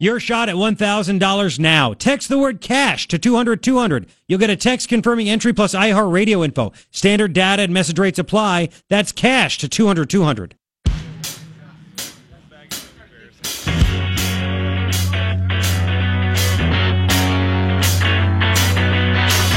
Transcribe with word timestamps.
Your 0.00 0.20
shot 0.20 0.48
at 0.48 0.54
$1,000 0.54 1.58
now. 1.58 1.92
Text 1.92 2.28
the 2.28 2.38
word 2.38 2.60
cash 2.60 3.08
to 3.08 3.18
200 3.18 3.60
200. 3.60 4.06
You'll 4.28 4.38
get 4.38 4.48
a 4.48 4.54
text 4.54 4.88
confirming 4.88 5.28
entry 5.28 5.52
plus 5.52 5.74
iHeartRadio 5.74 6.44
info. 6.44 6.72
Standard 6.92 7.32
data 7.32 7.62
and 7.62 7.74
message 7.74 7.98
rates 7.98 8.20
apply. 8.20 8.68
That's 8.88 9.10
cash 9.10 9.58
to 9.58 9.68
200 9.68 10.08
200. 10.08 10.54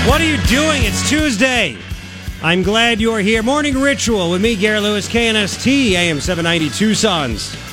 What 0.08 0.20
are 0.20 0.26
you 0.26 0.38
doing? 0.48 0.82
It's 0.84 1.08
Tuesday. 1.08 1.78
I'm 2.42 2.64
glad 2.64 3.00
you 3.00 3.12
are 3.12 3.20
here. 3.20 3.44
Morning 3.44 3.80
Ritual 3.80 4.32
with 4.32 4.42
me, 4.42 4.56
Garrett 4.56 4.82
Lewis, 4.82 5.08
KNST, 5.08 5.92
AM 5.92 6.20
790 6.20 6.76
Tucson's. 6.76 7.71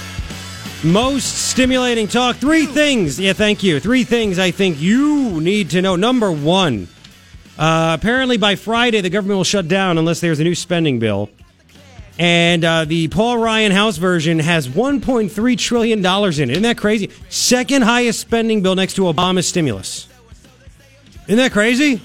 Most 0.85 1.49
stimulating 1.49 2.07
talk. 2.07 2.37
Three 2.37 2.65
things. 2.65 3.19
Yeah, 3.19 3.33
thank 3.33 3.65
you. 3.65 3.81
Three 3.81 4.05
things 4.05 4.39
I 4.39 4.53
think 4.53 4.81
you 4.81 5.41
need 5.41 5.71
to 5.71 5.83
know. 5.83 5.97
Number 5.97 6.31
one, 6.31 6.87
uh, 7.59 7.97
apparently 7.99 8.37
by 8.37 8.55
Friday, 8.55 9.01
the 9.01 9.11
government 9.11 9.39
will 9.39 9.45
shut 9.45 9.67
down 9.67 9.99
unless 9.99 10.21
there's 10.21 10.39
a 10.39 10.45
new 10.45 10.55
spending 10.55 11.01
bill. 11.01 11.31
And 12.17 12.65
uh, 12.65 12.85
the 12.85 13.09
Paul 13.09 13.39
Ryan 13.39 13.73
House 13.73 13.97
version 13.97 14.39
has 14.39 14.69
$1.3 14.69 15.59
trillion 15.59 15.99
in 15.99 16.05
it. 16.05 16.51
Isn't 16.51 16.63
that 16.63 16.79
crazy? 16.79 17.11
Second 17.29 17.83
highest 17.83 18.21
spending 18.21 18.63
bill 18.63 18.77
next 18.77 18.95
to 18.95 19.03
Obama's 19.03 19.49
stimulus. 19.49 20.09
Isn't 21.27 21.39
that 21.39 21.51
crazy? 21.51 22.01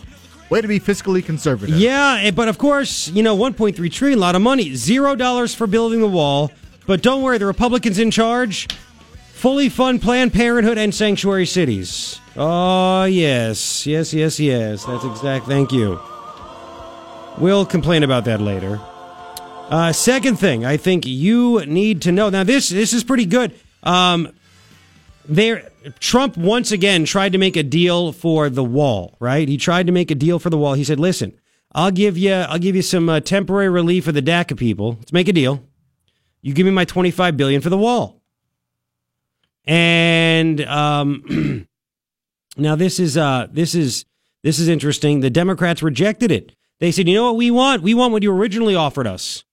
Way 0.49 0.62
to 0.62 0.67
be 0.67 0.79
fiscally 0.79 1.23
conservative. 1.23 1.77
Yeah, 1.77 2.17
eh, 2.21 2.31
but 2.31 2.48
of 2.48 2.57
course, 2.57 3.07
you 3.09 3.21
know, 3.21 3.37
1.3 3.37 3.91
trillion, 3.91 4.17
a 4.17 4.21
lot 4.21 4.35
of 4.35 4.41
money. 4.41 4.73
Zero 4.76 5.15
dollars 5.15 5.53
for 5.53 5.67
building 5.67 6.01
the 6.01 6.07
wall. 6.07 6.51
But 6.85 7.01
don't 7.01 7.21
worry, 7.21 7.37
the 7.37 7.45
Republicans 7.45 7.99
in 7.99 8.11
charge 8.11 8.67
fully 9.33 9.69
fund 9.69 10.01
Planned 10.01 10.33
Parenthood 10.33 10.77
and 10.77 10.93
sanctuary 10.93 11.45
cities. 11.45 12.19
Oh, 12.35 13.03
yes. 13.03 13.85
Yes, 13.85 14.13
yes, 14.13 14.39
yes. 14.39 14.85
That's 14.85 15.05
exact. 15.05 15.45
Thank 15.45 15.71
you. 15.71 15.99
We'll 17.37 17.65
complain 17.65 18.03
about 18.03 18.25
that 18.25 18.41
later. 18.41 18.79
Uh, 19.70 19.91
second 19.91 20.37
thing, 20.37 20.65
I 20.65 20.77
think 20.77 21.05
you 21.05 21.65
need 21.65 22.01
to 22.03 22.12
know. 22.12 22.29
Now, 22.29 22.43
this 22.43 22.70
this 22.70 22.93
is 22.93 23.03
pretty 23.03 23.25
good. 23.25 23.53
Um, 23.81 24.31
there, 25.27 25.70
Trump 25.99 26.37
once 26.37 26.71
again 26.71 27.05
tried 27.05 27.31
to 27.31 27.37
make 27.37 27.55
a 27.55 27.63
deal 27.63 28.12
for 28.12 28.49
the 28.49 28.63
wall. 28.63 29.15
Right? 29.20 29.47
He 29.47 29.57
tried 29.57 29.87
to 29.87 29.91
make 29.91 30.12
a 30.12 30.15
deal 30.15 30.37
for 30.37 30.49
the 30.49 30.57
wall. 30.57 30.73
He 30.73 30.84
said, 30.84 30.99
"Listen, 30.99 31.34
I'll 31.71 31.91
give 31.91 32.18
you, 32.18 32.34
I'll 32.34 32.59
give 32.59 32.75
you 32.75 32.81
some 32.81 33.09
uh, 33.09 33.20
temporary 33.20 33.70
relief 33.70 34.05
for 34.05 34.12
the 34.12 34.21
DACA 34.21 34.57
people. 34.57 34.97
Let's 34.99 35.13
make 35.13 35.27
a 35.27 35.34
deal. 35.34 35.63
You 36.44 36.54
give 36.54 36.68
me 36.68 36.72
my 36.72 36.86
twenty-five 36.86 37.36
billion 37.36 37.62
for 37.62 37.72
the 37.72 37.77
wall." 37.77 38.22
And 39.66 40.62
um, 40.62 41.68
now 42.58 42.76
this 42.76 42.99
is 42.99 43.18
uh, 43.18 43.48
this 43.52 43.74
is 43.74 44.05
this 44.44 44.60
is 44.60 44.68
interesting. 44.68 45.21
The 45.21 45.32
Democrats 45.32 45.82
rejected 45.82 46.32
it. 46.32 46.55
They 46.80 46.91
said, 46.91 47.08
"You 47.08 47.16
know 47.16 47.26
what 47.26 47.38
we 47.38 47.49
want? 47.49 47.82
We 47.82 47.96
want 47.96 48.14
what 48.14 48.21
you 48.21 48.32
originally 48.32 48.76
offered 48.76 49.08
us." 49.08 49.44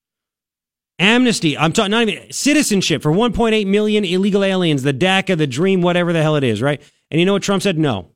Amnesty. 0.99 1.57
I'm 1.57 1.73
talking 1.73 1.93
not 1.93 2.07
even 2.07 2.31
citizenship 2.31 3.01
for 3.01 3.11
1.8 3.11 3.67
million 3.67 4.05
illegal 4.05 4.45
aliens, 4.45 4.83
the 4.83 4.93
DACA, 4.93 5.39
the 5.39 5.47
Dream, 5.47 5.81
whatever 5.81 6.13
the 6.13 6.21
hell 6.21 6.37
it 6.37 6.45
is, 6.45 6.61
right? 6.61 6.83
And 7.11 7.19
you 7.19 7.25
know 7.25 7.33
what 7.33 7.43
Trump 7.43 7.63
said? 7.63 7.79
No. 7.79 8.11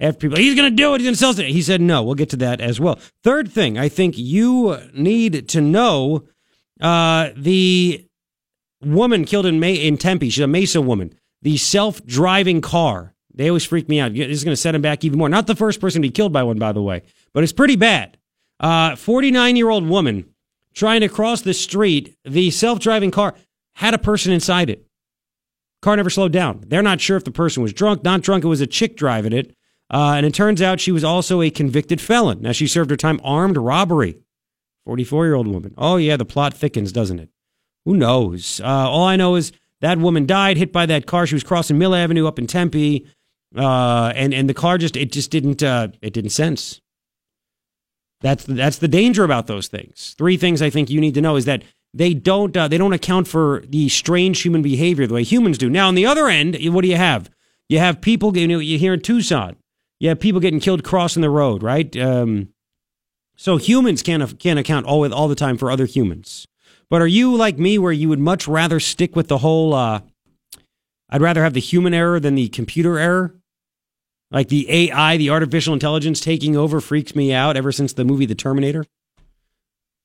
After 0.00 0.18
people, 0.18 0.38
he's 0.38 0.54
going 0.56 0.70
to 0.70 0.74
do 0.74 0.94
it. 0.94 1.00
He's 1.00 1.06
going 1.06 1.14
to 1.14 1.18
sell 1.18 1.46
it. 1.46 1.52
He 1.52 1.60
said 1.60 1.82
no. 1.82 2.02
We'll 2.02 2.14
get 2.14 2.30
to 2.30 2.36
that 2.38 2.62
as 2.62 2.80
well. 2.80 2.98
Third 3.22 3.52
thing, 3.52 3.78
I 3.78 3.90
think 3.90 4.16
you 4.16 4.78
need 4.94 5.48
to 5.50 5.60
know 5.60 6.24
uh, 6.80 7.30
the 7.36 8.06
woman 8.82 9.24
killed 9.24 9.46
in 9.46 9.60
May 9.60 9.74
in 9.74 9.96
Tempe. 9.96 10.30
She's 10.30 10.42
a 10.42 10.46
Mesa 10.46 10.80
woman. 10.80 11.14
The 11.42 11.56
self-driving 11.56 12.60
car. 12.60 13.14
They 13.34 13.48
always 13.48 13.64
freak 13.64 13.88
me 13.88 14.00
out. 14.00 14.12
This 14.12 14.28
is 14.28 14.44
going 14.44 14.52
to 14.52 14.60
set 14.60 14.74
him 14.74 14.82
back 14.82 15.04
even 15.04 15.18
more. 15.18 15.28
Not 15.28 15.46
the 15.46 15.56
first 15.56 15.80
person 15.80 16.02
to 16.02 16.08
be 16.08 16.12
killed 16.12 16.32
by 16.32 16.42
one, 16.42 16.58
by 16.58 16.72
the 16.72 16.82
way, 16.82 17.02
but 17.32 17.42
it's 17.42 17.52
pretty 17.52 17.76
bad. 17.76 18.18
Uh, 18.60 18.94
49 18.94 19.54
uh, 19.54 19.56
year 19.56 19.70
old 19.70 19.86
woman 19.86 20.26
trying 20.74 21.00
to 21.00 21.08
cross 21.08 21.40
the 21.42 21.54
street, 21.54 22.16
the 22.24 22.50
self 22.50 22.78
driving 22.78 23.10
car 23.10 23.34
had 23.74 23.94
a 23.94 23.98
person 23.98 24.32
inside 24.32 24.70
it. 24.70 24.86
Car 25.80 25.96
never 25.96 26.10
slowed 26.10 26.32
down. 26.32 26.62
They're 26.66 26.82
not 26.82 27.00
sure 27.00 27.16
if 27.16 27.24
the 27.24 27.32
person 27.32 27.62
was 27.62 27.72
drunk, 27.72 28.04
not 28.04 28.20
drunk. 28.20 28.44
It 28.44 28.48
was 28.48 28.60
a 28.60 28.66
chick 28.66 28.96
driving 28.96 29.32
it. 29.32 29.56
Uh, 29.90 30.14
and 30.16 30.24
it 30.24 30.32
turns 30.32 30.62
out 30.62 30.80
she 30.80 30.92
was 30.92 31.04
also 31.04 31.42
a 31.42 31.50
convicted 31.50 32.00
felon. 32.00 32.40
Now, 32.40 32.52
she 32.52 32.66
served 32.66 32.90
her 32.90 32.96
time 32.96 33.20
armed 33.22 33.56
robbery. 33.56 34.18
44 34.84 35.26
year 35.26 35.34
old 35.34 35.46
woman. 35.46 35.74
Oh, 35.78 35.96
yeah, 35.96 36.16
the 36.16 36.24
plot 36.24 36.54
thickens, 36.54 36.92
doesn't 36.92 37.18
it? 37.18 37.30
Who 37.84 37.96
knows? 37.96 38.60
Uh, 38.60 38.66
all 38.66 39.04
I 39.04 39.16
know 39.16 39.34
is 39.34 39.52
that 39.80 39.98
woman 39.98 40.26
died 40.26 40.56
hit 40.56 40.72
by 40.72 40.86
that 40.86 41.06
car. 41.06 41.26
She 41.26 41.34
was 41.34 41.44
crossing 41.44 41.78
Mill 41.78 41.94
Avenue 41.94 42.26
up 42.26 42.38
in 42.38 42.46
Tempe. 42.46 43.06
Uh, 43.56 44.12
and, 44.14 44.32
and 44.32 44.48
the 44.48 44.54
car 44.54 44.78
just, 44.78 44.96
it 44.96 45.12
just 45.12 45.30
didn't, 45.30 45.62
uh, 45.62 45.88
it 46.00 46.12
didn't 46.12 46.30
sense. 46.30 46.80
That's 48.20 48.44
the, 48.44 48.54
that's 48.54 48.78
the 48.78 48.88
danger 48.88 49.24
about 49.24 49.48
those 49.48 49.68
things. 49.68 50.14
Three 50.16 50.36
things 50.36 50.62
I 50.62 50.70
think 50.70 50.90
you 50.90 51.00
need 51.00 51.14
to 51.14 51.20
know 51.20 51.36
is 51.36 51.44
that 51.44 51.64
they 51.94 52.14
don't 52.14 52.56
uh, 52.56 52.68
they 52.68 52.78
don't 52.78 52.92
account 52.92 53.28
for 53.28 53.62
the 53.68 53.88
strange 53.88 54.40
human 54.40 54.62
behavior 54.62 55.06
the 55.06 55.14
way 55.14 55.22
humans 55.22 55.58
do. 55.58 55.68
Now 55.68 55.88
on 55.88 55.94
the 55.94 56.06
other 56.06 56.28
end, 56.28 56.56
what 56.72 56.82
do 56.82 56.88
you 56.88 56.96
have? 56.96 57.30
You 57.68 57.78
have 57.78 58.00
people 58.00 58.36
you 58.36 58.48
know 58.48 58.58
you 58.58 58.78
hear 58.78 58.94
in 58.94 59.00
Tucson, 59.00 59.56
you 60.00 60.08
have 60.08 60.20
people 60.20 60.40
getting 60.40 60.60
killed 60.60 60.84
crossing 60.84 61.22
the 61.22 61.30
road, 61.30 61.62
right? 61.62 61.94
Um, 61.96 62.48
so 63.42 63.56
humans 63.56 64.04
can't 64.04 64.38
can't 64.38 64.60
account 64.60 64.86
all 64.86 65.12
all 65.12 65.26
the 65.26 65.34
time 65.34 65.58
for 65.58 65.68
other 65.68 65.84
humans. 65.84 66.46
But 66.88 67.02
are 67.02 67.08
you 67.08 67.34
like 67.34 67.58
me, 67.58 67.76
where 67.76 67.90
you 67.90 68.08
would 68.08 68.20
much 68.20 68.46
rather 68.46 68.78
stick 68.78 69.16
with 69.16 69.26
the 69.26 69.38
whole? 69.38 69.74
Uh, 69.74 70.02
I'd 71.10 71.20
rather 71.20 71.42
have 71.42 71.52
the 71.52 71.58
human 71.58 71.92
error 71.92 72.20
than 72.20 72.36
the 72.36 72.48
computer 72.50 73.00
error. 73.00 73.34
Like 74.30 74.48
the 74.48 74.70
AI, 74.70 75.16
the 75.16 75.30
artificial 75.30 75.74
intelligence 75.74 76.20
taking 76.20 76.56
over 76.56 76.80
freaks 76.80 77.16
me 77.16 77.32
out 77.32 77.56
ever 77.56 77.72
since 77.72 77.94
the 77.94 78.04
movie 78.04 78.26
The 78.26 78.36
Terminator. 78.36 78.84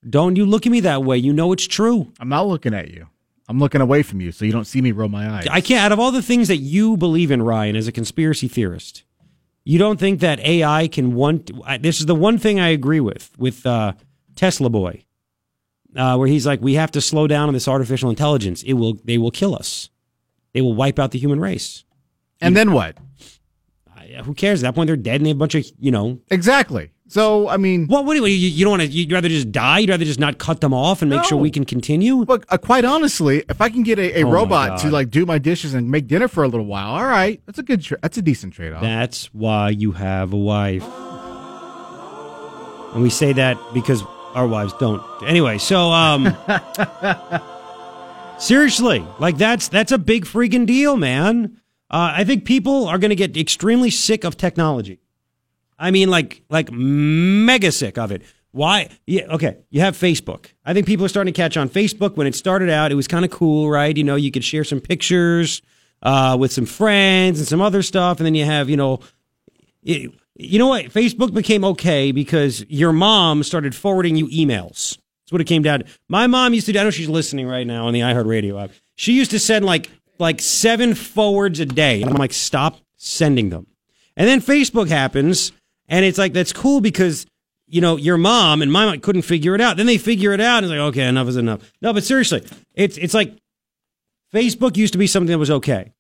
Don't 0.10 0.36
you 0.36 0.48
look 0.48 0.66
at 0.66 0.72
me 0.72 0.80
that 0.80 1.04
way. 1.04 1.20
You 1.20 1.32
know 1.32 1.52
it's 1.52 1.68
true. 1.68 2.12
I'm 2.20 2.30
not 2.30 2.48
looking 2.48 2.74
at 2.74 2.90
you. 2.90 3.06
I'm 3.48 3.60
looking 3.60 3.82
away 3.82 4.02
from 4.02 4.20
you 4.20 4.32
so 4.32 4.46
you 4.46 4.52
don't 4.52 4.66
see 4.66 4.82
me 4.82 4.92
roll 4.92 5.10
my 5.10 5.30
eyes. 5.30 5.48
I 5.48 5.62
can't, 5.62 5.86
out 5.86 5.92
of 5.92 6.00
all 6.00 6.12
the 6.12 6.24
things 6.24 6.48
that 6.48 6.58
you 6.58 6.98
believe 6.98 7.30
in, 7.30 7.44
Ryan, 7.44 7.76
as 7.76 7.88
a 7.88 7.92
conspiracy 7.92 8.48
theorist, 8.48 9.04
you 9.68 9.78
don't 9.78 10.00
think 10.00 10.22
that 10.22 10.40
AI 10.40 10.88
can 10.88 11.14
one. 11.14 11.44
This 11.82 12.00
is 12.00 12.06
the 12.06 12.16
one 12.16 12.38
thing 12.38 12.58
I 12.58 12.70
agree 12.70 13.02
with, 13.02 13.32
with 13.38 13.66
uh, 13.66 13.94
Tesla 14.36 14.70
Boy, 14.70 15.04
uh, 15.94 16.16
where 16.16 16.30
he's 16.30 16.46
like, 16.46 16.62
we 16.62 16.76
have 16.76 16.92
to 16.92 17.02
slow 17.02 17.28
down 17.28 17.50
on 17.50 17.54
this 17.54 17.68
artificial 17.68 18.10
intelligence. 18.10 18.64
It 18.64 18.74
will, 18.74 18.94
they 19.04 19.18
will 19.18 19.30
kill 19.30 19.54
us. 19.54 19.90
They 20.54 20.62
will 20.62 20.74
wipe 20.74 21.00
out 21.00 21.12
the 21.12 21.20
human 21.20 21.42
race. 21.42 21.84
And 22.40 22.54
you, 22.54 22.56
then 22.56 22.72
what? 22.72 22.96
who 24.24 24.34
cares? 24.34 24.64
At 24.64 24.70
that 24.70 24.76
point, 24.76 24.88
they're 24.88 24.96
dead 24.96 25.16
and 25.16 25.26
they 25.26 25.32
have 25.32 25.38
a 25.38 25.40
bunch 25.40 25.56
of, 25.56 25.66
you 25.78 25.92
know. 25.92 26.22
Exactly. 26.32 26.92
So, 27.08 27.48
I 27.48 27.58
mean. 27.58 27.88
Well, 27.88 28.04
what 28.04 28.16
do 28.16 28.26
you, 28.26 28.28
you, 28.28 28.50
you 28.50 28.66
don't 28.66 28.72
want 28.72 28.84
to, 28.84 28.88
you'd 28.88 29.12
rather 29.12 29.30
just 29.30 29.52
die? 29.52 29.80
You'd 29.80 29.90
rather 29.90 30.06
just 30.06 30.20
not 30.20 30.38
cut 30.38 30.62
them 30.62 30.74
off 30.74 31.02
and 31.02 31.10
make 31.10 31.22
no. 31.22 31.24
sure 31.24 31.38
we 31.38 31.50
can 31.50 31.66
continue? 31.66 32.16
Look, 32.18 32.46
uh, 32.50 32.58
quite 32.58 32.84
honestly, 32.86 33.44
if 33.50 33.62
I 33.62 33.70
can 33.70 33.84
get 33.84 33.98
a, 33.98 34.20
a 34.20 34.24
oh 34.24 34.32
robot 34.32 34.80
to 34.82 34.90
like 34.90 35.10
do 35.10 35.26
my 35.26 35.38
dishes 35.38 35.74
and 35.74 35.90
make 35.90 36.08
dinner 36.08 36.28
for 36.28 36.44
a 36.44 36.48
little 36.48 36.66
while, 36.66 36.92
all 36.92 37.06
right, 37.06 37.42
that's 37.46 37.60
a 37.60 37.64
good, 37.64 37.82
tra- 37.82 37.98
that's 38.02 38.18
a 38.18 38.22
decent 38.22 38.54
trade 38.54 38.74
off. 38.74 38.82
That's 38.82 39.34
why 39.34 39.70
you 39.70 39.94
have 39.94 40.34
a 40.34 40.38
wife. 40.38 40.84
And 42.94 43.04
we 43.04 43.10
say 43.10 43.34
that 43.34 43.58
because 43.74 44.04
our 44.34 44.48
wives 44.48 44.74
don't. 44.80 45.02
Anyway, 45.24 45.60
so, 45.60 45.92
um, 45.92 46.36
seriously, 48.38 49.06
like 49.20 49.38
that's, 49.38 49.70
that's 49.70 49.94
a 49.94 49.98
big 49.98 50.26
freaking 50.26 50.66
deal, 50.66 50.98
man. 50.98 51.62
Uh, 51.90 52.12
I 52.16 52.26
think 52.26 52.44
people 52.44 52.88
are 52.88 52.98
going 52.98 53.10
to 53.10 53.16
get 53.16 53.38
extremely 53.38 53.92
sick 53.92 54.26
of 54.26 54.36
technology. 54.36 55.00
I 55.78 55.92
mean, 55.92 56.10
like, 56.10 56.44
like 56.50 56.72
mega 56.72 57.72
sick 57.72 57.98
of 57.98 58.12
it. 58.12 58.24
Why? 58.52 58.90
Yeah, 59.06 59.24
okay. 59.34 59.58
You 59.70 59.82
have 59.82 59.96
Facebook. 59.96 60.48
I 60.66 60.74
think 60.74 60.88
people 60.88 61.06
are 61.06 61.10
starting 61.10 61.34
to 61.34 61.38
catch 61.38 61.58
on. 61.58 61.70
Facebook, 61.70 62.16
when 62.16 62.26
it 62.26 62.36
started 62.36 62.70
out, 62.70 62.92
it 62.92 62.96
was 62.96 63.08
kind 63.08 63.24
of 63.24 63.32
cool, 63.32 63.70
right? 63.70 63.96
You 63.96 64.04
know, 64.04 64.16
you 64.16 64.32
could 64.32 64.44
share 64.44 64.64
some 64.64 64.80
pictures 64.80 65.62
uh, 66.02 66.36
with 66.40 66.52
some 66.52 66.66
friends 66.66 67.40
and 67.40 67.48
some 67.48 67.62
other 67.62 67.84
stuff. 67.84 68.18
And 68.18 68.26
then 68.26 68.36
you 68.36 68.46
have, 68.46 68.70
you 68.70 68.78
know, 68.78 69.00
it, 69.84 70.12
you 70.36 70.60
know 70.60 70.68
what? 70.68 70.86
Facebook 70.86 71.34
became 71.34 71.64
okay 71.66 72.12
because 72.12 72.66
your 72.70 72.94
mom 72.94 73.44
started 73.44 73.76
forwarding 73.76 74.16
you 74.16 74.28
emails. 74.28 74.98
That's 75.24 75.32
what 75.32 75.42
it 75.42 75.46
came 75.46 75.62
down 75.62 75.80
to. 75.80 75.86
My 76.08 76.28
mom 76.28 76.54
used 76.54 76.68
to, 76.68 76.80
I 76.80 76.84
know 76.84 76.90
she's 76.90 77.10
listening 77.10 77.48
right 77.48 77.68
now 77.68 77.88
on 77.88 77.94
the 77.94 78.00
iHeartRadio 78.00 78.64
app. 78.64 78.72
She 78.96 79.14
used 79.14 79.32
to 79.32 79.40
send 79.40 79.66
like 79.66 79.92
like 80.20 80.42
seven 80.42 80.96
forwards 80.96 81.60
a 81.60 81.66
day. 81.66 82.02
And 82.02 82.10
I'm 82.10 82.18
like, 82.18 82.34
stop 82.34 82.80
sending 82.96 83.50
them. 83.50 83.68
And 84.16 84.28
then 84.28 84.42
Facebook 84.42 84.90
happens, 84.90 85.52
and 85.88 86.06
it's 86.06 86.18
like, 86.18 86.34
that's 86.34 86.54
cool 86.54 86.82
because, 86.82 87.26
you 87.68 87.82
know, 87.82 87.98
your 87.98 88.18
mom 88.18 88.62
and 88.62 88.72
my 88.72 88.86
mom 88.86 89.00
couldn't 89.00 89.24
figure 89.24 89.56
it 89.56 89.62
out. 89.62 89.78
Then 89.78 89.86
they 89.86 89.98
figure 89.98 90.34
it 90.34 90.42
out, 90.42 90.64
and 90.64 90.66
it's 90.66 90.72
like, 90.72 90.80
okay, 90.90 91.08
enough 91.08 91.28
is 91.28 91.38
enough. 91.38 91.72
No, 91.82 91.94
but 91.94 92.04
seriously, 92.04 92.46
it's, 92.74 92.98
it's 92.98 93.14
like 93.14 93.38
Facebook 94.34 94.78
used 94.78 94.94
to 94.94 95.00
be 95.00 95.08
something 95.08 95.32
that 95.32 95.40
was 95.40 95.52
okay. 95.52 95.94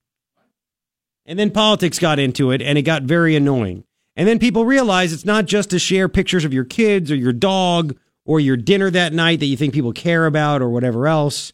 And 1.25 1.37
then 1.37 1.51
politics 1.51 1.99
got 1.99 2.19
into 2.19 2.51
it, 2.51 2.61
and 2.61 2.77
it 2.77 2.83
got 2.83 3.03
very 3.03 3.35
annoying. 3.35 3.83
And 4.15 4.27
then 4.27 4.39
people 4.39 4.65
realize 4.65 5.13
it's 5.13 5.25
not 5.25 5.45
just 5.45 5.69
to 5.69 5.79
share 5.79 6.09
pictures 6.09 6.43
of 6.43 6.53
your 6.53 6.63
kids 6.63 7.11
or 7.11 7.15
your 7.15 7.33
dog 7.33 7.95
or 8.25 8.39
your 8.39 8.57
dinner 8.57 8.89
that 8.89 9.13
night 9.13 9.39
that 9.39 9.45
you 9.45 9.55
think 9.55 9.73
people 9.73 9.93
care 9.93 10.25
about 10.25 10.61
or 10.61 10.69
whatever 10.69 11.07
else. 11.07 11.53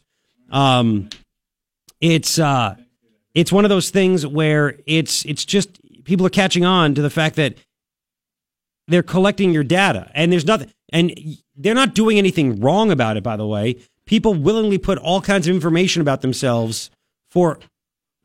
Um, 0.50 1.10
it's 2.00 2.38
uh 2.38 2.76
it's 3.34 3.50
one 3.52 3.64
of 3.64 3.68
those 3.68 3.90
things 3.90 4.26
where 4.26 4.78
it's 4.86 5.24
it's 5.24 5.44
just 5.44 5.80
people 6.04 6.26
are 6.26 6.30
catching 6.30 6.64
on 6.64 6.94
to 6.94 7.02
the 7.02 7.10
fact 7.10 7.36
that 7.36 7.56
they're 8.88 9.02
collecting 9.02 9.52
your 9.52 9.64
data 9.64 10.10
and 10.14 10.32
there's 10.32 10.46
nothing 10.46 10.70
and 10.92 11.12
they're 11.56 11.74
not 11.74 11.94
doing 11.94 12.18
anything 12.18 12.60
wrong 12.60 12.90
about 12.90 13.16
it 13.16 13.22
by 13.22 13.36
the 13.36 13.46
way. 13.46 13.76
People 14.06 14.34
willingly 14.34 14.78
put 14.78 14.98
all 14.98 15.20
kinds 15.20 15.48
of 15.48 15.54
information 15.54 16.02
about 16.02 16.20
themselves 16.20 16.90
for 17.30 17.58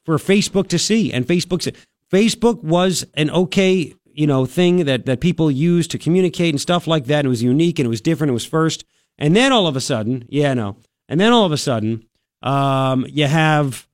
for 0.03 0.17
facebook 0.17 0.67
to 0.67 0.79
see 0.79 1.11
and 1.11 1.27
facebook 1.27 1.75
facebook 2.11 2.63
was 2.63 3.06
an 3.13 3.29
okay 3.29 3.94
you 4.06 4.27
know 4.27 4.45
thing 4.45 4.85
that 4.85 5.06
that 5.06 5.21
people 5.21 5.50
used 5.50 5.91
to 5.91 5.97
communicate 5.97 6.53
and 6.53 6.61
stuff 6.61 6.88
like 6.88 7.06
that. 7.06 7.25
It 7.25 7.29
was 7.29 7.44
unique 7.44 7.79
and 7.79 7.85
it 7.85 7.89
was 7.89 8.01
different 8.01 8.29
it 8.29 8.33
was 8.33 8.45
first. 8.45 8.85
And 9.17 9.35
then 9.35 9.51
all 9.51 9.67
of 9.67 9.75
a 9.75 9.81
sudden 9.81 10.25
yeah 10.29 10.53
no 10.53 10.77
and 11.07 11.19
then 11.19 11.31
all 11.31 11.45
of 11.45 11.51
a 11.51 11.57
sudden 11.57 12.06
um, 12.41 13.06
you 13.09 13.27
have 13.27 13.88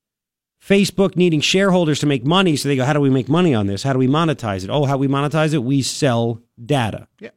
Facebook 0.66 1.16
needing 1.16 1.40
shareholders 1.40 2.00
to 2.00 2.06
make 2.06 2.24
money. 2.24 2.56
So 2.56 2.68
they 2.68 2.76
go, 2.76 2.84
how 2.84 2.92
do 2.92 3.00
we 3.00 3.10
make 3.10 3.28
money 3.28 3.54
on 3.54 3.66
this? 3.66 3.82
How 3.82 3.92
do 3.92 3.98
we 3.98 4.08
monetize 4.08 4.64
it? 4.64 4.70
Oh, 4.70 4.84
how 4.84 4.96
we 4.96 5.08
monetize 5.08 5.54
it? 5.54 5.62
We 5.62 5.82
sell 5.82 6.40
data. 6.64 7.06
Yeah. 7.20 7.30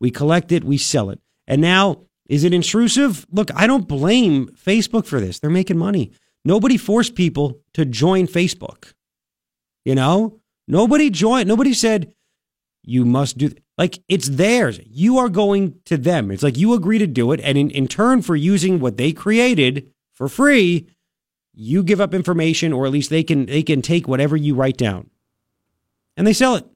We 0.00 0.10
collect 0.10 0.52
it, 0.52 0.64
we 0.64 0.78
sell 0.78 1.10
it. 1.10 1.20
And 1.46 1.60
now, 1.60 2.02
is 2.26 2.42
it 2.42 2.54
intrusive? 2.54 3.26
Look, 3.30 3.50
I 3.54 3.66
don't 3.66 3.86
blame 3.86 4.48
Facebook 4.48 5.06
for 5.06 5.20
this. 5.20 5.38
They're 5.38 5.50
making 5.50 5.76
money. 5.76 6.12
Nobody 6.44 6.76
forced 6.76 7.14
people 7.14 7.60
to 7.74 7.84
join 7.84 8.26
Facebook. 8.26 8.92
You 9.84 9.94
know, 9.94 10.40
nobody 10.66 11.10
joined, 11.10 11.48
nobody 11.48 11.74
said, 11.74 12.14
you 12.82 13.04
must 13.04 13.38
do, 13.38 13.50
like, 13.76 13.98
it's 14.08 14.28
theirs. 14.28 14.80
You 14.86 15.18
are 15.18 15.28
going 15.28 15.80
to 15.84 15.96
them. 15.96 16.30
It's 16.30 16.42
like 16.42 16.56
you 16.56 16.74
agree 16.74 16.98
to 16.98 17.06
do 17.06 17.32
it. 17.32 17.40
And 17.40 17.58
in, 17.58 17.70
in 17.70 17.88
turn 17.88 18.22
for 18.22 18.36
using 18.36 18.80
what 18.80 18.96
they 18.96 19.12
created 19.12 19.90
for 20.12 20.28
free, 20.28 20.88
you 21.54 21.82
give 21.82 22.00
up 22.00 22.14
information 22.14 22.72
or 22.72 22.86
at 22.86 22.92
least 22.92 23.10
they 23.10 23.22
can 23.22 23.46
they 23.46 23.62
can 23.62 23.82
take 23.82 24.08
whatever 24.08 24.36
you 24.36 24.54
write 24.54 24.76
down. 24.76 25.10
And 26.16 26.26
they 26.26 26.32
sell 26.32 26.54
it. 26.56 26.66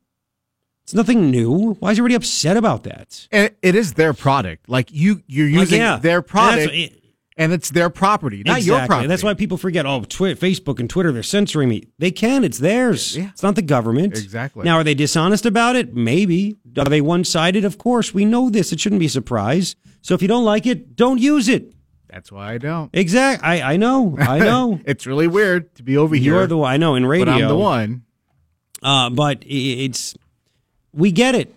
It's 0.85 0.95
nothing 0.95 1.31
new. 1.31 1.75
Why 1.75 1.91
is 1.91 1.99
everybody 1.99 2.15
upset 2.15 2.57
about 2.57 2.85
that? 2.85 3.29
And 3.31 3.55
it 3.61 3.75
is 3.75 3.93
their 3.95 4.15
product. 4.15 4.69
Like 4.69 4.91
you 4.91 5.23
you're 5.27 5.47
using 5.47 5.81
like, 5.81 5.87
yeah. 5.87 5.97
their 5.97 6.23
product 6.23 6.73
and, 6.73 6.73
it, 6.73 7.05
and, 7.37 7.53
it's 7.53 7.71
their 7.71 7.91
property 7.91 8.43
not 8.45 8.59
exactly. 8.59 8.67
your 8.67 8.87
property. 8.87 9.09
That's 9.09 9.23
why 9.23 9.35
people 9.35 9.59
forget 9.59 9.85
oh 9.85 10.05
Twi- 10.05 10.35
facebook 10.35 10.81
and 10.81 10.89
twitter 10.89 11.13
they're 11.13 11.23
censoring 11.23 11.69
me. 11.69 11.89
They 11.99 12.11
can 12.11 12.43
it's 12.43 12.59
theirs. 12.59 13.17
Yeah. 13.17 13.29
it's 13.29 13.43
not 13.43 13.55
the 13.55 13.63
government. 13.63 14.17
Exactly. 14.17 14.65
Now 14.65 14.77
are 14.77 14.85
they 14.85 14.95
dishonest 14.95 15.45
about 15.45 15.77
it? 15.77 15.95
Maybe. 15.95 16.57
Are 16.79 16.85
they 16.85 17.01
one-sided? 17.01 17.65
Of 17.65 17.77
course. 17.77 18.15
We 18.15 18.25
know 18.25 18.49
this. 18.49 18.73
It 18.73 18.81
shouldn't 18.81 19.01
be 19.01 19.07
a 19.07 19.11
surprise. 19.11 19.77
So 20.01 20.15
if 20.15 20.23
you 20.23 20.29
don't 20.29 20.45
like 20.45 20.67
it 20.67 20.97
don't 20.97 21.21
use 21.21 21.49
it 21.49 21.75
that's 22.09 22.33
why 22.33 22.53
I 22.53 22.59
don't. 22.59 22.91
Exactly. 22.93 23.47
I, 23.47 23.75
I 23.75 23.77
know. 23.77 24.17
I 24.19 24.39
know. 24.41 24.81
it's 24.85 25.07
really 25.07 25.29
weird 25.29 25.75
to 25.77 25.83
be 25.83 25.97
over 25.97 26.15
here. 26.15 26.35
You're 26.35 26.47
the 26.47 26.57
one. 26.57 26.73
I 26.73 26.77
know 26.77 26.95
in 26.95 27.07
radio. 27.07 27.27
But 27.27 27.43
I'm 27.43 27.49
the 27.49 27.57
one. 27.57 28.03
Uh, 28.83 29.11
but 29.11 29.45
it's 29.47 30.17
we 30.93 31.13
get 31.13 31.35
it. 31.35 31.55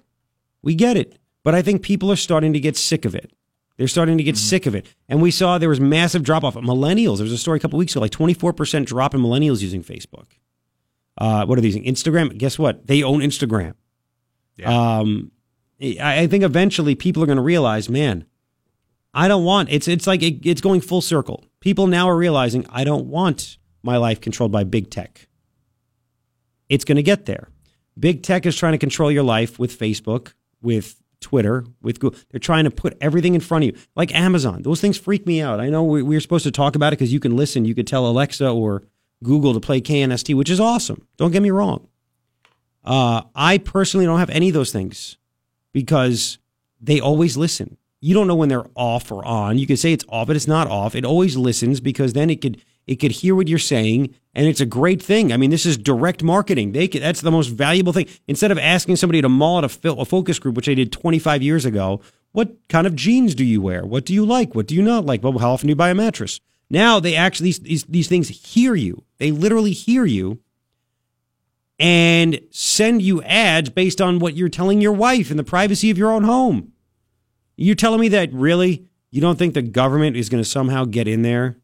We 0.62 0.76
get 0.76 0.98
it. 0.98 1.18
But 1.44 1.56
I 1.56 1.62
think 1.62 1.82
people 1.82 2.12
are 2.12 2.18
starting 2.18 2.54
to 2.54 2.60
get 2.60 2.78
sick 2.78 3.06
of 3.06 3.16
it. 3.16 3.32
They're 3.78 3.88
starting 3.88 4.18
to 4.18 4.24
get 4.24 4.36
mm-hmm. 4.36 4.48
sick 4.48 4.66
of 4.66 4.76
it. 4.76 4.86
And 5.10 5.22
we 5.22 5.32
saw 5.32 5.58
there 5.58 5.70
was 5.70 5.80
massive 5.80 6.24
drop 6.24 6.44
off. 6.44 6.56
Of 6.56 6.64
millennials. 6.64 7.18
There 7.18 7.24
was 7.24 7.32
a 7.32 7.38
story 7.38 7.58
a 7.58 7.60
couple 7.60 7.80
weeks 7.80 7.94
ago, 7.94 8.02
like 8.02 8.12
24% 8.12 8.86
drop 8.86 9.16
in 9.16 9.22
millennials 9.22 9.62
using 9.62 9.84
Facebook. 9.84 10.28
Uh, 11.18 11.46
what 11.46 11.58
are 11.58 11.62
these? 11.62 11.76
Instagram. 11.78 12.38
Guess 12.38 12.60
what? 12.60 12.86
They 12.86 13.02
own 13.02 13.22
Instagram. 13.22 13.74
Yeah. 14.58 15.00
Um, 15.00 15.32
I, 15.82 16.22
I 16.22 16.28
think 16.28 16.44
eventually 16.44 16.96
people 16.96 17.24
are 17.24 17.26
going 17.26 17.38
to 17.38 17.42
realize, 17.42 17.90
man, 17.90 18.26
I 19.14 19.28
don't 19.28 19.44
want 19.44 19.70
it's 19.70 19.88
it's 19.88 20.08
like 20.08 20.24
it, 20.24 20.46
it's 20.46 20.62
going 20.62 20.82
full 20.82 21.02
circle. 21.02 21.44
People 21.60 21.88
now 21.88 22.10
are 22.10 22.18
realizing 22.18 22.66
I 22.70 22.84
don't 22.84 23.08
want 23.08 23.58
my 23.84 23.98
life 23.98 24.22
controlled 24.22 24.52
by 24.52 24.64
big 24.64 24.90
tech. 24.90 25.28
It's 26.70 26.86
going 26.86 26.96
to 26.96 27.04
get 27.04 27.26
there. 27.26 27.50
Big 28.00 28.24
tech 28.24 28.46
is 28.46 28.56
trying 28.56 28.72
to 28.72 28.78
control 28.78 29.12
your 29.12 29.24
life 29.24 29.60
with 29.60 29.78
Facebook, 29.78 30.34
with 30.62 31.02
Twitter, 31.20 31.66
with 31.82 32.00
Google. 32.00 32.20
They're 32.30 32.40
trying 32.40 32.64
to 32.64 32.72
put 32.72 32.98
everything 33.02 33.36
in 33.36 33.42
front 33.42 33.66
of 33.66 33.72
you, 33.72 33.82
like 33.96 34.16
Amazon. 34.16 34.62
Those 34.62 34.80
things 34.80 34.98
freak 34.98 35.28
me 35.28 35.42
out. 35.42 35.60
I 35.60 35.70
know 35.70 35.84
we, 35.84 36.02
we 36.02 36.16
were 36.16 36.22
supposed 36.22 36.46
to 36.46 36.52
talk 36.52 36.76
about 36.76 36.94
it 36.94 36.98
because 37.00 37.12
you 37.12 37.20
can 37.20 37.36
listen. 37.36 37.66
You 37.66 37.76
could 37.76 37.88
tell 37.88 38.08
Alexa 38.08 38.50
or 38.50 38.84
Google 39.24 39.54
to 39.54 39.60
play 39.60 39.82
KNST, 39.82 40.34
which 40.34 40.50
is 40.50 40.60
awesome. 40.60 41.06
Don't 41.18 41.32
get 41.32 41.42
me 41.42 41.52
wrong. 41.52 41.88
Uh, 42.84 43.24
I 43.36 43.58
personally 43.58 44.06
don't 44.06 44.20
have 44.20 44.30
any 44.32 44.48
of 44.48 44.54
those 44.54 44.72
things 44.72 45.18
because 45.74 46.40
they 46.80 47.00
always 47.00 47.38
listen 47.38 47.78
you 48.02 48.16
don't 48.16 48.28
know 48.28 48.36
when 48.36 48.50
they're 48.50 48.66
off 48.76 49.12
or 49.12 49.24
on. 49.24 49.60
You 49.60 49.68
can 49.68 49.78
say 49.78 49.94
it's 49.94 50.06
off, 50.10 50.28
but 50.28 50.36
it's 50.36 50.48
not 50.48 50.68
off. 50.68 50.96
It 50.96 51.06
always 51.06 51.38
listens 51.38 51.80
because 51.80 52.14
then 52.14 52.30
it 52.30 52.42
could 52.42 52.62
it 52.88 52.96
could 52.96 53.12
hear 53.12 53.36
what 53.36 53.48
you're 53.48 53.60
saying, 53.60 54.16
and 54.34 54.48
it's 54.48 54.60
a 54.60 54.66
great 54.66 55.02
thing. 55.02 55.32
I 55.32 55.38
mean, 55.38 55.52
this 55.52 55.68
is 55.68 55.78
direct 55.78 56.24
marketing. 56.24 56.72
They 56.72 56.88
could, 56.88 57.04
that's 57.04 57.22
the 57.22 57.30
most 57.30 57.48
valuable 57.48 57.94
thing. 57.94 58.08
Instead 58.28 58.52
of 58.52 58.58
asking 58.58 58.96
somebody 58.96 59.22
to 59.22 59.30
mall 59.30 59.64
at 59.64 59.86
a, 59.86 59.92
a 59.94 60.04
focus 60.04 60.40
group, 60.40 60.56
which 60.56 60.68
I 60.68 60.74
did 60.74 60.92
25 60.92 61.44
years 61.44 61.64
ago, 61.64 62.02
what 62.32 62.56
kind 62.70 62.88
of 62.88 62.96
jeans 62.96 63.36
do 63.36 63.46
you 63.46 63.62
wear? 63.62 63.86
What 63.86 64.04
do 64.04 64.16
you 64.16 64.26
like? 64.26 64.56
What 64.56 64.66
do 64.66 64.74
you 64.74 64.82
not 64.82 65.06
like? 65.06 65.24
Well, 65.24 65.38
how 65.38 65.52
often 65.52 65.68
do 65.68 65.72
you 65.72 65.76
buy 65.76 65.92
a 65.92 65.96
mattress? 65.96 66.40
Now 66.72 67.00
they 67.00 67.16
actually 67.16 67.48
these 67.48 67.60
these, 67.60 67.84
these 67.84 68.08
things 68.08 68.30
hear 68.30 68.74
you. 68.74 69.04
They 69.20 69.30
literally 69.32 69.74
hear 69.74 70.06
you 70.06 70.40
and 71.78 72.40
send 72.50 73.02
you 73.02 73.22
ads 73.24 73.70
based 73.70 74.02
on 74.02 74.20
what 74.20 74.36
you're 74.36 74.50
telling 74.50 74.82
your 74.82 74.94
wife 74.94 75.30
in 75.30 75.38
the 75.38 75.44
privacy 75.44 75.92
of 75.92 75.98
your 75.98 76.12
own 76.12 76.24
home. 76.24 76.71
You're 77.56 77.76
telling 77.76 78.00
me 78.00 78.10
that 78.10 78.34
really 78.34 78.86
you 79.12 79.22
don't 79.22 79.38
think 79.38 79.54
the 79.54 79.62
government 79.62 80.16
is 80.16 80.30
going 80.30 80.44
to 80.44 80.50
somehow 80.50 80.86
get 80.86 81.08
in 81.08 81.22
there 81.22 81.58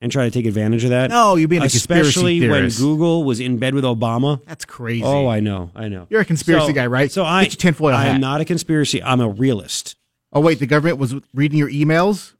and 0.00 0.10
try 0.10 0.24
to 0.24 0.30
take 0.30 0.46
advantage 0.46 0.84
of 0.84 0.90
that? 0.90 1.10
No, 1.10 1.36
you're 1.36 1.48
being 1.48 1.62
a 1.62 1.66
especially 1.66 2.48
when 2.48 2.68
Google 2.70 3.24
was 3.24 3.40
in 3.40 3.58
bed 3.58 3.74
with 3.74 3.84
Obama. 3.84 4.44
That's 4.44 4.64
crazy. 4.64 5.04
Oh, 5.04 5.28
I 5.28 5.40
know, 5.40 5.70
I 5.74 5.88
know. 5.88 6.06
You're 6.10 6.22
a 6.22 6.24
conspiracy 6.24 6.68
so, 6.68 6.72
guy, 6.72 6.86
right? 6.86 7.10
So 7.10 7.24
I, 7.24 7.44
get 7.44 7.58
tinfoil 7.58 7.94
I 7.94 8.06
am 8.06 8.20
not 8.20 8.40
a 8.40 8.44
conspiracy. 8.44 9.02
I'm 9.02 9.20
a 9.20 9.28
realist. 9.28 9.96
Oh 10.32 10.40
wait, 10.40 10.58
the 10.58 10.66
government 10.66 10.98
was 10.98 11.14
reading 11.34 11.58
your 11.58 11.70
emails. 11.70 12.34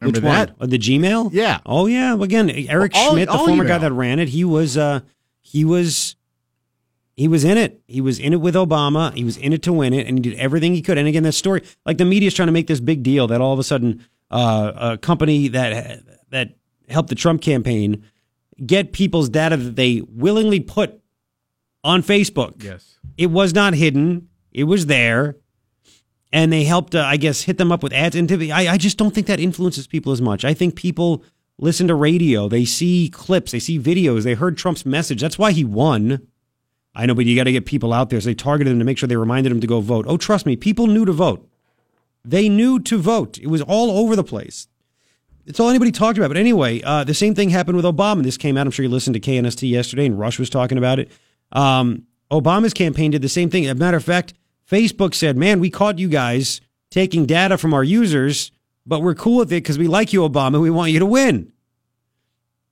Remember 0.00 0.20
Which 0.20 0.24
that? 0.24 0.58
one? 0.58 0.70
the 0.70 0.78
Gmail? 0.78 1.30
Yeah. 1.32 1.60
Oh 1.66 1.86
yeah. 1.86 2.14
Again, 2.20 2.50
Eric 2.50 2.92
all, 2.94 3.12
Schmidt, 3.12 3.28
the 3.28 3.36
former 3.36 3.64
email. 3.64 3.68
guy 3.68 3.78
that 3.78 3.92
ran 3.92 4.18
it, 4.18 4.28
he 4.28 4.44
was 4.44 4.76
uh 4.76 5.00
he 5.40 5.64
was 5.64 6.16
he 7.18 7.26
was 7.26 7.42
in 7.42 7.58
it. 7.58 7.82
He 7.88 8.00
was 8.00 8.20
in 8.20 8.32
it 8.32 8.40
with 8.40 8.54
Obama. 8.54 9.12
He 9.12 9.24
was 9.24 9.36
in 9.36 9.52
it 9.52 9.60
to 9.64 9.72
win 9.72 9.92
it, 9.92 10.06
and 10.06 10.18
he 10.18 10.22
did 10.30 10.38
everything 10.38 10.72
he 10.72 10.82
could. 10.82 10.98
And 10.98 11.08
again, 11.08 11.24
that 11.24 11.32
story, 11.32 11.64
like 11.84 11.98
the 11.98 12.04
media's 12.04 12.32
trying 12.32 12.46
to 12.46 12.52
make 12.52 12.68
this 12.68 12.78
big 12.78 13.02
deal 13.02 13.26
that 13.26 13.40
all 13.40 13.52
of 13.52 13.58
a 13.58 13.64
sudden 13.64 14.06
uh, 14.30 14.72
a 14.76 14.98
company 14.98 15.48
that 15.48 16.00
that 16.30 16.54
helped 16.88 17.08
the 17.08 17.16
Trump 17.16 17.42
campaign 17.42 18.04
get 18.64 18.92
people's 18.92 19.28
data 19.28 19.56
that 19.56 19.74
they 19.74 20.00
willingly 20.08 20.60
put 20.60 21.00
on 21.82 22.04
Facebook. 22.04 22.62
Yes, 22.62 23.00
it 23.16 23.32
was 23.32 23.52
not 23.52 23.74
hidden. 23.74 24.28
It 24.52 24.64
was 24.64 24.86
there, 24.86 25.34
and 26.32 26.52
they 26.52 26.62
helped. 26.62 26.94
Uh, 26.94 27.00
I 27.00 27.16
guess 27.16 27.42
hit 27.42 27.58
them 27.58 27.72
up 27.72 27.82
with 27.82 27.92
ads. 27.92 28.14
And 28.14 28.30
I, 28.52 28.74
I 28.74 28.76
just 28.76 28.96
don't 28.96 29.12
think 29.12 29.26
that 29.26 29.40
influences 29.40 29.88
people 29.88 30.12
as 30.12 30.22
much. 30.22 30.44
I 30.44 30.54
think 30.54 30.76
people 30.76 31.24
listen 31.58 31.88
to 31.88 31.96
radio. 31.96 32.48
They 32.48 32.64
see 32.64 33.08
clips. 33.12 33.50
They 33.50 33.58
see 33.58 33.76
videos. 33.76 34.22
They 34.22 34.34
heard 34.34 34.56
Trump's 34.56 34.86
message. 34.86 35.20
That's 35.20 35.36
why 35.36 35.50
he 35.50 35.64
won. 35.64 36.28
I 36.98 37.06
know, 37.06 37.14
but 37.14 37.26
you 37.26 37.36
got 37.36 37.44
to 37.44 37.52
get 37.52 37.64
people 37.64 37.92
out 37.92 38.10
there. 38.10 38.20
So 38.20 38.26
they 38.26 38.34
targeted 38.34 38.72
them 38.72 38.80
to 38.80 38.84
make 38.84 38.98
sure 38.98 39.06
they 39.06 39.16
reminded 39.16 39.52
them 39.52 39.60
to 39.60 39.66
go 39.68 39.80
vote. 39.80 40.04
Oh, 40.08 40.16
trust 40.16 40.44
me, 40.44 40.56
people 40.56 40.88
knew 40.88 41.04
to 41.04 41.12
vote. 41.12 41.48
They 42.24 42.48
knew 42.48 42.80
to 42.80 42.98
vote. 42.98 43.38
It 43.38 43.46
was 43.46 43.62
all 43.62 43.92
over 43.92 44.16
the 44.16 44.24
place. 44.24 44.66
It's 45.46 45.60
all 45.60 45.70
anybody 45.70 45.92
talked 45.92 46.18
about. 46.18 46.28
But 46.28 46.36
anyway, 46.36 46.82
uh, 46.82 47.04
the 47.04 47.14
same 47.14 47.36
thing 47.36 47.50
happened 47.50 47.76
with 47.76 47.84
Obama. 47.84 48.24
This 48.24 48.36
came 48.36 48.56
out. 48.56 48.66
I'm 48.66 48.72
sure 48.72 48.82
you 48.82 48.90
listened 48.90 49.14
to 49.14 49.20
KNST 49.20 49.70
yesterday, 49.70 50.06
and 50.06 50.18
Rush 50.18 50.40
was 50.40 50.50
talking 50.50 50.76
about 50.76 50.98
it. 50.98 51.10
Um, 51.52 52.02
Obama's 52.32 52.74
campaign 52.74 53.12
did 53.12 53.22
the 53.22 53.28
same 53.28 53.48
thing. 53.48 53.64
As 53.64 53.70
a 53.70 53.74
matter 53.76 53.96
of 53.96 54.04
fact, 54.04 54.34
Facebook 54.68 55.14
said, 55.14 55.36
"Man, 55.36 55.60
we 55.60 55.70
caught 55.70 56.00
you 56.00 56.08
guys 56.08 56.60
taking 56.90 57.26
data 57.26 57.56
from 57.56 57.72
our 57.72 57.84
users, 57.84 58.50
but 58.84 59.02
we're 59.02 59.14
cool 59.14 59.38
with 59.38 59.52
it 59.52 59.62
because 59.62 59.78
we 59.78 59.86
like 59.86 60.12
you, 60.12 60.28
Obama. 60.28 60.60
We 60.60 60.68
want 60.68 60.90
you 60.90 60.98
to 60.98 61.06
win." 61.06 61.52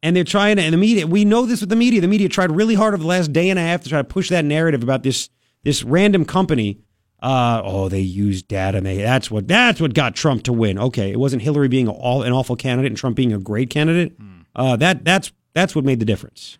And 0.06 0.14
they're 0.14 0.22
trying 0.22 0.54
to, 0.54 0.62
and 0.62 0.72
the 0.72 0.78
media, 0.78 1.04
we 1.04 1.24
know 1.24 1.46
this 1.46 1.60
with 1.62 1.68
the 1.68 1.74
media. 1.74 2.00
The 2.00 2.06
media 2.06 2.28
tried 2.28 2.52
really 2.52 2.76
hard 2.76 2.94
over 2.94 3.02
the 3.02 3.08
last 3.08 3.32
day 3.32 3.50
and 3.50 3.58
a 3.58 3.62
half 3.62 3.82
to 3.82 3.88
try 3.88 3.98
to 3.98 4.04
push 4.04 4.28
that 4.28 4.44
narrative 4.44 4.84
about 4.84 5.02
this 5.02 5.30
this 5.64 5.82
random 5.82 6.24
company. 6.24 6.78
Uh, 7.20 7.60
oh, 7.64 7.88
they 7.88 8.02
used 8.02 8.46
data. 8.46 8.78
And 8.78 8.86
they, 8.86 8.98
that's 8.98 9.32
what 9.32 9.48
that's 9.48 9.80
what 9.80 9.94
got 9.94 10.14
Trump 10.14 10.44
to 10.44 10.52
win. 10.52 10.78
Okay, 10.78 11.10
it 11.10 11.18
wasn't 11.18 11.42
Hillary 11.42 11.66
being 11.66 11.88
all, 11.88 12.22
an 12.22 12.32
awful 12.32 12.54
candidate 12.54 12.92
and 12.92 12.96
Trump 12.96 13.16
being 13.16 13.32
a 13.32 13.38
great 13.38 13.68
candidate. 13.68 14.12
Hmm. 14.16 14.42
Uh, 14.54 14.76
that 14.76 15.04
that's 15.04 15.32
that's 15.54 15.74
what 15.74 15.84
made 15.84 15.98
the 15.98 16.04
difference. 16.04 16.56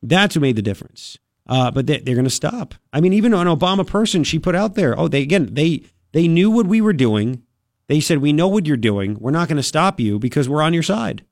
That's 0.00 0.36
what 0.36 0.42
made 0.42 0.54
the 0.54 0.62
difference. 0.62 1.18
Uh, 1.48 1.72
but 1.72 1.88
they, 1.88 1.98
they're 1.98 2.14
going 2.14 2.24
to 2.26 2.30
stop. 2.30 2.76
I 2.92 3.00
mean, 3.00 3.12
even 3.12 3.34
an 3.34 3.48
Obama 3.48 3.84
person, 3.84 4.22
she 4.22 4.38
put 4.38 4.54
out 4.54 4.76
there. 4.76 4.96
Oh, 4.96 5.08
they 5.08 5.22
again 5.22 5.48
they 5.50 5.82
they 6.12 6.28
knew 6.28 6.48
what 6.48 6.66
we 6.68 6.80
were 6.80 6.92
doing. 6.92 7.42
They 7.88 7.98
said, 7.98 8.18
"We 8.18 8.32
know 8.32 8.46
what 8.46 8.66
you're 8.66 8.76
doing. 8.76 9.18
We're 9.18 9.32
not 9.32 9.48
going 9.48 9.56
to 9.56 9.64
stop 9.64 9.98
you 9.98 10.20
because 10.20 10.48
we're 10.48 10.62
on 10.62 10.74
your 10.74 10.84
side." 10.84 11.24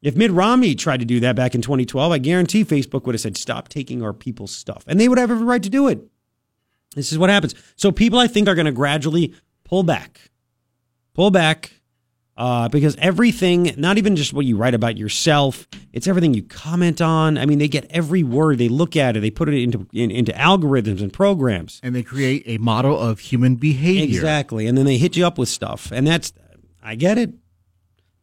If 0.00 0.16
Mitt 0.16 0.30
Romney 0.30 0.74
tried 0.74 1.00
to 1.00 1.06
do 1.06 1.20
that 1.20 1.34
back 1.34 1.54
in 1.54 1.62
2012, 1.62 2.12
I 2.12 2.18
guarantee 2.18 2.64
Facebook 2.64 3.04
would 3.04 3.14
have 3.14 3.20
said, 3.20 3.36
stop 3.36 3.68
taking 3.68 4.02
our 4.02 4.12
people's 4.12 4.52
stuff. 4.52 4.84
And 4.86 5.00
they 5.00 5.08
would 5.08 5.18
have 5.18 5.30
every 5.30 5.44
right 5.44 5.62
to 5.62 5.70
do 5.70 5.88
it. 5.88 6.00
This 6.94 7.12
is 7.12 7.18
what 7.18 7.30
happens. 7.30 7.54
So 7.76 7.90
people, 7.90 8.18
I 8.18 8.28
think, 8.28 8.48
are 8.48 8.54
going 8.54 8.66
to 8.66 8.72
gradually 8.72 9.34
pull 9.64 9.82
back. 9.82 10.30
Pull 11.14 11.30
back. 11.30 11.72
Uh, 12.36 12.68
because 12.68 12.94
everything, 12.98 13.74
not 13.76 13.98
even 13.98 14.14
just 14.14 14.32
what 14.32 14.46
you 14.46 14.56
write 14.56 14.72
about 14.72 14.96
yourself, 14.96 15.66
it's 15.92 16.06
everything 16.06 16.34
you 16.34 16.42
comment 16.44 17.00
on. 17.00 17.36
I 17.36 17.46
mean, 17.46 17.58
they 17.58 17.66
get 17.66 17.84
every 17.90 18.22
word, 18.22 18.58
they 18.58 18.68
look 18.68 18.94
at 18.94 19.16
it, 19.16 19.20
they 19.20 19.30
put 19.30 19.48
it 19.48 19.60
into 19.60 19.88
in, 19.92 20.12
into 20.12 20.30
algorithms 20.30 21.02
and 21.02 21.12
programs, 21.12 21.80
and 21.82 21.96
they 21.96 22.04
create 22.04 22.44
a 22.46 22.58
model 22.58 22.96
of 22.96 23.18
human 23.18 23.56
behavior. 23.56 24.04
Exactly, 24.04 24.68
and 24.68 24.78
then 24.78 24.86
they 24.86 24.98
hit 24.98 25.16
you 25.16 25.26
up 25.26 25.36
with 25.36 25.48
stuff, 25.48 25.90
and 25.90 26.06
that's 26.06 26.32
I 26.80 26.94
get 26.94 27.18
it. 27.18 27.34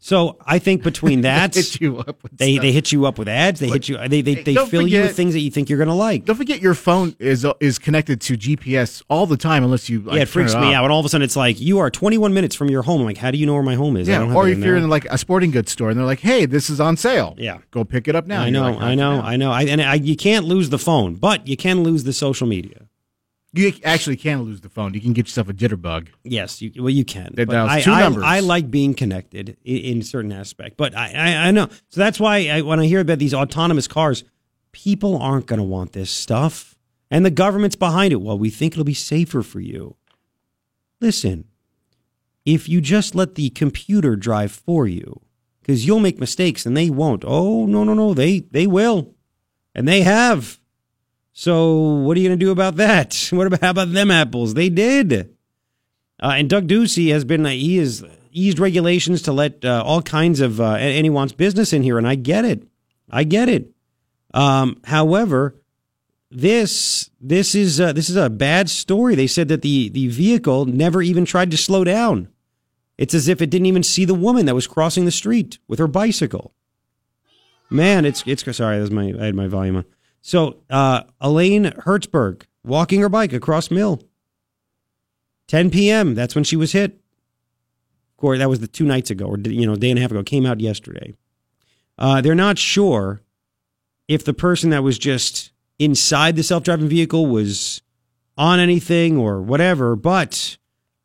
So 0.06 0.38
I 0.46 0.60
think 0.60 0.84
between 0.84 1.22
that, 1.30 1.56
hit 1.56 1.82
you 1.82 1.98
up 1.98 2.22
they 2.32 2.54
stuff. 2.54 2.62
they 2.62 2.72
hit 2.72 2.92
you 2.92 3.08
up 3.08 3.18
with 3.18 3.28
ads. 3.28 3.60
They 3.60 3.70
hit 3.70 3.90
you. 3.90 3.98
They 3.98 4.22
they, 4.22 4.36
they 4.36 4.54
fill 4.54 4.68
forget, 4.68 4.84
you 4.84 5.02
with 5.02 5.16
things 5.16 5.34
that 5.34 5.40
you 5.40 5.50
think 5.50 5.68
you're 5.68 5.80
going 5.80 5.88
to 5.88 5.96
like. 5.96 6.26
Don't 6.26 6.36
forget 6.36 6.62
your 6.62 6.76
phone 6.76 7.16
is 7.18 7.44
is 7.60 7.80
connected 7.80 8.22
to 8.22 8.38
GPS 8.38 9.02
all 9.10 9.26
the 9.26 9.36
time, 9.36 9.64
unless 9.64 9.90
you. 9.90 10.02
Like, 10.02 10.18
yeah, 10.18 10.22
it 10.22 10.28
freaks 10.28 10.54
it 10.54 10.60
me 10.60 10.76
out. 10.76 10.84
And 10.84 10.94
all 10.94 11.00
of 11.00 11.08
a 11.08 11.10
sudden, 11.10 11.26
it's 11.26 11.36
like 11.36 11.60
you 11.60 11.80
are 11.80 11.90
21 11.90 12.36
minutes 12.36 12.54
from 12.54 12.70
your 12.70 12.84
home. 12.84 13.02
I'm 13.02 13.08
like, 13.08 13.18
how 13.18 13.32
do 13.32 13.40
you 13.40 13.48
know 13.48 13.56
where 13.56 13.64
my 13.64 13.74
home 13.74 13.98
is? 13.98 14.08
Yeah, 14.08 14.32
or 14.32 14.48
if 14.48 14.60
you're 14.60 14.78
in 14.78 14.88
like 14.90 15.06
a 15.06 15.18
sporting 15.18 15.50
goods 15.50 15.72
store 15.72 15.90
and 15.90 15.98
they're 15.98 16.06
like, 16.06 16.20
"Hey, 16.20 16.46
this 16.46 16.70
is 16.70 16.80
on 16.80 16.98
sale." 16.98 17.34
Yeah, 17.40 17.58
go 17.72 17.84
pick 17.84 18.08
it 18.08 18.16
up 18.16 18.28
now. 18.28 18.44
I 18.44 18.52
know, 18.52 18.74
like, 18.74 18.82
I 18.82 18.94
know, 18.94 19.22
I 19.22 19.38
know. 19.38 19.52
I 19.52 19.64
and 19.64 19.82
I, 19.82 19.96
you 19.96 20.16
can't 20.16 20.46
lose 20.46 20.70
the 20.70 20.78
phone, 20.78 21.16
but 21.16 21.48
you 21.48 21.58
can 21.58 21.82
lose 21.82 22.04
the 22.04 22.14
social 22.14 22.46
media. 22.46 22.88
You 23.58 23.72
actually 23.86 24.18
can 24.18 24.42
lose 24.44 24.60
the 24.60 24.70
phone. 24.70 24.94
You 24.94 25.00
can 25.00 25.14
get 25.14 25.28
yourself 25.28 25.48
a 25.48 25.54
jitterbug. 25.54 26.10
Yes, 26.26 26.62
you, 26.62 26.72
well, 26.78 26.90
you 26.90 27.06
can. 27.06 27.32
That 27.36 27.50
I, 27.50 27.80
two 27.80 27.92
I, 27.92 28.02
numbers. 28.02 28.24
I, 28.26 28.42
like 28.42 28.70
being 28.70 28.94
connected 28.94 29.56
in, 29.64 29.78
in 29.78 30.02
certain 30.02 30.34
aspect, 30.34 30.76
but 30.76 30.94
I, 30.94 31.14
I, 31.16 31.48
I, 31.48 31.52
know. 31.52 31.70
So 31.88 32.02
that's 32.02 32.20
why 32.20 32.50
I, 32.50 32.62
when 32.62 32.82
I 32.82 32.86
hear 32.86 33.00
about 33.00 33.20
these 33.20 33.34
autonomous 33.34 33.88
cars, 33.88 34.26
people 34.74 35.18
aren't 35.18 35.46
going 35.46 35.60
to 35.60 35.64
want 35.64 35.94
this 35.94 36.12
stuff, 36.12 36.78
and 37.10 37.26
the 37.26 37.32
government's 37.32 37.78
behind 37.78 38.12
it. 38.12 38.18
Well, 38.18 38.38
we 38.38 38.50
think 38.50 38.74
it'll 38.74 38.84
be 38.84 38.94
safer 38.94 39.42
for 39.42 39.62
you. 39.62 39.96
Listen, 41.00 41.46
if 42.46 42.68
you 42.68 42.82
just 42.82 43.16
let 43.16 43.36
the 43.36 43.52
computer 43.52 44.18
drive 44.18 44.52
for 44.52 44.86
you, 44.86 45.22
because 45.62 45.86
you'll 45.86 46.02
make 46.02 46.20
mistakes 46.20 46.66
and 46.66 46.76
they 46.76 46.90
won't. 46.90 47.24
Oh 47.26 47.66
no, 47.66 47.86
no, 47.86 47.94
no, 47.94 48.14
they 48.14 48.40
they 48.40 48.68
will, 48.68 49.16
and 49.74 49.88
they 49.88 50.02
have. 50.02 50.60
So 51.38 51.76
what 51.76 52.16
are 52.16 52.22
you 52.22 52.30
going 52.30 52.40
to 52.40 52.46
do 52.46 52.52
about 52.52 52.78
that? 52.78 53.30
What 53.34 53.46
about 53.46 53.62
how 53.62 53.72
about 53.72 53.92
them 53.92 54.10
apples? 54.10 54.54
They 54.54 54.70
did. 54.70 55.36
Uh, 56.24 56.36
and 56.38 56.50
Doug 56.50 56.68
Ducey 56.68 57.12
has 57.12 57.26
been 57.26 57.46
uh, 57.46 57.50
he 57.50 57.76
has 57.78 58.06
eased 58.32 58.58
regulations 58.58 59.22
to 59.24 59.34
let 59.34 59.64
uh, 59.66 59.84
all 59.86 60.02
kinds 60.02 60.40
of 60.40 60.62
uh, 60.62 60.78
business 61.38 61.74
in 61.74 61.84
here, 61.84 61.98
and 61.98 62.08
I 62.08 62.16
get 62.16 62.46
it, 62.46 62.64
I 63.10 63.26
get 63.26 63.50
it. 63.50 63.70
Um, 64.34 64.80
however, 64.86 65.56
this 66.32 67.10
this 67.20 67.54
is 67.54 67.82
uh, 67.82 67.92
this 67.92 68.10
is 68.10 68.16
a 68.16 68.30
bad 68.30 68.70
story. 68.70 69.14
They 69.16 69.28
said 69.28 69.50
that 69.50 69.62
the 69.62 69.90
the 69.90 70.08
vehicle 70.08 70.66
never 70.66 71.02
even 71.02 71.26
tried 71.26 71.52
to 71.52 71.58
slow 71.58 71.84
down. 71.84 72.30
It's 72.98 73.14
as 73.14 73.28
if 73.28 73.42
it 73.42 73.50
didn't 73.50 73.66
even 73.66 73.84
see 73.84 74.06
the 74.06 74.14
woman 74.14 74.46
that 74.46 74.56
was 74.56 74.68
crossing 74.68 75.04
the 75.04 75.12
street 75.12 75.60
with 75.68 75.80
her 75.80 75.88
bicycle. 75.88 76.54
Man, 77.70 78.06
it's 78.06 78.24
it's 78.26 78.44
sorry. 78.56 78.80
That's 78.80 78.92
my 78.92 79.14
I 79.20 79.26
had 79.26 79.36
my 79.36 79.48
volume 79.48 79.76
on. 79.76 79.86
So 80.26 80.58
uh, 80.72 81.04
Elaine 81.22 81.66
Herzberg 81.66 82.48
walking 82.64 83.00
her 83.02 83.10
bike 83.10 83.32
across 83.32 83.70
Mill. 83.70 84.02
10 85.50 85.70
p.m. 85.70 86.16
That's 86.16 86.34
when 86.34 86.44
she 86.44 86.56
was 86.56 86.72
hit. 86.72 86.94
Of 86.94 88.18
course, 88.18 88.40
that 88.40 88.50
was 88.50 88.60
the 88.60 88.68
two 88.68 88.86
nights 88.86 89.12
ago, 89.12 89.28
or 89.28 89.38
you 89.38 89.68
know, 89.68 89.76
day 89.76 89.92
and 89.92 90.00
a 90.00 90.02
half 90.02 90.10
ago. 90.10 90.24
Came 90.24 90.48
out 90.48 90.62
yesterday. 90.62 91.14
Uh, 92.00 92.22
they're 92.22 92.34
not 92.34 92.58
sure 92.58 93.22
if 94.08 94.26
the 94.26 94.34
person 94.34 94.72
that 94.72 94.82
was 94.82 94.98
just 94.98 95.52
inside 95.78 96.36
the 96.36 96.42
self-driving 96.42 96.90
vehicle 96.90 97.28
was 97.28 97.84
on 98.36 98.60
anything 98.60 99.20
or 99.20 99.44
whatever. 99.44 99.96
But 99.96 100.58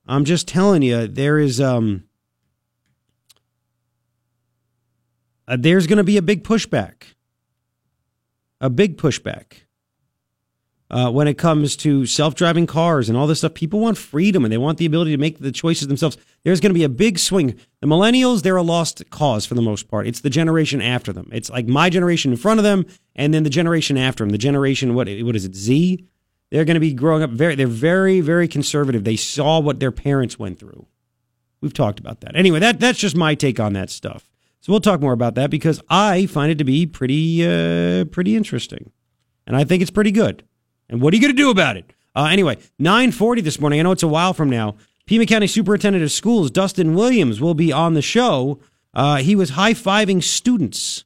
I'm 0.07 0.25
just 0.25 0.49
telling 0.49 0.81
you, 0.81 1.07
there 1.07 1.39
is 1.39 1.61
um, 1.61 2.05
uh, 5.47 5.59
there's 5.61 5.87
going 5.87 5.99
to 5.99 6.05
be 6.05 6.17
a 6.17 6.23
big 6.23 6.43
pushback 6.43 7.03
a 8.61 8.71
big 8.71 8.97
pushback 8.99 9.63
uh, 10.91 11.11
when 11.11 11.29
it 11.29 11.39
comes 11.39 11.77
to 11.77 12.05
self-driving 12.05 12.67
cars 12.67 13.09
and 13.09 13.17
all 13.17 13.27
this 13.27 13.39
stuff. 13.39 13.55
People 13.55 13.81
want 13.81 13.97
freedom 13.97 14.45
and 14.45 14.53
they 14.53 14.59
want 14.59 14.79
the 14.79 14.87
ability 14.87 15.13
to 15.13 15.19
make 15.19 15.39
the 15.39 15.53
choices 15.53 15.89
themselves. 15.89 16.17
There's 16.43 16.61
going 16.61 16.71
to 16.71 16.79
be 16.79 16.85
a 16.85 16.89
big 16.89 17.19
swing. 17.19 17.59
The 17.81 17.87
millennials, 17.87 18.43
they're 18.43 18.57
a 18.57 18.63
lost 18.63 19.09
cause 19.11 19.47
for 19.47 19.55
the 19.55 19.63
most 19.63 19.89
part. 19.89 20.07
It's 20.07 20.21
the 20.21 20.31
generation 20.31 20.83
after 20.83 21.13
them. 21.13 21.29
It's 21.33 21.51
like 21.51 21.67
my 21.67 21.91
generation 21.91 22.33
in 22.33 22.37
front 22.37 22.59
of 22.59 22.65
them, 22.65 22.87
and 23.15 23.33
then 23.33 23.45
the 23.45 23.51
generation 23.51 23.97
after 23.97 24.25
them. 24.25 24.31
The 24.31 24.39
generation 24.39 24.95
what 24.95 25.09
what 25.23 25.37
is 25.37 25.45
it 25.45 25.55
Z? 25.55 26.07
They're 26.51 26.65
going 26.65 26.75
to 26.75 26.81
be 26.81 26.93
growing 26.93 27.23
up 27.23 27.31
very. 27.31 27.55
They're 27.55 27.67
very 27.67 28.21
very 28.21 28.49
conservative. 28.49 29.05
They 29.05 29.17
saw 29.17 29.61
what 29.61 29.81
their 29.81 29.93
parents 29.93 30.39
went 30.39 30.59
through. 30.59 30.87
We've 31.61 31.75
talked 31.75 32.01
about 32.01 32.23
that. 32.23 32.35
Anyway, 32.35 32.59
that 32.59 32.81
that's 32.81 32.99
just 32.99 33.17
my 33.17 33.35
take 33.35 33.61
on 33.61 33.75
that 33.75 33.91
stuff. 33.91 34.30
So 34.61 34.73
we'll 34.73 34.81
talk 34.81 35.01
more 35.01 35.13
about 35.13 35.35
that 35.37 35.51
because 35.51 35.81
I 35.89 36.27
find 36.27 36.53
it 36.53 36.59
to 36.59 36.65
be 36.65 36.87
pretty, 36.87 37.47
uh, 37.47 38.05
pretty 38.07 38.37
interesting, 38.37 38.93
and 39.47 39.57
I 39.57 39.65
think 39.65 39.81
it's 39.81 39.91
pretty 39.91 40.13
good. 40.13 40.45
And 40.89 41.01
what 41.01 41.15
are 41.15 41.17
you 41.17 41.23
going 41.23 41.35
to 41.35 41.43
do 41.43 41.51
about 41.51 41.77
it? 41.77 41.93
Uh, 42.15 42.29
anyway, 42.31 42.57
9:40 42.79 43.43
this 43.43 43.61
morning. 43.61 43.81
I 43.81 43.83
know 43.83 43.93
it's 43.93 44.03
a 44.03 44.09
while 44.09 44.35
from 44.35 44.51
now. 44.51 44.77
Pima 45.07 45.27
County 45.27 45.47
Superintendent 45.47 46.05
of 46.05 46.13
Schools 46.13 46.51
Dustin 46.51 46.95
Williams 46.95 47.41
will 47.41 47.55
be 47.55 47.73
on 47.73 47.95
the 47.95 48.03
show. 48.03 48.61
Uh, 48.93 49.17
he 49.17 49.35
was 49.35 49.51
high 49.51 49.73
fiving 49.75 50.23
students 50.23 51.05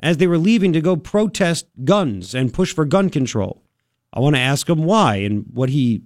as 0.00 0.16
they 0.16 0.26
were 0.26 0.38
leaving 0.38 0.72
to 0.72 0.80
go 0.80 0.96
protest 0.96 1.66
guns 1.84 2.34
and 2.34 2.52
push 2.52 2.74
for 2.74 2.84
gun 2.84 3.10
control. 3.10 3.62
I 4.12 4.20
want 4.20 4.36
to 4.36 4.40
ask 4.40 4.68
him 4.68 4.84
why 4.84 5.16
and 5.16 5.44
what 5.52 5.68
he, 5.68 6.02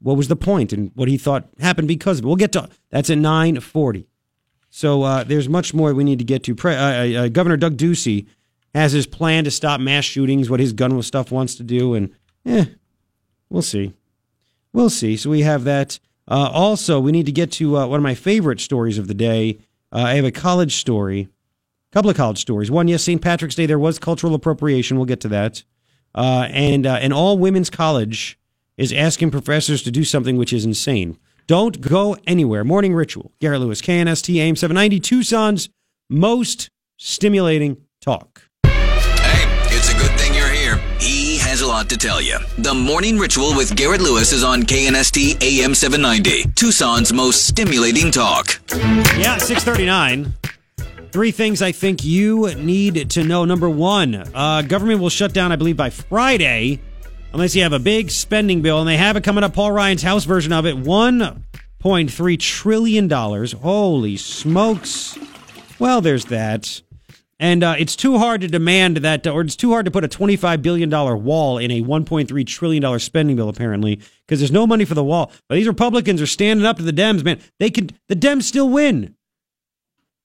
what 0.00 0.16
was 0.16 0.28
the 0.28 0.36
point 0.36 0.72
and 0.72 0.90
what 0.94 1.08
he 1.08 1.18
thought 1.18 1.48
happened 1.60 1.88
because 1.88 2.18
of 2.18 2.24
it. 2.24 2.26
We'll 2.26 2.36
get 2.36 2.52
to 2.52 2.68
that's 2.90 3.10
at 3.10 3.18
9:40. 3.18 4.06
So 4.70 5.02
uh, 5.02 5.24
there's 5.24 5.48
much 5.48 5.72
more 5.72 5.94
we 5.94 6.04
need 6.04 6.18
to 6.18 6.24
get 6.24 6.42
to. 6.44 6.54
Pre- 6.54 6.74
uh, 6.74 7.24
uh, 7.24 7.28
Governor 7.28 7.56
Doug 7.56 7.76
Ducey 7.76 8.26
has 8.74 8.92
his 8.92 9.06
plan 9.06 9.44
to 9.44 9.50
stop 9.50 9.80
mass 9.80 10.04
shootings, 10.04 10.50
what 10.50 10.60
his 10.60 10.72
gun 10.72 11.00
stuff 11.02 11.30
wants 11.32 11.54
to 11.56 11.62
do, 11.62 11.94
and 11.94 12.12
eh, 12.44 12.66
we'll 13.48 13.62
see. 13.62 13.94
We'll 14.72 14.90
see. 14.90 15.16
So 15.16 15.30
we 15.30 15.42
have 15.42 15.64
that. 15.64 15.98
Uh, 16.26 16.50
also, 16.52 17.00
we 17.00 17.12
need 17.12 17.26
to 17.26 17.32
get 17.32 17.50
to 17.52 17.78
uh, 17.78 17.86
one 17.86 17.98
of 17.98 18.02
my 18.02 18.14
favorite 18.14 18.60
stories 18.60 18.98
of 18.98 19.08
the 19.08 19.14
day. 19.14 19.58
Uh, 19.90 20.00
I 20.00 20.14
have 20.14 20.26
a 20.26 20.30
college 20.30 20.76
story, 20.76 21.28
a 21.90 21.92
couple 21.92 22.10
of 22.10 22.16
college 22.16 22.38
stories. 22.38 22.70
One, 22.70 22.88
yes, 22.88 23.02
St. 23.02 23.22
Patrick's 23.22 23.54
Day, 23.54 23.64
there 23.64 23.78
was 23.78 23.98
cultural 23.98 24.34
appropriation. 24.34 24.98
We'll 24.98 25.06
get 25.06 25.20
to 25.20 25.28
that. 25.28 25.62
and 26.14 26.86
an 26.86 27.12
all 27.12 27.38
women's 27.38 27.70
college 27.70 28.38
is 28.76 28.92
asking 28.92 29.30
professors 29.30 29.82
to 29.82 29.90
do 29.90 30.04
something 30.04 30.36
which 30.36 30.52
is 30.52 30.66
insane. 30.66 31.18
Don't 31.48 31.80
go 31.80 32.14
anywhere. 32.26 32.62
Morning 32.62 32.94
Ritual. 32.94 33.32
Garrett 33.40 33.62
Lewis, 33.62 33.80
KNST, 33.80 34.36
AM 34.36 34.54
790, 34.54 35.00
Tucson's 35.00 35.70
most 36.10 36.68
stimulating 36.98 37.78
talk. 38.02 38.42
Hey, 38.64 39.46
it's 39.74 39.90
a 39.90 39.96
good 39.96 40.10
thing 40.20 40.34
you're 40.34 40.50
here. 40.50 40.76
He 41.00 41.38
has 41.38 41.62
a 41.62 41.66
lot 41.66 41.88
to 41.88 41.96
tell 41.96 42.20
you. 42.20 42.36
The 42.58 42.74
Morning 42.74 43.16
Ritual 43.16 43.56
with 43.56 43.74
Garrett 43.74 44.02
Lewis 44.02 44.30
is 44.32 44.44
on 44.44 44.64
KNST, 44.64 45.42
AM 45.42 45.74
790, 45.74 46.50
Tucson's 46.52 47.14
most 47.14 47.46
stimulating 47.46 48.10
talk. 48.10 48.60
Yeah, 49.16 49.38
639. 49.38 50.34
Three 51.12 51.30
things 51.30 51.62
I 51.62 51.72
think 51.72 52.04
you 52.04 52.54
need 52.56 53.08
to 53.08 53.24
know. 53.24 53.46
Number 53.46 53.70
one, 53.70 54.22
uh, 54.34 54.60
government 54.60 55.00
will 55.00 55.08
shut 55.08 55.32
down, 55.32 55.50
I 55.50 55.56
believe, 55.56 55.78
by 55.78 55.88
Friday 55.88 56.82
unless 57.32 57.54
you 57.54 57.62
have 57.62 57.72
a 57.72 57.78
big 57.78 58.10
spending 58.10 58.62
bill, 58.62 58.80
and 58.80 58.88
they 58.88 58.96
have 58.96 59.16
it 59.16 59.24
coming 59.24 59.44
up. 59.44 59.54
Paul 59.54 59.72
Ryan's 59.72 60.02
House 60.02 60.24
version 60.24 60.52
of 60.52 60.66
it, 60.66 60.76
one 60.76 61.44
point 61.78 62.10
three 62.10 62.36
trillion 62.36 63.08
dollars. 63.08 63.52
Holy 63.52 64.16
smokes! 64.16 65.18
Well, 65.78 66.00
there's 66.00 66.24
that, 66.26 66.82
and 67.38 67.62
uh, 67.62 67.76
it's 67.78 67.94
too 67.94 68.18
hard 68.18 68.40
to 68.40 68.48
demand 68.48 68.98
that, 68.98 69.26
or 69.26 69.42
it's 69.42 69.56
too 69.56 69.70
hard 69.70 69.84
to 69.84 69.90
put 69.90 70.04
a 70.04 70.08
twenty-five 70.08 70.62
billion 70.62 70.88
dollar 70.88 71.16
wall 71.16 71.58
in 71.58 71.70
a 71.70 71.82
one 71.82 72.04
point 72.04 72.28
three 72.28 72.44
trillion 72.44 72.82
dollar 72.82 72.98
spending 72.98 73.36
bill. 73.36 73.48
Apparently, 73.48 74.00
because 74.26 74.40
there's 74.40 74.52
no 74.52 74.66
money 74.66 74.84
for 74.84 74.94
the 74.94 75.04
wall. 75.04 75.30
But 75.48 75.54
these 75.56 75.68
Republicans 75.68 76.20
are 76.20 76.26
standing 76.26 76.66
up 76.66 76.78
to 76.78 76.82
the 76.82 76.92
Dems. 76.92 77.24
Man, 77.24 77.40
they 77.58 77.70
could. 77.70 77.94
The 78.08 78.16
Dems 78.16 78.42
still 78.42 78.68
win. 78.68 79.14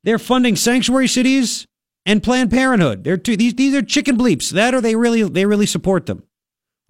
They're 0.04 0.20
funding 0.20 0.58
sanctuary 0.58 1.08
cities 1.08 1.66
and 2.06 2.22
Planned 2.22 2.52
Parenthood. 2.52 3.06
They're 3.06 3.16
two, 3.16 3.38
these 3.38 3.54
these 3.54 3.74
are 3.74 3.82
chicken 3.82 4.18
bleeps. 4.18 4.50
That 4.50 4.74
or 4.74 4.82
they 4.82 4.96
really 4.96 5.24
they 5.24 5.46
really 5.46 5.66
support 5.66 6.08
them. 6.08 6.24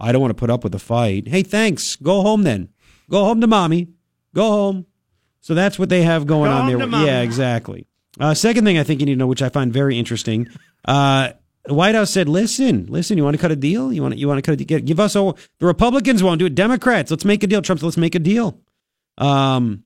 I 0.04 0.12
don't 0.12 0.22
want 0.22 0.32
to 0.32 0.40
put 0.40 0.50
up 0.50 0.64
with 0.64 0.76
a 0.76 0.80
fight. 0.80 1.28
Hey, 1.28 1.44
thanks. 1.44 1.96
Go 1.96 2.22
home 2.22 2.44
then. 2.44 2.70
Go 3.10 3.24
home 3.24 3.42
to 3.42 3.48
mommy. 3.48 3.88
Go 4.36 4.50
home. 4.50 4.86
So 5.40 5.54
that's 5.54 5.80
what 5.80 5.90
they 5.90 6.04
have 6.04 6.28
going 6.28 6.52
Go 6.52 6.58
on 6.58 6.92
there. 6.92 7.06
Yeah, 7.06 7.22
exactly. 7.22 7.86
Uh, 8.20 8.34
second 8.34 8.66
thing 8.66 8.78
I 8.78 8.84
think 8.84 9.00
you 9.00 9.06
need 9.06 9.14
to 9.14 9.20
know, 9.20 9.28
which 9.28 9.42
I 9.42 9.50
find 9.50 9.74
very 9.74 9.98
interesting, 9.98 10.48
uh, 10.86 11.32
the 11.66 11.74
White 11.74 11.96
House 11.96 12.12
said, 12.12 12.28
"Listen, 12.28 12.86
listen. 12.88 13.18
You 13.18 13.24
want 13.24 13.36
to 13.36 13.42
cut 13.42 13.52
a 13.52 13.56
deal? 13.56 13.94
You 13.94 14.02
want 14.02 14.14
to, 14.14 14.20
you 14.20 14.28
want 14.28 14.38
to 14.38 14.42
cut 14.42 14.60
a 14.60 14.64
deal? 14.64 14.80
Give 14.80 15.00
us 15.00 15.16
a. 15.16 15.34
The 15.60 15.66
Republicans 15.66 16.22
won't 16.22 16.40
do 16.40 16.46
it. 16.46 16.56
Democrats, 16.56 17.10
let's 17.10 17.26
make 17.26 17.42
a 17.44 17.48
deal. 17.48 17.62
Trump, 17.62 17.82
let's 17.82 17.98
make 17.98 18.16
a 18.16 18.20
deal. 18.20 18.60
Um, 19.18 19.86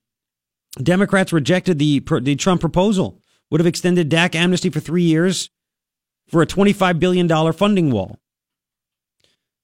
Democrats 0.82 1.32
rejected 1.32 1.78
the 1.78 2.02
the 2.22 2.34
Trump 2.36 2.60
proposal. 2.60 3.20
Would 3.50 3.60
have 3.60 3.66
extended 3.66 4.10
DACA 4.10 4.34
amnesty 4.34 4.70
for 4.70 4.80
three 4.80 5.04
years 5.04 5.50
for 6.28 6.42
a 6.42 6.46
twenty 6.46 6.72
five 6.72 6.98
billion 6.98 7.26
dollar 7.26 7.52
funding 7.52 7.90
wall. 7.92 8.18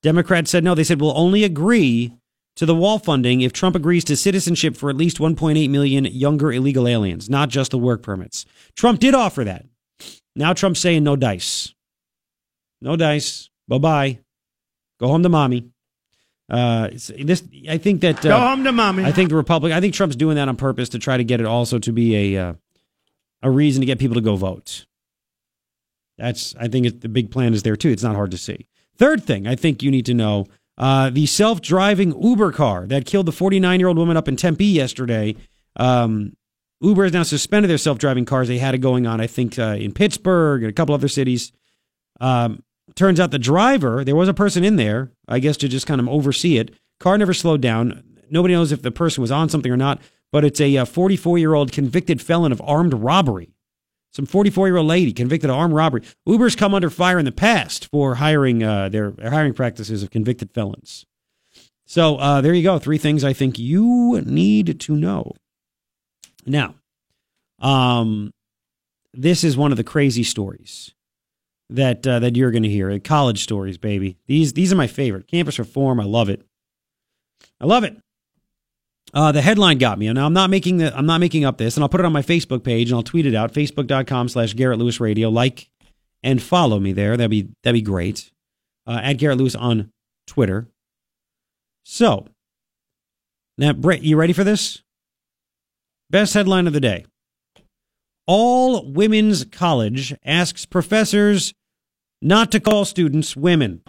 Democrats 0.04 0.50
said 0.50 0.62
no. 0.62 0.74
They 0.74 0.84
said 0.84 1.00
we'll 1.00 1.16
only 1.16 1.44
agree 1.44 2.12
to 2.56 2.66
the 2.66 2.74
wall 2.74 2.98
funding 2.98 3.40
if 3.40 3.54
Trump 3.54 3.74
agrees 3.74 4.04
to 4.04 4.16
citizenship 4.16 4.76
for 4.76 4.90
at 4.90 4.96
least 4.96 5.16
1.8 5.18 5.68
million 5.70 6.04
younger 6.04 6.52
illegal 6.52 6.86
aliens, 6.86 7.30
not 7.30 7.48
just 7.48 7.70
the 7.70 7.78
work 7.78 8.02
permits. 8.02 8.44
Trump 8.76 9.00
did 9.00 9.14
offer 9.14 9.44
that. 9.44 9.64
Now 10.36 10.52
Trump's 10.52 10.80
saying 10.80 11.04
no 11.04 11.16
dice. 11.16 11.74
No 12.82 12.96
dice. 12.96 13.48
Bye 13.66 13.78
bye. 13.78 14.18
Go 15.00 15.08
home 15.08 15.22
to 15.22 15.30
mommy. 15.30 15.70
Uh, 16.50 16.90
this 17.18 17.42
I 17.66 17.78
think 17.78 18.02
that 18.02 18.18
uh, 18.26 18.28
go 18.28 18.38
home 18.38 18.62
to 18.64 18.72
mommy. 18.72 19.04
I 19.04 19.12
think 19.12 19.30
the 19.30 19.36
Republic. 19.36 19.72
I 19.72 19.80
think 19.80 19.94
Trump's 19.94 20.16
doing 20.16 20.36
that 20.36 20.48
on 20.48 20.56
purpose 20.56 20.90
to 20.90 20.98
try 20.98 21.16
to 21.16 21.24
get 21.24 21.40
it 21.40 21.46
also 21.46 21.78
to 21.78 21.92
be 21.92 22.34
a 22.34 22.48
uh, 22.48 22.54
a 23.42 23.50
reason 23.50 23.80
to 23.80 23.86
get 23.86 23.98
people 23.98 24.16
to 24.16 24.20
go 24.20 24.36
vote. 24.36 24.84
That's 26.18 26.54
I 26.60 26.68
think 26.68 26.84
it, 26.84 27.00
the 27.00 27.08
big 27.08 27.30
plan 27.30 27.54
is 27.54 27.62
there 27.62 27.76
too. 27.76 27.88
It's 27.88 28.02
not 28.02 28.16
hard 28.16 28.32
to 28.32 28.38
see. 28.38 28.66
Third 28.96 29.24
thing 29.24 29.46
I 29.46 29.54
think 29.54 29.82
you 29.82 29.90
need 29.90 30.06
to 30.06 30.14
know: 30.14 30.46
uh, 30.78 31.10
the 31.10 31.26
self-driving 31.26 32.20
Uber 32.20 32.52
car 32.52 32.86
that 32.86 33.06
killed 33.06 33.26
the 33.26 33.32
49-year-old 33.32 33.96
woman 33.96 34.16
up 34.16 34.28
in 34.28 34.36
Tempe 34.36 34.64
yesterday. 34.64 35.36
Um, 35.76 36.36
Uber 36.80 37.04
has 37.04 37.12
now 37.12 37.22
suspended 37.22 37.70
their 37.70 37.78
self-driving 37.78 38.24
cars. 38.24 38.48
They 38.48 38.58
had 38.58 38.74
it 38.74 38.78
going 38.78 39.06
on, 39.06 39.20
I 39.20 39.26
think, 39.26 39.58
uh, 39.58 39.76
in 39.78 39.92
Pittsburgh 39.92 40.62
and 40.62 40.70
a 40.70 40.72
couple 40.72 40.94
other 40.94 41.08
cities. 41.08 41.52
Um, 42.20 42.62
turns 42.94 43.18
out 43.18 43.30
the 43.30 43.38
driver, 43.38 44.04
there 44.04 44.16
was 44.16 44.28
a 44.28 44.34
person 44.34 44.64
in 44.64 44.76
there, 44.76 45.12
I 45.26 45.38
guess, 45.38 45.56
to 45.58 45.68
just 45.68 45.86
kind 45.86 46.00
of 46.00 46.08
oversee 46.08 46.58
it. 46.58 46.72
Car 47.00 47.16
never 47.16 47.34
slowed 47.34 47.60
down. 47.60 48.02
Nobody 48.30 48.54
knows 48.54 48.72
if 48.72 48.82
the 48.82 48.90
person 48.90 49.22
was 49.22 49.30
on 49.30 49.48
something 49.48 49.72
or 49.72 49.76
not, 49.76 50.00
but 50.30 50.44
it's 50.44 50.60
a 50.60 50.84
44 50.84 51.38
year 51.38 51.54
old 51.54 51.72
convicted 51.72 52.20
felon 52.20 52.52
of 52.52 52.60
armed 52.64 52.94
robbery. 52.94 53.53
Some 54.14 54.26
44 54.26 54.68
year 54.68 54.76
old 54.76 54.86
lady 54.86 55.12
convicted 55.12 55.50
of 55.50 55.56
armed 55.56 55.74
robbery. 55.74 56.02
Uber's 56.24 56.54
come 56.54 56.72
under 56.72 56.88
fire 56.88 57.18
in 57.18 57.24
the 57.24 57.32
past 57.32 57.88
for 57.90 58.16
hiring 58.16 58.62
uh, 58.62 58.88
their, 58.88 59.12
hiring 59.20 59.54
practices 59.54 60.02
of 60.02 60.10
convicted 60.10 60.52
felons. 60.52 61.04
So 61.86 62.16
uh, 62.16 62.40
there 62.40 62.54
you 62.54 62.62
go. 62.62 62.78
Three 62.78 62.98
things 62.98 63.24
I 63.24 63.32
think 63.32 63.58
you 63.58 64.20
need 64.24 64.80
to 64.80 64.96
know. 64.96 65.32
Now, 66.46 66.76
um, 67.58 68.30
this 69.12 69.42
is 69.42 69.56
one 69.56 69.72
of 69.72 69.76
the 69.76 69.84
crazy 69.84 70.22
stories 70.22 70.94
that 71.70 72.06
uh, 72.06 72.20
that 72.20 72.36
you're 72.36 72.50
going 72.50 72.62
to 72.62 72.68
hear. 72.68 72.98
College 73.00 73.42
stories, 73.42 73.78
baby. 73.78 74.16
These 74.26 74.52
these 74.52 74.72
are 74.72 74.76
my 74.76 74.86
favorite. 74.86 75.28
Campus 75.28 75.58
reform. 75.58 76.00
I 76.00 76.04
love 76.04 76.28
it. 76.28 76.42
I 77.60 77.66
love 77.66 77.84
it. 77.84 77.96
Uh, 79.12 79.30
the 79.30 79.42
headline 79.42 79.78
got 79.78 79.98
me. 79.98 80.12
Now 80.12 80.26
I'm 80.26 80.32
not 80.32 80.50
making 80.50 80.78
the 80.78 80.96
I'm 80.96 81.06
not 81.06 81.20
making 81.20 81.44
up 81.44 81.58
this, 81.58 81.76
and 81.76 81.84
I'll 81.84 81.88
put 81.88 82.00
it 82.00 82.06
on 82.06 82.12
my 82.12 82.22
Facebook 82.22 82.64
page 82.64 82.90
and 82.90 82.96
I'll 82.96 83.02
tweet 83.02 83.26
it 83.26 83.34
out. 83.34 83.52
Facebook.com 83.52 84.28
slash 84.28 84.54
Garrett 84.54 84.78
Lewis 84.78 85.00
Radio. 85.00 85.28
Like 85.28 85.68
and 86.22 86.42
follow 86.42 86.80
me 86.80 86.92
there. 86.92 87.16
That'd 87.16 87.30
be 87.30 87.50
that'd 87.62 87.74
be 87.74 87.82
great. 87.82 88.32
Uh, 88.86 89.00
at 89.02 89.14
Garrett 89.14 89.38
Lewis 89.38 89.54
on 89.54 89.90
Twitter. 90.26 90.66
So 91.84 92.26
now, 93.56 93.72
Brett, 93.72 94.02
you 94.02 94.16
ready 94.16 94.32
for 94.32 94.42
this? 94.42 94.82
Best 96.10 96.34
headline 96.34 96.66
of 96.66 96.72
the 96.72 96.80
day. 96.80 97.06
All 98.26 98.90
Women's 98.90 99.44
College 99.44 100.16
asks 100.24 100.66
professors 100.66 101.54
not 102.20 102.50
to 102.52 102.60
call 102.60 102.84
students 102.84 103.36
women. 103.36 103.82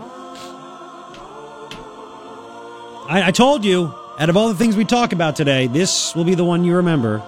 I, 3.08 3.24
I, 3.28 3.32
told 3.32 3.64
you, 3.64 3.94
out 4.18 4.30
of 4.30 4.38
all 4.38 4.48
the 4.50 4.56
things 4.56 4.76
we 4.76 4.86
talk 4.86 5.14
about 5.14 5.36
today, 5.36 5.68
this 5.68 6.16
will 6.16 6.24
be 6.24 6.36
the 6.36 6.46
one 6.46 6.64
you 6.64 6.76
remember. 6.76 7.22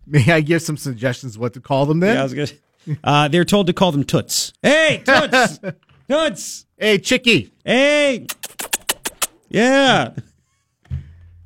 May 0.06 0.32
I 0.32 0.40
give 0.40 0.62
some 0.62 0.76
suggestions 0.76 1.36
what 1.36 1.54
to 1.54 1.60
call 1.60 1.86
them 1.86 2.00
then? 2.00 2.14
Yeah, 2.14 2.20
I 2.20 2.22
was 2.22 2.34
good. 2.34 2.58
Uh, 3.02 3.28
they're 3.28 3.44
told 3.44 3.66
to 3.66 3.72
call 3.72 3.92
them 3.92 4.04
toots. 4.04 4.52
Hey, 4.62 5.02
toots! 5.04 5.58
toots! 6.08 6.66
Hey, 6.78 6.98
chickie! 6.98 7.52
Hey! 7.64 8.26
Yeah! 9.48 10.12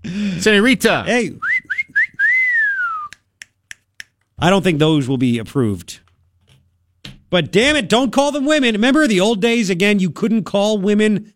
Senorita! 0.04 1.04
Hey! 1.06 1.32
I 4.38 4.50
don't 4.50 4.62
think 4.62 4.78
those 4.78 5.08
will 5.08 5.18
be 5.18 5.38
approved. 5.38 6.00
But 7.30 7.52
damn 7.52 7.76
it, 7.76 7.88
don't 7.88 8.12
call 8.12 8.32
them 8.32 8.44
women. 8.44 8.74
Remember 8.74 9.06
the 9.06 9.20
old 9.20 9.40
days 9.40 9.70
again, 9.70 9.98
you 10.00 10.10
couldn't 10.10 10.44
call 10.44 10.78
women, 10.78 11.32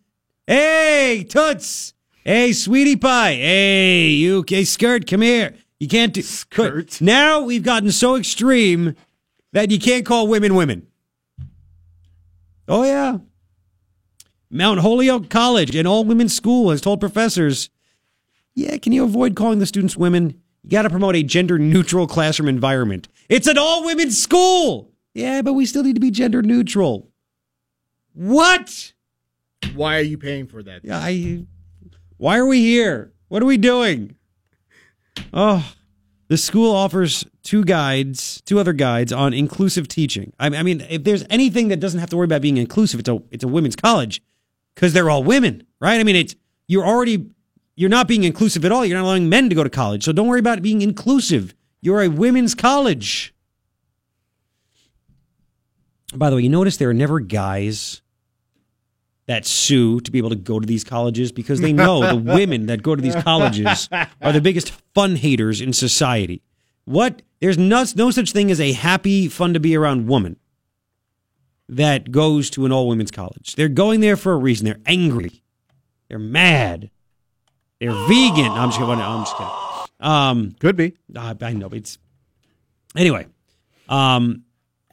hey, 0.47 1.27
toots, 1.29 1.95
hey, 2.25 2.53
sweetie 2.53 2.97
pie, 2.97 3.35
hey, 3.35 4.09
you, 4.09 4.39
okay, 4.39 4.65
skirt, 4.65 5.07
come 5.07 5.23
here. 5.23 5.55
You 5.81 5.89
can't 5.89 6.15
do 6.15 6.23
skirt. 6.23 7.01
Now 7.01 7.41
we've 7.41 7.63
gotten 7.63 7.91
so 7.91 8.17
extreme 8.17 8.95
that 9.53 9.71
you 9.71 9.79
can't 9.79 10.07
call 10.07 10.29
women 10.29 10.55
women. 10.55 10.87
Oh, 12.67 12.85
yeah. 12.85 13.19
Mount 14.51 14.81
Holyoke 14.81 15.29
College, 15.29 15.75
an 15.75 15.87
all 15.87 16.05
women's 16.05 16.35
school, 16.35 16.71
has 16.71 16.81
told 16.81 17.01
professors, 17.01 17.71
yeah, 18.55 18.77
can 18.79 18.93
you 18.93 19.05
avoid 19.05 19.35
calling 19.35 19.59
the 19.59 19.67
students 19.67 19.97
women? 19.97 20.41
You 20.63 20.71
got 20.71 20.83
to 20.83 20.91
promote 20.91 21.17
a 21.17 21.23
gender 21.23 21.59
neutral 21.59 22.07
classroom 22.07 22.49
environment. 22.49 23.09
It's 23.29 23.49
an 23.49 23.59
all 23.59 23.85
women's 23.85 24.21
school. 24.21 24.93
Yeah, 25.13 25.43
but 25.43 25.53
we 25.53 25.67
still 25.67 25.83
need 25.83 25.97
to 25.97 26.01
be 26.01 26.11
gender 26.11 26.41
neutral. 26.41 27.11
What? 28.15 28.94
Why 29.75 29.97
are 29.97 30.03
you 30.03 30.19
paying 30.19 30.47
for 30.47 30.63
that? 30.63 30.85
Yeah, 30.85 30.99
I. 30.99 31.45
Why 32.17 32.39
are 32.39 32.47
we 32.47 32.61
here? 32.61 33.13
What 33.29 33.43
are 33.43 33.47
we 33.47 33.57
doing? 33.57 34.17
Oh, 35.33 35.73
the 36.29 36.37
school 36.37 36.75
offers 36.75 37.25
two 37.43 37.65
guides, 37.65 38.41
two 38.43 38.59
other 38.59 38.73
guides 38.73 39.13
on 39.13 39.35
inclusive 39.35 39.89
teaching. 39.89 40.33
I, 40.39 40.47
I 40.47 40.63
mean, 40.63 40.85
if 40.89 41.05
there's 41.05 41.25
anything 41.31 41.69
that 41.69 41.81
doesn't 41.81 42.01
have 42.01 42.11
to 42.11 42.17
worry 42.17 42.25
about 42.25 42.43
being 42.43 42.57
inclusive, 42.57 43.01
it's 43.01 43.09
a 43.09 43.23
it's 43.31 43.45
a 43.45 43.49
women's 43.49 43.77
college 43.77 44.23
because 44.75 44.93
they're 44.93 45.11
all 45.11 45.25
women, 45.25 45.67
right? 45.81 46.01
I 46.01 46.05
mean, 46.05 46.17
it's 46.17 46.35
you're 46.67 46.85
already 46.85 47.31
you're 47.77 47.91
not 47.91 48.09
being 48.09 48.25
inclusive 48.25 48.65
at 48.65 48.73
all. 48.73 48.85
You're 48.85 48.99
not 48.99 49.05
allowing 49.05 49.29
men 49.29 49.49
to 49.49 49.55
go 49.55 49.65
to 49.65 49.71
college. 49.71 50.05
So 50.05 50.13
don't 50.13 50.29
worry 50.29 50.41
about 50.41 50.63
being 50.63 50.83
inclusive. 50.83 51.55
You're 51.81 52.03
a 52.03 52.09
women's 52.09 52.55
college. 52.55 53.35
By 56.15 56.31
the 56.31 56.37
way, 56.37 56.43
you 56.43 56.49
notice 56.49 56.77
there 56.77 56.91
are 56.91 56.95
never 56.95 57.19
guys 57.21 58.01
that 59.27 59.47
sue 59.47 60.01
to 60.01 60.11
be 60.11 60.19
able 60.19 60.31
to 60.31 60.37
go 60.37 60.61
to 60.61 60.67
these 60.67 60.85
colleges 60.85 61.33
because 61.33 61.61
they 61.61 61.73
know 61.85 62.07
the 62.07 62.17
women 62.17 62.67
that 62.67 62.83
go 62.83 62.95
to 62.95 63.03
these 63.03 63.17
colleges 63.17 63.89
are 64.21 64.33
the 64.33 64.41
biggest 64.41 64.71
fun 64.95 65.17
haters 65.17 65.61
in 65.61 65.73
society. 65.73 66.43
What? 66.85 67.23
There's 67.41 67.59
no, 67.59 67.85
no 67.97 68.11
such 68.11 68.33
thing 68.33 68.51
as 68.51 68.61
a 68.61 68.73
happy, 68.73 69.29
fun 69.29 69.55
to 69.55 69.61
be 69.61 69.77
around 69.77 70.07
woman 70.07 70.37
that 71.69 72.11
goes 72.11 72.51
to 72.51 72.67
an 72.67 72.73
all 72.73 72.89
women's 72.89 73.11
college. 73.11 73.55
They're 73.55 73.69
going 73.69 74.01
there 74.01 74.17
for 74.17 74.33
a 74.33 74.37
reason. 74.37 74.67
They're 74.67 74.81
angry. 74.87 75.43
They're 76.09 76.19
mad. 76.19 76.91
They're 77.81 77.93
vegan. 77.93 78.53
I'm 78.53 78.69
just 78.69 78.79
kidding. 78.79 79.01
I'm 79.01 79.25
just 79.25 79.37
kidding. 79.37 79.53
Um, 80.01 80.57
Could 80.61 80.77
be. 80.77 80.97
uh, 81.17 81.35
I 81.41 81.53
know. 81.53 81.69
It's 81.69 81.99
anyway. 82.97 83.27
Um, 83.89 84.45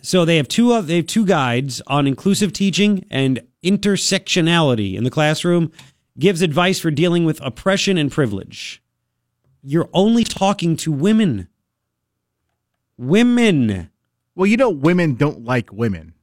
so 0.01 0.25
they 0.25 0.37
have 0.37 0.47
two. 0.47 0.81
They 0.81 0.97
have 0.97 1.07
two 1.07 1.25
guides 1.25 1.81
on 1.87 2.07
inclusive 2.07 2.53
teaching 2.53 3.05
and 3.11 3.41
intersectionality 3.63 4.95
in 4.95 5.03
the 5.03 5.09
classroom. 5.09 5.71
Gives 6.19 6.41
advice 6.41 6.79
for 6.79 6.91
dealing 6.91 7.23
with 7.25 7.39
oppression 7.41 7.97
and 7.97 8.11
privilege. 8.11 8.83
You're 9.63 9.89
only 9.93 10.23
talking 10.23 10.75
to 10.77 10.91
women. 10.91 11.47
Women. 12.97 13.89
Well, 14.35 14.45
you 14.45 14.57
know, 14.57 14.69
women 14.69 15.15
don't 15.15 15.45
like 15.45 15.71
women. 15.71 16.13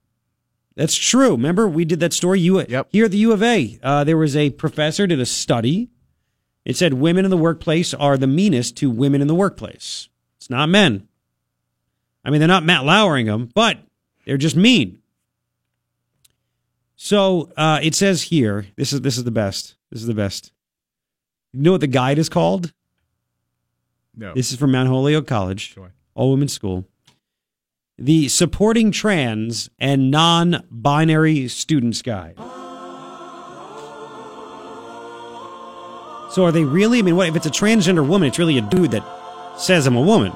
That's 0.77 0.95
true. 0.95 1.33
Remember, 1.33 1.69
we 1.69 1.85
did 1.85 2.01
that 2.01 2.13
story. 2.13 2.41
You 2.41 2.65
Yep. 2.65 2.89
here 2.93 3.07
at 3.07 3.11
the 3.11 3.19
U 3.19 3.33
of 3.33 3.43
A. 3.43 3.79
Uh, 3.83 4.05
there 4.05 4.17
was 4.17 4.37
a 4.37 4.51
professor 4.51 5.07
did 5.07 5.19
a 5.21 5.27
study. 5.27 5.91
It 6.65 6.77
said 6.77 6.95
women 6.95 7.25
in 7.25 7.31
the 7.31 7.37
workplace 7.37 7.95
are 7.95 8.17
the 8.17 8.27
meanest 8.27 8.77
to 8.77 8.91
women 8.91 9.21
in 9.21 9.27
the 9.27 9.35
workplace. 9.35 10.09
It's 10.37 10.51
not 10.51 10.69
men. 10.69 11.09
I 12.25 12.31
mean, 12.31 12.41
they're 12.41 12.47
not 12.49 12.65
Matt 12.65 12.85
lowering 12.85 13.27
them, 13.27 13.49
but 13.55 13.79
they're 14.27 14.37
just 14.37 14.55
mean. 14.55 15.01
So 17.01 17.49
uh, 17.57 17.79
it 17.81 17.95
says 17.95 18.23
here. 18.23 18.67
This 18.77 18.93
is 18.93 19.01
this 19.03 19.17
is 19.17 19.23
the 19.25 19.31
best. 19.31 19.77
This 19.91 20.01
is 20.01 20.09
the 20.09 20.15
best. 20.15 20.53
You 21.53 21.63
know 21.63 21.71
what 21.73 21.81
the 21.81 21.87
guide 21.87 22.19
is 22.19 22.29
called? 22.29 22.73
No. 24.17 24.35
This 24.35 24.51
is 24.51 24.59
from 24.59 24.73
Mount 24.73 24.89
Holyoke 24.89 25.27
College, 25.29 25.73
Sure. 25.75 25.93
all 26.15 26.33
women's 26.33 26.53
school. 26.53 26.85
The 27.99 28.27
Supporting 28.29 28.91
Trans 28.91 29.71
and 29.79 30.11
Non 30.11 30.65
Binary 30.73 31.47
Students 31.47 32.03
Guide. 32.03 32.35
So 36.33 36.45
are 36.45 36.53
they 36.53 36.65
really? 36.65 36.99
I 36.99 37.03
mean, 37.03 37.15
what 37.17 37.29
if 37.29 37.37
it's 37.37 37.47
a 37.47 37.51
transgender 37.51 38.07
woman? 38.07 38.29
It's 38.29 38.39
really 38.41 38.59
a 38.59 38.63
dude 38.63 38.91
that 38.91 39.05
says 39.57 39.87
I'm 39.87 39.97
a 39.97 40.01
woman. 40.03 40.33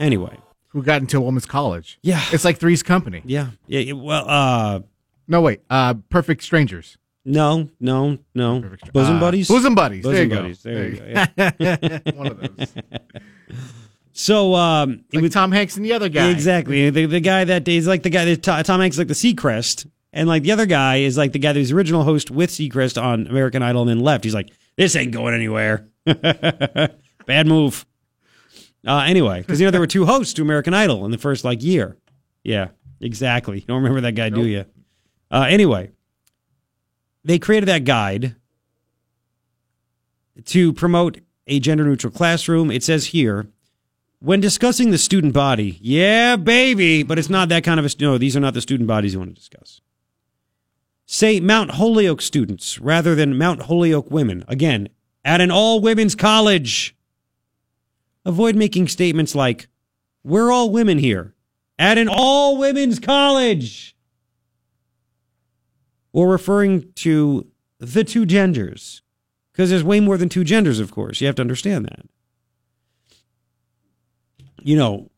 Anyway, 0.00 0.38
Who 0.68 0.82
got 0.82 1.00
into 1.00 1.18
a 1.18 1.20
woman's 1.20 1.44
college? 1.44 1.98
Yeah. 2.02 2.22
It's 2.32 2.44
like 2.44 2.58
Three's 2.58 2.82
Company. 2.84 3.22
yeah. 3.24 3.48
yeah, 3.66 3.92
Well, 3.94 4.24
uh, 4.28 4.80
No, 5.28 5.40
wait. 5.42 5.60
Uh, 5.68 5.94
Perfect 6.08 6.42
Strangers. 6.42 6.96
no, 7.24 7.68
no, 7.80 8.18
no. 8.34 8.60
Perfect. 8.62 8.92
Bosom 8.92 9.16
Uh, 9.16 9.20
buddies. 9.20 9.48
Bosom 9.48 9.74
buddies. 9.74 10.02
there 10.04 10.24
you 10.24 10.28
buddies. 10.30 10.62
go. 10.62 10.72
There 10.74 10.88
you 10.88 10.96
go. 10.96 11.52
Yeah. 11.58 11.98
One 12.14 12.26
of 12.28 12.40
those. 12.56 12.74
So 14.12 14.54
um, 14.54 15.04
Like 15.12 15.22
was 15.22 15.32
Tom 15.32 15.52
Hanks 15.52 15.76
and 15.76 15.84
the 15.84 15.92
other 15.92 16.08
guy. 16.08 16.30
Exactly. 16.30 16.90
The, 16.90 17.06
the 17.06 17.20
guy 17.20 17.44
that 17.44 17.68
is 17.68 17.86
like 17.86 18.02
the 18.02 18.10
guy 18.10 18.24
that 18.34 18.64
Tom 18.64 18.80
Hanks 18.80 18.96
is 18.96 18.98
like 18.98 19.08
the 19.08 19.14
Seacrest, 19.14 19.86
And 20.12 20.28
like 20.28 20.42
the 20.42 20.50
other 20.52 20.66
guy 20.66 20.96
is 20.96 21.16
like 21.16 21.32
the 21.32 21.38
guy 21.38 21.52
that 21.52 21.58
was 21.58 21.68
the 21.70 21.76
original 21.76 22.02
host 22.04 22.30
with 22.30 22.50
Seacrest 22.50 23.00
on 23.00 23.26
American 23.28 23.62
Idol 23.62 23.82
and 23.82 23.90
then 23.90 24.00
left. 24.00 24.24
He's 24.24 24.34
like, 24.34 24.50
this 24.76 24.96
ain't 24.96 25.12
going 25.12 25.34
anywhere. 25.34 25.86
Bad 26.06 27.46
move. 27.46 27.84
Uh, 28.86 29.04
anyway, 29.06 29.40
because 29.40 29.60
you 29.60 29.66
know 29.66 29.70
there 29.70 29.80
were 29.80 29.86
two 29.86 30.06
hosts 30.06 30.32
to 30.34 30.42
American 30.42 30.72
Idol 30.72 31.04
in 31.04 31.10
the 31.10 31.18
first 31.18 31.44
like 31.44 31.62
year. 31.62 31.96
Yeah, 32.42 32.68
exactly. 33.00 33.60
You 33.60 33.66
don't 33.66 33.78
remember 33.82 34.00
that 34.02 34.12
guy, 34.12 34.30
nope. 34.30 34.40
do 34.42 34.48
you? 34.48 34.64
Uh, 35.30 35.46
anyway, 35.48 35.90
they 37.24 37.38
created 37.38 37.66
that 37.66 37.84
guide 37.84 38.36
to 40.44 40.72
promote 40.72 41.20
a 41.46 41.60
gender 41.60 41.84
neutral 41.84 42.12
classroom. 42.12 42.70
It 42.70 42.82
says 42.82 43.06
here, 43.06 43.48
when 44.20 44.40
discussing 44.40 44.90
the 44.90 44.98
student 44.98 45.32
body, 45.32 45.78
yeah, 45.80 46.36
baby, 46.36 47.02
but 47.02 47.18
it's 47.18 47.30
not 47.30 47.48
that 47.50 47.64
kind 47.64 47.78
of 47.78 47.86
a. 47.86 47.90
No, 48.00 48.18
these 48.18 48.36
are 48.36 48.40
not 48.40 48.54
the 48.54 48.60
student 48.60 48.88
bodies 48.88 49.12
you 49.12 49.18
want 49.18 49.30
to 49.30 49.34
discuss. 49.34 49.80
Say 51.06 51.40
Mount 51.40 51.72
Holyoke 51.72 52.20
students 52.20 52.78
rather 52.80 53.14
than 53.14 53.38
Mount 53.38 53.62
Holyoke 53.62 54.10
women. 54.10 54.44
Again, 54.48 54.88
at 55.24 55.40
an 55.40 55.50
all 55.50 55.80
women's 55.80 56.14
college. 56.14 56.94
Avoid 58.24 58.56
making 58.56 58.88
statements 58.88 59.34
like, 59.34 59.68
we're 60.22 60.50
all 60.50 60.70
women 60.70 60.98
here 60.98 61.34
at 61.78 61.96
an 61.96 62.08
all 62.10 62.58
women's 62.58 62.98
college. 62.98 63.96
Or 66.18 66.28
referring 66.28 66.92
to 66.94 67.46
the 67.78 68.02
two 68.02 68.26
genders. 68.26 69.02
Because 69.52 69.70
there's 69.70 69.84
way 69.84 70.00
more 70.00 70.16
than 70.16 70.28
two 70.28 70.42
genders, 70.42 70.80
of 70.80 70.90
course. 70.90 71.20
You 71.20 71.28
have 71.28 71.36
to 71.36 71.42
understand 71.42 71.84
that. 71.84 72.06
You 74.60 74.76
know, 74.76 75.12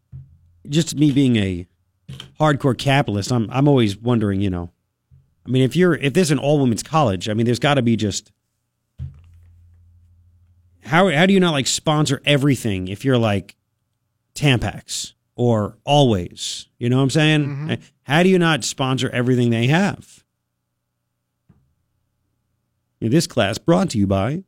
just 0.69 0.95
me 0.97 1.11
being 1.11 1.37
a 1.37 1.67
hardcore 2.39 2.77
capitalist, 2.77 3.33
I'm 3.33 3.49
I'm 3.51 3.67
always 3.67 3.97
wondering, 3.97 4.43
you 4.43 4.51
know. 4.51 4.73
I 5.47 5.49
mean, 5.49 5.63
if 5.63 5.75
you're 5.75 5.95
if 5.95 6.13
there's 6.13 6.31
an 6.31 6.39
all 6.39 6.61
women's 6.61 6.83
college, 6.83 7.31
I 7.31 7.33
mean, 7.33 7.47
there's 7.47 7.59
got 7.59 7.75
to 7.75 7.83
be 7.83 7.97
just 7.97 8.31
how 10.83 11.09
how 11.09 11.25
do 11.25 11.33
you 11.33 11.41
not 11.41 11.53
like 11.53 11.67
sponsor 11.67 12.21
everything 12.27 12.89
if 12.89 13.07
you're 13.07 13.17
like 13.17 13.57
Tampax 14.35 15.15
or 15.35 15.79
Always? 15.85 16.67
You 16.79 16.91
know 16.91 16.99
what 16.99 17.05
I'm 17.05 17.11
saying? 17.11 17.47
Mm-hmm. 17.47 17.75
How 18.03 18.23
do 18.23 18.29
you 18.29 18.39
not 18.39 18.65
sponsor 18.65 19.09
everything 19.09 19.49
they 19.49 19.69
have? 19.69 20.25
In 23.01 23.11
this 23.11 23.27
class 23.27 23.59
brought 23.59 23.91
to 23.91 23.99
you 23.99 24.07
by 24.07 24.45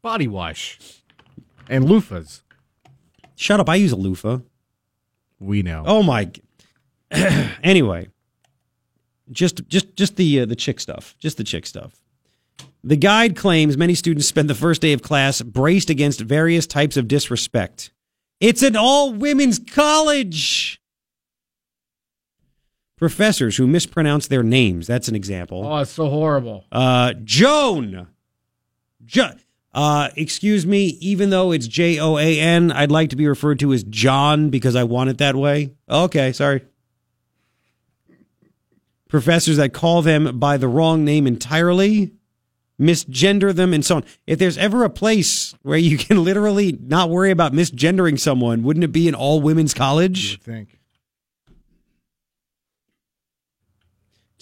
Body 0.00 0.26
Wash 0.26 0.78
and 1.68 1.84
loofahs. 1.84 2.42
Shut 3.36 3.60
up! 3.60 3.68
I 3.68 3.74
use 3.76 3.92
a 3.92 3.96
loofah. 3.96 4.38
We 5.38 5.62
know. 5.62 5.82
Oh 5.86 6.02
my. 6.02 6.30
anyway, 7.10 8.08
just 9.30 9.68
just 9.68 9.94
just 9.96 10.16
the 10.16 10.40
uh, 10.40 10.46
the 10.46 10.56
chick 10.56 10.80
stuff. 10.80 11.14
Just 11.18 11.36
the 11.36 11.44
chick 11.44 11.66
stuff. 11.66 12.00
The 12.84 12.96
guide 12.96 13.36
claims 13.36 13.76
many 13.76 13.94
students 13.94 14.26
spend 14.26 14.50
the 14.50 14.54
first 14.54 14.82
day 14.82 14.92
of 14.92 15.02
class 15.02 15.40
braced 15.40 15.88
against 15.88 16.20
various 16.20 16.66
types 16.66 16.96
of 16.96 17.06
disrespect. 17.06 17.92
It's 18.40 18.62
an 18.62 18.74
all 18.74 19.12
women's 19.12 19.58
college. 19.60 20.81
Professors 23.02 23.56
who 23.56 23.66
mispronounce 23.66 24.28
their 24.28 24.44
names. 24.44 24.86
That's 24.86 25.08
an 25.08 25.16
example. 25.16 25.66
Oh, 25.66 25.78
it's 25.78 25.90
so 25.90 26.08
horrible. 26.08 26.66
Uh, 26.70 27.14
Joan. 27.24 28.06
Jo- 29.04 29.32
uh, 29.74 30.10
excuse 30.14 30.64
me, 30.64 30.98
even 31.00 31.30
though 31.30 31.50
it's 31.50 31.66
J 31.66 31.98
O 31.98 32.16
A 32.16 32.38
N, 32.38 32.70
I'd 32.70 32.92
like 32.92 33.10
to 33.10 33.16
be 33.16 33.26
referred 33.26 33.58
to 33.58 33.72
as 33.72 33.82
John 33.82 34.50
because 34.50 34.76
I 34.76 34.84
want 34.84 35.10
it 35.10 35.18
that 35.18 35.34
way. 35.34 35.72
Okay, 35.90 36.30
sorry. 36.30 36.62
Professors 39.08 39.56
that 39.56 39.72
call 39.72 40.02
them 40.02 40.38
by 40.38 40.56
the 40.56 40.68
wrong 40.68 41.04
name 41.04 41.26
entirely 41.26 42.12
misgender 42.80 43.52
them, 43.52 43.74
and 43.74 43.84
so 43.84 43.96
on. 43.96 44.04
If 44.28 44.38
there's 44.38 44.58
ever 44.58 44.84
a 44.84 44.90
place 44.90 45.56
where 45.62 45.76
you 45.76 45.98
can 45.98 46.22
literally 46.24 46.78
not 46.80 47.10
worry 47.10 47.32
about 47.32 47.52
misgendering 47.52 48.20
someone, 48.20 48.62
wouldn't 48.62 48.84
it 48.84 48.92
be 48.92 49.08
an 49.08 49.16
all 49.16 49.40
women's 49.40 49.74
college? 49.74 50.40
think. 50.40 50.78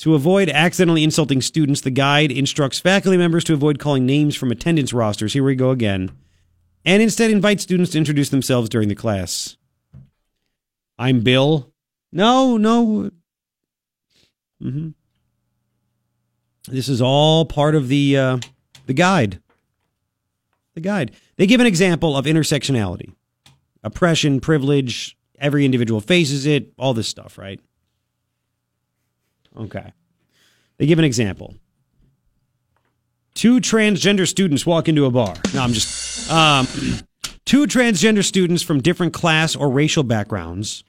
To 0.01 0.15
avoid 0.15 0.49
accidentally 0.49 1.05
insulting 1.05 1.43
students, 1.43 1.83
the 1.83 1.91
guide 1.91 2.33
instructs 2.33 2.81
faculty 2.81 3.19
members 3.19 3.45
to 3.45 3.53
avoid 3.53 3.79
calling 3.79 4.07
names 4.07 4.35
from 4.35 4.51
attendance 4.51 4.95
rosters. 4.95 5.35
Here 5.35 5.45
we 5.45 5.55
go 5.55 5.73
again. 5.73 6.11
And 6.87 7.03
instead 7.03 7.31
invite 7.31 7.61
students 7.61 7.93
to 7.93 7.99
introduce 7.99 8.31
themselves 8.31 8.71
during 8.71 8.89
the 8.89 8.95
class. 8.95 9.59
I'm 10.99 11.21
Bill. 11.21 11.71
No, 12.13 12.57
no. 12.57 13.11
Mm-hmm. 14.63 14.89
This 16.69 16.89
is 16.89 17.03
all 17.03 17.45
part 17.45 17.75
of 17.75 17.89
the 17.89 18.17
uh, 18.17 18.39
the 18.87 18.95
guide. 18.95 19.43
The 20.75 20.81
guide. 20.81 21.11
They 21.37 21.47
give 21.47 21.61
an 21.61 21.67
example 21.67 22.17
of 22.17 22.25
intersectionality, 22.25 23.13
oppression, 23.85 24.41
privilege. 24.41 25.19
Every 25.39 25.67
individual 25.67 26.01
faces 26.01 26.47
it. 26.47 26.73
All 26.79 26.95
this 26.95 27.09
stuff, 27.09 27.37
right? 27.37 27.61
Okay. 29.57 29.93
They 30.79 30.87
give 30.87 30.99
an 30.99 31.05
example. 31.05 31.55
Two 33.35 33.61
transgender 33.61 34.27
students 34.27 34.67
walk 34.67 34.89
into 34.89 35.07
a 35.07 35.11
bar. 35.11 35.35
No, 35.55 35.63
I'm 35.63 35.73
just. 35.73 36.31
Um, 36.31 36.67
two 37.45 37.67
transgender 37.67 38.25
students 38.25 38.63
from 38.63 38.81
different 38.81 39.13
class 39.13 39.55
or 39.57 39.71
racial 39.71 40.03
backgrounds. 40.03 40.85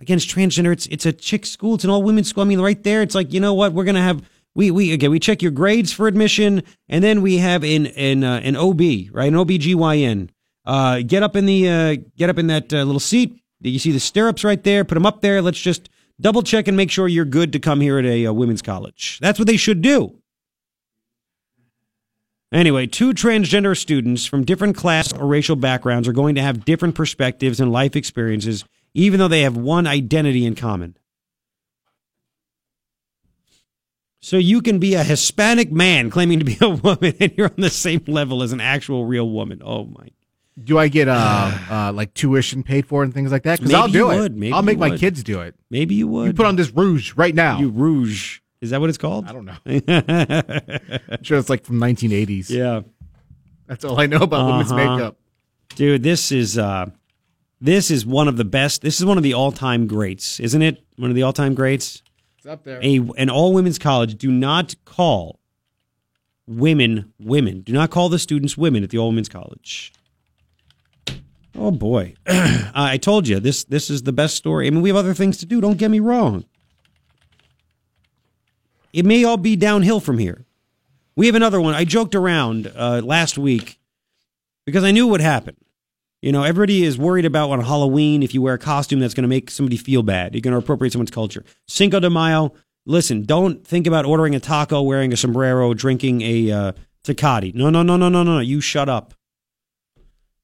Again, 0.00 0.16
it's 0.16 0.26
transgender. 0.26 0.72
It's 0.72 0.86
it's 0.86 1.06
a 1.06 1.12
chick 1.12 1.46
school. 1.46 1.74
It's 1.74 1.84
an 1.84 1.90
all 1.90 2.02
women's 2.02 2.28
school. 2.28 2.42
I 2.42 2.46
mean, 2.46 2.60
right 2.60 2.82
there, 2.82 3.02
it's 3.02 3.14
like 3.14 3.32
you 3.32 3.40
know 3.40 3.54
what? 3.54 3.72
We're 3.72 3.84
gonna 3.84 4.02
have 4.02 4.22
we 4.54 4.70
we 4.70 4.92
again 4.92 5.10
we 5.10 5.20
check 5.20 5.42
your 5.42 5.52
grades 5.52 5.92
for 5.92 6.08
admission, 6.08 6.62
and 6.88 7.04
then 7.04 7.22
we 7.22 7.38
have 7.38 7.62
an 7.62 7.86
an 7.86 8.24
uh, 8.24 8.40
an 8.42 8.56
OB 8.56 8.80
right 9.12 9.28
an 9.28 9.34
OBGYN. 9.34 10.30
Uh, 10.64 11.00
get 11.06 11.22
up 11.22 11.36
in 11.36 11.46
the 11.46 11.68
uh, 11.68 11.96
get 12.16 12.30
up 12.30 12.38
in 12.38 12.48
that 12.48 12.72
uh, 12.72 12.82
little 12.82 13.00
seat. 13.00 13.40
You 13.60 13.78
see 13.78 13.92
the 13.92 14.00
stirrups 14.00 14.42
right 14.42 14.62
there. 14.62 14.84
Put 14.84 14.94
them 14.94 15.06
up 15.06 15.20
there. 15.20 15.40
Let's 15.40 15.60
just 15.60 15.88
double 16.22 16.42
check 16.42 16.68
and 16.68 16.76
make 16.76 16.90
sure 16.90 17.08
you're 17.08 17.24
good 17.24 17.52
to 17.52 17.58
come 17.58 17.80
here 17.80 17.98
at 17.98 18.04
a, 18.04 18.24
a 18.24 18.32
women's 18.32 18.62
college. 18.62 19.18
That's 19.20 19.38
what 19.38 19.46
they 19.46 19.56
should 19.56 19.82
do. 19.82 20.18
Anyway, 22.52 22.86
two 22.86 23.14
transgender 23.14 23.76
students 23.76 24.26
from 24.26 24.44
different 24.44 24.76
class 24.76 25.12
or 25.12 25.26
racial 25.26 25.56
backgrounds 25.56 26.06
are 26.06 26.12
going 26.12 26.34
to 26.34 26.42
have 26.42 26.66
different 26.66 26.94
perspectives 26.94 27.60
and 27.60 27.72
life 27.72 27.96
experiences, 27.96 28.64
even 28.94 29.18
though 29.18 29.28
they 29.28 29.40
have 29.40 29.56
one 29.56 29.86
identity 29.86 30.44
in 30.44 30.54
common. 30.54 30.96
So 34.20 34.36
you 34.36 34.60
can 34.60 34.78
be 34.78 34.94
a 34.94 35.02
Hispanic 35.02 35.72
man 35.72 36.10
claiming 36.10 36.38
to 36.38 36.44
be 36.44 36.58
a 36.60 36.68
woman, 36.82 37.14
and 37.18 37.32
you're 37.36 37.48
on 37.48 37.54
the 37.60 37.70
same 37.70 38.04
level 38.06 38.42
as 38.42 38.52
an 38.52 38.60
actual 38.60 39.06
real 39.06 39.28
woman. 39.28 39.62
Oh 39.64 39.84
my! 39.84 40.08
Do 40.62 40.78
I 40.78 40.88
get 40.88 41.08
uh, 41.08 41.50
uh 41.70 41.92
like 41.92 42.14
tuition 42.14 42.62
paid 42.62 42.86
for 42.86 43.02
and 43.02 43.12
things 43.12 43.32
like 43.32 43.44
that? 43.44 43.58
Because 43.58 43.74
I'll 43.74 43.88
do 43.88 44.10
it. 44.10 44.32
Maybe 44.32 44.52
I'll 44.52 44.62
make 44.62 44.78
my 44.78 44.96
kids 44.96 45.22
do 45.22 45.40
it. 45.40 45.54
Maybe 45.70 45.94
you 45.94 46.08
would. 46.08 46.26
You 46.26 46.32
put 46.32 46.46
on 46.46 46.56
this 46.56 46.70
rouge 46.70 47.14
right 47.16 47.34
now. 47.34 47.58
You 47.58 47.70
rouge. 47.70 48.40
Is 48.60 48.70
that 48.70 48.80
what 48.80 48.88
it's 48.88 48.98
called? 48.98 49.26
I 49.26 49.32
don't 49.32 49.44
know. 49.44 49.56
I'm 51.08 51.22
sure 51.24 51.36
it's 51.38 51.50
like 51.50 51.64
from 51.64 51.80
1980s. 51.80 52.48
Yeah. 52.48 52.82
That's 53.66 53.84
all 53.84 54.00
I 54.00 54.06
know 54.06 54.18
about 54.18 54.40
uh-huh. 54.42 54.50
women's 54.50 54.72
makeup. 54.72 55.16
Dude, 55.74 56.02
this 56.02 56.30
is 56.30 56.58
uh 56.58 56.86
this 57.60 57.90
is 57.90 58.04
one 58.04 58.28
of 58.28 58.36
the 58.36 58.44
best. 58.44 58.82
This 58.82 58.98
is 58.98 59.06
one 59.06 59.16
of 59.16 59.22
the 59.22 59.34
all-time 59.34 59.86
greats, 59.86 60.40
isn't 60.40 60.62
it? 60.62 60.82
One 60.96 61.10
of 61.10 61.16
the 61.16 61.22
all-time 61.22 61.54
greats. 61.54 62.02
It's 62.38 62.46
up 62.46 62.64
there. 62.64 62.80
A 62.82 63.00
an 63.16 63.30
all 63.30 63.52
women's 63.52 63.78
college. 63.78 64.16
Do 64.16 64.30
not 64.30 64.74
call 64.84 65.40
women 66.46 67.12
women. 67.18 67.62
Do 67.62 67.72
not 67.72 67.90
call 67.90 68.08
the 68.08 68.18
students 68.18 68.56
women 68.56 68.82
at 68.82 68.90
the 68.90 68.98
all 68.98 69.08
women's 69.08 69.28
college. 69.28 69.92
Oh 71.54 71.70
boy, 71.70 72.14
I 72.26 72.98
told 73.00 73.28
you 73.28 73.38
this. 73.40 73.64
This 73.64 73.90
is 73.90 74.02
the 74.02 74.12
best 74.12 74.36
story. 74.36 74.66
I 74.66 74.70
mean, 74.70 74.82
we 74.82 74.88
have 74.88 74.96
other 74.96 75.14
things 75.14 75.38
to 75.38 75.46
do. 75.46 75.60
Don't 75.60 75.76
get 75.78 75.90
me 75.90 76.00
wrong. 76.00 76.44
It 78.92 79.04
may 79.04 79.24
all 79.24 79.36
be 79.36 79.56
downhill 79.56 80.00
from 80.00 80.18
here. 80.18 80.44
We 81.16 81.26
have 81.26 81.34
another 81.34 81.60
one. 81.60 81.74
I 81.74 81.84
joked 81.84 82.14
around 82.14 82.72
uh, 82.74 83.00
last 83.04 83.36
week 83.36 83.78
because 84.64 84.84
I 84.84 84.90
knew 84.90 85.06
what 85.06 85.12
would 85.12 85.20
happen. 85.20 85.56
You 86.22 86.30
know, 86.30 86.44
everybody 86.44 86.84
is 86.84 86.96
worried 86.96 87.24
about 87.24 87.50
on 87.50 87.60
Halloween 87.60 88.22
if 88.22 88.32
you 88.32 88.40
wear 88.40 88.54
a 88.54 88.58
costume 88.58 89.00
that's 89.00 89.12
going 89.12 89.22
to 89.22 89.28
make 89.28 89.50
somebody 89.50 89.76
feel 89.76 90.02
bad. 90.02 90.34
You're 90.34 90.40
going 90.40 90.52
to 90.52 90.58
appropriate 90.58 90.92
someone's 90.92 91.10
culture. 91.10 91.44
Cinco 91.66 91.98
de 92.00 92.08
Mayo, 92.08 92.52
listen, 92.86 93.24
don't 93.24 93.66
think 93.66 93.86
about 93.86 94.04
ordering 94.06 94.34
a 94.34 94.40
taco, 94.40 94.82
wearing 94.82 95.12
a 95.12 95.16
sombrero, 95.16 95.74
drinking 95.74 96.22
a 96.22 96.50
uh, 96.50 96.72
Tecate. 97.02 97.54
No, 97.54 97.70
no, 97.70 97.82
no, 97.82 97.96
no, 97.96 98.08
no, 98.08 98.22
no. 98.22 98.38
You 98.38 98.60
shut 98.60 98.88
up. 98.88 99.14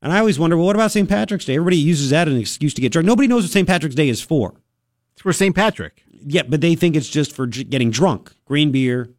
And 0.00 0.12
I 0.12 0.20
always 0.20 0.38
wonder, 0.38 0.56
well, 0.56 0.66
what 0.66 0.76
about 0.76 0.92
St. 0.92 1.08
Patrick's 1.08 1.44
Day? 1.44 1.56
Everybody 1.56 1.76
uses 1.76 2.10
that 2.10 2.28
as 2.28 2.34
an 2.34 2.40
excuse 2.40 2.72
to 2.74 2.80
get 2.80 2.92
drunk. 2.92 3.06
Nobody 3.06 3.26
knows 3.26 3.42
what 3.42 3.50
St. 3.50 3.66
Patrick's 3.66 3.96
Day 3.96 4.08
is 4.08 4.20
for. 4.20 4.54
It's 5.14 5.22
for 5.22 5.32
St. 5.32 5.54
Patrick. 5.54 6.04
Yeah, 6.10 6.42
but 6.48 6.60
they 6.60 6.74
think 6.74 6.94
it's 6.94 7.08
just 7.08 7.32
for 7.32 7.46
getting 7.46 7.90
drunk. 7.90 8.32
Green 8.44 8.70
beer. 8.70 9.10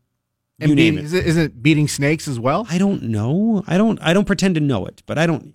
And 0.61 0.75
beating, 0.75 0.99
it. 0.99 1.05
Is, 1.05 1.13
it, 1.13 1.25
is 1.25 1.37
it 1.37 1.61
beating 1.61 1.87
snakes 1.87 2.27
as 2.27 2.39
well? 2.39 2.67
I 2.69 2.77
don't 2.77 3.03
know. 3.03 3.63
I 3.67 3.77
don't. 3.77 3.97
I 4.01 4.13
don't 4.13 4.25
pretend 4.25 4.55
to 4.55 4.61
know 4.61 4.85
it, 4.85 5.03
but 5.05 5.17
I 5.17 5.25
don't. 5.25 5.53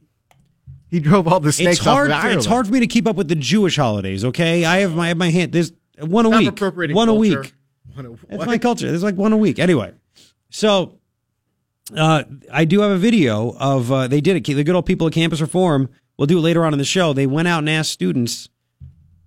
He 0.88 1.00
drove 1.00 1.26
all 1.28 1.40
the 1.40 1.52
snakes 1.52 1.78
it's 1.78 1.84
hard, 1.84 2.10
of 2.10 2.24
It's 2.24 2.46
hard 2.46 2.66
for 2.66 2.72
me 2.72 2.80
to 2.80 2.86
keep 2.86 3.06
up 3.06 3.16
with 3.16 3.28
the 3.28 3.34
Jewish 3.34 3.76
holidays. 3.76 4.24
Okay, 4.24 4.64
I 4.64 4.78
have 4.78 4.94
my 4.94 5.12
my 5.14 5.28
hand. 5.30 5.52
There's 5.52 5.72
one 5.98 6.24
a 6.24 6.30
week. 6.30 6.58
One 6.60 7.08
a 7.08 7.14
week. 7.14 7.52
That's 8.28 8.46
my 8.46 8.58
culture. 8.58 8.88
There's 8.88 9.02
like 9.02 9.16
one 9.16 9.32
a 9.32 9.36
week. 9.36 9.58
Anyway, 9.58 9.92
so 10.50 10.98
uh, 11.96 12.24
I 12.52 12.64
do 12.64 12.80
have 12.80 12.90
a 12.90 12.98
video 12.98 13.54
of 13.58 13.92
uh, 13.92 14.08
they 14.08 14.20
did 14.20 14.36
it. 14.36 14.44
The 14.44 14.64
good 14.64 14.74
old 14.74 14.86
people 14.86 15.06
at 15.06 15.12
Campus 15.12 15.40
Reform. 15.40 15.88
We'll 16.16 16.26
do 16.26 16.38
it 16.38 16.42
later 16.42 16.64
on 16.64 16.72
in 16.72 16.78
the 16.78 16.84
show. 16.84 17.12
They 17.12 17.26
went 17.26 17.48
out 17.48 17.58
and 17.58 17.68
asked 17.68 17.90
students, 17.92 18.48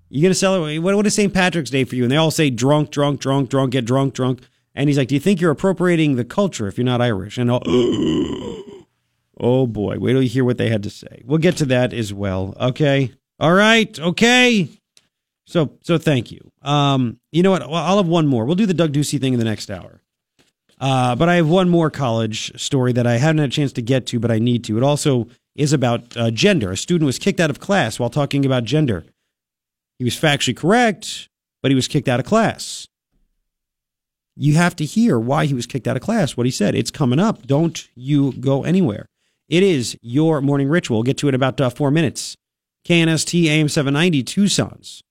"You 0.09 0.21
gonna 0.21 0.33
celebrate? 0.33 0.79
What, 0.79 0.95
what 0.95 1.05
is 1.05 1.15
St. 1.15 1.33
Patrick's 1.33 1.69
Day 1.69 1.83
for 1.83 1.95
you?" 1.95 2.03
And 2.03 2.11
they 2.11 2.17
all 2.17 2.31
say, 2.31 2.49
"Drunk, 2.49 2.89
drunk, 2.89 3.19
drunk, 3.19 3.49
drunk, 3.49 3.71
get 3.71 3.85
drunk, 3.85 4.13
drunk." 4.13 4.39
And 4.73 4.89
he's 4.89 4.97
like, 4.97 5.09
"Do 5.09 5.15
you 5.15 5.21
think 5.21 5.39
you're 5.39 5.51
appropriating 5.51 6.15
the 6.15 6.25
culture 6.25 6.67
if 6.67 6.77
you're 6.77 6.85
not 6.85 7.01
Irish?" 7.01 7.37
And 7.37 7.51
oh 9.39 9.67
boy, 9.67 9.97
wait 9.99 10.13
till 10.13 10.23
you 10.23 10.29
hear 10.29 10.45
what 10.45 10.57
they 10.57 10.69
had 10.69 10.83
to 10.83 10.89
say. 10.89 11.21
We'll 11.25 11.39
get 11.39 11.57
to 11.57 11.65
that 11.65 11.93
as 11.93 12.13
well. 12.13 12.55
Okay, 12.59 13.11
all 13.39 13.53
right, 13.53 13.99
okay. 13.99 14.69
So, 15.45 15.77
so 15.81 15.97
thank 15.97 16.31
you. 16.31 16.51
Um, 16.61 17.19
you 17.31 17.41
know 17.41 17.51
what? 17.51 17.61
I'll 17.63 17.97
have 17.97 18.07
one 18.07 18.27
more. 18.27 18.45
We'll 18.45 18.55
do 18.55 18.65
the 18.65 18.73
Doug 18.73 18.91
Ducey 18.91 19.19
thing 19.19 19.31
in 19.33 19.39
the 19.39 19.45
next 19.45 19.71
hour. 19.71 20.01
Uh, 20.79 21.15
but 21.15 21.27
I 21.27 21.35
have 21.35 21.49
one 21.49 21.69
more 21.69 21.89
college 21.89 22.59
story 22.59 22.93
that 22.93 23.07
I 23.07 23.17
haven't 23.17 23.39
had 23.39 23.49
a 23.49 23.51
chance 23.51 23.73
to 23.73 23.81
get 23.81 24.05
to, 24.07 24.19
but 24.19 24.31
I 24.31 24.39
need 24.39 24.63
to. 24.65 24.77
It 24.77 24.83
also 24.83 25.27
is 25.55 25.73
about 25.73 26.15
uh, 26.15 26.29
gender. 26.29 26.71
A 26.71 26.77
student 26.77 27.05
was 27.05 27.17
kicked 27.17 27.39
out 27.39 27.49
of 27.49 27.59
class 27.59 27.99
while 27.99 28.11
talking 28.11 28.45
about 28.45 28.63
gender. 28.63 29.03
He 29.97 30.05
was 30.05 30.15
factually 30.15 30.55
correct, 30.55 31.29
but 31.63 31.71
he 31.71 31.75
was 31.75 31.87
kicked 31.87 32.07
out 32.07 32.19
of 32.19 32.25
class. 32.25 32.87
You 34.35 34.53
have 34.53 34.75
to 34.75 34.85
hear 34.85 35.17
why 35.17 35.47
he 35.47 35.55
was 35.55 35.65
kicked 35.65 35.87
out 35.87 35.97
of 35.97 36.03
class, 36.03 36.37
what 36.37 36.45
he 36.45 36.51
said. 36.51 36.75
It's 36.75 36.91
coming 36.91 37.17
up. 37.17 37.47
Don't 37.47 37.87
you 37.95 38.33
go 38.33 38.63
anywhere. 38.63 39.07
It 39.49 39.63
is 39.63 39.97
your 40.03 40.41
morning 40.41 40.69
ritual. 40.69 40.97
We'll 40.97 41.03
get 41.03 41.17
to 41.19 41.27
it 41.27 41.29
in 41.29 41.35
about 41.35 41.59
uh, 41.59 41.71
four 41.71 41.89
minutes. 41.89 42.35
KNST 42.87 43.45
AM 43.45 43.67
790 43.67 44.23
Tucson's 44.23 45.01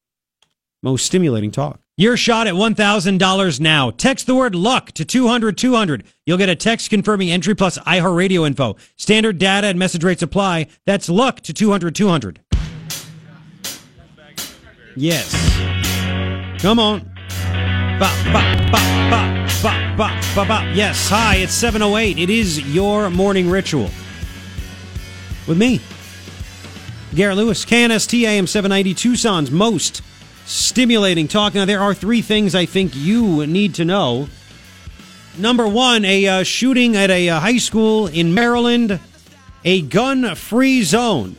most 0.83 1.05
stimulating 1.05 1.51
talk. 1.51 1.81
Your 1.99 2.19
shot 2.19 2.47
at 2.47 2.53
$1,000 2.53 3.61
now. 3.61 3.91
Text 3.91 4.27
the 4.27 4.35
word 4.35 4.55
luck 4.55 4.93
to 4.93 5.05
200 5.07 5.57
200. 5.57 6.05
You'll 6.27 6.37
get 6.37 6.51
a 6.51 6.55
text 6.55 6.91
confirming 6.91 7.31
entry 7.31 7.55
plus 7.55 7.79
iHeartRadio 7.79 8.47
info. 8.47 8.77
Standard 8.97 9.39
data 9.39 9.69
and 9.69 9.79
message 9.79 10.05
rates 10.05 10.21
apply. 10.21 10.67
That's 10.85 11.09
luck 11.09 11.41
to 11.41 11.55
200 11.55 11.95
200. 11.95 12.41
Yes. 14.95 15.33
Come 16.61 16.79
on. 16.79 17.01
Ba, 17.99 18.11
ba, 18.31 18.69
ba, 18.71 19.09
ba, 19.11 19.49
ba, 19.63 19.95
ba, 19.97 20.21
ba, 20.35 20.45
ba. 20.45 20.73
Yes. 20.75 21.09
Hi, 21.09 21.37
it's 21.37 21.55
708. 21.55 22.19
It 22.19 22.29
is 22.29 22.61
your 22.75 23.09
morning 23.09 23.49
ritual. 23.49 23.91
With 25.49 25.57
me, 25.57 25.81
Garrett 27.15 27.39
Lewis, 27.39 27.65
KNST 27.65 28.21
AM 28.25 28.47
790 28.47 28.93
Tucson's 28.93 29.51
most 29.51 30.03
stimulating 30.47 31.29
talk. 31.29 31.55
Now, 31.55 31.65
there 31.65 31.81
are 31.81 31.93
three 31.95 32.23
things 32.23 32.55
I 32.55 32.67
think 32.67 32.95
you 32.95 33.47
need 33.47 33.75
to 33.75 33.85
know. 33.85 34.29
Number 35.39 35.69
one, 35.69 36.05
a 36.05 36.27
uh, 36.27 36.43
shooting 36.45 36.97
at 36.97 37.11
a 37.11 37.29
uh, 37.29 37.41
high 37.41 37.59
school 37.59 38.07
in 38.07 38.33
Maryland, 38.33 38.99
a 39.65 39.83
gun 39.83 40.35
free 40.35 40.83
zone. 40.83 41.37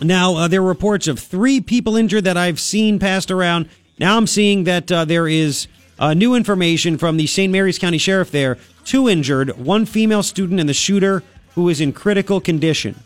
Now, 0.00 0.36
uh, 0.36 0.48
there 0.48 0.62
are 0.62 0.66
reports 0.66 1.06
of 1.06 1.18
three 1.18 1.60
people 1.60 1.96
injured 1.96 2.24
that 2.24 2.38
I've 2.38 2.58
seen 2.58 2.98
passed 2.98 3.30
around. 3.30 3.68
Now 3.98 4.16
I'm 4.16 4.26
seeing 4.26 4.64
that 4.64 4.90
uh, 4.90 5.04
there 5.04 5.28
is 5.28 5.68
uh, 5.98 6.14
new 6.14 6.34
information 6.34 6.96
from 6.96 7.18
the 7.18 7.26
St. 7.26 7.52
Mary's 7.52 7.78
County 7.78 7.98
Sheriff 7.98 8.30
there. 8.30 8.56
Two 8.86 9.10
injured, 9.10 9.58
one 9.58 9.84
female 9.84 10.22
student, 10.22 10.58
and 10.58 10.68
the 10.68 10.74
shooter 10.74 11.22
who 11.54 11.68
is 11.68 11.82
in 11.82 11.92
critical 11.92 12.40
condition. 12.40 12.98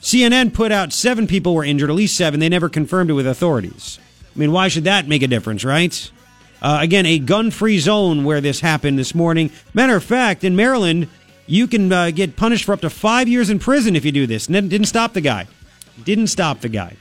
CNN 0.00 0.54
put 0.54 0.70
out 0.72 0.92
seven 0.92 1.26
people 1.26 1.54
were 1.54 1.64
injured, 1.64 1.90
at 1.90 1.96
least 1.96 2.16
seven. 2.16 2.40
They 2.40 2.48
never 2.48 2.68
confirmed 2.68 3.10
it 3.10 3.14
with 3.14 3.26
authorities. 3.26 3.98
I 4.34 4.38
mean, 4.38 4.52
why 4.52 4.68
should 4.68 4.84
that 4.84 5.08
make 5.08 5.22
a 5.22 5.26
difference, 5.26 5.64
right? 5.64 6.10
Uh, 6.62 6.78
again, 6.80 7.06
a 7.06 7.18
gun 7.18 7.50
free 7.50 7.78
zone 7.78 8.24
where 8.24 8.40
this 8.40 8.60
happened 8.60 8.98
this 8.98 9.14
morning. 9.14 9.50
Matter 9.74 9.96
of 9.96 10.04
fact, 10.04 10.44
in 10.44 10.56
Maryland, 10.56 11.08
you 11.46 11.66
can 11.66 11.92
uh, 11.92 12.10
get 12.10 12.36
punished 12.36 12.64
for 12.64 12.72
up 12.72 12.80
to 12.82 12.90
five 12.90 13.28
years 13.28 13.50
in 13.50 13.58
prison 13.58 13.96
if 13.96 14.04
you 14.04 14.12
do 14.12 14.26
this. 14.26 14.46
And 14.46 14.56
it 14.56 14.68
didn't 14.68 14.86
stop 14.86 15.12
the 15.12 15.20
guy. 15.20 15.46
Didn't 16.04 16.28
stop 16.28 16.60
the 16.60 16.68
guy. 16.68 16.96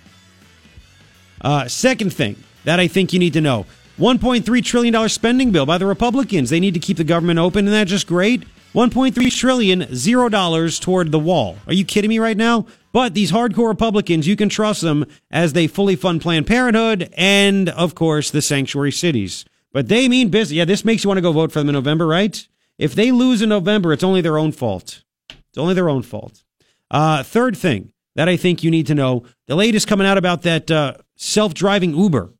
Uh, 1.41 1.67
second 1.67 2.13
thing 2.13 2.35
that 2.63 2.79
I 2.79 2.87
think 2.87 3.13
you 3.13 3.19
need 3.19 3.33
to 3.33 3.41
know 3.41 3.65
$1.3 3.99 4.63
trillion 4.63 5.09
spending 5.09 5.51
bill 5.51 5.65
by 5.65 5.77
the 5.77 5.85
Republicans. 5.85 6.49
They 6.49 6.59
need 6.59 6.73
to 6.75 6.79
keep 6.79 6.97
the 6.97 7.03
government 7.03 7.39
open, 7.39 7.65
and 7.65 7.73
that's 7.73 7.89
just 7.89 8.07
great. 8.07 8.43
1.3 8.73 9.35
trillion, 9.35 9.95
zero 9.95 10.29
dollars 10.29 10.79
toward 10.79 11.11
the 11.11 11.19
wall. 11.19 11.57
Are 11.65 11.73
you 11.73 11.83
kidding 11.85 12.09
me 12.09 12.19
right 12.19 12.37
now? 12.37 12.67
But 12.97 13.13
these 13.13 13.31
hardcore 13.31 13.67
Republicans, 13.67 14.25
you 14.25 14.35
can 14.35 14.49
trust 14.49 14.81
them 14.81 15.05
as 15.29 15.53
they 15.53 15.67
fully 15.67 15.95
fund 15.95 16.19
Planned 16.19 16.47
Parenthood 16.47 17.13
and, 17.15 17.69
of 17.69 17.93
course, 17.93 18.31
the 18.31 18.41
sanctuary 18.41 18.91
cities. 18.91 19.45
But 19.71 19.87
they 19.87 20.09
mean 20.09 20.29
business. 20.29 20.55
Yeah, 20.55 20.65
this 20.65 20.83
makes 20.83 21.03
you 21.03 21.07
want 21.07 21.19
to 21.19 21.21
go 21.21 21.31
vote 21.31 21.51
for 21.51 21.59
them 21.59 21.69
in 21.69 21.73
November, 21.73 22.07
right? 22.07 22.47
If 22.79 22.95
they 22.95 23.11
lose 23.11 23.43
in 23.43 23.49
November, 23.49 23.93
it's 23.93 24.03
only 24.03 24.21
their 24.21 24.39
own 24.39 24.51
fault. 24.51 25.03
It's 25.29 25.59
only 25.59 25.75
their 25.75 25.89
own 25.89 26.01
fault. 26.01 26.43
Uh, 26.89 27.21
third 27.21 27.55
thing 27.55 27.93
that 28.15 28.27
I 28.27 28.35
think 28.35 28.63
you 28.63 28.71
need 28.71 28.87
to 28.87 28.95
know 28.95 29.25
the 29.45 29.55
latest 29.55 29.87
coming 29.87 30.07
out 30.07 30.17
about 30.17 30.41
that 30.41 30.71
uh, 30.71 30.95
self 31.15 31.53
driving 31.53 31.95
Uber 31.95 32.33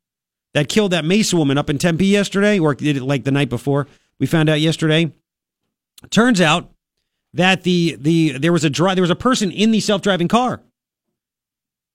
that 0.56 0.70
killed 0.70 0.92
that 0.92 1.06
Mesa 1.06 1.38
woman 1.38 1.60
up 1.60 1.70
in 1.70 1.78
Tempe 1.78 2.08
yesterday, 2.08 2.58
or 2.58 2.74
did 2.74 2.98
it 2.98 3.04
like 3.04 3.26
the 3.26 3.32
night 3.32 3.50
before. 3.50 3.86
We 4.18 4.26
found 4.26 4.50
out 4.50 4.60
yesterday. 4.60 5.14
Turns 6.10 6.42
out 6.42 6.72
that 7.34 7.64
the 7.64 7.98
the 8.00 8.38
there 8.38 8.54
was 8.54 8.64
a 8.64 8.70
dri- 8.70 8.96
there 8.96 9.02
was 9.02 9.10
a 9.10 9.16
person 9.16 9.52
in 9.52 9.72
the 9.72 9.80
self 9.80 10.02
driving 10.02 10.28
car. 10.28 10.62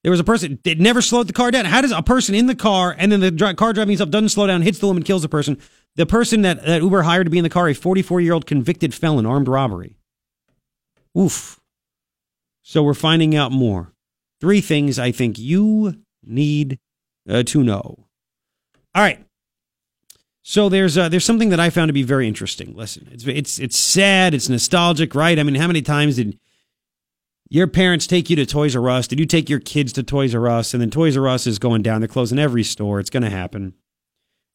There 0.03 0.11
was 0.11 0.21
a 0.21 0.25
person 0.25 0.59
that 0.65 0.81
never 0.81 1.01
slowed 1.01 1.29
the 1.29 1.33
car 1.33 1.53
down. 1.53 1.65
How 1.65 1.81
does 1.81 1.93
a 1.93 2.03
person 2.03 2.35
in 2.35 2.47
the 2.47 2.57
car 2.57 2.95
and 2.99 3.13
then 3.13 3.21
the 3.21 3.31
dri- 3.31 3.55
car 3.55 3.73
driving 3.73 3.93
itself 3.93 4.11
doesn't 4.11 4.31
slow 4.31 4.49
down, 4.49 4.63
hits 4.63 4.81
the 4.81 4.89
woman, 4.89 5.05
kills 5.05 5.23
the 5.23 5.29
person? 5.29 5.59
The 5.95 6.07
person 6.07 6.43
that, 6.43 6.65
that 6.65 6.83
Uber 6.83 7.03
hired 7.03 7.27
to 7.27 7.31
be 7.31 7.39
in 7.39 7.45
the 7.45 7.51
car, 7.51 7.69
a 7.69 7.75
44 7.75 8.21
year 8.21 8.33
old 8.33 8.47
convicted 8.47 8.95
felon, 8.95 9.27
armed 9.27 9.47
robbery. 9.47 9.97
Oof. 11.17 11.61
So 12.63 12.83
we're 12.83 12.95
finding 12.95 13.37
out 13.37 13.53
more. 13.53 13.93
Three 14.41 14.61
things 14.61 14.99
I 14.99 15.13
think 15.13 15.39
you 15.39 16.03
need 16.25 16.79
uh, 17.29 17.45
to 17.45 17.63
know. 17.63 18.07
All 18.95 19.03
right. 19.03 19.25
So 20.43 20.69
there's 20.69 20.99
uh, 20.99 21.09
there's 21.09 21.25
something 21.25 21.51
that 21.51 21.61
I 21.61 21.71
found 21.71 21.89
to 21.89 21.93
be 21.93 22.03
very 22.03 22.27
interesting. 22.27 22.75
Listen, 22.75 23.09
it's 23.13 23.27
it's 23.27 23.59
it's 23.59 23.79
sad, 23.79 24.35
it's 24.35 24.49
nostalgic, 24.49 25.15
right? 25.15 25.39
I 25.39 25.43
mean, 25.45 25.55
how 25.55 25.69
many 25.69 25.83
times 25.83 26.17
did 26.17 26.39
your 27.49 27.67
parents 27.67 28.07
take 28.07 28.29
you 28.29 28.37
to 28.37 28.47
Toys 28.47 28.75
R 28.75 28.91
Us? 28.91 29.07
Did 29.07 29.21
you 29.21 29.27
take 29.27 29.49
your 29.49 29.61
kids 29.61 29.93
to 29.93 30.03
Toys 30.03 30.35
R 30.35 30.49
Us? 30.49 30.75
And 30.75 30.81
then 30.81 30.91
Toys 30.91 31.17
R 31.17 31.29
Us 31.29 31.47
is 31.47 31.59
going 31.59 31.83
down. 31.83 32.01
They're 32.01 32.09
closing 32.09 32.39
every 32.39 32.65
store. 32.65 32.99
It's 32.99 33.11
going 33.11 33.23
to 33.23 33.31
happen. 33.31 33.75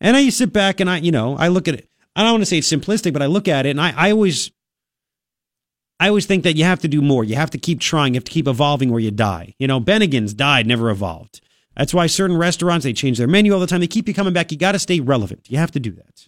And 0.02 0.18
I 0.18 0.30
sit 0.30 0.52
back 0.52 0.80
and 0.80 0.90
I, 0.90 0.98
you 0.98 1.12
know, 1.12 1.38
I 1.38 1.48
look 1.48 1.68
at 1.68 1.76
it. 1.76 1.90
I 2.16 2.24
don't 2.24 2.34
want 2.34 2.42
to 2.42 2.48
say 2.48 2.58
it's 2.58 2.72
simplistic, 2.72 3.14
but 3.14 3.22
I 3.22 3.28
look 3.28 3.48
at 3.48 3.66
it 3.66 3.72
and 3.72 3.82
I, 3.82 3.94
I 3.96 4.12
always, 4.12 4.52
I 6.00 6.08
always 6.10 6.26
think 6.26 6.44
that 6.44 6.56
you 6.56 6.64
have 6.64 6.80
to 6.80 6.88
do 6.88 7.02
more. 7.02 7.24
You 7.24 7.36
have 7.36 7.52
to 7.52 7.58
keep 7.58 7.80
trying. 7.80 8.14
You 8.14 8.18
have 8.18 8.26
to 8.26 8.32
keep 8.32 8.48
evolving 8.48 8.92
or 8.92 9.00
you 9.00 9.12
die. 9.12 9.56
You 9.60 9.68
know, 9.68 9.80
Bennigan's 9.80 10.34
died, 10.34 10.68
never 10.68 10.90
evolved. 10.90 11.42
That's 11.78 11.94
why 11.94 12.08
certain 12.08 12.36
restaurants, 12.36 12.84
they 12.84 12.92
change 12.92 13.20
their 13.20 13.28
menu 13.28 13.54
all 13.54 13.60
the 13.60 13.68
time. 13.68 13.82
They 13.82 13.88
keep 13.88 14.08
you 14.08 14.14
coming 14.14 14.34
back. 14.34 14.52
You 14.52 14.58
got 14.58 14.72
to 14.72 14.80
stay 14.80 15.00
relevant. 15.00 15.46
You 15.48 15.60
have 15.60 15.72
to 15.72 15.80
do 15.80 15.92
that. 15.92 16.28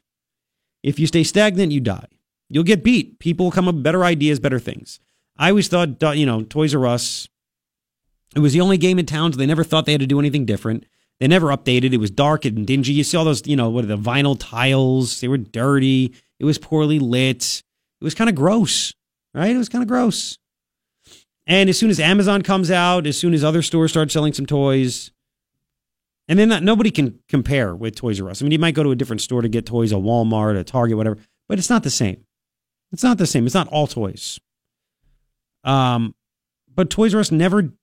If 0.83 0.99
you 0.99 1.07
stay 1.07 1.23
stagnant, 1.23 1.71
you 1.71 1.81
die. 1.81 2.05
You'll 2.49 2.63
get 2.63 2.83
beat. 2.83 3.19
People 3.19 3.47
will 3.47 3.51
come 3.51 3.67
up 3.67 3.75
with 3.75 3.83
better 3.83 4.05
ideas, 4.05 4.39
better 4.39 4.59
things. 4.59 4.99
I 5.37 5.49
always 5.49 5.67
thought, 5.67 6.17
you 6.17 6.25
know, 6.25 6.43
Toys 6.43 6.75
R 6.75 6.85
Us, 6.85 7.27
it 8.35 8.39
was 8.39 8.53
the 8.53 8.61
only 8.61 8.77
game 8.77 8.99
in 8.99 9.07
town, 9.07 9.33
so 9.33 9.39
they 9.39 9.47
never 9.47 9.63
thought 9.63 9.85
they 9.85 9.91
had 9.91 10.01
to 10.01 10.07
do 10.07 10.19
anything 10.19 10.45
different. 10.45 10.85
They 11.19 11.27
never 11.27 11.47
updated. 11.47 11.93
It 11.93 11.99
was 11.99 12.11
dark 12.11 12.45
and 12.45 12.67
dingy. 12.67 12.93
You 12.93 13.03
see 13.03 13.17
all 13.17 13.25
those, 13.25 13.45
you 13.47 13.55
know, 13.55 13.69
what 13.69 13.83
are 13.83 13.87
the 13.87 13.97
vinyl 13.97 14.37
tiles? 14.39 15.19
They 15.19 15.27
were 15.27 15.37
dirty. 15.37 16.13
It 16.39 16.45
was 16.45 16.57
poorly 16.57 16.99
lit. 16.99 17.63
It 17.99 18.03
was 18.03 18.15
kind 18.15 18.29
of 18.29 18.35
gross, 18.35 18.93
right? 19.33 19.53
It 19.53 19.57
was 19.57 19.67
kind 19.67 19.81
of 19.81 19.87
gross. 19.87 20.37
And 21.47 21.69
as 21.69 21.77
soon 21.79 21.89
as 21.89 21.99
Amazon 21.99 22.43
comes 22.43 22.69
out, 22.69 23.07
as 23.07 23.17
soon 23.17 23.33
as 23.33 23.43
other 23.43 23.63
stores 23.63 23.91
start 23.91 24.11
selling 24.11 24.33
some 24.33 24.45
toys, 24.45 25.11
and 26.29 26.37
then 26.37 26.63
nobody 26.63 26.91
can 26.91 27.19
compare 27.27 27.75
with 27.75 27.95
Toys 27.95 28.21
R 28.21 28.29
Us. 28.29 28.41
I 28.41 28.45
mean, 28.45 28.53
you 28.53 28.59
might 28.59 28.75
go 28.75 28.83
to 28.83 28.91
a 28.91 28.95
different 28.95 29.21
store 29.21 29.41
to 29.41 29.49
get 29.49 29.65
toys, 29.65 29.91
a 29.91 29.95
Walmart, 29.95 30.57
a 30.57 30.63
Target, 30.63 30.95
whatever, 30.95 31.17
but 31.49 31.57
it's 31.57 31.69
not 31.69 31.83
the 31.83 31.89
same. 31.89 32.23
It's 32.91 33.03
not 33.03 33.17
the 33.17 33.27
same. 33.27 33.45
It's 33.45 33.55
not 33.55 33.67
all 33.67 33.87
toys. 33.87 34.39
Um, 35.63 36.15
but 36.73 36.89
Toys 36.89 37.13
R 37.13 37.19
Us 37.19 37.31
never, 37.31 37.73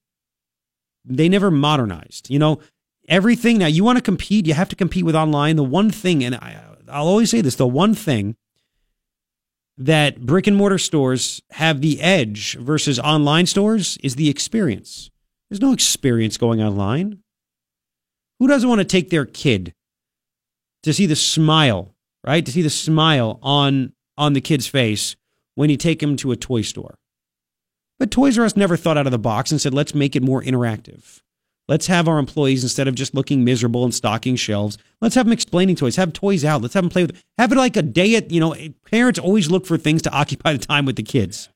they 1.05 1.29
never 1.29 1.51
modernized. 1.51 2.31
You 2.31 2.39
know, 2.39 2.61
everything 3.09 3.59
now 3.59 3.67
you 3.67 3.85
want 3.85 3.99
to 3.99 4.03
compete, 4.03 4.47
you 4.47 4.55
have 4.55 4.69
to 4.71 4.77
compete 4.77 5.05
with 5.05 5.17
online. 5.17 5.57
The 5.57 5.65
one 5.65 5.91
thing, 5.91 6.25
and 6.25 6.37
I, 6.37 6.63
I'll 6.89 7.09
always 7.09 7.31
say 7.31 7.41
this, 7.41 7.57
the 7.57 7.67
one 7.67 7.95
thing 7.95 8.37
that 9.77 10.21
brick 10.21 10.47
and 10.47 10.57
mortar 10.57 10.79
stores 10.79 11.43
have 11.51 11.81
the 11.81 12.01
edge 12.01 12.57
versus 12.57 12.99
online 12.99 13.47
stores 13.47 13.99
is 14.03 14.15
the 14.15 14.31
experience. 14.31 15.11
There's 15.51 15.61
no 15.61 15.73
experience 15.73 16.39
going 16.39 16.63
online. 16.63 17.23
Who 18.39 18.47
doesn't 18.47 18.69
want 18.69 18.81
to 18.81 18.85
take 18.85 19.11
their 19.11 19.25
kid 19.25 19.73
to 20.83 20.93
see 20.93 21.07
the 21.07 21.17
smile, 21.17 21.95
right? 22.25 22.45
To 22.45 22.53
see 22.53 22.63
the 22.63 22.71
smile 22.71 23.39
on 23.43 23.93
on 24.19 24.33
the 24.33 24.41
kid's 24.41 24.67
face 24.67 25.17
when 25.55 25.71
you 25.71 25.77
take 25.77 26.03
him 26.03 26.17
to 26.17 26.33
a 26.33 26.37
toy 26.37 26.63
store. 26.63 26.97
But 27.99 28.11
Toys 28.11 28.39
R 28.39 28.45
Us 28.45 28.57
never 28.57 28.77
thought 28.77 28.99
out 28.99 29.07
of 29.07 29.13
the 29.13 29.19
box 29.19 29.51
and 29.51 29.61
said, 29.61 29.75
let's 29.75 29.95
make 29.95 30.15
it 30.17 30.23
more 30.23 30.43
interactive. 30.43 31.21
Let's 31.69 31.89
have 31.89 32.07
our 32.07 32.19
employees, 32.19 32.63
instead 32.63 32.87
of 32.87 32.95
just 32.95 33.15
looking 33.15 33.43
miserable 33.43 33.83
and 33.83 33.95
stocking 33.95 34.37
shelves, 34.37 34.79
let's 35.01 35.17
have 35.17 35.27
them 35.27 35.33
explaining 35.33 35.75
toys, 35.75 35.97
have 35.97 36.13
toys 36.13 36.45
out. 36.45 36.63
Let's 36.63 36.75
have 36.75 36.85
them 36.85 36.91
play 36.91 37.03
with, 37.03 37.21
have 37.39 37.51
it 37.51 37.57
like 37.57 37.77
a 37.77 37.83
day 37.83 38.15
at, 38.15 38.31
you 38.31 38.39
know, 38.39 38.53
eh, 38.53 38.69
parents 38.85 39.19
always 39.19 39.51
look 39.51 39.67
for 39.67 39.77
things 39.77 40.03
to 40.03 40.11
occupy 40.17 40.53
the 40.53 40.65
time 40.65 40.85
with 40.85 40.97
the 40.97 41.03
kids. 41.03 41.49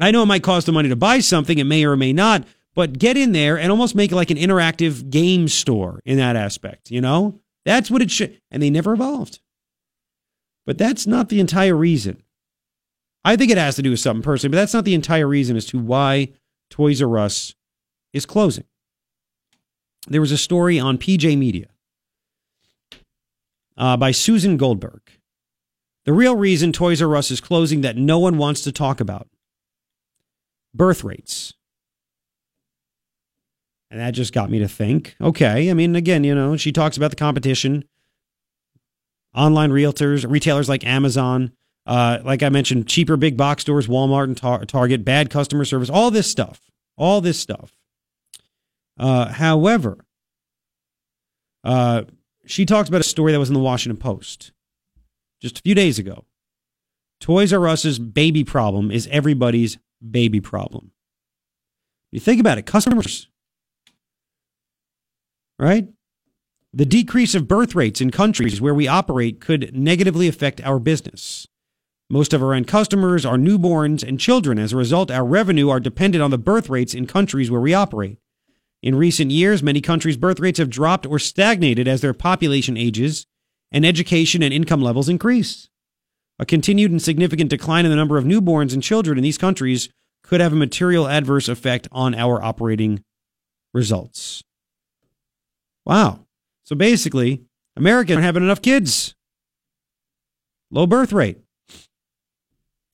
I 0.00 0.10
know 0.10 0.22
it 0.22 0.26
might 0.26 0.42
cost 0.42 0.66
them 0.66 0.74
money 0.74 0.88
to 0.88 0.96
buy 0.96 1.20
something, 1.20 1.58
it 1.58 1.64
may 1.64 1.84
or 1.84 1.96
may 1.96 2.12
not, 2.12 2.44
but 2.74 2.98
get 2.98 3.16
in 3.16 3.32
there 3.32 3.58
and 3.58 3.70
almost 3.70 3.94
make 3.94 4.12
it 4.12 4.16
like 4.16 4.30
an 4.30 4.38
interactive 4.38 5.10
game 5.10 5.48
store 5.48 6.00
in 6.04 6.16
that 6.18 6.36
aspect, 6.36 6.90
you 6.90 7.00
know? 7.00 7.40
That's 7.64 7.90
what 7.90 8.02
it 8.02 8.10
should. 8.10 8.40
And 8.50 8.62
they 8.62 8.70
never 8.70 8.94
evolved. 8.94 9.40
But 10.66 10.78
that's 10.78 11.06
not 11.06 11.28
the 11.28 11.40
entire 11.40 11.76
reason. 11.76 12.22
I 13.24 13.36
think 13.36 13.50
it 13.50 13.58
has 13.58 13.76
to 13.76 13.82
do 13.82 13.90
with 13.90 14.00
something 14.00 14.22
personally, 14.22 14.52
but 14.52 14.60
that's 14.60 14.74
not 14.74 14.84
the 14.84 14.94
entire 14.94 15.28
reason 15.28 15.56
as 15.56 15.66
to 15.66 15.78
why 15.78 16.32
Toys 16.70 17.00
R 17.00 17.18
Us 17.18 17.54
is 18.12 18.26
closing. 18.26 18.64
There 20.08 20.20
was 20.20 20.32
a 20.32 20.38
story 20.38 20.80
on 20.80 20.98
PJ 20.98 21.38
Media 21.38 21.68
uh, 23.76 23.96
by 23.96 24.10
Susan 24.10 24.56
Goldberg. 24.56 25.02
The 26.04 26.12
real 26.12 26.34
reason 26.34 26.72
Toys 26.72 27.00
R 27.00 27.14
Us 27.16 27.30
is 27.30 27.40
closing 27.40 27.82
that 27.82 27.96
no 27.96 28.18
one 28.18 28.38
wants 28.38 28.62
to 28.62 28.72
talk 28.72 29.00
about 29.00 29.28
birth 30.74 31.04
rates. 31.04 31.54
And 33.92 34.00
that 34.00 34.12
just 34.12 34.32
got 34.32 34.48
me 34.48 34.58
to 34.60 34.68
think 34.68 35.14
okay, 35.20 35.70
I 35.70 35.74
mean, 35.74 35.94
again, 35.94 36.24
you 36.24 36.34
know, 36.34 36.56
she 36.56 36.72
talks 36.72 36.96
about 36.96 37.10
the 37.10 37.16
competition, 37.16 37.84
online 39.34 39.70
realtors, 39.70 40.28
retailers 40.28 40.66
like 40.66 40.86
Amazon, 40.86 41.52
uh, 41.84 42.20
like 42.24 42.42
I 42.42 42.48
mentioned, 42.48 42.88
cheaper 42.88 43.18
big 43.18 43.36
box 43.36 43.60
stores, 43.60 43.88
Walmart 43.88 44.24
and 44.24 44.36
Tar- 44.36 44.64
Target, 44.64 45.04
bad 45.04 45.28
customer 45.28 45.66
service, 45.66 45.90
all 45.90 46.10
this 46.10 46.26
stuff, 46.30 46.70
all 46.96 47.20
this 47.20 47.38
stuff. 47.38 47.76
Uh, 48.98 49.28
however, 49.28 49.98
uh, 51.62 52.04
she 52.46 52.64
talks 52.64 52.88
about 52.88 53.02
a 53.02 53.04
story 53.04 53.32
that 53.32 53.38
was 53.38 53.50
in 53.50 53.54
the 53.54 53.60
Washington 53.60 53.98
Post 53.98 54.52
just 55.42 55.58
a 55.58 55.62
few 55.62 55.74
days 55.74 55.98
ago. 55.98 56.24
Toys 57.20 57.52
R 57.52 57.68
Us's 57.68 57.98
baby 57.98 58.42
problem 58.42 58.90
is 58.90 59.06
everybody's 59.12 59.76
baby 60.10 60.40
problem. 60.40 60.92
You 62.10 62.20
think 62.20 62.40
about 62.40 62.56
it, 62.56 62.64
customers, 62.64 63.28
right? 65.58 65.88
The 66.72 66.86
decrease 66.86 67.34
of 67.34 67.48
birth 67.48 67.74
rates 67.74 68.00
in 68.00 68.10
countries 68.10 68.60
where 68.60 68.74
we 68.74 68.88
operate 68.88 69.40
could 69.40 69.76
negatively 69.76 70.26
affect 70.26 70.60
our 70.62 70.78
business. 70.78 71.46
Most 72.08 72.32
of 72.32 72.42
our 72.42 72.54
end 72.54 72.66
customers 72.66 73.24
are 73.24 73.36
newborns 73.36 74.06
and 74.06 74.20
children. 74.20 74.58
As 74.58 74.72
a 74.72 74.76
result, 74.76 75.10
our 75.10 75.24
revenue 75.24 75.68
are 75.68 75.80
dependent 75.80 76.22
on 76.22 76.30
the 76.30 76.38
birth 76.38 76.68
rates 76.68 76.94
in 76.94 77.06
countries 77.06 77.50
where 77.50 77.60
we 77.60 77.74
operate. 77.74 78.18
In 78.82 78.94
recent 78.94 79.30
years, 79.30 79.62
many 79.62 79.80
countries' 79.80 80.16
birth 80.16 80.40
rates 80.40 80.58
have 80.58 80.68
dropped 80.68 81.06
or 81.06 81.18
stagnated 81.18 81.86
as 81.86 82.00
their 82.00 82.12
population 82.12 82.76
ages 82.76 83.26
and 83.70 83.86
education 83.86 84.42
and 84.42 84.52
income 84.52 84.82
levels 84.82 85.08
increase. 85.08 85.68
A 86.38 86.44
continued 86.44 86.90
and 86.90 87.00
significant 87.00 87.50
decline 87.50 87.84
in 87.84 87.90
the 87.90 87.96
number 87.96 88.18
of 88.18 88.24
newborns 88.24 88.74
and 88.74 88.82
children 88.82 89.16
in 89.16 89.22
these 89.22 89.38
countries 89.38 89.88
could 90.22 90.40
have 90.40 90.52
a 90.52 90.56
material 90.56 91.08
adverse 91.08 91.48
effect 91.48 91.86
on 91.92 92.14
our 92.14 92.42
operating 92.42 93.02
results. 93.72 94.42
Wow. 95.84 96.20
So 96.64 96.76
basically, 96.76 97.42
Americans 97.76 98.16
aren't 98.16 98.24
having 98.24 98.42
enough 98.42 98.62
kids. 98.62 99.14
Low 100.70 100.86
birth 100.86 101.12
rate. 101.12 101.38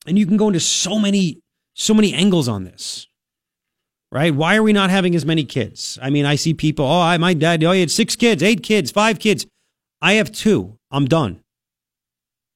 And 0.06 0.18
you 0.18 0.26
can 0.26 0.36
go 0.36 0.48
into 0.48 0.60
so 0.60 0.98
many 0.98 1.40
so 1.74 1.94
many 1.94 2.12
angles 2.12 2.48
on 2.48 2.64
this. 2.64 3.06
Right? 4.10 4.34
Why 4.34 4.56
are 4.56 4.62
we 4.62 4.72
not 4.72 4.90
having 4.90 5.14
as 5.14 5.26
many 5.26 5.44
kids? 5.44 5.98
I 6.00 6.08
mean, 6.10 6.24
I 6.24 6.34
see 6.34 6.54
people, 6.54 6.86
oh, 6.86 7.00
I, 7.00 7.18
my 7.18 7.34
dad, 7.34 7.62
oh, 7.62 7.72
he 7.72 7.80
had 7.80 7.90
six 7.90 8.16
kids, 8.16 8.42
eight 8.42 8.62
kids, 8.62 8.90
five 8.90 9.18
kids. 9.18 9.46
I 10.00 10.14
have 10.14 10.32
two. 10.32 10.78
I'm 10.90 11.04
done. 11.04 11.40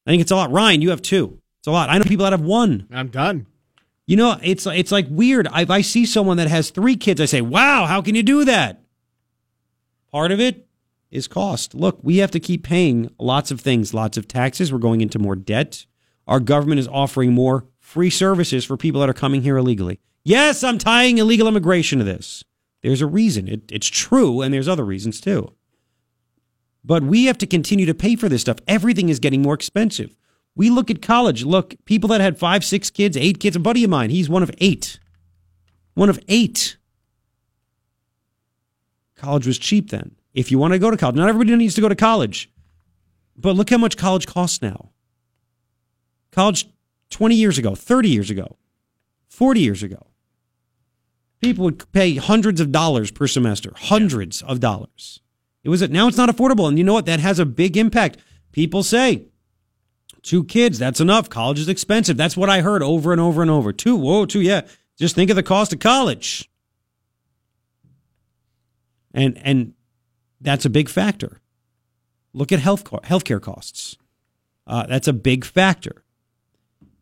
I 0.07 0.11
think 0.11 0.23
it's 0.23 0.31
a 0.31 0.37
lot. 0.37 0.51
Ryan, 0.51 0.81
you 0.81 0.91
have 0.91 1.03
two. 1.03 1.39
It's 1.61 1.69
a 1.69 1.71
lot. 1.71 1.91
I 1.91 1.99
know 1.99 2.05
people 2.05 2.25
that 2.25 2.33
have 2.33 2.41
one. 2.41 2.89
I'm 2.91 3.09
done. 3.09 3.47
You 4.07 4.17
know, 4.17 4.37
it's 4.43 4.67
it's 4.67 4.91
like 4.91 5.07
weird. 5.09 5.47
If 5.55 5.71
I 5.71 5.81
see 5.83 6.07
someone 6.07 6.39
that 6.39 6.49
has 6.49 6.71
three 6.71 6.97
kids, 6.97 7.21
I 7.21 7.27
say, 7.27 7.41
"Wow, 7.41 7.87
how 7.87 8.03
can 8.03 8.17
you 8.17 8.25
do 8.25 8.45
that?" 8.47 8.82
Part 10.13 10.31
of 10.31 10.41
it 10.41 10.69
is 11.11 11.27
cost. 11.27 11.75
Look, 11.75 11.99
we 12.03 12.19
have 12.19 12.31
to 12.33 12.41
keep 12.41 12.63
paying 12.63 13.11
lots 13.19 13.51
of 13.51 13.61
things, 13.61 13.95
lots 13.95 14.17
of 14.17 14.29
taxes. 14.29 14.73
We're 14.73 14.79
going 14.79 15.01
into 15.01 15.19
more 15.19 15.37
debt. 15.37 15.87
Our 16.27 16.41
government 16.41 16.79
is 16.79 16.89
offering 16.89 17.33
more 17.33 17.67
free 17.81 18.11
services 18.11 18.65
for 18.65 18.77
people 18.77 19.01
that 19.01 19.11
are 19.11 19.15
coming 19.15 19.43
here 19.43 19.57
illegally. 19.57 20.01
Yes, 20.25 20.63
I'm 20.63 20.79
tying 20.79 21.19
illegal 21.19 21.49
immigration 21.49 21.99
to 21.99 22.05
this. 22.05 22.45
There's 22.83 23.01
a 23.01 23.07
reason. 23.07 23.49
It, 23.49 23.63
it's 23.73 23.89
true, 23.89 24.41
and 24.41 24.53
there's 24.53 24.69
other 24.69 24.85
reasons 24.85 25.21
too. 25.21 25.53
But 26.85 27.03
we 27.03 27.27
have 27.27 27.39
to 27.39 27.47
continue 27.47 27.87
to 27.87 27.95
pay 27.95 28.17
for 28.17 28.29
this 28.29 28.43
stuff. 28.43 28.59
Everything 28.67 29.09
is 29.09 29.19
getting 29.19 29.43
more 29.43 29.55
expensive. 29.55 30.17
We 30.55 30.69
look 30.69 30.91
at 30.91 31.01
college. 31.01 31.45
Look, 31.45 31.75
people 31.85 32.09
that 32.09 32.21
had 32.21 32.39
five, 32.39 32.65
six 32.65 32.91
kids, 32.91 33.17
eight 33.17 33.41
kids. 33.41 33.57
A 33.57 33.61
buddy 33.61 33.85
of 33.85 33.91
mine, 33.91 34.11
he's 34.11 34.29
one 34.29 34.43
of 34.43 34.51
eight. 34.59 34.99
One 35.95 36.11
of 36.11 36.19
eight. 36.29 36.77
College 39.23 39.47
was 39.47 39.57
cheap 39.57 39.91
then. 39.91 40.17
If 40.35 40.51
you 40.51 40.59
want 40.59 40.73
to 40.73 40.81
go 40.81 40.91
to 40.91 40.97
college, 40.97 41.15
not 41.15 41.29
everybody 41.29 41.55
needs 41.55 41.77
to 41.77 41.81
go 41.81 41.89
to 41.89 41.95
college. 41.95 42.51
But 43.37 43.55
look 43.55 43.71
how 43.71 43.79
much 43.79 43.97
college 43.97 44.27
costs 44.27 44.61
now. 44.61 44.91
College 46.33 46.67
20 47.11 47.37
years 47.37 47.57
ago, 47.57 47.77
30 47.77 48.09
years 48.09 48.31
ago, 48.31 48.57
40 49.29 49.61
years 49.61 49.83
ago. 49.85 50.09
People 51.41 51.65
would 51.65 51.93
pay 51.93 52.17
hundreds 52.17 52.61
of 52.61 52.73
dollars 52.73 53.13
per 53.13 53.29
semester, 53.29 53.73
hundreds 53.77 54.43
of 54.43 54.59
dollars. 54.59 55.21
It 55.63 55.69
was 55.69 55.89
now 55.89 56.09
it's 56.09 56.17
not 56.17 56.29
affordable, 56.29 56.67
and 56.67 56.77
you 56.77 56.83
know 56.83 56.93
what? 56.93 57.07
That 57.07 57.21
has 57.21 57.39
a 57.39 57.47
big 57.47 57.77
impact. 57.77 58.17
People 58.51 58.83
say, 58.83 59.27
two 60.23 60.43
kids, 60.43 60.81
that's 60.81 61.01
enough. 61.01 61.31
College 61.31 61.61
is 61.61 61.69
expensive. 61.69 62.17
That's 62.17 62.37
what 62.37 62.51
I 62.51 62.61
heard 62.61 62.83
over 62.83 63.13
and 63.13 63.21
over 63.21 63.41
and 63.41 63.51
over. 63.51 63.73
Two, 63.73 63.95
whoa, 63.95 64.27
two, 64.27 64.41
yeah. 64.41 64.63
Just 64.99 65.15
think 65.15 65.31
of 65.31 65.37
the 65.37 65.45
cost 65.45 65.73
of 65.73 65.79
college. 65.79 66.49
And 69.15 69.39
and 69.43 69.75
that's 70.41 70.65
a 70.65 70.71
big 70.71 70.89
factor. 70.89 71.41
Look 72.33 72.53
at 72.53 72.61
health 72.61 72.85
healthcare 72.85 73.41
costs. 73.41 73.97
Uh, 74.67 74.87
that's 74.87 75.09
a 75.09 75.13
big 75.13 75.45
factor. 75.45 76.05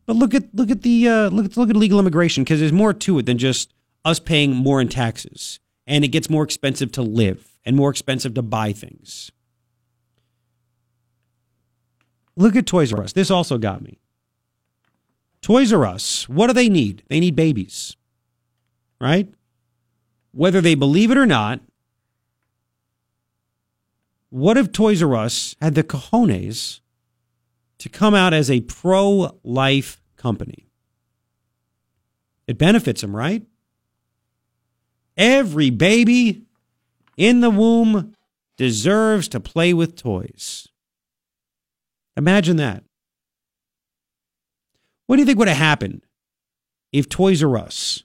But 0.05 0.15
look 0.15 0.33
at 0.33 0.53
look 0.53 0.69
at 0.69 0.81
the 0.81 1.07
uh, 1.07 1.29
look 1.29 1.45
at 1.45 1.57
look 1.57 1.69
at 1.69 1.75
legal 1.75 1.99
immigration 1.99 2.43
because 2.43 2.59
there's 2.59 2.73
more 2.73 2.93
to 2.93 3.19
it 3.19 3.25
than 3.25 3.37
just 3.37 3.73
us 4.03 4.19
paying 4.19 4.55
more 4.55 4.81
in 4.81 4.89
taxes, 4.89 5.59
and 5.87 6.03
it 6.03 6.09
gets 6.09 6.29
more 6.29 6.43
expensive 6.43 6.91
to 6.93 7.01
live 7.01 7.57
and 7.63 7.75
more 7.75 7.89
expensive 7.89 8.33
to 8.33 8.41
buy 8.41 8.73
things. 8.73 9.31
Look 12.35 12.55
at 12.55 12.65
Toys 12.65 12.91
R 12.91 13.03
Us. 13.03 13.13
This 13.13 13.29
also 13.31 13.57
got 13.57 13.81
me. 13.81 13.99
Toys 15.41 15.71
R 15.71 15.85
Us, 15.85 16.27
what 16.27 16.47
do 16.47 16.53
they 16.53 16.69
need? 16.69 17.03
They 17.07 17.19
need 17.19 17.35
babies, 17.35 17.95
right? 18.99 19.31
Whether 20.31 20.61
they 20.61 20.75
believe 20.75 21.11
it 21.11 21.17
or 21.17 21.25
not, 21.25 21.61
what 24.31 24.57
if 24.57 24.71
Toys 24.71 25.03
R 25.03 25.15
Us 25.15 25.55
had 25.61 25.75
the 25.75 25.83
cojones 25.83 26.79
to 27.77 27.89
come 27.89 28.15
out 28.15 28.33
as 28.33 28.49
a 28.49 28.61
pro 28.61 29.37
life 29.43 30.01
company? 30.15 30.69
It 32.47 32.57
benefits 32.57 33.01
them, 33.01 33.15
right? 33.15 33.45
Every 35.17 35.69
baby 35.69 36.45
in 37.17 37.41
the 37.41 37.49
womb 37.49 38.15
deserves 38.57 39.27
to 39.27 39.39
play 39.39 39.73
with 39.73 39.95
toys. 39.95 40.69
Imagine 42.15 42.55
that. 42.55 42.83
What 45.07 45.17
do 45.17 45.21
you 45.21 45.25
think 45.25 45.39
would 45.39 45.49
have 45.49 45.57
happened 45.57 46.05
if 46.93 47.09
Toys 47.09 47.43
R 47.43 47.57
Us 47.57 48.03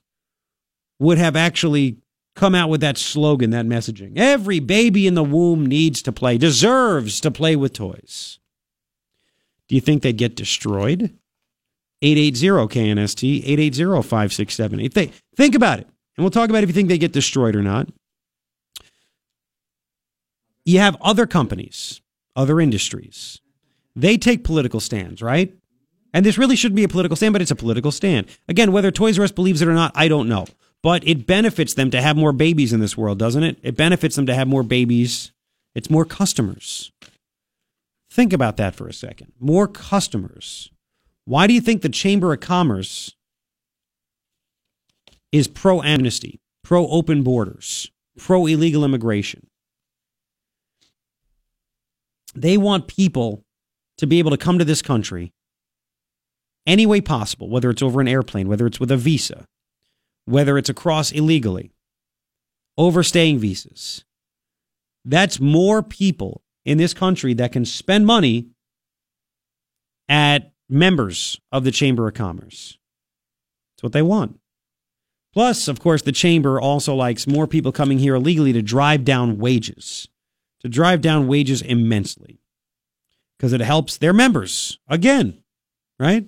would 0.99 1.19
have 1.19 1.37
actually 1.37 1.99
come 2.37 2.55
out 2.55 2.69
with 2.69 2.81
that 2.83 2.99
slogan, 2.99 3.51
that 3.51 3.67
messaging? 3.67 4.13
Every 4.17 4.61
baby 4.61 5.07
in 5.07 5.15
the 5.15 5.25
womb 5.25 5.67
needs 5.67 6.03
to 6.03 6.13
play, 6.13 6.39
deserves 6.39 7.21
to 7.23 7.31
play 7.31 7.57
with 7.57 7.73
toys. 7.73 8.39
Do 9.69 9.75
you 9.75 9.81
think 9.81 10.03
they'd 10.03 10.17
get 10.17 10.37
destroyed? 10.37 11.17
880 12.03 12.47
KNST, 12.69 13.39
880 13.45 14.03
5678. 14.03 15.13
Think 15.35 15.55
about 15.55 15.81
it. 15.81 15.87
And 16.17 16.25
we'll 16.25 16.31
talk 16.31 16.51
about 16.51 16.63
if 16.63 16.69
you 16.69 16.75
think 16.75 16.89
they 16.89 16.99
get 16.99 17.13
destroyed 17.13 17.57
or 17.57 17.63
not. 17.63 17.89
You 20.65 20.79
have 20.81 20.97
other 21.01 21.27
companies, 21.27 22.01
other 22.35 22.61
industries. 22.61 23.41
They 23.95 24.19
take 24.19 24.45
political 24.45 24.81
stands, 24.81 25.23
right? 25.23 25.55
And 26.13 26.25
this 26.25 26.39
really 26.39 26.57
shouldn't 26.57 26.77
be 26.77 26.85
a 26.85 26.89
political 26.89 27.17
stand, 27.17 27.33
but 27.33 27.43
it's 27.43 27.51
a 27.51 27.57
political 27.57 27.91
stand. 27.91 28.27
Again, 28.49 28.73
whether 28.73 28.91
Toys 28.91 29.19
R 29.19 29.25
Us 29.25 29.33
believes 29.33 29.63
it 29.63 29.69
or 29.69 29.75
not, 29.75 29.93
I 29.95 30.09
don't 30.09 30.29
know. 30.29 30.47
But 30.83 31.07
it 31.07 31.27
benefits 31.27 31.75
them 31.75 31.91
to 31.91 32.01
have 32.01 32.17
more 32.17 32.33
babies 32.33 32.73
in 32.73 32.81
this 32.81 32.97
world, 32.97 33.19
doesn't 33.19 33.43
it? 33.43 33.59
It 33.63 33.77
benefits 33.77 34.17
them 34.17 34.27
to 34.27 34.35
have 34.35 34.47
more 34.47 34.63
babies. 34.63 35.33
It's 35.75 35.91
more 35.91 36.05
customers. 36.05 36.93
Think 38.11 38.33
about 38.33 38.57
that 38.57 38.75
for 38.75 38.87
a 38.87 38.93
second. 38.93 39.33
More 39.41 39.67
customers. 39.67 40.71
Why 41.25 41.47
do 41.47 41.55
you 41.55 41.61
think 41.61 41.83
the 41.83 41.89
Chamber 41.89 42.33
of 42.33 42.41
Commerce 42.41 43.15
is 45.33 45.49
pro 45.49 45.83
amnesty, 45.83 46.39
pro 46.63 46.87
open 46.87 47.23
borders? 47.23 47.91
pro 48.17 48.47
illegal 48.47 48.85
immigration. 48.85 49.47
They 52.35 52.57
want 52.57 52.87
people 52.87 53.43
to 53.99 54.07
be 54.07 54.19
able 54.19 54.31
to 54.31 54.37
come 54.37 54.59
to 54.59 54.65
this 54.65 54.83
country 54.83 55.33
any 56.67 56.85
way 56.85 57.01
possible, 57.01 57.49
whether 57.49 57.71
it's 57.71 57.83
over 57.83 58.01
an 58.01 58.09
airplane, 58.09 58.49
whether 58.49 58.67
it's 58.67 58.81
with 58.81 58.91
a 58.91 58.97
visa, 58.97 59.45
whether 60.27 60.59
it's 60.59 60.69
across 60.69 61.11
illegally, 61.11 61.73
overstaying 62.77 63.39
visas. 63.39 64.05
That's 65.05 65.41
more 65.41 65.83
people 65.83 66.43
in 66.65 66.79
this 66.79 66.93
country 66.93 67.33
that 67.35 67.53
can 67.53 67.65
spend 67.65 68.07
money 68.07 68.49
at 70.09 70.53
members 70.69 71.41
of 71.53 71.65
the 71.65 71.71
Chamber 71.71 72.09
of 72.09 72.15
Commerce. 72.15 72.77
That's 73.73 73.85
what 73.85 73.93
they 73.93 74.03
want. 74.03 74.39
Plus, 75.33 75.69
of 75.69 75.81
course, 75.81 76.03
the 76.03 76.13
Chamber 76.13 76.61
also 76.61 76.95
likes 76.95 77.27
more 77.27 77.47
people 77.47 77.71
coming 77.71 77.99
here 77.99 78.15
illegally 78.15 78.53
to 78.53 78.63
drive 78.63 79.05
down 79.05 79.39
wages, 79.39 80.09
to 80.61 80.69
drive 80.69 81.01
down 81.01 81.29
wages 81.29 81.63
immensely 81.63 82.41
because 83.39 83.53
it 83.53 83.61
helps 83.61 83.99
their 83.99 84.13
members. 84.13 84.79
Again, 84.89 85.43
right? 86.01 86.27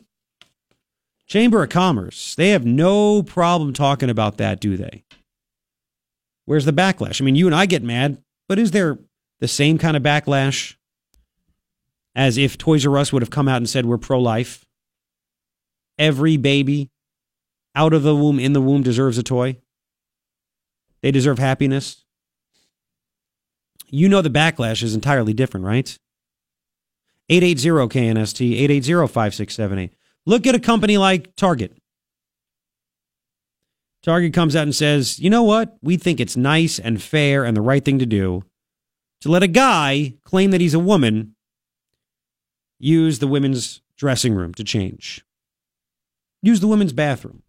Chamber 1.29 1.63
of 1.63 1.69
Commerce, 1.69 2.35
they 2.35 2.51
have 2.51 2.65
no 2.65 3.23
problem 3.23 3.75
talking 3.75 4.09
about 4.09 4.39
that, 4.39 4.61
do 4.61 4.77
they? 4.77 5.05
Where's 6.47 6.65
the 6.65 6.73
backlash? 6.73 7.21
I 7.21 7.25
mean, 7.25 7.37
you 7.37 7.47
and 7.47 7.55
I 7.55 7.67
get 7.67 7.83
mad, 7.83 8.23
but 8.49 8.59
is 8.59 8.71
there 8.71 8.99
the 9.41 9.49
same 9.49 9.77
kind 9.77 9.97
of 9.97 10.03
backlash 10.03 10.77
as 12.15 12.39
if 12.39 12.57
Toys 12.57 12.87
R 12.87 12.97
Us 12.97 13.13
would 13.13 13.21
have 13.21 13.31
come 13.31 13.47
out 13.47 13.59
and 13.59 13.69
said 13.69 13.85
we're 13.85 13.99
pro 13.99 14.19
life? 14.19 14.65
Every 15.99 16.39
baby 16.39 16.91
out 17.75 17.93
of 17.93 18.03
the 18.03 18.17
womb, 18.17 18.39
in 18.39 18.55
the 18.55 18.63
womb, 18.63 18.83
deserves 18.83 19.19
a 19.19 19.23
toy. 19.23 19.59
They 21.03 21.11
deserve 21.11 21.39
happiness. 21.39 22.05
You 23.89 24.09
know 24.09 24.23
the 24.23 24.31
backlash 24.31 24.83
is 24.83 24.95
entirely 24.95 25.35
different, 25.35 25.67
right? 25.67 25.99
880 27.29 27.89
KNST, 27.89 28.53
880 28.53 29.07
5678. 29.07 29.98
Look 30.29 30.47
at 30.47 30.55
a 30.55 30.61
company 30.61 30.99
like 30.99 31.35
Target. 31.37 31.75
Target 34.03 34.35
comes 34.35 34.55
out 34.55 34.65
and 34.65 34.75
says, 34.75 35.19
you 35.19 35.31
know 35.31 35.43
what? 35.43 35.79
We 35.81 35.97
think 35.97 36.21
it's 36.21 36.37
nice 36.37 36.79
and 36.79 37.03
fair 37.03 37.47
and 37.47 37.57
the 37.57 37.63
right 37.63 37.83
thing 37.83 37.99
to 37.99 38.05
do 38.05 38.43
to 39.23 39.31
let 39.31 39.43
a 39.43 39.47
guy 39.47 40.17
claim 40.25 40.51
that 40.51 40.61
he's 40.61 40.75
a 40.75 40.79
woman 40.79 41.35
use 42.79 43.21
the 43.21 43.27
women's 43.27 43.81
dressing 43.97 44.35
room 44.35 44.53
to 44.53 44.65
change, 44.65 45.25
use 46.43 46.61
the 46.61 46.69
women's 46.69 46.93
bathroom. 46.93 47.43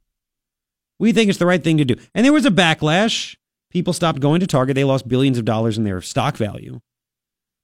We 1.00 1.12
think 1.12 1.28
it's 1.30 1.38
the 1.38 1.46
right 1.46 1.62
thing 1.62 1.80
to 1.80 1.86
do. 1.86 1.98
And 2.16 2.26
there 2.26 2.32
was 2.32 2.46
a 2.46 2.50
backlash. 2.50 3.36
People 3.72 3.92
stopped 3.92 4.22
going 4.22 4.40
to 4.40 4.48
Target. 4.48 4.76
They 4.76 4.86
lost 4.86 5.06
billions 5.06 5.38
of 5.38 5.44
dollars 5.44 5.78
in 5.78 5.84
their 5.84 6.00
stock 6.00 6.38
value. 6.38 6.80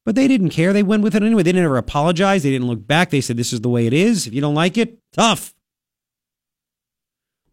But 0.05 0.13
they 0.13 0.27
didn't 0.27 0.51
care. 0.51 0.71
They 0.71 0.83
went 0.83 1.01
with 1.01 1.15
it 1.15 1.23
anyway. 1.23 1.41
They 1.41 1.51
didn't 1.51 1.65
ever 1.65 1.77
apologize. 1.77 2.43
They 2.43 2.51
didn't 2.51 2.67
look 2.67 2.85
back. 2.85 3.09
They 3.09 3.21
said, 3.21 3.37
This 3.37 3.51
is 3.51 3.61
the 3.61 3.69
way 3.69 3.87
it 3.87 3.93
is. 3.93 4.27
If 4.27 4.33
you 4.33 4.41
don't 4.41 4.53
like 4.53 4.77
it, 4.77 4.99
tough. 5.11 5.53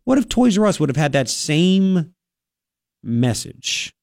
What 0.05 0.19
if 0.19 0.29
Toys 0.29 0.59
R 0.59 0.67
Us 0.67 0.79
would 0.79 0.91
have 0.91 0.97
had 0.97 1.13
that 1.13 1.31
same 1.31 2.15
message? 3.03 3.95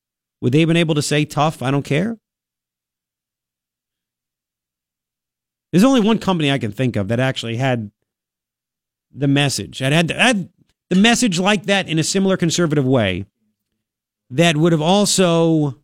Would 0.41 0.53
they 0.53 0.61
have 0.61 0.67
been 0.67 0.77
able 0.77 0.95
to 0.95 1.01
say, 1.01 1.25
Tough, 1.25 1.61
I 1.61 1.69
don't 1.69 1.83
care? 1.83 2.17
There's 5.71 5.83
only 5.83 6.01
one 6.01 6.17
company 6.17 6.51
I 6.51 6.57
can 6.57 6.71
think 6.71 6.95
of 6.95 7.09
that 7.09 7.19
actually 7.19 7.57
had 7.57 7.91
the 9.13 9.27
message, 9.27 9.79
had, 9.79 10.09
had 10.09 10.49
the 10.89 10.95
message 10.95 11.39
like 11.39 11.65
that 11.65 11.87
in 11.87 11.99
a 11.99 12.03
similar 12.03 12.37
conservative 12.37 12.85
way, 12.85 13.25
that 14.31 14.57
would 14.57 14.71
have 14.71 14.81
also 14.81 15.78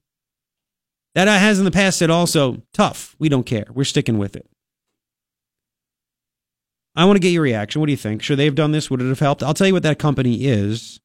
that 1.15 1.27
uh, 1.27 1.37
has 1.37 1.59
in 1.59 1.65
the 1.65 1.71
past 1.71 1.97
said 1.97 2.09
also, 2.09 2.61
tough. 2.73 3.15
We 3.17 3.29
don't 3.29 3.45
care. 3.45 3.65
We're 3.73 3.85
sticking 3.85 4.17
with 4.17 4.35
it. 4.35 4.47
I 6.95 7.05
want 7.05 7.15
to 7.15 7.21
get 7.21 7.29
your 7.29 7.41
reaction. 7.41 7.79
What 7.79 7.87
do 7.87 7.93
you 7.93 7.97
think? 7.97 8.21
Should 8.21 8.37
they 8.37 8.45
have 8.45 8.55
done 8.55 8.71
this? 8.71 8.89
Would 8.89 9.01
it 9.01 9.07
have 9.07 9.19
helped? 9.19 9.41
I'll 9.41 9.53
tell 9.53 9.67
you 9.67 9.73
what 9.73 9.83
that 9.83 9.97
company 9.99 10.45
is. 10.45 10.99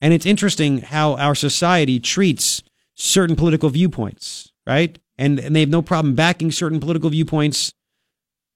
And 0.00 0.14
it's 0.14 0.26
interesting 0.26 0.78
how 0.78 1.16
our 1.16 1.34
society 1.34 2.00
treats 2.00 2.62
certain 2.94 3.36
political 3.36 3.68
viewpoints, 3.68 4.52
right? 4.66 4.98
And, 5.18 5.38
and 5.38 5.54
they 5.54 5.60
have 5.60 5.68
no 5.68 5.82
problem 5.82 6.14
backing 6.14 6.50
certain 6.50 6.80
political 6.80 7.10
viewpoints 7.10 7.74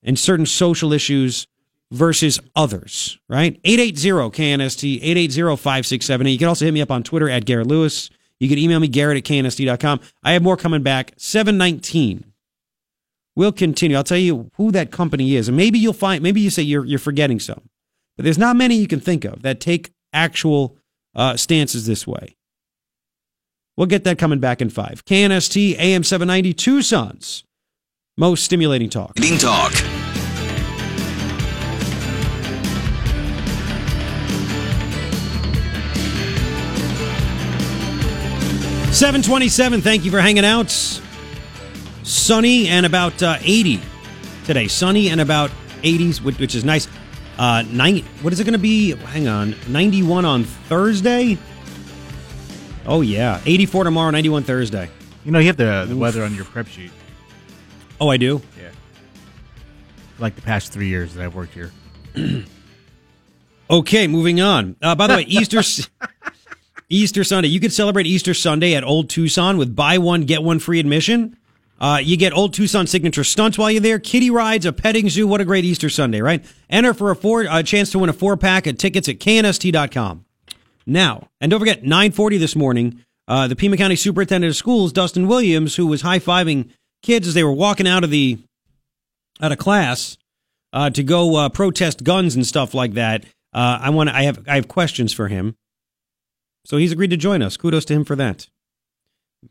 and 0.03 0.19
certain 0.19 0.47
social 0.47 0.93
issues 0.93 1.47
versus 1.91 2.41
others, 2.57 3.19
right? 3.29 3.61
880 3.65 4.31
KNST, 4.31 4.97
880 5.03 5.57
5678. 5.57 6.33
You 6.33 6.39
can 6.39 6.49
also 6.49 6.65
hit 6.65 6.75
me 6.75 6.81
up 6.81 6.91
on 6.91 7.03
Twitter 7.03 7.29
at 7.29 7.45
Garrett 7.45 7.67
Lewis. 7.67 8.09
You 8.41 8.49
can 8.49 8.59
email 8.59 8.81
me, 8.81 8.89
Garrett 8.89 9.19
at 9.19 9.25
KNST.com. 9.25 10.01
I 10.23 10.33
have 10.33 10.43
more 10.43 10.57
coming 10.57 10.83
back. 10.83 11.13
719. 11.17 12.33
We'll 13.37 13.53
continue. 13.53 13.97
I'll 13.97 14.05
tell 14.05 14.19
you 14.19 14.51
who 14.57 14.71
that 14.73 14.91
company 14.91 15.35
is. 15.37 15.49
And 15.49 15.57
maybe 15.57 15.79
you'll 15.79 15.93
find, 15.93 16.23
maybe 16.23 16.41
you 16.41 16.51
say 16.51 16.63
you're, 16.63 16.85
you're 16.85 16.99
forgetting 16.99 17.41
some. 17.41 17.69
But 18.17 18.25
there's 18.25 18.39
not 18.39 18.57
many 18.57 18.77
you 18.77 18.87
can 18.87 19.01
think 19.01 19.25
of 19.25 19.43
that 19.43 19.61
take 19.61 19.91
actual 20.13 20.77
uh, 21.15 21.37
stances 21.37 21.87
this 21.87 22.07
way. 22.07 22.37
We'll 23.77 23.89
get 23.89 24.05
that 24.05 24.19
coming 24.19 24.39
back 24.39 24.61
in 24.61 24.71
five. 24.71 25.05
KNST 25.05 25.77
AM 25.79 26.05
790 26.05 26.55
Tucson's 26.55 27.45
most 28.17 28.45
stimulating 28.45 28.89
talk. 28.89 29.15
Talk. 29.17 29.73
727, 38.95 39.81
thank 39.81 40.05
you 40.05 40.13
for 40.13 40.21
hanging 40.21 40.45
out. 40.45 40.71
Sunny 42.05 42.69
and 42.69 42.87
about 42.87 43.21
uh, 43.25 43.39
80 43.41 43.81
today. 44.45 44.69
Sunny 44.69 45.09
and 45.11 45.21
about 45.21 45.51
80s, 45.83 46.21
which 46.23 46.55
is 46.55 46.65
nice. 46.65 46.87
Uh, 47.37 47.65
nine, 47.73 48.05
what 48.23 48.33
is 48.33 48.39
it 48.39 48.45
going 48.45 48.53
to 48.53 48.59
be? 48.61 48.95
Hang 48.95 49.27
on. 49.27 49.57
91 49.67 50.25
on 50.25 50.45
Thursday? 50.45 51.37
Oh, 52.87 53.01
yeah. 53.01 53.41
84 53.45 53.83
tomorrow, 53.83 54.13
91 54.13 54.45
Thursday. 54.45 54.89
You 55.25 55.33
know, 55.33 55.41
you 55.41 55.49
have 55.49 55.57
the, 55.57 55.87
the 55.89 55.97
weather 55.97 56.23
on 56.23 56.33
your 56.37 56.45
prep 56.45 56.69
sheet. 56.69 56.93
Oh, 58.01 58.11
I 58.11 58.17
do? 58.17 58.41
Yeah. 58.57 58.71
Like 60.21 60.37
the 60.37 60.43
past 60.43 60.73
three 60.73 60.87
years 60.87 61.15
that 61.15 61.25
I've 61.25 61.35
worked 61.35 61.55
here. 61.55 61.73
okay, 63.71 64.07
moving 64.07 64.41
on. 64.41 64.77
Uh, 64.81 64.95
by 64.95 65.09
the 65.09 65.15
way, 65.17 65.23
Easter. 65.27 65.63
Easter 66.89 67.25
Sunday. 67.25 67.49
You 67.49 67.61
could 67.61 67.73
celebrate 67.73 68.07
Easter 68.07 68.35
Sunday 68.35 68.75
at 68.75 68.85
Old 68.85 69.09
Tucson 69.11 69.57
with 69.57 69.75
buy 69.75 69.99
one, 69.99 70.23
get 70.23 70.43
one 70.43 70.59
free 70.59 70.81
admission. 70.81 71.37
Uh, 71.81 71.99
you 72.03 72.17
get 72.17 72.33
Old 72.33 72.55
Tucson 72.55 72.87
signature 72.87 73.25
stunts 73.25 73.59
while 73.59 73.71
you're 73.71 73.81
there. 73.81 73.99
Kitty 73.99 74.31
rides, 74.31 74.65
a 74.65 74.73
petting 74.73 75.09
zoo. 75.09 75.27
What 75.27 75.41
a 75.41 75.45
great 75.45 75.65
Easter 75.65 75.91
Sunday, 75.91 76.21
right? 76.21 76.45
Enter 76.71 76.95
for 76.95 77.11
a 77.11 77.17
four 77.17 77.47
a 77.51 77.63
chance 77.63 77.91
to 77.91 77.99
win 77.99 78.11
a 78.11 78.13
four 78.13 78.37
pack 78.37 78.67
of 78.67 78.79
tickets 78.79 79.09
at 79.09 79.19
knst.com. 79.19 80.25
Now, 80.87 81.29
and 81.41 81.51
don't 81.51 81.61
forget, 81.61 81.83
940 81.83 82.39
this 82.39 82.55
morning, 82.55 83.05
uh, 83.27 83.49
the 83.49 83.57
Pima 83.57 83.77
County 83.77 83.97
Superintendent 83.97 84.51
of 84.51 84.57
Schools, 84.57 84.93
Dustin 84.93 85.27
Williams, 85.27 85.77
who 85.77 85.87
was 85.87 86.03
high 86.03 86.19
fiving 86.19 86.69
kids 87.03 87.27
as 87.27 87.35
they 87.35 87.45
were 87.45 87.53
walking 87.53 87.89
out 87.89 88.05
of 88.05 88.11
the 88.11 88.39
out 89.41 89.53
of 89.53 89.59
class 89.59 90.17
uh, 90.73 90.91
to 90.91 91.03
go 91.03 91.37
uh, 91.37 91.49
protest 91.49 92.05
guns 92.05 92.35
and 92.35 92.47
stuff 92.47 92.75
like 92.75 92.95
that. 92.95 93.25
Uh, 93.53 93.79
I 93.81 93.91
want 93.91 94.11
I 94.11 94.23
have 94.23 94.47
I 94.49 94.57
have 94.57 94.69
questions 94.69 95.13
for 95.13 95.29
him. 95.29 95.57
So 96.65 96.77
he's 96.77 96.93
agreed 96.93 97.11
to 97.11 97.17
join 97.17 97.43
us. 97.43 97.57
Kudos 97.57 97.85
to 97.87 97.95
him 97.95 98.05
for 98.05 98.17
that. 98.17 98.49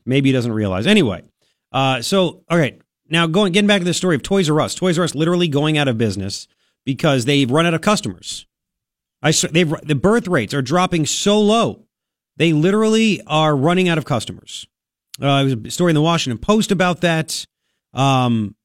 Maybe 0.05 0.30
he 0.30 0.34
doesn't 0.34 0.51
realize. 0.51 0.88
Anyway, 0.88 1.24
uh, 1.72 2.01
so 2.01 2.43
all 2.49 2.57
right, 2.57 2.82
now 3.07 3.28
going 3.28 3.53
getting 3.53 3.68
back 3.68 3.80
to 3.80 3.86
the 3.86 3.93
story 3.93 4.16
of 4.16 4.24
Toys 4.24 4.49
R 4.49 4.59
Us. 4.61 4.76
Toys 4.76 4.97
R 4.97 5.03
Us 5.03 5.16
literally 5.16 5.47
going 5.47 5.78
out 5.78 5.88
of 5.88 5.97
business 5.97 6.47
because 6.86 7.26
they've 7.26 7.49
run 7.49 7.66
out 7.66 7.74
of 7.74 7.82
customers. 7.82 8.47
I 9.22 9.32
they've 9.32 9.74
the 9.84 9.95
birth 9.95 10.28
rates 10.28 10.53
are 10.53 10.61
dropping 10.61 11.05
so 11.05 11.39
low. 11.39 11.86
They 12.38 12.51
literally 12.51 13.22
are 13.28 13.55
running 13.55 13.88
out 13.88 13.97
of 13.97 14.05
customers. 14.05 14.68
Uh, 15.22 15.43
there 15.43 15.55
was 15.55 15.66
a 15.66 15.72
story 15.72 15.91
in 15.91 15.95
the 15.95 16.01
Washington 16.01 16.39
Post 16.39 16.72
about 16.72 17.01
that. 17.01 17.45
Um, 17.93 18.55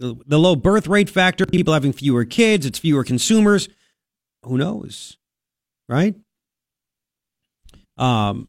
the, 0.00 0.16
the 0.26 0.38
low 0.38 0.56
birth 0.56 0.88
rate 0.88 1.08
factor, 1.08 1.46
people 1.46 1.72
having 1.72 1.92
fewer 1.92 2.24
kids, 2.24 2.66
it's 2.66 2.80
fewer 2.80 3.04
consumers. 3.04 3.68
Who 4.42 4.58
knows, 4.58 5.16
right? 5.88 6.16
Um, 7.96 8.48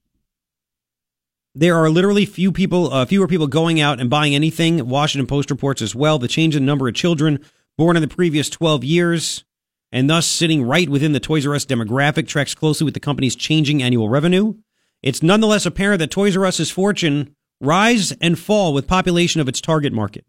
there 1.55 1.75
are 1.77 1.89
literally 1.89 2.25
few 2.25 2.51
people, 2.51 2.91
uh, 2.91 3.05
fewer 3.05 3.27
people 3.27 3.47
going 3.47 3.79
out 3.79 3.99
and 3.99 4.09
buying 4.09 4.33
anything. 4.33 4.87
Washington 4.87 5.27
Post 5.27 5.51
reports 5.51 5.81
as 5.81 5.93
well 5.93 6.17
the 6.17 6.27
change 6.27 6.55
in 6.55 6.63
the 6.63 6.67
number 6.67 6.87
of 6.87 6.95
children 6.95 7.39
born 7.77 7.95
in 7.95 8.01
the 8.01 8.07
previous 8.07 8.49
12 8.49 8.83
years, 8.83 9.43
and 9.91 10.09
thus 10.09 10.27
sitting 10.27 10.63
right 10.63 10.89
within 10.89 11.13
the 11.13 11.19
Toys 11.19 11.45
R 11.45 11.55
Us 11.55 11.65
demographic, 11.65 12.27
tracks 12.27 12.55
closely 12.55 12.85
with 12.85 12.93
the 12.93 12.99
company's 12.99 13.35
changing 13.35 13.81
annual 13.81 14.09
revenue. 14.09 14.55
It's 15.01 15.23
nonetheless 15.23 15.65
apparent 15.65 15.99
that 15.99 16.11
Toys 16.11 16.37
R 16.37 16.45
Us's 16.45 16.71
fortune 16.71 17.35
rise 17.59 18.11
and 18.13 18.37
fall 18.37 18.73
with 18.73 18.87
population 18.87 19.41
of 19.41 19.47
its 19.47 19.61
target 19.61 19.93
market. 19.93 20.25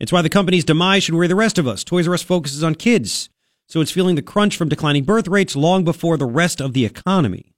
It's 0.00 0.12
why 0.12 0.22
the 0.22 0.28
company's 0.28 0.64
demise 0.64 1.04
should 1.04 1.14
worry 1.14 1.28
the 1.28 1.36
rest 1.36 1.58
of 1.58 1.68
us. 1.68 1.84
Toys 1.84 2.08
R 2.08 2.14
Us 2.14 2.22
focuses 2.22 2.62
on 2.62 2.74
kids, 2.74 3.28
so 3.68 3.80
it's 3.80 3.92
feeling 3.92 4.16
the 4.16 4.22
crunch 4.22 4.56
from 4.56 4.68
declining 4.68 5.04
birth 5.04 5.28
rates 5.28 5.56
long 5.56 5.84
before 5.84 6.16
the 6.16 6.26
rest 6.26 6.60
of 6.60 6.72
the 6.72 6.84
economy. 6.84 7.51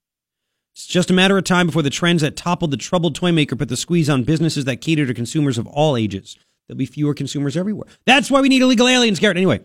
It's 0.74 0.86
just 0.86 1.10
a 1.10 1.14
matter 1.14 1.38
of 1.38 1.44
time 1.44 1.66
before 1.66 1.82
the 1.82 1.90
trends 1.90 2.22
that 2.22 2.36
toppled 2.36 2.72
the 2.72 2.76
troubled 2.76 3.14
toy 3.14 3.30
maker 3.30 3.54
put 3.54 3.68
the 3.68 3.76
squeeze 3.76 4.10
on 4.10 4.24
businesses 4.24 4.64
that 4.64 4.80
cater 4.80 5.06
to 5.06 5.14
consumers 5.14 5.56
of 5.56 5.68
all 5.68 5.96
ages. 5.96 6.36
There'll 6.66 6.78
be 6.78 6.86
fewer 6.86 7.14
consumers 7.14 7.56
everywhere. 7.56 7.86
That's 8.06 8.30
why 8.30 8.40
we 8.40 8.48
need 8.48 8.62
illegal 8.62 8.88
aliens, 8.88 9.20
Garrett. 9.20 9.36
Anyway, 9.36 9.60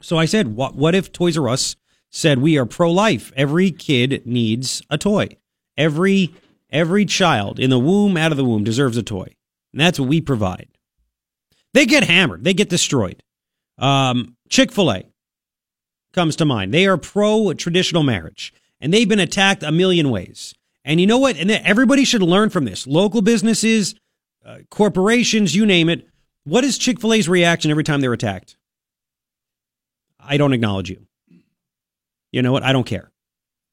so 0.00 0.18
I 0.18 0.24
said, 0.24 0.56
what, 0.56 0.74
what 0.74 0.96
if 0.96 1.12
Toys 1.12 1.38
R 1.38 1.48
Us 1.48 1.76
said 2.10 2.40
we 2.40 2.58
are 2.58 2.66
pro 2.66 2.90
life? 2.90 3.32
Every 3.36 3.70
kid 3.70 4.26
needs 4.26 4.82
a 4.90 4.98
toy. 4.98 5.28
Every 5.76 6.34
every 6.70 7.04
child 7.04 7.60
in 7.60 7.70
the 7.70 7.78
womb, 7.78 8.16
out 8.16 8.32
of 8.32 8.36
the 8.36 8.44
womb, 8.44 8.64
deserves 8.64 8.96
a 8.96 9.02
toy, 9.02 9.34
and 9.72 9.80
that's 9.80 10.00
what 10.00 10.08
we 10.08 10.20
provide. 10.20 10.68
They 11.74 11.86
get 11.86 12.02
hammered. 12.02 12.42
They 12.42 12.54
get 12.54 12.68
destroyed. 12.68 13.22
Um, 13.78 14.36
Chick 14.48 14.72
Fil 14.72 14.90
A 14.90 15.04
comes 16.12 16.34
to 16.36 16.44
mind. 16.44 16.74
They 16.74 16.86
are 16.86 16.96
pro 16.96 17.52
traditional 17.54 18.02
marriage, 18.02 18.52
and 18.80 18.92
they've 18.92 19.08
been 19.08 19.20
attacked 19.20 19.62
a 19.62 19.72
million 19.72 20.10
ways. 20.10 20.54
And 20.84 21.00
you 21.00 21.06
know 21.06 21.18
what? 21.18 21.36
And 21.36 21.50
everybody 21.50 22.04
should 22.04 22.22
learn 22.22 22.50
from 22.50 22.64
this. 22.64 22.86
Local 22.86 23.20
businesses, 23.20 23.94
uh, 24.44 24.58
corporations, 24.70 25.54
you 25.54 25.66
name 25.66 25.88
it. 25.88 26.08
What 26.44 26.64
is 26.64 26.78
Chick 26.78 27.00
Fil 27.00 27.12
A's 27.12 27.28
reaction 27.28 27.70
every 27.70 27.84
time 27.84 28.00
they're 28.00 28.12
attacked? 28.12 28.56
I 30.18 30.36
don't 30.36 30.52
acknowledge 30.52 30.90
you. 30.90 31.06
You 32.32 32.42
know 32.42 32.52
what? 32.52 32.62
I 32.62 32.72
don't 32.72 32.86
care. 32.86 33.10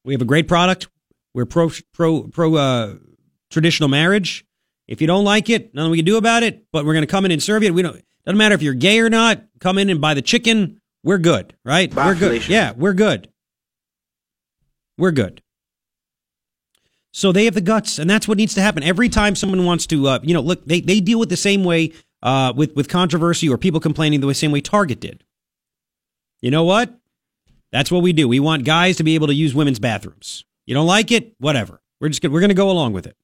We 0.04 0.14
have 0.14 0.22
a 0.22 0.26
great 0.26 0.48
product. 0.48 0.88
We're 1.34 1.46
pro 1.46 1.70
pro 1.92 2.22
pro 2.24 2.54
uh, 2.54 2.94
traditional 3.50 3.88
marriage. 3.88 4.44
If 4.86 5.00
you 5.00 5.06
don't 5.06 5.24
like 5.24 5.50
it, 5.50 5.74
nothing 5.74 5.90
we 5.90 5.98
can 5.98 6.04
do 6.04 6.16
about 6.16 6.42
it. 6.42 6.66
But 6.72 6.84
we're 6.84 6.94
going 6.94 7.02
to 7.02 7.10
come 7.10 7.24
in 7.24 7.30
and 7.30 7.42
serve 7.42 7.62
you. 7.62 7.72
We 7.72 7.82
don't. 7.82 8.02
Doesn't 8.24 8.38
matter 8.38 8.54
if 8.54 8.62
you're 8.62 8.74
gay 8.74 9.00
or 9.00 9.10
not. 9.10 9.42
Come 9.60 9.78
in 9.78 9.90
and 9.90 10.00
buy 10.00 10.14
the 10.14 10.22
chicken. 10.22 10.80
We're 11.02 11.18
good, 11.18 11.54
right? 11.64 11.94
We're 11.94 12.14
good. 12.14 12.48
Yeah, 12.48 12.72
we're 12.76 12.94
good. 12.94 13.28
We're 14.98 15.12
good. 15.12 15.42
So 17.12 17.32
they 17.32 17.46
have 17.46 17.54
the 17.54 17.62
guts, 17.62 17.98
and 17.98 18.10
that's 18.10 18.28
what 18.28 18.36
needs 18.36 18.54
to 18.54 18.60
happen. 18.60 18.82
Every 18.82 19.08
time 19.08 19.36
someone 19.36 19.64
wants 19.64 19.86
to, 19.86 20.06
uh, 20.06 20.18
you 20.22 20.34
know, 20.34 20.42
look, 20.42 20.66
they, 20.66 20.80
they 20.80 21.00
deal 21.00 21.18
with 21.18 21.30
the 21.30 21.36
same 21.36 21.64
way 21.64 21.92
uh, 22.22 22.52
with 22.54 22.74
with 22.76 22.88
controversy 22.88 23.48
or 23.48 23.56
people 23.56 23.80
complaining 23.80 24.20
the 24.20 24.34
same 24.34 24.52
way 24.52 24.60
Target 24.60 25.00
did. 25.00 25.24
You 26.42 26.50
know 26.50 26.64
what? 26.64 26.94
That's 27.72 27.90
what 27.90 28.02
we 28.02 28.12
do. 28.12 28.28
We 28.28 28.40
want 28.40 28.64
guys 28.64 28.96
to 28.98 29.04
be 29.04 29.14
able 29.14 29.28
to 29.28 29.34
use 29.34 29.54
women's 29.54 29.78
bathrooms. 29.78 30.44
You 30.66 30.74
don't 30.74 30.86
like 30.86 31.10
it? 31.10 31.34
Whatever. 31.38 31.80
We're 32.00 32.08
just 32.08 32.20
gonna, 32.20 32.32
we're 32.32 32.40
going 32.40 32.50
to 32.50 32.54
go 32.54 32.70
along 32.70 32.92
with 32.92 33.06
it. 33.06 33.16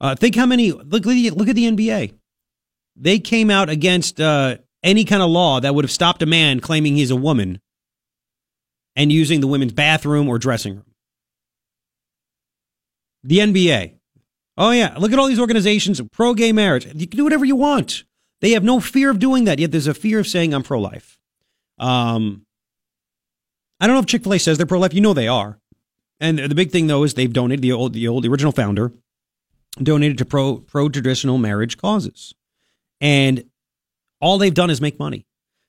Uh, 0.00 0.14
think 0.14 0.36
how 0.36 0.46
many 0.46 0.72
look 0.72 1.04
look 1.04 1.48
at 1.48 1.56
the 1.56 1.70
NBA. 1.70 2.14
They 2.94 3.18
came 3.18 3.50
out 3.50 3.68
against 3.68 4.20
uh, 4.20 4.58
any 4.82 5.04
kind 5.04 5.22
of 5.22 5.30
law 5.30 5.60
that 5.60 5.74
would 5.74 5.84
have 5.84 5.90
stopped 5.90 6.22
a 6.22 6.26
man 6.26 6.60
claiming 6.60 6.96
he's 6.96 7.10
a 7.10 7.16
woman 7.16 7.60
and 8.96 9.12
using 9.12 9.40
the 9.40 9.46
women's 9.46 9.72
bathroom 9.72 10.28
or 10.28 10.38
dressing 10.38 10.76
room. 10.76 10.94
The 13.22 13.38
NBA. 13.38 13.94
Oh 14.56 14.70
yeah, 14.70 14.94
look 14.98 15.12
at 15.12 15.18
all 15.18 15.26
these 15.28 15.38
organizations 15.40 16.00
pro 16.12 16.34
gay 16.34 16.52
marriage. 16.52 16.86
You 16.86 17.06
can 17.06 17.18
do 17.18 17.24
whatever 17.24 17.44
you 17.44 17.56
want. 17.56 18.04
They 18.40 18.50
have 18.52 18.64
no 18.64 18.80
fear 18.80 19.10
of 19.10 19.18
doing 19.18 19.44
that. 19.44 19.58
Yet 19.58 19.70
there's 19.70 19.86
a 19.86 19.94
fear 19.94 20.18
of 20.18 20.26
saying 20.26 20.54
I'm 20.54 20.62
pro 20.62 20.80
life. 20.80 21.18
Um, 21.78 22.46
I 23.80 23.86
don't 23.86 23.94
know 23.94 24.00
if 24.00 24.06
Chick 24.06 24.22
Fil 24.22 24.34
A 24.34 24.38
says 24.38 24.56
they're 24.56 24.66
pro 24.66 24.78
life. 24.78 24.94
You 24.94 25.02
know 25.02 25.12
they 25.12 25.28
are. 25.28 25.58
And 26.20 26.38
the 26.38 26.54
big 26.54 26.70
thing 26.70 26.86
though 26.86 27.04
is 27.04 27.14
they've 27.14 27.32
donated 27.32 27.62
the 27.62 27.72
old 27.72 27.92
the 27.92 28.08
old 28.08 28.24
the 28.24 28.28
original 28.28 28.52
founder 28.52 28.92
donated 29.82 30.16
to 30.18 30.24
pro 30.24 30.56
pro 30.56 30.88
traditional 30.88 31.36
marriage 31.36 31.76
causes, 31.76 32.34
and 33.00 33.44
all 34.20 34.38
they've 34.38 34.54
done 34.54 34.70
is 34.70 34.80
make 34.80 34.98
money. 34.98 35.25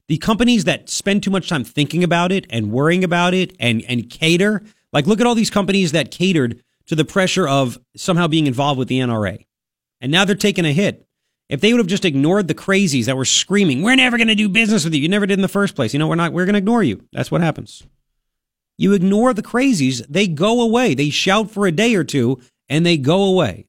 The 0.07 0.17
companies 0.17 0.63
that 0.63 0.89
spend 0.89 1.23
too 1.23 1.31
much 1.31 1.49
time 1.49 1.63
thinking 1.63 2.03
about 2.03 2.31
it 2.31 2.45
and 2.49 2.71
worrying 2.71 3.03
about 3.03 3.33
it 3.33 3.55
and 3.59 3.83
and 3.87 4.09
cater, 4.09 4.63
like 4.93 5.07
look 5.07 5.19
at 5.19 5.27
all 5.27 5.35
these 5.35 5.49
companies 5.49 5.91
that 5.91 6.11
catered 6.11 6.63
to 6.85 6.95
the 6.95 7.05
pressure 7.05 7.47
of 7.47 7.77
somehow 7.95 8.27
being 8.27 8.47
involved 8.47 8.79
with 8.79 8.87
the 8.87 8.99
NRA, 8.99 9.45
and 9.99 10.11
now 10.11 10.23
they're 10.23 10.35
taking 10.35 10.65
a 10.65 10.71
hit. 10.71 11.05
If 11.49 11.61
they 11.61 11.71
would 11.71 11.79
have 11.79 11.87
just 11.87 12.05
ignored 12.05 12.47
the 12.47 12.55
crazies 12.55 13.05
that 13.05 13.17
were 13.17 13.25
screaming, 13.25 13.81
"We're 13.81 13.95
never 13.95 14.17
going 14.17 14.27
to 14.27 14.35
do 14.35 14.49
business 14.49 14.83
with 14.83 14.93
you," 14.93 15.01
you 15.01 15.09
never 15.09 15.25
did 15.25 15.37
in 15.37 15.41
the 15.41 15.47
first 15.47 15.75
place. 15.75 15.93
You 15.93 15.99
know, 15.99 16.07
we're 16.07 16.15
not. 16.15 16.33
We're 16.33 16.45
going 16.45 16.53
to 16.53 16.59
ignore 16.59 16.83
you. 16.83 17.03
That's 17.11 17.31
what 17.31 17.41
happens. 17.41 17.83
You 18.77 18.93
ignore 18.93 19.33
the 19.33 19.41
crazies, 19.41 20.05
they 20.07 20.27
go 20.27 20.61
away. 20.61 20.93
They 20.93 21.09
shout 21.09 21.49
for 21.49 21.65
a 21.65 21.71
day 21.71 21.95
or 21.95 22.03
two 22.03 22.39
and 22.69 22.85
they 22.85 22.97
go 22.97 23.23
away. 23.23 23.65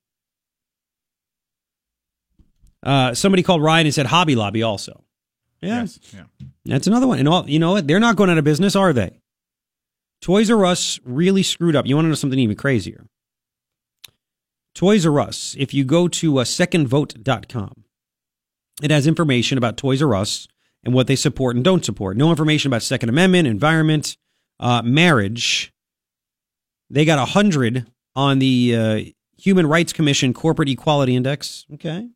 Uh, 2.82 3.14
somebody 3.14 3.42
called 3.42 3.62
Ryan 3.62 3.86
and 3.86 3.94
said 3.94 4.06
Hobby 4.06 4.36
Lobby 4.36 4.62
also. 4.62 5.04
Yeah. 5.60 5.80
Yes, 5.80 5.98
yeah. 6.14 6.24
That's 6.64 6.86
another 6.86 7.06
one. 7.06 7.18
And 7.18 7.28
all 7.28 7.48
you 7.48 7.58
know 7.58 7.72
what? 7.72 7.86
They're 7.86 8.00
not 8.00 8.16
going 8.16 8.30
out 8.30 8.38
of 8.38 8.44
business, 8.44 8.76
are 8.76 8.92
they? 8.92 9.20
Toys 10.20 10.50
R 10.50 10.64
Us 10.64 11.00
really 11.04 11.42
screwed 11.42 11.76
up. 11.76 11.86
You 11.86 11.94
want 11.94 12.06
to 12.06 12.08
know 12.10 12.14
something 12.14 12.38
even 12.38 12.56
crazier? 12.56 13.06
Toys 14.74 15.04
R 15.06 15.20
Us, 15.20 15.56
if 15.58 15.74
you 15.74 15.84
go 15.84 16.08
to 16.08 16.38
uh, 16.38 16.44
secondvote.com, 16.44 17.84
it 18.82 18.90
has 18.90 19.06
information 19.06 19.58
about 19.58 19.76
Toys 19.76 20.02
R 20.02 20.14
Us 20.14 20.46
and 20.84 20.94
what 20.94 21.06
they 21.06 21.16
support 21.16 21.56
and 21.56 21.64
don't 21.64 21.84
support. 21.84 22.16
No 22.16 22.30
information 22.30 22.70
about 22.70 22.82
Second 22.82 23.08
Amendment, 23.08 23.48
environment, 23.48 24.16
uh, 24.60 24.82
marriage. 24.82 25.72
They 26.90 27.04
got 27.04 27.18
100 27.18 27.86
on 28.14 28.38
the 28.38 28.76
uh, 28.76 29.00
Human 29.42 29.66
Rights 29.66 29.92
Commission 29.92 30.32
Corporate 30.32 30.68
Equality 30.68 31.16
Index. 31.16 31.66
Okay. 31.74 32.08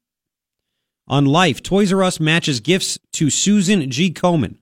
On 1.09 1.27
life, 1.27 1.63
Toys 1.63 1.93
R 1.93 2.03
Us 2.03 2.21
matches 2.21 2.61
gifts 2.61 2.99
to 3.13 3.29
Susan 3.29 3.91
G. 3.91 4.13
Komen, 4.13 4.57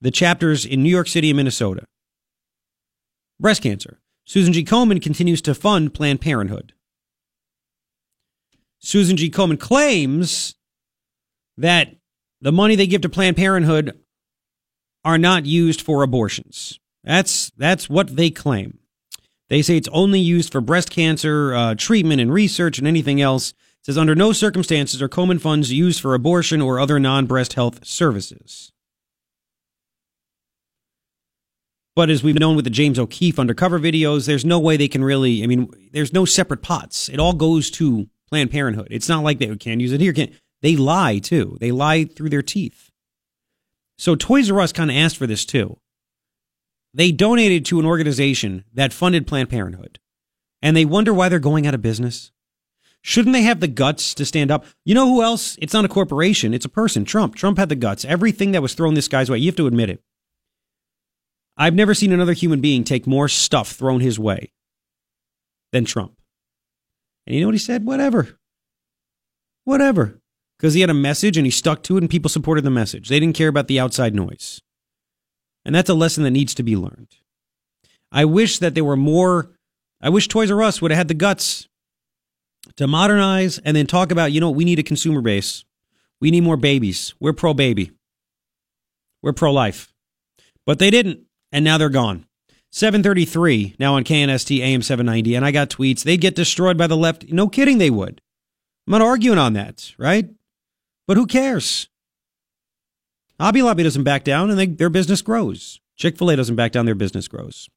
the 0.00 0.10
chapters 0.10 0.64
in 0.64 0.82
New 0.82 0.90
York 0.90 1.08
City 1.08 1.30
and 1.30 1.36
Minnesota. 1.36 1.84
Breast 3.38 3.62
cancer. 3.62 4.00
Susan 4.24 4.52
G. 4.52 4.64
Komen 4.64 5.02
continues 5.02 5.42
to 5.42 5.54
fund 5.54 5.94
Planned 5.94 6.20
Parenthood. 6.20 6.72
Susan 8.78 9.16
G. 9.16 9.30
Komen 9.30 9.58
claims 9.58 10.54
that 11.56 11.94
the 12.40 12.52
money 12.52 12.76
they 12.76 12.86
give 12.86 13.02
to 13.02 13.08
Planned 13.08 13.36
Parenthood 13.36 13.98
are 15.04 15.18
not 15.18 15.46
used 15.46 15.80
for 15.80 16.02
abortions. 16.02 16.78
That's 17.02 17.50
that's 17.56 17.88
what 17.88 18.16
they 18.16 18.30
claim. 18.30 18.78
They 19.48 19.62
say 19.62 19.76
it's 19.76 19.88
only 19.92 20.20
used 20.20 20.50
for 20.50 20.60
breast 20.60 20.90
cancer 20.90 21.54
uh, 21.54 21.74
treatment 21.74 22.20
and 22.20 22.32
research 22.32 22.78
and 22.78 22.88
anything 22.88 23.20
else. 23.20 23.52
Says 23.84 23.98
under 23.98 24.14
no 24.14 24.32
circumstances 24.32 25.02
are 25.02 25.08
Komen 25.08 25.40
funds 25.40 25.72
used 25.72 26.00
for 26.00 26.14
abortion 26.14 26.62
or 26.62 26.80
other 26.80 26.98
non-breast 26.98 27.52
health 27.52 27.84
services. 27.84 28.72
But 31.94 32.10
as 32.10 32.22
we've 32.22 32.38
known 32.38 32.56
with 32.56 32.64
the 32.64 32.70
James 32.70 32.98
O'Keefe 32.98 33.38
undercover 33.38 33.78
videos, 33.78 34.26
there's 34.26 34.44
no 34.44 34.58
way 34.58 34.76
they 34.76 34.88
can 34.88 35.04
really. 35.04 35.44
I 35.44 35.46
mean, 35.46 35.70
there's 35.92 36.12
no 36.12 36.24
separate 36.24 36.62
pots. 36.62 37.08
It 37.08 37.20
all 37.20 37.34
goes 37.34 37.70
to 37.72 38.08
Planned 38.28 38.50
Parenthood. 38.50 38.88
It's 38.90 39.08
not 39.08 39.22
like 39.22 39.38
they 39.38 39.54
can't 39.56 39.80
use 39.80 39.92
it 39.92 40.00
here. 40.00 40.12
Can't 40.12 40.32
they 40.62 40.76
lie 40.76 41.18
too? 41.18 41.56
They 41.60 41.70
lie 41.70 42.04
through 42.04 42.30
their 42.30 42.42
teeth. 42.42 42.90
So 43.96 44.16
Toys 44.16 44.50
R 44.50 44.60
Us 44.60 44.72
kind 44.72 44.90
of 44.90 44.96
asked 44.96 45.16
for 45.16 45.26
this 45.26 45.44
too 45.44 45.78
they 46.94 47.10
donated 47.10 47.64
to 47.66 47.80
an 47.80 47.86
organization 47.86 48.64
that 48.72 48.92
funded 48.92 49.26
Planned 49.26 49.50
Parenthood, 49.50 49.98
and 50.62 50.76
they 50.76 50.84
wonder 50.84 51.12
why 51.12 51.28
they're 51.28 51.40
going 51.40 51.66
out 51.66 51.74
of 51.74 51.82
business. 51.82 52.30
Shouldn't 53.06 53.34
they 53.34 53.42
have 53.42 53.60
the 53.60 53.68
guts 53.68 54.14
to 54.14 54.24
stand 54.24 54.50
up? 54.50 54.64
You 54.86 54.94
know 54.94 55.06
who 55.06 55.22
else? 55.22 55.58
It's 55.60 55.74
not 55.74 55.84
a 55.84 55.88
corporation, 55.88 56.54
it's 56.54 56.64
a 56.64 56.70
person. 56.70 57.04
Trump. 57.04 57.34
Trump 57.34 57.58
had 57.58 57.68
the 57.68 57.76
guts. 57.76 58.02
Everything 58.06 58.52
that 58.52 58.62
was 58.62 58.72
thrown 58.72 58.94
this 58.94 59.08
guy's 59.08 59.30
way, 59.30 59.36
you 59.36 59.46
have 59.46 59.56
to 59.56 59.66
admit 59.66 59.90
it. 59.90 60.02
I've 61.54 61.74
never 61.74 61.92
seen 61.92 62.12
another 62.12 62.32
human 62.32 62.62
being 62.62 62.82
take 62.82 63.06
more 63.06 63.28
stuff 63.28 63.72
thrown 63.72 64.00
his 64.00 64.18
way 64.18 64.52
than 65.70 65.84
Trump. 65.84 66.18
And 67.26 67.36
you 67.36 67.42
know 67.42 67.48
what 67.48 67.54
he 67.54 67.58
said? 67.58 67.84
Whatever. 67.84 68.38
Whatever. 69.64 70.18
Because 70.58 70.72
he 70.72 70.80
had 70.80 70.88
a 70.88 70.94
message 70.94 71.36
and 71.36 71.46
he 71.46 71.50
stuck 71.50 71.82
to 71.82 71.98
it 71.98 72.02
and 72.02 72.08
people 72.08 72.30
supported 72.30 72.64
the 72.64 72.70
message. 72.70 73.10
They 73.10 73.20
didn't 73.20 73.36
care 73.36 73.48
about 73.48 73.68
the 73.68 73.78
outside 73.78 74.14
noise. 74.14 74.62
And 75.62 75.74
that's 75.74 75.90
a 75.90 75.94
lesson 75.94 76.24
that 76.24 76.30
needs 76.30 76.54
to 76.54 76.62
be 76.62 76.74
learned. 76.74 77.16
I 78.10 78.24
wish 78.24 78.60
that 78.60 78.74
there 78.74 78.84
were 78.84 78.96
more. 78.96 79.50
I 80.00 80.08
wish 80.08 80.26
Toys 80.26 80.50
R 80.50 80.62
Us 80.62 80.80
would 80.80 80.90
have 80.90 80.98
had 80.98 81.08
the 81.08 81.14
guts 81.14 81.68
to 82.76 82.86
modernize 82.86 83.58
and 83.58 83.76
then 83.76 83.86
talk 83.86 84.10
about, 84.10 84.32
you 84.32 84.40
know, 84.40 84.50
we 84.50 84.64
need 84.64 84.78
a 84.78 84.82
consumer 84.82 85.20
base. 85.20 85.64
We 86.20 86.30
need 86.30 86.42
more 86.42 86.56
babies. 86.56 87.14
We're 87.20 87.32
pro 87.32 87.54
baby. 87.54 87.92
We're 89.22 89.32
pro 89.32 89.52
life. 89.52 89.92
But 90.66 90.78
they 90.78 90.90
didn't. 90.90 91.20
And 91.52 91.64
now 91.64 91.78
they're 91.78 91.88
gone. 91.88 92.26
733 92.70 93.76
now 93.78 93.94
on 93.94 94.02
KNST 94.02 94.58
AM 94.60 94.82
790. 94.82 95.36
And 95.36 95.44
I 95.44 95.52
got 95.52 95.70
tweets. 95.70 96.02
They'd 96.02 96.20
get 96.20 96.34
destroyed 96.34 96.76
by 96.76 96.88
the 96.88 96.96
left. 96.96 97.30
No 97.30 97.48
kidding, 97.48 97.78
they 97.78 97.90
would. 97.90 98.20
I'm 98.86 98.90
not 98.90 99.02
arguing 99.02 99.38
on 99.38 99.52
that, 99.52 99.94
right? 99.96 100.28
But 101.06 101.16
who 101.16 101.26
cares? 101.26 101.88
Hobby 103.38 103.62
Lobby 103.62 103.82
doesn't 103.82 104.04
back 104.04 104.24
down 104.24 104.50
and 104.50 104.58
they, 104.58 104.66
their 104.66 104.90
business 104.90 105.22
grows. 105.22 105.80
Chick 105.96 106.18
fil 106.18 106.30
A 106.30 106.36
doesn't 106.36 106.56
back 106.56 106.72
down, 106.72 106.86
their 106.86 106.94
business 106.94 107.28
grows. 107.28 107.68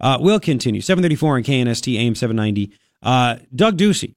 Uh, 0.00 0.18
we'll 0.20 0.40
continue. 0.40 0.80
734 0.80 1.36
on 1.36 1.42
KNST, 1.42 1.98
AM 1.98 2.14
790. 2.14 2.72
Uh, 3.02 3.36
Doug 3.54 3.76
Ducey. 3.76 4.14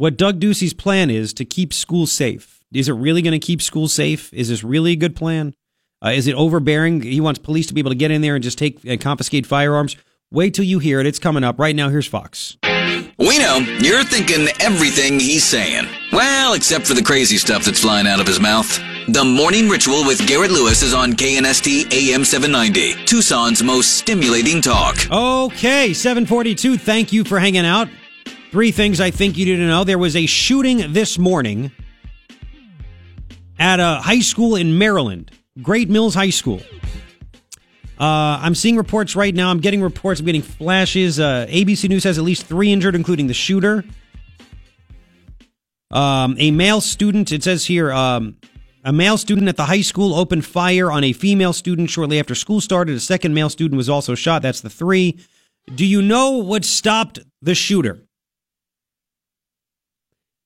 What 0.00 0.16
Doug 0.16 0.40
Ducey's 0.40 0.72
plan 0.72 1.10
is 1.10 1.34
to 1.34 1.44
keep 1.44 1.74
schools 1.74 2.10
safe. 2.10 2.64
Is 2.72 2.88
it 2.88 2.94
really 2.94 3.20
going 3.20 3.38
to 3.38 3.46
keep 3.46 3.60
schools 3.60 3.92
safe? 3.92 4.32
Is 4.32 4.48
this 4.48 4.64
really 4.64 4.92
a 4.92 4.96
good 4.96 5.14
plan? 5.14 5.52
Uh, 6.02 6.08
is 6.08 6.26
it 6.26 6.34
overbearing? 6.36 7.02
He 7.02 7.20
wants 7.20 7.38
police 7.38 7.66
to 7.66 7.74
be 7.74 7.80
able 7.80 7.90
to 7.90 7.96
get 7.96 8.10
in 8.10 8.22
there 8.22 8.34
and 8.34 8.42
just 8.42 8.56
take 8.56 8.82
and 8.86 8.98
confiscate 8.98 9.44
firearms. 9.44 9.98
Wait 10.30 10.54
till 10.54 10.64
you 10.64 10.78
hear 10.78 11.00
it. 11.00 11.06
It's 11.06 11.18
coming 11.18 11.44
up. 11.44 11.58
Right 11.58 11.76
now, 11.76 11.90
here's 11.90 12.06
Fox. 12.06 12.56
We 12.62 13.38
know 13.40 13.58
you're 13.58 14.02
thinking 14.02 14.48
everything 14.60 15.20
he's 15.20 15.44
saying. 15.44 15.86
Well, 16.12 16.54
except 16.54 16.86
for 16.86 16.94
the 16.94 17.02
crazy 17.02 17.36
stuff 17.36 17.66
that's 17.66 17.80
flying 17.80 18.06
out 18.06 18.20
of 18.20 18.26
his 18.26 18.40
mouth. 18.40 18.80
The 19.06 19.22
Morning 19.22 19.68
Ritual 19.68 20.06
with 20.06 20.26
Garrett 20.26 20.50
Lewis 20.50 20.82
is 20.82 20.94
on 20.94 21.12
KNST 21.12 21.92
AM 21.92 22.24
790, 22.24 23.04
Tucson's 23.04 23.62
most 23.62 23.98
stimulating 23.98 24.62
talk. 24.62 24.96
Okay, 25.10 25.92
742. 25.92 26.78
Thank 26.78 27.12
you 27.12 27.22
for 27.22 27.38
hanging 27.38 27.66
out. 27.66 27.90
Three 28.50 28.72
things 28.72 29.00
I 29.00 29.12
think 29.12 29.38
you 29.38 29.56
to 29.56 29.64
know. 29.64 29.84
There 29.84 29.96
was 29.96 30.16
a 30.16 30.26
shooting 30.26 30.92
this 30.92 31.18
morning 31.18 31.70
at 33.60 33.78
a 33.78 34.00
high 34.02 34.18
school 34.18 34.56
in 34.56 34.76
Maryland, 34.76 35.30
Great 35.62 35.88
Mills 35.88 36.16
High 36.16 36.30
School. 36.30 36.60
Uh, 37.96 38.40
I'm 38.42 38.56
seeing 38.56 38.76
reports 38.76 39.14
right 39.14 39.32
now. 39.32 39.50
I'm 39.50 39.60
getting 39.60 39.80
reports. 39.80 40.18
I'm 40.18 40.26
getting 40.26 40.42
flashes. 40.42 41.20
Uh, 41.20 41.46
ABC 41.48 41.88
News 41.88 42.02
has 42.02 42.18
at 42.18 42.24
least 42.24 42.44
three 42.44 42.72
injured, 42.72 42.96
including 42.96 43.28
the 43.28 43.34
shooter. 43.34 43.84
Um, 45.92 46.34
a 46.38 46.50
male 46.50 46.80
student, 46.80 47.30
it 47.30 47.44
says 47.44 47.66
here, 47.66 47.92
um, 47.92 48.36
a 48.82 48.92
male 48.92 49.16
student 49.16 49.48
at 49.48 49.58
the 49.58 49.66
high 49.66 49.82
school 49.82 50.12
opened 50.12 50.44
fire 50.44 50.90
on 50.90 51.04
a 51.04 51.12
female 51.12 51.52
student 51.52 51.88
shortly 51.88 52.18
after 52.18 52.34
school 52.34 52.60
started. 52.60 52.96
A 52.96 53.00
second 53.00 53.32
male 53.32 53.48
student 53.48 53.76
was 53.76 53.88
also 53.88 54.16
shot. 54.16 54.42
That's 54.42 54.60
the 54.60 54.70
three. 54.70 55.20
Do 55.72 55.86
you 55.86 56.02
know 56.02 56.30
what 56.38 56.64
stopped 56.64 57.20
the 57.40 57.54
shooter? 57.54 58.00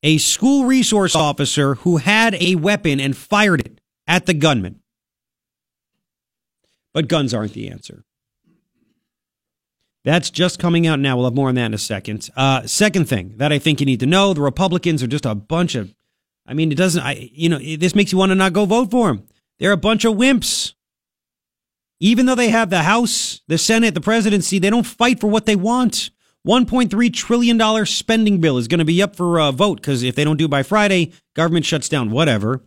A 0.04 0.18
school 0.18 0.66
resource 0.66 1.16
officer 1.16 1.74
who 1.76 1.96
had 1.96 2.36
a 2.36 2.54
weapon 2.54 3.00
and 3.00 3.16
fired 3.16 3.60
it 3.60 3.80
at 4.06 4.26
the 4.26 4.34
gunman. 4.34 4.80
But 6.92 7.08
guns 7.08 7.34
aren't 7.34 7.54
the 7.54 7.68
answer. 7.68 8.04
That's 10.04 10.30
just 10.30 10.60
coming 10.60 10.86
out 10.86 11.00
now. 11.00 11.16
We'll 11.16 11.24
have 11.24 11.34
more 11.34 11.48
on 11.48 11.56
that 11.56 11.66
in 11.66 11.74
a 11.74 11.78
second. 11.78 12.30
Uh, 12.36 12.66
second 12.66 13.08
thing 13.08 13.34
that 13.38 13.52
I 13.52 13.58
think 13.58 13.80
you 13.80 13.86
need 13.86 14.00
to 14.00 14.06
know 14.06 14.32
the 14.32 14.42
Republicans 14.42 15.02
are 15.02 15.08
just 15.08 15.26
a 15.26 15.34
bunch 15.34 15.74
of 15.74 15.92
I 16.46 16.54
mean, 16.54 16.70
it 16.70 16.76
doesn't, 16.76 17.02
I, 17.02 17.30
you 17.32 17.48
know, 17.48 17.58
this 17.58 17.94
makes 17.94 18.12
you 18.12 18.18
want 18.18 18.30
to 18.30 18.34
not 18.34 18.52
go 18.52 18.66
vote 18.66 18.90
for 18.90 19.08
them. 19.08 19.26
They're 19.58 19.72
a 19.72 19.76
bunch 19.76 20.04
of 20.04 20.14
wimps. 20.14 20.74
Even 22.00 22.26
though 22.26 22.34
they 22.34 22.50
have 22.50 22.70
the 22.70 22.82
House, 22.82 23.40
the 23.48 23.56
Senate, 23.56 23.94
the 23.94 24.00
presidency, 24.00 24.58
they 24.58 24.68
don't 24.68 24.86
fight 24.86 25.20
for 25.20 25.28
what 25.28 25.46
they 25.46 25.56
want. 25.56 26.10
$1.3 26.46 27.12
trillion 27.12 27.86
spending 27.86 28.40
bill 28.40 28.58
is 28.58 28.68
going 28.68 28.78
to 28.78 28.84
be 28.84 29.02
up 29.02 29.16
for 29.16 29.38
a 29.38 29.50
vote 29.50 29.80
because 29.80 30.02
if 30.02 30.14
they 30.14 30.24
don't 30.24 30.36
do 30.36 30.48
by 30.48 30.62
Friday, 30.62 31.12
government 31.34 31.64
shuts 31.64 31.88
down, 31.88 32.10
whatever. 32.10 32.62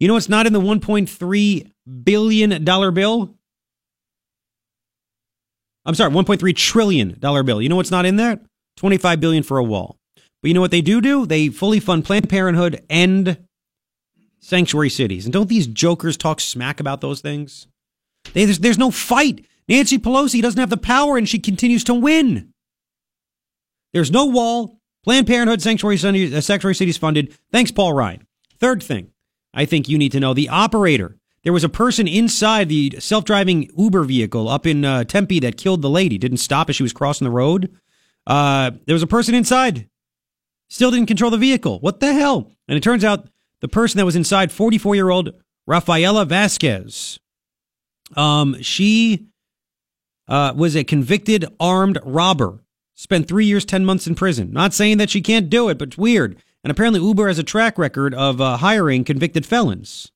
You 0.00 0.08
know 0.08 0.14
what's 0.14 0.28
not 0.28 0.46
in 0.46 0.52
the 0.52 0.60
$1.3 0.60 1.70
billion 2.02 2.64
bill? 2.64 3.34
I'm 5.86 5.94
sorry, 5.94 6.12
$1.3 6.12 6.56
trillion 6.56 7.18
bill. 7.20 7.60
You 7.60 7.68
know 7.68 7.76
what's 7.76 7.90
not 7.90 8.06
in 8.06 8.16
there? 8.16 8.40
25 8.76 9.20
billion 9.20 9.42
for 9.42 9.58
a 9.58 9.64
wall. 9.64 9.98
But 10.42 10.48
you 10.48 10.54
know 10.54 10.60
what 10.60 10.70
they 10.70 10.82
do 10.82 11.00
do? 11.00 11.26
They 11.26 11.48
fully 11.48 11.80
fund 11.80 12.04
Planned 12.04 12.28
Parenthood 12.28 12.84
and 12.88 13.38
sanctuary 14.40 14.90
cities. 14.90 15.26
And 15.26 15.32
don't 15.32 15.48
these 15.48 15.66
jokers 15.66 16.16
talk 16.16 16.40
smack 16.40 16.80
about 16.80 17.00
those 17.00 17.20
things? 17.20 17.66
They, 18.32 18.46
there's, 18.46 18.58
there's 18.58 18.78
no 18.78 18.90
fight. 18.90 19.46
Nancy 19.68 19.98
Pelosi 19.98 20.42
doesn't 20.42 20.60
have 20.60 20.70
the 20.70 20.76
power 20.76 21.16
and 21.16 21.28
she 21.28 21.38
continues 21.38 21.84
to 21.84 21.94
win. 21.94 22.53
There's 23.94 24.10
no 24.10 24.26
wall. 24.26 24.78
Planned 25.02 25.26
Parenthood, 25.26 25.62
sanctuary, 25.62 25.96
uh, 26.34 26.40
sanctuary 26.40 26.74
cities 26.74 26.98
funded. 26.98 27.36
Thanks, 27.50 27.70
Paul 27.70 27.94
Ryan. 27.94 28.26
Third 28.58 28.82
thing 28.82 29.10
I 29.54 29.64
think 29.64 29.88
you 29.88 29.96
need 29.96 30.12
to 30.12 30.20
know 30.20 30.34
the 30.34 30.50
operator. 30.50 31.16
There 31.42 31.52
was 31.52 31.64
a 31.64 31.68
person 31.68 32.08
inside 32.08 32.68
the 32.68 32.96
self 32.98 33.24
driving 33.24 33.70
Uber 33.76 34.04
vehicle 34.04 34.48
up 34.48 34.66
in 34.66 34.84
uh, 34.84 35.04
Tempe 35.04 35.40
that 35.40 35.56
killed 35.56 35.80
the 35.80 35.90
lady, 35.90 36.18
didn't 36.18 36.38
stop 36.38 36.68
as 36.68 36.76
she 36.76 36.82
was 36.82 36.92
crossing 36.92 37.24
the 37.24 37.30
road. 37.30 37.70
Uh, 38.26 38.72
there 38.86 38.94
was 38.94 39.02
a 39.02 39.06
person 39.06 39.34
inside 39.34 39.88
Still 40.68 40.90
didn't 40.90 41.06
control 41.06 41.30
the 41.30 41.38
vehicle. 41.38 41.78
What 41.80 42.00
the 42.00 42.12
hell? 42.12 42.50
And 42.66 42.76
it 42.76 42.82
turns 42.82 43.04
out 43.04 43.28
the 43.60 43.68
person 43.68 43.98
that 43.98 44.04
was 44.04 44.16
inside, 44.16 44.50
44 44.50 44.94
year 44.94 45.10
old 45.10 45.32
Rafaela 45.66 46.24
Vasquez, 46.24 47.20
um, 48.16 48.60
she 48.60 49.26
uh, 50.26 50.52
was 50.56 50.74
a 50.74 50.82
convicted 50.82 51.46
armed 51.60 51.98
robber. 52.04 52.63
Spent 52.94 53.26
three 53.26 53.46
years, 53.46 53.64
10 53.64 53.84
months 53.84 54.06
in 54.06 54.14
prison. 54.14 54.52
Not 54.52 54.72
saying 54.72 54.98
that 54.98 55.10
she 55.10 55.20
can't 55.20 55.50
do 55.50 55.68
it, 55.68 55.78
but 55.78 55.88
it's 55.88 55.98
weird. 55.98 56.36
And 56.62 56.70
apparently, 56.70 57.00
Uber 57.00 57.28
has 57.28 57.38
a 57.38 57.42
track 57.42 57.76
record 57.76 58.14
of 58.14 58.40
uh, 58.40 58.56
hiring 58.58 59.04
convicted 59.04 59.44
felons. 59.44 60.10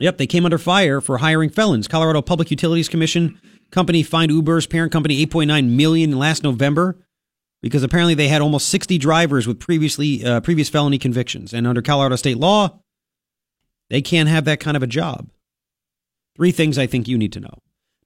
Yep, 0.00 0.18
they 0.18 0.26
came 0.26 0.44
under 0.44 0.58
fire 0.58 1.00
for 1.00 1.18
hiring 1.18 1.50
felons. 1.50 1.86
Colorado 1.86 2.22
Public 2.22 2.50
Utilities 2.50 2.88
Commission 2.88 3.38
company 3.70 4.02
fined 4.02 4.32
Uber's 4.32 4.66
parent 4.66 4.92
company 4.92 5.24
8.9 5.26 5.70
million 5.70 6.18
last 6.18 6.42
November 6.42 6.98
because 7.62 7.82
apparently 7.82 8.14
they 8.14 8.28
had 8.28 8.40
almost 8.42 8.68
60 8.68 8.98
drivers 8.98 9.46
with 9.46 9.60
previously 9.60 10.24
uh, 10.24 10.40
previous 10.40 10.68
felony 10.68 10.98
convictions, 10.98 11.52
and 11.52 11.66
under 11.66 11.82
Colorado 11.82 12.16
state 12.16 12.38
law, 12.38 12.80
they 13.90 14.00
can't 14.00 14.28
have 14.28 14.46
that 14.46 14.60
kind 14.60 14.76
of 14.76 14.82
a 14.82 14.86
job. 14.86 15.28
Three 16.36 16.52
things 16.52 16.78
I 16.78 16.86
think 16.86 17.06
you 17.06 17.18
need 17.18 17.34
to 17.34 17.40
know. 17.40 17.58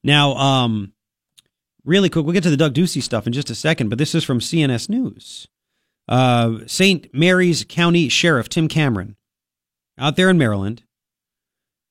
Now, 0.02 0.34
um, 0.34 0.92
really 1.84 2.08
quick, 2.08 2.24
we'll 2.24 2.34
get 2.34 2.42
to 2.44 2.50
the 2.50 2.56
Doug 2.56 2.74
Ducey 2.74 3.02
stuff 3.02 3.26
in 3.26 3.32
just 3.32 3.50
a 3.50 3.54
second, 3.54 3.88
but 3.88 3.98
this 3.98 4.14
is 4.14 4.24
from 4.24 4.40
CNS 4.40 4.88
News. 4.88 5.48
Uh, 6.08 6.58
St. 6.66 7.12
Mary's 7.14 7.64
County 7.64 8.08
Sheriff 8.08 8.48
Tim 8.48 8.68
Cameron, 8.68 9.16
out 9.98 10.16
there 10.16 10.28
in 10.28 10.38
Maryland, 10.38 10.82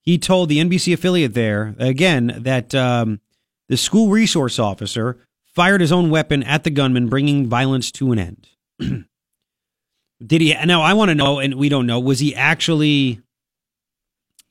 he 0.02 0.18
told 0.18 0.50
the 0.50 0.60
NBC 0.60 0.94
affiliate 0.94 1.34
there 1.34 1.76
again 1.80 2.36
that 2.40 2.76
um, 2.76 3.22
the 3.70 3.78
school 3.78 4.10
resource 4.10 4.60
officer 4.60 5.18
fired 5.46 5.82
his 5.82 5.92
own 5.92 6.10
weapon 6.10 6.44
at 6.44 6.64
the 6.64 6.70
gunman, 6.70 7.08
bringing 7.08 7.48
violence 7.48 7.92
to 7.92 8.12
an 8.12 8.20
end. 8.20 8.48
Did 10.26 10.42
he? 10.42 10.54
Now, 10.66 10.82
I 10.82 10.94
want 10.94 11.10
to 11.10 11.16
know, 11.16 11.40
and 11.40 11.56
we 11.56 11.70
don't 11.70 11.88
know, 11.88 12.00
was 12.00 12.20
he 12.20 12.36
actually 12.36 13.22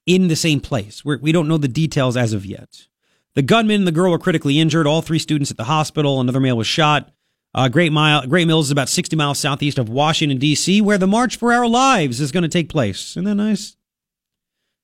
in 0.06 0.28
the 0.28 0.36
same 0.36 0.60
place? 0.60 1.04
We're, 1.04 1.18
we 1.18 1.32
do 1.32 1.40
not 1.40 1.48
know 1.48 1.58
the 1.58 1.68
details 1.68 2.16
as 2.16 2.32
of 2.32 2.46
yet. 2.46 2.86
The 3.34 3.42
gunman 3.42 3.76
and 3.76 3.86
the 3.86 3.92
girl 3.92 4.10
were 4.10 4.18
critically 4.18 4.60
injured. 4.60 4.86
All 4.86 5.02
three 5.02 5.18
students 5.18 5.50
at 5.50 5.56
the 5.56 5.64
hospital. 5.64 6.20
Another 6.20 6.40
male 6.40 6.56
was 6.56 6.66
shot. 6.66 7.10
Uh, 7.54 7.68
Great 7.68 7.92
Mile, 7.92 8.26
Great 8.26 8.46
Mills 8.46 8.66
is 8.66 8.70
about 8.70 8.88
60 8.88 9.14
miles 9.14 9.38
southeast 9.38 9.78
of 9.78 9.88
Washington, 9.88 10.38
D.C., 10.38 10.80
where 10.80 10.96
the 10.96 11.06
March 11.06 11.36
for 11.36 11.52
Our 11.52 11.66
Lives 11.66 12.20
is 12.20 12.32
going 12.32 12.42
to 12.42 12.48
take 12.48 12.70
place. 12.70 13.10
Isn't 13.10 13.24
that 13.24 13.34
nice? 13.34 13.76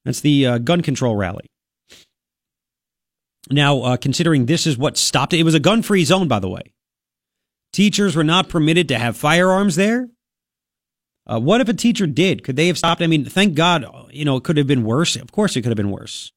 That's 0.04 0.20
the 0.20 0.46
uh, 0.46 0.58
gun 0.58 0.82
control 0.82 1.16
rally. 1.16 1.46
Now, 3.50 3.80
uh, 3.80 3.96
considering 3.96 4.46
this 4.46 4.66
is 4.66 4.76
what 4.76 4.98
stopped 4.98 5.32
it, 5.32 5.40
it 5.40 5.44
was 5.44 5.54
a 5.54 5.60
gun 5.60 5.82
free 5.82 6.04
zone, 6.04 6.28
by 6.28 6.38
the 6.38 6.48
way. 6.48 6.72
Teachers 7.72 8.14
were 8.14 8.24
not 8.24 8.50
permitted 8.50 8.88
to 8.88 8.98
have 8.98 9.16
firearms 9.16 9.76
there. 9.76 10.08
Uh, 11.26 11.40
what 11.40 11.60
if 11.60 11.68
a 11.68 11.74
teacher 11.74 12.06
did? 12.06 12.44
Could 12.44 12.56
they 12.56 12.66
have 12.66 12.78
stopped? 12.78 13.02
I 13.02 13.06
mean, 13.06 13.24
thank 13.24 13.54
God, 13.54 13.86
you 14.10 14.24
know, 14.24 14.36
it 14.36 14.44
could 14.44 14.56
have 14.56 14.66
been 14.66 14.84
worse. 14.84 15.16
Of 15.16 15.32
course, 15.32 15.56
it 15.56 15.62
could 15.62 15.70
have 15.70 15.76
been 15.76 15.90
worse. 15.90 16.32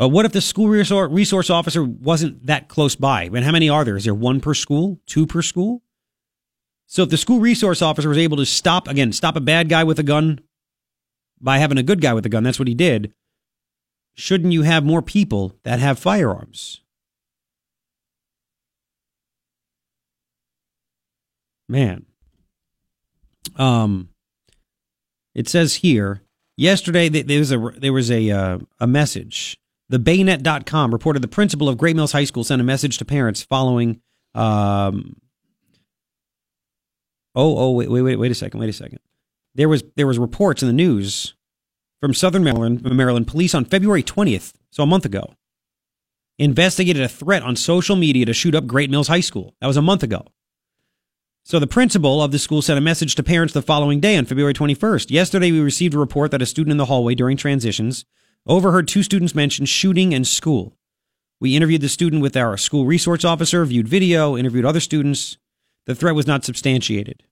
Uh, 0.00 0.08
what 0.08 0.24
if 0.24 0.32
the 0.32 0.40
school 0.40 0.68
resource 0.68 1.50
officer 1.50 1.84
wasn't 1.84 2.46
that 2.46 2.68
close 2.68 2.96
by? 2.96 3.24
I 3.24 3.28
mean, 3.28 3.42
how 3.42 3.52
many 3.52 3.68
are 3.68 3.84
there? 3.84 3.96
Is 3.96 4.04
there 4.04 4.14
one 4.14 4.40
per 4.40 4.54
school? 4.54 5.00
Two 5.06 5.26
per 5.26 5.42
school? 5.42 5.82
So 6.86 7.02
if 7.02 7.10
the 7.10 7.16
school 7.16 7.40
resource 7.40 7.82
officer 7.82 8.08
was 8.08 8.18
able 8.18 8.36
to 8.38 8.46
stop, 8.46 8.88
again, 8.88 9.12
stop 9.12 9.36
a 9.36 9.40
bad 9.40 9.68
guy 9.68 9.84
with 9.84 9.98
a 9.98 10.02
gun 10.02 10.40
by 11.40 11.58
having 11.58 11.78
a 11.78 11.82
good 11.82 12.00
guy 12.00 12.14
with 12.14 12.26
a 12.26 12.28
gun, 12.28 12.42
that's 12.42 12.58
what 12.58 12.68
he 12.68 12.74
did 12.74 13.12
shouldn't 14.14 14.52
you 14.52 14.62
have 14.62 14.84
more 14.84 15.02
people 15.02 15.56
that 15.64 15.78
have 15.78 15.98
firearms? 15.98 16.80
Man. 21.68 22.06
Um 23.56 24.10
it 25.34 25.48
says 25.48 25.76
here 25.76 26.22
yesterday 26.56 27.08
there 27.08 27.38
was 27.38 27.52
a 27.52 27.58
there 27.78 27.92
was 27.92 28.10
a 28.10 28.30
uh, 28.30 28.58
a 28.78 28.86
message. 28.86 29.58
The 29.92 29.98
Baynet.com 29.98 30.90
reported 30.90 31.20
the 31.20 31.28
principal 31.28 31.68
of 31.68 31.76
Great 31.76 31.94
Mills 31.94 32.12
High 32.12 32.24
School 32.24 32.44
sent 32.44 32.62
a 32.62 32.64
message 32.64 32.96
to 32.96 33.04
parents 33.04 33.42
following 33.42 34.00
um 34.34 35.18
Oh, 37.34 37.58
oh, 37.58 37.70
wait, 37.72 37.90
wait, 37.90 38.00
wait, 38.00 38.16
wait 38.16 38.30
a 38.30 38.34
second, 38.34 38.58
wait 38.58 38.70
a 38.70 38.72
second. 38.72 39.00
There 39.54 39.68
was 39.68 39.84
there 39.96 40.06
was 40.06 40.18
reports 40.18 40.62
in 40.62 40.68
the 40.68 40.72
news 40.72 41.34
from 42.00 42.14
Southern 42.14 42.42
Maryland, 42.42 42.82
Maryland 42.82 43.26
police 43.26 43.54
on 43.54 43.66
February 43.66 44.02
20th, 44.02 44.54
so 44.70 44.82
a 44.82 44.86
month 44.86 45.04
ago, 45.04 45.34
investigated 46.38 47.02
a 47.02 47.08
threat 47.08 47.42
on 47.42 47.54
social 47.54 47.94
media 47.94 48.24
to 48.24 48.32
shoot 48.32 48.54
up 48.54 48.66
Great 48.66 48.88
Mills 48.88 49.08
High 49.08 49.20
School. 49.20 49.54
That 49.60 49.66
was 49.66 49.76
a 49.76 49.82
month 49.82 50.02
ago. 50.02 50.24
So 51.44 51.58
the 51.58 51.66
principal 51.66 52.22
of 52.22 52.32
the 52.32 52.38
school 52.38 52.62
sent 52.62 52.78
a 52.78 52.80
message 52.80 53.14
to 53.16 53.22
parents 53.22 53.52
the 53.52 53.60
following 53.60 54.00
day 54.00 54.16
on 54.16 54.24
February 54.24 54.54
21st. 54.54 55.10
Yesterday, 55.10 55.52
we 55.52 55.60
received 55.60 55.92
a 55.92 55.98
report 55.98 56.30
that 56.30 56.40
a 56.40 56.46
student 56.46 56.70
in 56.70 56.78
the 56.78 56.86
hallway 56.86 57.14
during 57.14 57.36
transitions 57.36 58.06
overheard 58.46 58.88
two 58.88 59.02
students 59.02 59.34
mention 59.34 59.66
shooting 59.66 60.14
and 60.14 60.26
school. 60.26 60.76
We 61.40 61.56
interviewed 61.56 61.80
the 61.80 61.88
student 61.88 62.22
with 62.22 62.36
our 62.36 62.56
school 62.56 62.86
resource 62.86 63.24
officer, 63.24 63.64
viewed 63.64 63.88
video, 63.88 64.36
interviewed 64.36 64.64
other 64.64 64.80
students. 64.80 65.38
The 65.86 65.94
threat 65.94 66.14
was 66.14 66.26
not 66.26 66.44
substantiated. 66.44 67.24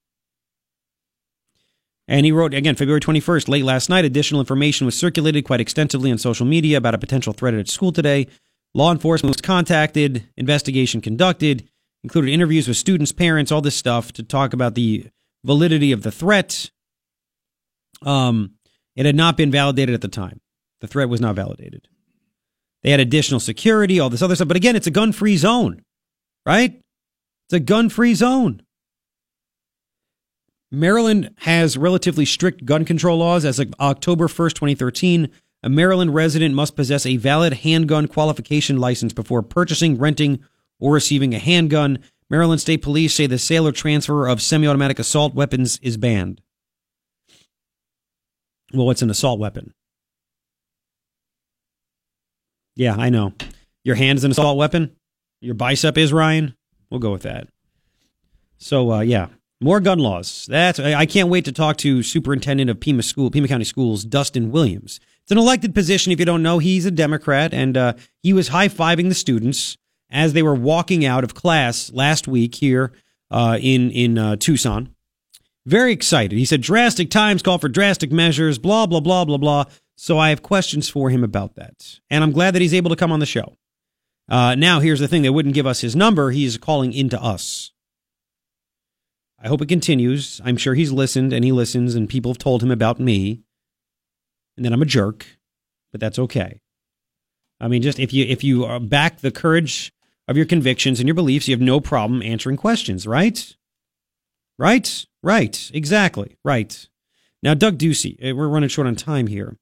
And 2.08 2.26
he 2.26 2.32
wrote 2.32 2.54
again, 2.54 2.74
February 2.74 3.00
21st, 3.00 3.48
late 3.48 3.64
last 3.64 3.88
night, 3.88 4.04
additional 4.04 4.40
information 4.40 4.84
was 4.84 4.98
circulated 4.98 5.44
quite 5.44 5.61
extensively 5.61 6.11
on 6.11 6.18
social 6.18 6.44
media 6.44 6.76
about 6.76 6.94
a 6.94 6.98
potential 6.98 7.32
threat 7.32 7.54
at 7.54 7.68
school 7.68 7.92
today. 7.92 8.26
Law 8.74 8.90
enforcement 8.90 9.36
was 9.36 9.40
contacted, 9.40 10.26
investigation 10.36 11.00
conducted, 11.00 11.68
included 12.02 12.32
interviews 12.32 12.66
with 12.66 12.76
students, 12.76 13.12
parents, 13.12 13.52
all 13.52 13.61
this 13.61 13.76
stuff 13.76 14.12
to 14.14 14.24
talk 14.24 14.52
about 14.52 14.74
the 14.74 15.06
validity 15.44 15.92
of 15.92 16.02
the 16.02 16.11
threat. 16.11 16.70
Um, 18.02 18.54
it 18.96 19.06
had 19.06 19.14
not 19.14 19.36
been 19.36 19.52
validated 19.52 19.94
at 19.94 20.00
the 20.00 20.08
time. 20.08 20.40
The 20.81 20.87
threat 20.87 21.09
was 21.09 21.20
not 21.20 21.37
validated. 21.37 21.89
They 22.83 22.91
had 22.91 23.01
additional 23.01 23.41
security, 23.41 24.01
all 24.01 24.11
this 24.11 24.22
other 24.22 24.35
stuff. 24.35 24.49
But 24.49 24.57
again, 24.57 24.76
it's 24.76 24.87
a 24.87 24.91
gun 24.91 25.12
free 25.12 25.37
zone, 25.37 25.83
right? 26.47 26.81
It's 27.47 27.55
a 27.55 27.61
gun 27.61 27.89
free 27.89 28.14
zone. 28.14 28.62
Maryland 30.72 31.35
has 31.39 31.76
relatively 31.76 32.24
strict 32.24 32.64
gun 32.64 32.85
control 32.85 33.18
laws. 33.18 33.45
As 33.45 33.59
of 33.59 33.74
October 33.81 34.28
1st, 34.28 34.55
2013, 34.55 35.28
a 35.62 35.68
Maryland 35.68 36.14
resident 36.14 36.55
must 36.55 36.76
possess 36.76 37.05
a 37.05 37.16
valid 37.16 37.53
handgun 37.53 38.07
qualification 38.07 38.78
license 38.78 39.12
before 39.12 39.43
purchasing, 39.43 39.99
renting, 39.99 40.41
or 40.78 40.95
receiving 40.95 41.35
a 41.35 41.39
handgun. 41.39 41.99
Maryland 42.31 42.61
State 42.61 42.83
Police 42.83 43.14
say 43.14 43.26
the 43.26 43.39
sale 43.39 43.66
or 43.66 43.72
transfer 43.72 44.28
of 44.28 44.41
semi 44.41 44.66
automatic 44.66 44.99
assault 44.99 45.35
weapons 45.35 45.78
is 45.83 45.97
banned. 45.97 46.41
Well, 48.72 48.87
what's 48.87 49.03
an 49.03 49.11
assault 49.11 49.41
weapon? 49.41 49.74
Yeah, 52.81 52.97
I 52.97 53.11
know. 53.11 53.35
Your 53.85 53.95
hand 53.95 54.16
is 54.16 54.24
an 54.24 54.31
assault 54.31 54.57
weapon? 54.57 54.97
Your 55.43 55.55
bicep 55.55 55.99
is, 55.99 56.14
Ryan? 56.14 56.57
We'll 56.89 56.99
go 56.99 57.12
with 57.12 57.24
that. 57.24 57.49
So, 58.57 58.91
uh, 58.91 59.01
yeah, 59.01 59.26
more 59.61 59.81
gun 59.81 59.99
laws. 59.99 60.47
That's 60.49 60.81
I 60.81 61.05
can't 61.05 61.28
wait 61.28 61.45
to 61.45 61.53
talk 61.53 61.76
to 61.78 62.03
Superintendent 62.03 62.70
of 62.70 62.81
Pima 62.81 63.03
School, 63.03 63.31
Pima 63.31 63.49
County 63.49 63.64
Schools, 63.64 64.03
Dustin 64.07 64.51
Williams. 64.51 64.99
It's 65.20 65.31
an 65.31 65.37
elected 65.37 65.74
position. 65.74 66.11
If 66.11 66.20
you 66.20 66.24
don't 66.24 66.43
know, 66.43 66.59
he's 66.59 66.87
a 66.87 66.91
Democrat, 66.91 67.53
and 67.53 67.76
uh, 67.76 67.93
he 68.22 68.33
was 68.33 68.49
high 68.49 68.68
fiving 68.68 69.11
the 69.11 69.14
students 69.14 69.76
as 70.11 70.33
they 70.33 70.43
were 70.43 70.55
walking 70.55 71.05
out 71.05 71.22
of 71.22 71.35
class 71.35 71.93
last 71.93 72.26
week 72.28 72.55
here 72.55 72.95
uh, 73.31 73.59
in 73.61 73.91
in 73.91 74.16
uh, 74.16 74.37
Tucson. 74.37 74.95
Very 75.66 75.93
excited. 75.93 76.39
He 76.39 76.47
said 76.47 76.62
drastic 76.62 77.11
times 77.11 77.43
call 77.43 77.59
for 77.59 77.68
drastic 77.68 78.11
measures. 78.11 78.59
Blah 78.59 78.87
blah 78.87 79.01
blah 79.01 79.26
blah 79.26 79.37
blah. 79.37 79.64
So 80.03 80.18
I 80.18 80.30
have 80.30 80.42
questions 80.42 80.88
for 80.88 81.11
him 81.11 81.22
about 81.22 81.57
that, 81.57 82.01
and 82.09 82.24
I'm 82.24 82.32
glad 82.32 82.55
that 82.55 82.62
he's 82.62 82.72
able 82.72 82.88
to 82.88 82.96
come 82.96 83.12
on 83.12 83.20
the 83.20 83.26
show. 83.26 83.59
Uh, 84.30 84.55
now 84.55 84.80
here's 84.80 84.98
the 84.98 85.07
thing: 85.07 85.20
they 85.20 85.28
wouldn't 85.28 85.55
give 85.55 85.66
us 85.66 85.82
his 85.82 85.94
number. 85.94 86.30
He's 86.30 86.57
calling 86.57 86.94
into 86.94 87.22
us. 87.22 87.72
I 89.38 89.48
hope 89.48 89.61
it 89.61 89.68
continues. 89.68 90.40
I'm 90.42 90.57
sure 90.57 90.72
he's 90.72 90.90
listened 90.90 91.34
and 91.34 91.44
he 91.44 91.53
listens, 91.53 91.94
and 91.94 92.09
people 92.09 92.30
have 92.30 92.38
told 92.38 92.62
him 92.62 92.70
about 92.70 92.98
me, 92.98 93.42
and 94.57 94.64
that 94.64 94.72
I'm 94.72 94.80
a 94.80 94.86
jerk, 94.86 95.26
but 95.92 96.01
that's 96.01 96.18
okay. 96.18 96.62
I 97.61 97.68
mean, 97.68 97.82
just 97.82 97.98
if 97.98 98.11
you 98.14 98.24
if 98.24 98.42
you 98.42 98.64
uh, 98.64 98.78
back 98.78 99.18
the 99.18 99.30
courage 99.30 99.92
of 100.26 100.34
your 100.34 100.46
convictions 100.46 100.98
and 100.98 101.09
your 101.09 101.14
beliefs, 101.14 101.46
you 101.46 101.55
have 101.55 101.61
no 101.61 101.78
problem 101.78 102.22
answering 102.22 102.57
questions, 102.57 103.07
right? 103.07 103.55
Right? 104.59 105.05
Right. 105.22 105.70
Exactly. 105.74 106.38
Right. 106.42 106.88
Now, 107.42 107.53
Doug 107.53 107.76
Ducey, 107.76 108.16
eh, 108.22 108.32
we're 108.32 108.48
running 108.48 108.70
short 108.70 108.86
on 108.86 108.96
time 108.96 109.26
here, 109.26 109.59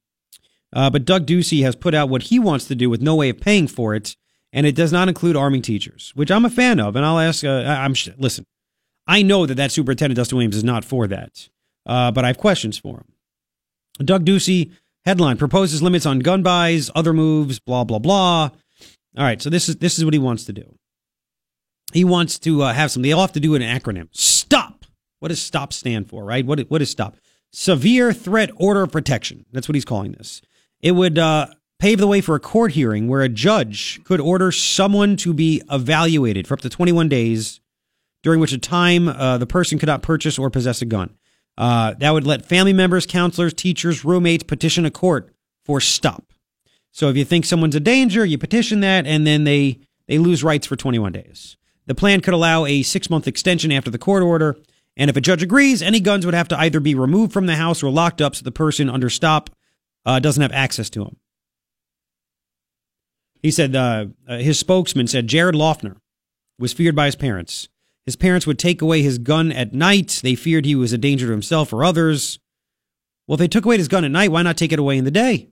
uh, 0.72 0.90
but 0.90 1.04
Doug 1.04 1.26
Ducey 1.26 1.62
has 1.62 1.76
put 1.76 1.94
out 1.94 2.08
what 2.08 2.24
he 2.24 2.38
wants 2.38 2.66
to 2.66 2.74
do 2.74 2.90
with 2.90 3.00
no 3.00 3.14
way 3.14 3.28
of 3.30 3.40
paying 3.40 3.66
for 3.66 3.94
it, 3.94 4.16
and 4.52 4.66
it 4.66 4.74
does 4.74 4.92
not 4.92 5.08
include 5.08 5.36
arming 5.36 5.62
teachers, 5.62 6.12
which 6.14 6.30
I'm 6.30 6.44
a 6.44 6.50
fan 6.50 6.80
of. 6.80 6.96
And 6.96 7.04
I'll 7.04 7.18
ask. 7.18 7.44
Uh, 7.44 7.64
I'm 7.66 7.94
listen. 8.16 8.44
I 9.06 9.22
know 9.22 9.46
that 9.46 9.54
that 9.54 9.72
superintendent 9.72 10.16
Dustin 10.16 10.36
Williams 10.36 10.56
is 10.56 10.64
not 10.64 10.84
for 10.84 11.06
that, 11.06 11.48
uh, 11.86 12.10
but 12.10 12.24
I 12.24 12.28
have 12.28 12.38
questions 12.38 12.76
for 12.76 12.98
him. 12.98 13.12
Doug 14.04 14.24
Ducey 14.24 14.72
headline 15.04 15.38
proposes 15.38 15.82
limits 15.82 16.06
on 16.06 16.18
gun 16.18 16.42
buys, 16.42 16.90
other 16.94 17.12
moves, 17.12 17.58
blah 17.58 17.84
blah 17.84 17.98
blah. 17.98 18.50
All 19.16 19.24
right, 19.24 19.40
so 19.40 19.50
this 19.50 19.68
is 19.68 19.76
this 19.76 19.98
is 19.98 20.04
what 20.04 20.14
he 20.14 20.20
wants 20.20 20.44
to 20.44 20.52
do. 20.52 20.76
He 21.92 22.04
wants 22.04 22.38
to 22.40 22.62
uh, 22.62 22.72
have 22.74 22.90
some. 22.90 23.02
They 23.02 23.12
all 23.12 23.22
have 23.22 23.32
to 23.32 23.40
do 23.40 23.54
an 23.54 23.62
acronym. 23.62 24.08
Stop. 24.12 24.84
What 25.20 25.28
does 25.28 25.40
stop 25.40 25.72
stand 25.72 26.08
for? 26.08 26.24
Right? 26.24 26.44
What 26.44 26.60
what 26.68 26.82
is 26.82 26.90
stop? 26.90 27.16
Severe 27.50 28.12
threat 28.12 28.50
order 28.56 28.82
of 28.82 28.92
protection. 28.92 29.46
That's 29.52 29.68
what 29.68 29.74
he's 29.74 29.86
calling 29.86 30.12
this. 30.12 30.42
It 30.80 30.92
would 30.92 31.18
uh, 31.18 31.48
pave 31.78 31.98
the 31.98 32.06
way 32.06 32.20
for 32.20 32.34
a 32.34 32.40
court 32.40 32.72
hearing 32.72 33.08
where 33.08 33.22
a 33.22 33.28
judge 33.28 34.02
could 34.04 34.20
order 34.20 34.52
someone 34.52 35.16
to 35.18 35.32
be 35.32 35.62
evaluated 35.70 36.46
for 36.46 36.54
up 36.54 36.60
to 36.60 36.68
21 36.68 37.08
days, 37.08 37.60
during 38.22 38.40
which 38.40 38.52
a 38.52 38.58
time 38.58 39.08
uh, 39.08 39.38
the 39.38 39.46
person 39.46 39.78
could 39.78 39.88
not 39.88 40.02
purchase 40.02 40.38
or 40.38 40.50
possess 40.50 40.82
a 40.82 40.86
gun. 40.86 41.16
Uh, 41.56 41.94
that 41.94 42.12
would 42.12 42.26
let 42.26 42.46
family 42.46 42.72
members, 42.72 43.06
counselors, 43.06 43.52
teachers, 43.52 44.04
roommates 44.04 44.44
petition 44.44 44.86
a 44.86 44.90
court 44.90 45.32
for 45.64 45.80
stop. 45.80 46.32
So 46.92 47.08
if 47.08 47.16
you 47.16 47.24
think 47.24 47.44
someone's 47.44 47.74
a 47.74 47.80
danger, 47.80 48.24
you 48.24 48.38
petition 48.38 48.80
that, 48.80 49.06
and 49.06 49.26
then 49.26 49.44
they 49.44 49.80
they 50.06 50.18
lose 50.18 50.42
rights 50.42 50.66
for 50.66 50.74
21 50.74 51.12
days. 51.12 51.56
The 51.86 51.94
plan 51.94 52.20
could 52.22 52.32
allow 52.32 52.64
a 52.64 52.82
six 52.82 53.10
month 53.10 53.26
extension 53.26 53.72
after 53.72 53.90
the 53.90 53.98
court 53.98 54.22
order, 54.22 54.56
and 54.96 55.10
if 55.10 55.16
a 55.16 55.20
judge 55.20 55.42
agrees, 55.42 55.82
any 55.82 56.00
guns 56.00 56.24
would 56.24 56.34
have 56.34 56.48
to 56.48 56.58
either 56.58 56.80
be 56.80 56.94
removed 56.94 57.32
from 57.32 57.46
the 57.46 57.56
house 57.56 57.82
or 57.82 57.90
locked 57.90 58.20
up 58.20 58.36
so 58.36 58.42
the 58.42 58.52
person 58.52 58.88
under 58.88 59.10
stop 59.10 59.50
uh, 60.08 60.18
doesn't 60.18 60.40
have 60.40 60.52
access 60.52 60.88
to 60.88 61.04
them. 61.04 61.16
He 63.42 63.50
said 63.50 63.76
uh, 63.76 64.06
uh, 64.26 64.38
his 64.38 64.58
spokesman 64.58 65.06
said 65.06 65.26
Jared 65.26 65.54
Loughner 65.54 65.96
was 66.58 66.72
feared 66.72 66.96
by 66.96 67.06
his 67.06 67.14
parents. 67.14 67.68
His 68.06 68.16
parents 68.16 68.46
would 68.46 68.58
take 68.58 68.80
away 68.80 69.02
his 69.02 69.18
gun 69.18 69.52
at 69.52 69.74
night. 69.74 70.20
They 70.22 70.34
feared 70.34 70.64
he 70.64 70.74
was 70.74 70.94
a 70.94 70.98
danger 70.98 71.26
to 71.26 71.32
himself 71.32 71.74
or 71.74 71.84
others. 71.84 72.38
Well, 73.26 73.34
if 73.34 73.38
they 73.38 73.48
took 73.48 73.66
away 73.66 73.76
his 73.76 73.86
gun 73.86 74.04
at 74.04 74.10
night, 74.10 74.32
why 74.32 74.42
not 74.42 74.56
take 74.56 74.72
it 74.72 74.78
away 74.78 74.96
in 74.96 75.04
the 75.04 75.10
day? 75.10 75.50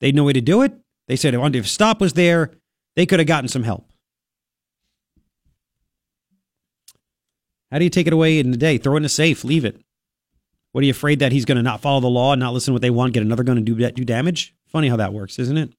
They 0.00 0.08
had 0.08 0.14
no 0.14 0.24
way 0.24 0.34
to 0.34 0.42
do 0.42 0.60
it. 0.60 0.74
They 1.08 1.16
said 1.16 1.34
if 1.34 1.68
stop 1.68 2.02
was 2.02 2.12
there, 2.12 2.50
they 2.96 3.06
could 3.06 3.18
have 3.18 3.26
gotten 3.26 3.48
some 3.48 3.62
help. 3.62 3.90
How 7.72 7.78
do 7.78 7.84
you 7.84 7.90
take 7.90 8.06
it 8.06 8.12
away 8.12 8.38
in 8.38 8.50
the 8.50 8.58
day? 8.58 8.76
Throw 8.76 8.94
it 8.94 8.98
in 8.98 9.04
a 9.06 9.08
safe, 9.08 9.42
leave 9.42 9.64
it. 9.64 9.80
What 10.74 10.82
are 10.82 10.86
you 10.86 10.90
afraid 10.90 11.20
that 11.20 11.30
he's 11.30 11.44
going 11.44 11.54
to 11.54 11.62
not 11.62 11.80
follow 11.80 12.00
the 12.00 12.08
law 12.08 12.32
and 12.32 12.40
not 12.40 12.52
listen 12.52 12.72
to 12.72 12.74
what 12.74 12.82
they 12.82 12.90
want, 12.90 13.14
get 13.14 13.22
another 13.22 13.44
gun 13.44 13.56
and 13.56 13.64
do 13.64 13.76
do 13.76 14.04
damage? 14.04 14.56
Funny 14.66 14.88
how 14.88 14.96
that 14.96 15.12
works, 15.12 15.38
isn't 15.38 15.56
it? 15.56 15.72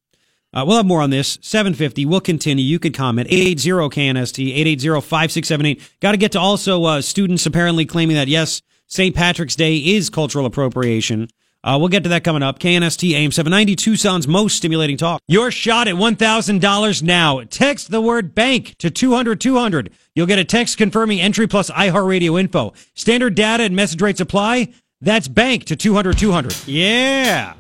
Uh, 0.53 0.63
we'll 0.65 0.77
have 0.77 0.85
more 0.85 1.01
on 1.01 1.09
this. 1.09 1.37
750. 1.41 2.05
We'll 2.05 2.21
continue. 2.21 2.63
You 2.63 2.79
could 2.79 2.93
comment. 2.93 3.27
880 3.29 3.89
KNST, 3.89 4.47
880 4.53 5.01
5678. 5.01 5.99
Got 5.99 6.11
to 6.13 6.17
get 6.17 6.31
to 6.31 6.39
also 6.39 6.85
uh, 6.85 7.01
students 7.01 7.45
apparently 7.45 7.85
claiming 7.85 8.15
that, 8.15 8.29
yes, 8.29 8.61
St. 8.87 9.13
Patrick's 9.13 9.57
Day 9.57 9.75
is 9.75 10.09
cultural 10.09 10.45
appropriation. 10.45 11.27
Uh, 11.61 11.77
we'll 11.77 11.89
get 11.89 12.03
to 12.03 12.09
that 12.09 12.23
coming 12.23 12.43
up. 12.43 12.59
KNST 12.59 13.11
AM 13.15 13.33
790, 13.33 13.75
Tucson's 13.75 14.29
most 14.29 14.55
stimulating 14.55 14.95
talk. 14.95 15.19
Your 15.27 15.51
shot 15.51 15.89
at 15.89 15.95
$1,000 15.95 17.03
now. 17.03 17.41
Text 17.49 17.91
the 17.91 17.99
word 17.99 18.33
bank 18.33 18.75
to 18.77 18.89
200 18.89 19.41
200. 19.41 19.91
You'll 20.13 20.27
get 20.27 20.39
a 20.39 20.45
text 20.45 20.77
confirming 20.77 21.19
entry 21.19 21.47
plus 21.47 21.69
iHeartRadio 21.71 22.39
info. 22.39 22.73
Standard 22.93 23.35
data 23.35 23.63
and 23.63 23.75
message 23.75 24.01
rates 24.01 24.21
apply. 24.21 24.73
That's 25.01 25.27
bank 25.27 25.65
to 25.65 25.75
200 25.75 26.17
200. 26.17 26.67
Yeah. 26.67 27.53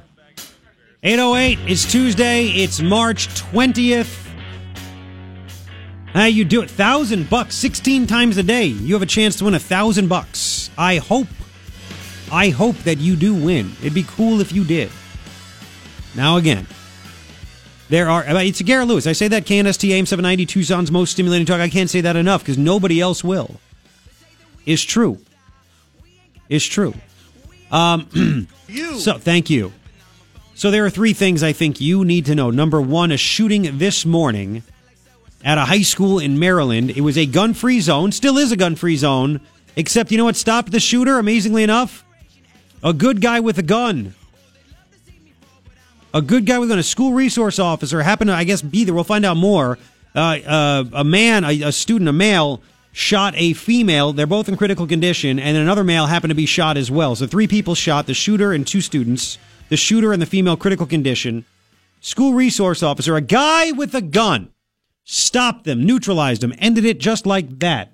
808 1.03 1.69
is 1.69 1.85
Tuesday. 1.85 2.47
It's 2.47 2.81
March 2.81 3.27
20th. 3.27 4.21
How 6.07 6.25
you 6.25 6.45
do 6.45 6.61
it? 6.61 6.71
Thousand 6.71 7.29
bucks, 7.29 7.55
16 7.55 8.07
times 8.07 8.37
a 8.37 8.43
day. 8.43 8.65
You 8.65 8.93
have 8.93 9.01
a 9.03 9.05
chance 9.05 9.35
to 9.37 9.45
win 9.45 9.53
a 9.53 9.59
thousand 9.59 10.07
bucks. 10.07 10.69
I 10.77 10.97
hope 10.97 11.27
I 12.31 12.49
hope 12.49 12.77
that 12.79 12.97
you 12.97 13.15
do 13.15 13.35
win. 13.35 13.73
It'd 13.81 13.93
be 13.93 14.03
cool 14.03 14.41
if 14.41 14.51
you 14.51 14.63
did. 14.63 14.89
Now, 16.15 16.37
again, 16.37 16.65
there 17.89 18.09
are, 18.09 18.23
uh, 18.23 18.41
it's 18.41 18.61
a 18.61 18.63
Garrett 18.63 18.87
Lewis. 18.87 19.05
I 19.05 19.11
say 19.11 19.27
that 19.27 19.45
KNST 19.45 19.89
AM 19.91 20.05
790, 20.05 20.45
Tucson's 20.45 20.91
most 20.91 21.11
stimulating 21.11 21.45
talk. 21.45 21.59
I 21.59 21.69
can't 21.69 21.89
say 21.89 22.01
that 22.01 22.15
enough 22.15 22.41
because 22.41 22.57
nobody 22.57 22.99
else 22.99 23.23
will. 23.23 23.59
It's 24.65 24.81
true. 24.81 25.19
It's 26.49 26.65
true. 26.65 26.95
Um, 27.71 28.47
you. 28.67 28.99
So, 28.99 29.17
thank 29.17 29.49
you. 29.49 29.73
So, 30.53 30.71
there 30.71 30.85
are 30.85 30.89
three 30.89 31.13
things 31.13 31.43
I 31.43 31.53
think 31.53 31.81
you 31.81 32.05
need 32.05 32.25
to 32.27 32.35
know. 32.35 32.49
Number 32.51 32.81
one, 32.81 33.11
a 33.11 33.17
shooting 33.17 33.77
this 33.77 34.05
morning 34.05 34.63
at 35.43 35.57
a 35.57 35.65
high 35.65 35.83
school 35.83 36.19
in 36.19 36.39
Maryland. 36.39 36.91
It 36.91 37.01
was 37.01 37.17
a 37.17 37.25
gun 37.25 37.53
free 37.53 37.79
zone, 37.79 38.11
still 38.11 38.37
is 38.37 38.51
a 38.51 38.57
gun 38.57 38.75
free 38.75 38.97
zone, 38.97 39.41
except 39.75 40.11
you 40.11 40.17
know 40.17 40.25
what 40.25 40.35
stopped 40.35 40.71
the 40.71 40.79
shooter, 40.79 41.19
amazingly 41.19 41.63
enough? 41.63 42.03
A 42.83 42.93
good 42.93 43.21
guy 43.21 43.39
with 43.39 43.57
a 43.57 43.63
gun. 43.63 44.15
A 46.13 46.21
good 46.21 46.45
guy 46.45 46.59
with 46.59 46.69
a 46.69 46.71
gun. 46.71 46.79
A 46.79 46.83
school 46.83 47.13
resource 47.13 47.59
officer 47.59 48.01
happened 48.01 48.29
to, 48.29 48.33
I 48.33 48.43
guess, 48.43 48.61
be 48.61 48.83
there. 48.83 48.93
We'll 48.93 49.03
find 49.03 49.25
out 49.25 49.37
more. 49.37 49.77
Uh, 50.15 50.39
uh, 50.47 50.83
a 50.93 51.03
man, 51.03 51.43
a, 51.43 51.61
a 51.63 51.71
student, 51.71 52.07
a 52.07 52.13
male, 52.13 52.61
shot 52.95 53.33
a 53.35 53.51
female. 53.51 54.13
They're 54.13 54.25
both 54.25 54.47
in 54.47 54.55
critical 54.55 54.87
condition, 54.87 55.37
and 55.37 55.57
another 55.57 55.83
male 55.83 56.05
happened 56.05 56.31
to 56.31 56.35
be 56.35 56.45
shot 56.45 56.77
as 56.77 56.89
well. 56.89 57.15
So 57.15 57.27
three 57.27 57.47
people 57.47 57.75
shot: 57.75 58.07
the 58.07 58.13
shooter 58.13 58.53
and 58.53 58.65
two 58.65 58.81
students. 58.81 59.37
The 59.67 59.77
shooter 59.77 60.13
and 60.13 60.21
the 60.21 60.27
female 60.27 60.57
critical 60.57 60.85
condition. 60.85 61.43
School 61.99 62.33
resource 62.33 62.83
officer, 62.83 63.15
a 63.15 63.21
guy 63.21 63.71
with 63.71 63.95
a 63.95 64.01
gun, 64.01 64.51
stopped 65.03 65.63
them, 65.63 65.83
neutralized 65.83 66.41
them, 66.41 66.53
ended 66.59 66.85
it 66.85 66.99
just 66.99 67.25
like 67.25 67.59
that. 67.59 67.91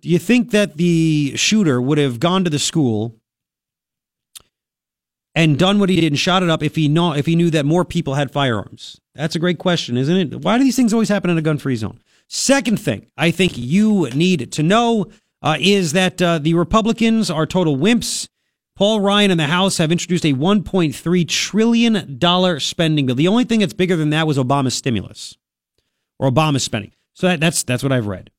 Do 0.00 0.08
you 0.08 0.18
think 0.18 0.50
that 0.50 0.78
the 0.78 1.36
shooter 1.36 1.80
would 1.80 1.98
have 1.98 2.20
gone 2.20 2.42
to 2.44 2.50
the 2.50 2.58
school 2.58 3.16
and 5.34 5.58
done 5.58 5.78
what 5.78 5.90
he 5.90 6.00
did 6.00 6.12
and 6.12 6.18
shot 6.18 6.42
it 6.42 6.48
up 6.48 6.62
if 6.62 6.74
he 6.74 6.88
know 6.88 7.12
if 7.12 7.26
he 7.26 7.36
knew 7.36 7.50
that 7.50 7.66
more 7.66 7.84
people 7.84 8.14
had 8.14 8.30
firearms? 8.30 8.98
That's 9.14 9.36
a 9.36 9.38
great 9.38 9.58
question, 9.58 9.98
isn't 9.98 10.16
it? 10.16 10.40
Why 10.40 10.56
do 10.56 10.64
these 10.64 10.76
things 10.76 10.94
always 10.94 11.10
happen 11.10 11.28
in 11.28 11.36
a 11.36 11.42
gun-free 11.42 11.76
zone? 11.76 12.00
Second 12.28 12.78
thing 12.80 13.06
I 13.16 13.30
think 13.30 13.56
you 13.56 14.08
need 14.10 14.52
to 14.52 14.62
know 14.62 15.06
uh, 15.42 15.56
is 15.60 15.92
that 15.92 16.20
uh, 16.22 16.38
the 16.38 16.54
Republicans 16.54 17.30
are 17.30 17.46
total 17.46 17.76
wimps. 17.76 18.28
Paul 18.76 19.00
Ryan 19.00 19.30
and 19.30 19.38
the 19.38 19.46
House 19.46 19.78
have 19.78 19.92
introduced 19.92 20.24
a 20.24 20.32
$1.3 20.32 21.28
trillion 21.28 22.60
spending 22.60 23.06
bill. 23.06 23.14
The 23.14 23.28
only 23.28 23.44
thing 23.44 23.60
that's 23.60 23.72
bigger 23.72 23.94
than 23.94 24.10
that 24.10 24.26
was 24.26 24.36
Obama's 24.36 24.74
stimulus 24.74 25.36
or 26.18 26.30
Obama's 26.30 26.64
spending. 26.64 26.92
So 27.12 27.28
that, 27.28 27.40
that's 27.40 27.62
that's 27.62 27.82
what 27.82 27.92
I've 27.92 28.08
read. 28.08 28.30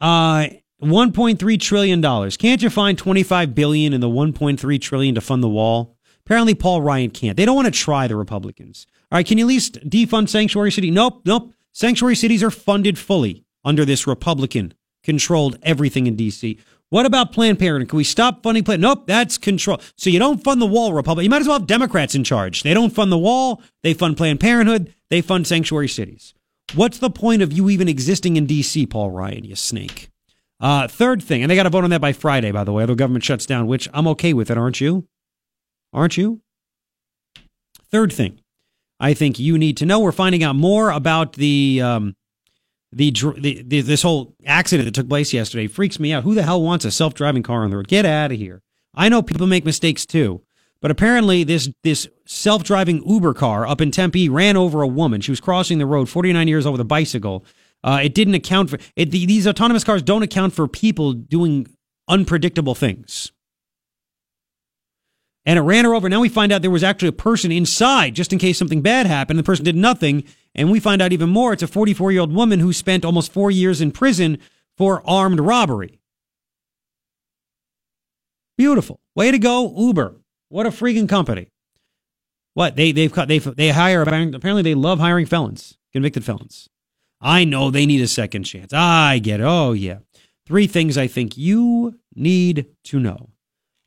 Uh, 0.00 0.48
1.3 0.82 1.60
trillion 1.60 2.00
dollars. 2.00 2.36
Can't 2.36 2.62
you 2.62 2.70
find 2.70 2.96
25 2.96 3.54
billion 3.54 3.92
in 3.92 4.00
the 4.00 4.08
1.3 4.08 4.80
trillion 4.80 5.14
to 5.14 5.20
fund 5.20 5.42
the 5.42 5.48
wall? 5.48 5.96
Apparently, 6.24 6.54
Paul 6.54 6.82
Ryan 6.82 7.10
can't. 7.10 7.36
They 7.36 7.44
don't 7.44 7.56
want 7.56 7.66
to 7.66 7.72
try 7.72 8.06
the 8.06 8.16
Republicans. 8.16 8.86
All 9.10 9.16
right, 9.18 9.26
can 9.26 9.38
you 9.38 9.44
at 9.44 9.48
least 9.48 9.74
defund 9.88 10.28
sanctuary 10.28 10.72
city? 10.72 10.90
Nope, 10.90 11.22
nope. 11.24 11.52
Sanctuary 11.72 12.16
cities 12.16 12.42
are 12.42 12.50
funded 12.50 12.98
fully 12.98 13.44
under 13.64 13.84
this 13.84 14.06
Republican 14.06 14.74
controlled 15.02 15.58
everything 15.62 16.06
in 16.06 16.16
D.C. 16.16 16.58
What 16.90 17.06
about 17.06 17.32
Planned 17.32 17.58
Parenthood? 17.58 17.88
Can 17.88 17.96
we 17.96 18.04
stop 18.04 18.42
funding 18.42 18.64
Planned? 18.64 18.82
Nope, 18.82 19.06
that's 19.06 19.38
control. 19.38 19.80
So 19.96 20.10
you 20.10 20.18
don't 20.18 20.42
fund 20.42 20.60
the 20.60 20.66
wall, 20.66 20.92
Republic. 20.92 21.24
You 21.24 21.30
might 21.30 21.40
as 21.40 21.46
well 21.46 21.58
have 21.58 21.68
Democrats 21.68 22.14
in 22.14 22.24
charge. 22.24 22.62
They 22.64 22.74
don't 22.74 22.90
fund 22.90 23.12
the 23.12 23.18
wall. 23.18 23.62
They 23.82 23.94
fund 23.94 24.16
Planned 24.16 24.40
Parenthood. 24.40 24.92
They 25.08 25.20
fund 25.20 25.46
sanctuary 25.46 25.88
cities. 25.88 26.34
What's 26.74 26.98
the 26.98 27.10
point 27.10 27.42
of 27.42 27.52
you 27.52 27.70
even 27.70 27.88
existing 27.88 28.36
in 28.36 28.46
D.C., 28.46 28.86
Paul 28.86 29.10
Ryan, 29.10 29.44
you 29.44 29.56
snake? 29.56 30.10
Uh, 30.60 30.86
third 30.88 31.22
thing, 31.22 31.42
and 31.42 31.50
they 31.50 31.56
got 31.56 31.62
to 31.62 31.70
vote 31.70 31.84
on 31.84 31.90
that 31.90 32.00
by 32.00 32.12
Friday, 32.12 32.52
by 32.52 32.64
the 32.64 32.72
way, 32.72 32.84
the 32.84 32.94
government 32.94 33.24
shuts 33.24 33.46
down, 33.46 33.66
which 33.66 33.88
I'm 33.94 34.06
okay 34.08 34.34
with 34.34 34.50
it, 34.50 34.58
aren't 34.58 34.80
you? 34.80 35.06
Aren't 35.92 36.16
you? 36.16 36.42
Third 37.90 38.12
thing, 38.12 38.40
I 39.00 39.14
think 39.14 39.38
you 39.38 39.58
need 39.58 39.78
to 39.78 39.86
know. 39.86 39.98
We're 39.98 40.12
finding 40.12 40.44
out 40.44 40.54
more 40.54 40.90
about 40.90 41.32
the, 41.32 41.80
um, 41.82 42.16
the, 42.92 43.10
the, 43.10 43.62
the 43.62 43.80
this 43.80 44.02
whole 44.02 44.34
accident 44.44 44.86
that 44.86 44.94
took 44.94 45.08
place 45.08 45.32
yesterday. 45.32 45.66
Freaks 45.66 45.98
me 45.98 46.12
out. 46.12 46.24
Who 46.24 46.34
the 46.34 46.42
hell 46.42 46.62
wants 46.62 46.84
a 46.84 46.90
self 46.90 47.14
driving 47.14 47.42
car 47.42 47.64
on 47.64 47.70
the 47.70 47.76
road? 47.76 47.88
Get 47.88 48.04
out 48.04 48.32
of 48.32 48.38
here. 48.38 48.62
I 48.94 49.08
know 49.08 49.22
people 49.22 49.46
make 49.46 49.64
mistakes 49.64 50.04
too. 50.04 50.42
But 50.80 50.90
apparently, 50.90 51.44
this 51.44 51.70
this 51.82 52.08
self 52.26 52.64
driving 52.64 53.02
Uber 53.08 53.34
car 53.34 53.66
up 53.66 53.80
in 53.80 53.90
Tempe 53.90 54.28
ran 54.28 54.56
over 54.56 54.82
a 54.82 54.88
woman. 54.88 55.20
She 55.20 55.30
was 55.30 55.40
crossing 55.40 55.78
the 55.78 55.86
road, 55.86 56.08
49 56.08 56.48
years 56.48 56.66
old, 56.66 56.74
with 56.74 56.80
a 56.80 56.84
bicycle. 56.84 57.44
Uh, 57.84 58.00
it 58.02 58.14
didn't 58.14 58.34
account 58.34 58.70
for 58.70 58.78
it. 58.96 59.10
The, 59.10 59.26
these 59.26 59.46
autonomous 59.46 59.84
cars 59.84 60.02
don't 60.02 60.22
account 60.22 60.54
for 60.54 60.66
people 60.66 61.12
doing 61.12 61.66
unpredictable 62.08 62.74
things. 62.74 63.32
And 65.46 65.58
it 65.58 65.62
ran 65.62 65.84
her 65.84 65.94
over. 65.94 66.08
Now 66.08 66.20
we 66.20 66.28
find 66.28 66.52
out 66.52 66.62
there 66.62 66.70
was 66.70 66.84
actually 66.84 67.08
a 67.08 67.12
person 67.12 67.50
inside 67.52 68.14
just 68.14 68.32
in 68.32 68.38
case 68.38 68.58
something 68.58 68.82
bad 68.82 69.06
happened. 69.06 69.38
The 69.38 69.42
person 69.44 69.64
did 69.64 69.76
nothing. 69.76 70.24
And 70.54 70.70
we 70.70 70.80
find 70.80 71.00
out 71.00 71.12
even 71.12 71.30
more. 71.30 71.52
It's 71.52 71.62
a 71.62 71.66
44 71.68 72.12
year 72.12 72.20
old 72.20 72.32
woman 72.34 72.60
who 72.60 72.72
spent 72.72 73.04
almost 73.04 73.32
four 73.32 73.50
years 73.50 73.80
in 73.80 73.92
prison 73.92 74.38
for 74.76 75.02
armed 75.08 75.40
robbery. 75.40 76.00
Beautiful. 78.58 79.00
Way 79.14 79.30
to 79.30 79.38
go, 79.38 79.72
Uber. 79.76 80.16
What 80.48 80.66
a 80.66 80.70
freaking 80.70 81.08
company. 81.08 81.48
What 82.54 82.76
they 82.76 82.92
they've 82.92 83.12
cut 83.12 83.28
they 83.28 83.38
they 83.38 83.70
hire 83.70 84.02
apparently 84.02 84.62
they 84.62 84.74
love 84.74 84.98
hiring 84.98 85.26
felons, 85.26 85.78
convicted 85.92 86.24
felons. 86.24 86.68
I 87.20 87.44
know 87.44 87.70
they 87.70 87.86
need 87.86 88.02
a 88.02 88.08
second 88.08 88.44
chance. 88.44 88.72
I 88.72 89.18
get 89.20 89.40
it. 89.40 89.44
Oh 89.44 89.72
yeah. 89.72 89.98
Three 90.46 90.66
things 90.66 90.98
I 90.98 91.06
think 91.06 91.38
you 91.38 91.98
need 92.14 92.66
to 92.84 93.00
know. 93.00 93.30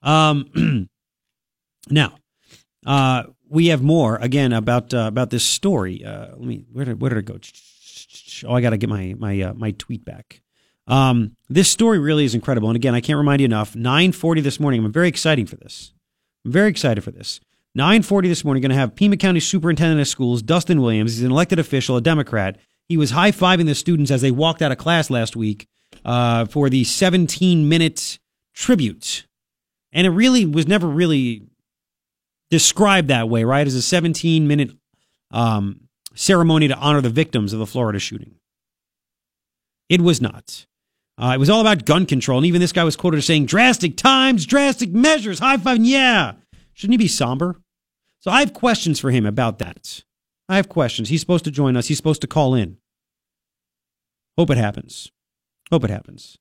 Um 0.02 0.90
now, 1.90 2.16
uh 2.86 3.24
we 3.50 3.68
have 3.68 3.84
more 3.84 4.16
again 4.16 4.52
about 4.52 4.94
uh, 4.94 5.06
about 5.08 5.30
this 5.30 5.44
story. 5.46 6.04
Uh 6.04 6.28
let 6.32 6.42
me 6.42 6.66
where 6.72 6.86
did 6.86 7.02
where 7.02 7.10
did 7.10 7.20
it 7.20 7.26
go? 7.26 7.40
Oh, 8.46 8.54
I 8.54 8.62
got 8.62 8.72
to 8.72 8.78
get 8.78 8.90
my 8.90 9.16
my 9.18 9.42
uh, 9.42 9.54
my 9.54 9.72
tweet 9.72 10.06
back. 10.06 10.42
Um, 10.88 11.36
this 11.50 11.70
story 11.70 12.00
really 12.00 12.26
is 12.26 12.36
incredible. 12.36 12.70
And 12.70 12.76
again, 12.76 12.96
I 12.96 13.02
can't 13.02 13.18
remind 13.18 13.42
you 13.42 13.46
enough. 13.46 13.76
940 13.76 14.42
this 14.42 14.60
morning. 14.60 14.84
I'm 14.84 14.92
very 14.92 15.08
excited 15.08 15.50
for 15.50 15.56
this. 15.56 15.94
I'm 16.46 16.52
very 16.52 16.70
excited 16.70 17.04
for 17.04 17.12
this. 17.12 17.40
940 17.76 18.28
this 18.28 18.44
morning, 18.44 18.62
going 18.62 18.70
to 18.70 18.76
have 18.76 18.96
Pima 18.96 19.18
County 19.18 19.40
Superintendent 19.40 20.00
of 20.00 20.08
Schools, 20.08 20.42
Dustin 20.42 20.82
Williams. 20.82 21.16
He's 21.16 21.24
an 21.24 21.32
elected 21.32 21.58
official, 21.58 21.98
a 21.98 22.02
Democrat. 22.02 22.58
He 22.88 22.98
was 22.98 23.12
high 23.12 23.32
fiving 23.32 23.66
the 23.66 23.76
students 23.76 24.12
as 24.12 24.22
they 24.22 24.30
walked 24.30 24.62
out 24.62 24.72
of 24.72 24.78
class 24.78 25.10
last 25.10 25.36
week 25.36 25.68
uh, 26.06 26.46
for 26.46 26.70
the 26.70 26.84
17 26.84 27.68
minute 27.68 28.20
tribute. 28.54 29.26
And 29.92 30.06
it 30.06 30.12
really 30.12 30.46
was 30.46 30.68
never 30.68 30.88
really 30.88 31.44
described 32.54 33.08
that 33.08 33.30
way, 33.30 33.44
right? 33.44 33.66
As 33.66 33.74
a 33.74 33.82
17 33.82 34.48
minute 34.48 34.70
um, 35.32 35.88
ceremony 36.14 36.68
to 36.68 36.76
honor 36.76 37.02
the 37.02 37.10
victims 37.10 37.52
of 37.52 37.58
the 37.58 37.66
Florida 37.66 37.98
shooting. 37.98 38.36
It 39.90 40.02
was 40.02 40.22
not. 40.22 40.68
Uh, 41.18 41.32
it 41.34 41.40
was 41.40 41.50
all 41.50 41.62
about 41.62 41.86
gun 41.86 42.06
control. 42.06 42.38
And 42.38 42.46
even 42.46 42.62
this 42.62 42.72
guy 42.72 42.84
was 42.84 42.96
quoted 42.96 43.18
as 43.18 43.26
saying, 43.26 43.48
drastic 43.48 43.98
times, 43.98 44.46
drastic 44.46 44.92
measures, 44.92 45.40
high 45.40 45.58
five. 45.58 45.84
Yeah. 45.84 46.34
Shouldn't 46.74 46.94
he 46.94 47.06
be 47.06 47.08
somber? 47.08 47.60
So 48.20 48.30
I 48.30 48.42
have 48.42 48.54
questions 48.54 49.00
for 49.00 49.10
him 49.10 49.26
about 49.26 49.58
that. 49.58 50.04
I 50.48 50.58
have 50.58 50.70
questions. 50.70 51.10
He's 51.10 51.22
supposed 51.22 51.46
to 51.46 51.52
join 51.52 51.76
us. 51.76 51.88
He's 51.88 51.98
supposed 51.98 52.22
to 52.22 52.28
call 52.28 52.54
in. 52.54 52.78
Hope 54.38 54.52
it 54.52 54.58
happens. 54.58 55.12
Hope 55.72 55.84
it 55.84 55.90
happens. 55.90 56.38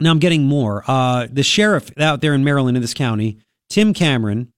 Now 0.00 0.10
I'm 0.10 0.18
getting 0.18 0.44
more. 0.44 0.84
Uh, 0.86 1.28
the 1.30 1.42
sheriff 1.42 1.90
out 1.98 2.20
there 2.20 2.34
in 2.34 2.44
Maryland 2.44 2.76
in 2.76 2.82
this 2.82 2.92
county, 2.92 3.38
Tim 3.68 3.94
Cameron, 3.94 4.52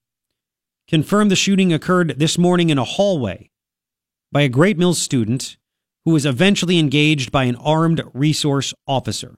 confirmed 0.89 1.31
the 1.31 1.37
shooting 1.37 1.73
occurred 1.73 2.19
this 2.19 2.39
morning 2.39 2.71
in 2.71 2.79
a 2.79 2.85
hallway 2.85 3.51
by 4.31 4.43
a 4.43 4.49
Great 4.49 4.79
Mills 4.79 5.01
student 5.01 5.57
who 6.05 6.13
was 6.13 6.27
eventually 6.27 6.79
engaged 6.79 7.33
by 7.33 7.45
an 7.45 7.57
armed 7.57 8.03
resource 8.15 8.73
officer. 8.87 9.37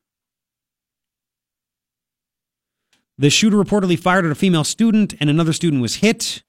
The 3.17 3.31
shooter 3.31 3.57
reportedly 3.57 3.99
fired 3.99 4.27
at 4.27 4.31
a 4.31 4.37
female 4.37 4.65
student, 4.65 5.15
and 5.19 5.29
another 5.29 5.53
student 5.53 5.83
was 5.83 5.97
hit. 5.97 6.43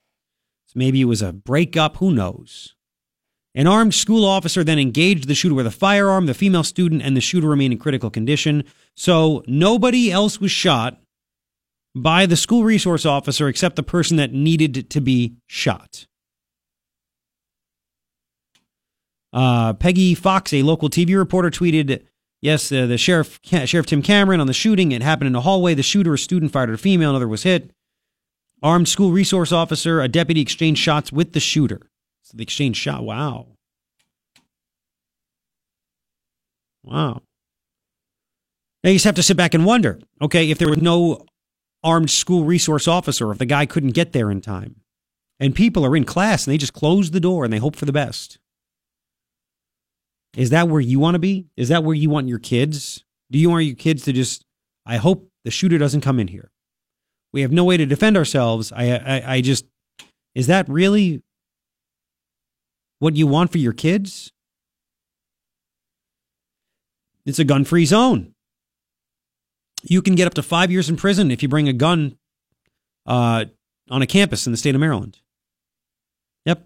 So 0.68 0.74
maybe 0.76 1.02
it 1.02 1.06
was 1.06 1.22
a 1.22 1.34
breakup, 1.34 1.98
who 1.98 2.12
knows? 2.12 2.76
An 3.56 3.66
armed 3.66 3.96
school 3.96 4.24
officer 4.24 4.64
then 4.64 4.78
engaged 4.78 5.28
the 5.28 5.34
shooter 5.34 5.56
with 5.56 5.66
a 5.66 5.72
firearm. 5.72 6.28
The 6.28 6.36
female 6.36 6.64
student 6.64 7.02
and 7.02 7.18
the 7.18 7.22
shooter 7.22 7.48
remain 7.48 7.72
in 7.72 7.80
critical 7.80 8.12
condition. 8.12 8.66
So 8.96 9.44
nobody 9.48 10.12
else 10.12 10.40
was 10.40 10.52
shot 10.52 11.02
by 12.02 12.26
the 12.26 12.36
school 12.36 12.64
resource 12.64 13.06
officer 13.06 13.48
except 13.48 13.76
the 13.76 13.84
person 13.84 14.18
that 14.18 14.34
needed 14.34 14.90
to 14.90 15.02
be 15.02 15.36
shot. 15.48 16.06
Uh, 19.32 19.74
Peggy 19.74 20.16
Fox, 20.16 20.54
a 20.54 20.64
local 20.64 20.90
TV 20.90 21.16
reporter, 21.16 21.52
tweeted, 21.52 22.04
"Yes, 22.42 22.72
uh, 22.72 22.88
the 22.88 22.98
sheriff, 22.98 23.40
Sheriff 23.44 23.86
Tim 23.86 24.02
Cameron, 24.02 24.40
on 24.40 24.48
the 24.48 24.54
shooting. 24.54 24.92
It 24.92 25.04
happened 25.04 25.28
in 25.28 25.36
a 25.36 25.42
hallway. 25.42 25.74
The 25.76 25.84
shooter, 25.84 26.14
a 26.14 26.18
student, 26.18 26.52
fired 26.52 26.70
at 26.70 26.76
a 26.76 26.78
female. 26.80 27.12
Another 27.12 27.28
was 27.28 27.44
hit. 27.44 27.72
Armed 28.64 28.90
school 28.90 29.12
resource 29.12 29.52
officer, 29.52 30.02
a 30.02 30.08
deputy, 30.08 30.42
exchanged 30.42 30.82
shots 30.82 31.12
with 31.12 31.34
the 31.34 31.40
shooter. 31.40 31.82
So 32.24 32.38
they 32.38 32.44
exchanged 32.44 32.80
shot. 32.80 33.04
Wow, 33.04 33.48
wow. 36.84 37.22
Now 38.84 38.90
you 38.90 38.96
just 38.96 39.06
have 39.06 39.16
to 39.16 39.24
sit 39.24 39.38
back 39.38 39.54
and 39.54 39.66
wonder. 39.66 40.00
Okay, 40.22 40.50
if 40.50 40.58
there 40.58 40.70
was 40.70 40.82
no 40.82 41.26
armed 41.84 42.12
school 42.12 42.44
resource 42.44 42.88
officer, 42.88 43.32
if 43.32 43.38
the 43.38 43.46
guy 43.46 43.66
couldn't 43.66 43.92
get 43.92 44.12
there 44.12 44.30
in 44.30 44.42
time, 44.42 44.82
and 45.40 45.56
people 45.56 45.86
are 45.86 45.96
in 45.96 46.04
class 46.04 46.46
and 46.46 46.54
they 46.54 46.58
just 46.58 46.74
close 46.74 47.12
the 47.12 47.20
door 47.20 47.44
and 47.44 47.54
they 47.54 47.58
hope 47.58 47.76
for 47.76 47.86
the 47.86 47.94
best." 47.94 48.40
Is 50.36 50.52
that 50.52 50.70
where 50.70 50.82
you 50.82 51.00
want 51.00 51.16
to 51.16 51.20
be? 51.20 51.48
Is 51.58 51.70
that 51.70 51.84
where 51.84 51.96
you 51.96 52.10
want 52.10 52.28
your 52.28 52.40
kids? 52.40 53.04
Do 53.32 53.40
you 53.40 53.50
want 53.50 53.66
your 53.66 53.76
kids 53.76 54.04
to 54.04 54.14
just, 54.14 54.46
I 54.86 54.98
hope 54.98 55.30
the 55.44 55.52
shooter 55.52 55.78
doesn't 55.78 56.02
come 56.02 56.20
in 56.20 56.28
here? 56.28 56.52
We 57.34 57.42
have 57.42 57.52
no 57.52 57.64
way 57.64 57.78
to 57.78 57.86
defend 57.86 58.16
ourselves. 58.16 58.72
I, 58.72 58.92
I, 58.92 59.34
I 59.36 59.42
just, 59.42 59.66
is 60.36 60.48
that 60.48 60.70
really 60.70 61.24
what 63.00 63.16
you 63.16 63.26
want 63.28 63.52
for 63.52 63.58
your 63.58 63.74
kids? 63.74 64.32
It's 67.26 67.40
a 67.40 67.44
gun 67.44 67.66
free 67.66 67.86
zone. 67.86 68.34
You 69.84 70.02
can 70.02 70.16
get 70.16 70.28
up 70.28 70.34
to 70.36 70.44
five 70.44 70.72
years 70.72 70.90
in 70.90 70.98
prison 70.98 71.32
if 71.32 71.42
you 71.42 71.50
bring 71.50 71.70
a 71.70 71.74
gun 71.74 72.18
uh, 73.06 73.46
on 73.90 74.02
a 74.02 74.08
campus 74.08 74.46
in 74.46 74.52
the 74.52 74.58
state 74.58 74.76
of 74.76 74.82
Maryland. 74.82 75.20
Yep. 76.46 76.66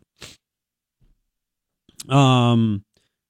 Um, 2.10 2.84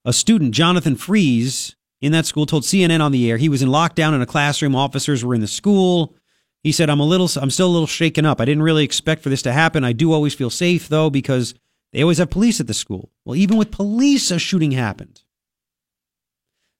a 0.04 0.12
student, 0.12 0.54
Jonathan 0.54 0.96
Fries, 0.96 1.76
in 2.00 2.12
that 2.12 2.26
school 2.26 2.44
told 2.44 2.64
CNN 2.64 3.00
on 3.00 3.12
the 3.12 3.30
air 3.30 3.38
he 3.38 3.48
was 3.48 3.62
in 3.62 3.68
lockdown 3.68 4.14
in 4.14 4.20
a 4.20 4.26
classroom. 4.26 4.76
Officers 4.76 5.24
were 5.24 5.34
in 5.34 5.40
the 5.40 5.46
school. 5.46 6.14
He 6.62 6.72
said, 6.72 6.88
I'm 6.88 7.00
a 7.00 7.04
little, 7.04 7.28
I'm 7.40 7.50
still 7.50 7.66
a 7.66 7.72
little 7.72 7.86
shaken 7.86 8.24
up. 8.24 8.40
I 8.40 8.44
didn't 8.44 8.62
really 8.62 8.84
expect 8.84 9.22
for 9.22 9.28
this 9.28 9.42
to 9.42 9.52
happen. 9.52 9.84
I 9.84 9.92
do 9.92 10.12
always 10.12 10.34
feel 10.34 10.50
safe 10.50 10.88
though, 10.88 11.10
because 11.10 11.54
they 11.92 12.02
always 12.02 12.18
have 12.18 12.30
police 12.30 12.60
at 12.60 12.66
the 12.66 12.74
school. 12.74 13.10
Well, 13.24 13.36
even 13.36 13.56
with 13.56 13.70
police, 13.70 14.30
a 14.30 14.38
shooting 14.38 14.72
happened. 14.72 15.22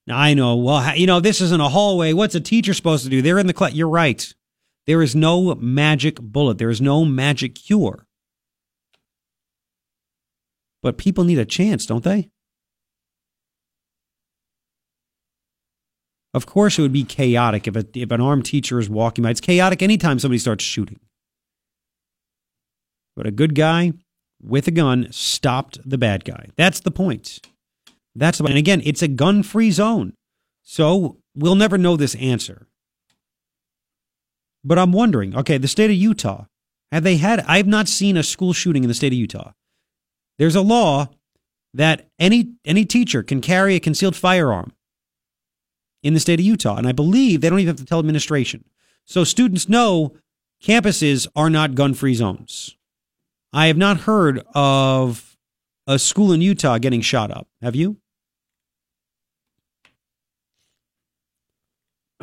I 0.09 0.34
know, 0.34 0.57
well, 0.57 0.96
you 0.96 1.07
know, 1.07 1.20
this 1.20 1.40
isn't 1.40 1.61
a 1.61 1.68
hallway. 1.68 2.12
What's 2.12 2.34
a 2.34 2.40
teacher 2.40 2.74
supposed 2.74 3.05
to 3.05 3.11
do? 3.11 3.22
They're 3.22 3.38
in 3.38 3.46
the 3.46 3.55
class. 3.55 3.72
You're 3.72 3.88
right. 3.88 4.34
There 4.86 5.02
is 5.02 5.16
no 5.16 5.55
magic 5.55 6.20
bullet, 6.20 6.59
there 6.59 6.70
is 6.70 6.80
no 6.80 7.05
magic 7.05 7.55
cure. 7.55 8.07
But 10.82 10.98
people 10.98 11.24
need 11.24 11.38
a 11.38 11.46
chance, 11.46 11.86
don't 11.86 12.05
they? 12.05 12.28
Of 16.34 16.44
course, 16.44 16.78
it 16.78 16.82
would 16.82 16.92
be 16.92 17.05
chaotic 17.05 17.66
if, 17.66 17.76
a, 17.76 17.86
if 17.94 18.11
an 18.11 18.20
armed 18.20 18.44
teacher 18.44 18.78
is 18.78 18.90
walking 18.90 19.22
by. 19.22 19.30
It's 19.30 19.40
chaotic 19.40 19.82
anytime 19.82 20.18
somebody 20.18 20.38
starts 20.38 20.64
shooting. 20.64 21.00
But 23.16 23.26
a 23.26 23.30
good 23.30 23.55
guy 23.55 23.92
with 24.42 24.66
a 24.66 24.72
gun 24.72 25.07
stopped 25.11 25.78
the 25.88 25.96
bad 25.96 26.24
guy. 26.24 26.48
That's 26.57 26.80
the 26.80 26.90
point. 26.90 27.40
That's 28.14 28.38
the. 28.38 28.44
And 28.44 28.58
again, 28.58 28.82
it's 28.84 29.02
a 29.02 29.08
gun 29.08 29.42
free 29.42 29.70
zone. 29.70 30.14
So 30.62 31.18
we'll 31.34 31.54
never 31.54 31.76
know 31.76 31.96
this 31.96 32.14
answer. 32.16 32.66
But 34.64 34.78
I'm 34.78 34.92
wondering 34.92 35.36
okay, 35.36 35.58
the 35.58 35.68
state 35.68 35.90
of 35.90 35.96
Utah, 35.96 36.46
have 36.90 37.02
they 37.02 37.16
had, 37.16 37.44
I've 37.46 37.66
not 37.66 37.88
seen 37.88 38.16
a 38.16 38.22
school 38.22 38.52
shooting 38.52 38.84
in 38.84 38.88
the 38.88 38.94
state 38.94 39.12
of 39.12 39.18
Utah. 39.18 39.52
There's 40.38 40.56
a 40.56 40.62
law 40.62 41.08
that 41.74 42.08
any, 42.18 42.54
any 42.64 42.84
teacher 42.84 43.22
can 43.22 43.40
carry 43.40 43.74
a 43.74 43.80
concealed 43.80 44.16
firearm 44.16 44.72
in 46.02 46.14
the 46.14 46.20
state 46.20 46.38
of 46.38 46.46
Utah. 46.46 46.76
And 46.76 46.86
I 46.86 46.92
believe 46.92 47.40
they 47.40 47.50
don't 47.50 47.58
even 47.58 47.72
have 47.72 47.78
to 47.78 47.84
tell 47.84 47.98
administration. 47.98 48.64
So 49.04 49.24
students 49.24 49.68
know 49.68 50.14
campuses 50.62 51.26
are 51.34 51.50
not 51.50 51.74
gun 51.74 51.94
free 51.94 52.14
zones. 52.14 52.76
I 53.52 53.66
have 53.66 53.76
not 53.76 54.00
heard 54.00 54.42
of 54.54 55.36
a 55.86 55.98
school 55.98 56.32
in 56.32 56.40
Utah 56.40 56.78
getting 56.78 57.00
shot 57.00 57.30
up. 57.30 57.48
Have 57.60 57.76
you? 57.76 57.98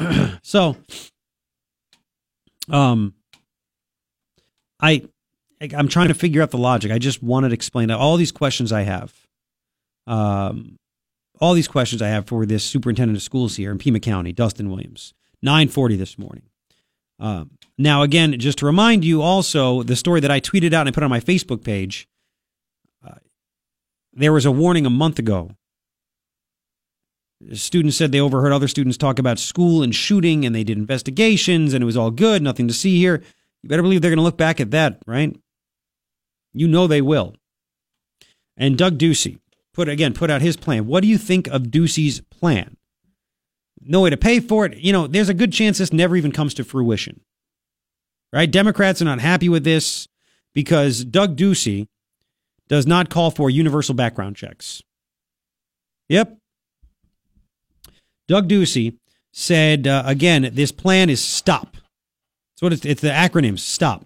so, 0.43 0.77
um, 2.69 3.13
I, 4.79 5.03
I'm 5.75 5.87
trying 5.87 6.07
to 6.07 6.13
figure 6.13 6.41
out 6.41 6.51
the 6.51 6.57
logic. 6.57 6.91
I 6.91 6.97
just 6.97 7.21
wanted 7.21 7.49
to 7.49 7.53
explain 7.53 7.91
all 7.91 8.17
these 8.17 8.31
questions 8.31 8.71
I 8.71 8.81
have. 8.81 9.13
Um, 10.07 10.77
all 11.39 11.53
these 11.53 11.67
questions 11.67 12.01
I 12.01 12.07
have 12.09 12.27
for 12.27 12.45
this 12.45 12.63
superintendent 12.63 13.17
of 13.17 13.23
schools 13.23 13.55
here 13.55 13.71
in 13.71 13.77
Pima 13.77 13.99
County, 13.99 14.31
Dustin 14.31 14.69
Williams, 14.69 15.13
940 15.41 15.95
this 15.95 16.17
morning. 16.17 16.43
Um, 17.19 17.51
now, 17.77 18.03
again, 18.03 18.39
just 18.39 18.59
to 18.59 18.65
remind 18.65 19.03
you 19.03 19.21
also, 19.21 19.83
the 19.83 19.95
story 19.95 20.19
that 20.19 20.31
I 20.31 20.39
tweeted 20.39 20.73
out 20.73 20.81
and 20.81 20.89
I 20.89 20.91
put 20.91 21.03
on 21.03 21.09
my 21.09 21.19
Facebook 21.19 21.63
page, 21.63 22.07
uh, 23.05 23.15
there 24.13 24.33
was 24.33 24.45
a 24.45 24.51
warning 24.51 24.85
a 24.85 24.89
month 24.89 25.19
ago. 25.19 25.51
Students 27.53 27.97
said 27.97 28.11
they 28.11 28.19
overheard 28.19 28.53
other 28.53 28.67
students 28.67 28.97
talk 28.97 29.17
about 29.17 29.39
school 29.39 29.81
and 29.81 29.93
shooting, 29.95 30.45
and 30.45 30.55
they 30.55 30.63
did 30.63 30.77
investigations, 30.77 31.73
and 31.73 31.81
it 31.81 31.85
was 31.85 31.97
all 31.97 32.11
good, 32.11 32.41
nothing 32.41 32.67
to 32.67 32.73
see 32.73 32.97
here. 32.97 33.21
You 33.63 33.69
better 33.69 33.81
believe 33.81 34.01
they're 34.01 34.11
going 34.11 34.17
to 34.17 34.23
look 34.23 34.37
back 34.37 34.59
at 34.59 34.71
that, 34.71 35.01
right? 35.05 35.35
You 36.53 36.67
know 36.67 36.87
they 36.87 37.01
will. 37.01 37.35
And 38.57 38.77
Doug 38.77 38.97
Ducey, 38.97 39.39
put 39.73 39.89
again 39.89 40.13
put 40.13 40.29
out 40.29 40.41
his 40.41 40.57
plan. 40.57 40.85
What 40.85 41.01
do 41.01 41.07
you 41.07 41.17
think 41.17 41.47
of 41.47 41.63
Ducey's 41.63 42.21
plan? 42.21 42.77
No 43.81 44.01
way 44.01 44.11
to 44.11 44.17
pay 44.17 44.39
for 44.39 44.65
it. 44.65 44.77
You 44.77 44.93
know, 44.93 45.07
there's 45.07 45.29
a 45.29 45.33
good 45.33 45.51
chance 45.51 45.77
this 45.77 45.93
never 45.93 46.15
even 46.15 46.31
comes 46.31 46.53
to 46.55 46.63
fruition. 46.63 47.21
Right? 48.31 48.49
Democrats 48.49 49.01
are 49.01 49.05
not 49.05 49.19
happy 49.19 49.49
with 49.49 49.63
this 49.63 50.07
because 50.53 51.03
Doug 51.03 51.35
Ducey 51.35 51.87
does 52.67 52.85
not 52.85 53.09
call 53.09 53.31
for 53.31 53.49
universal 53.49 53.95
background 53.95 54.35
checks. 54.35 54.81
Yep. 56.09 56.37
Doug 58.31 58.47
Ducey 58.47 58.97
said 59.33 59.85
uh, 59.85 60.03
again, 60.05 60.51
this 60.53 60.71
plan 60.71 61.09
is 61.09 61.21
stop. 61.21 61.73
That's 61.73 62.61
what 62.61 62.71
it's, 62.71 62.85
it's 62.85 63.01
the 63.01 63.09
acronym 63.09 63.59
stop. 63.59 64.05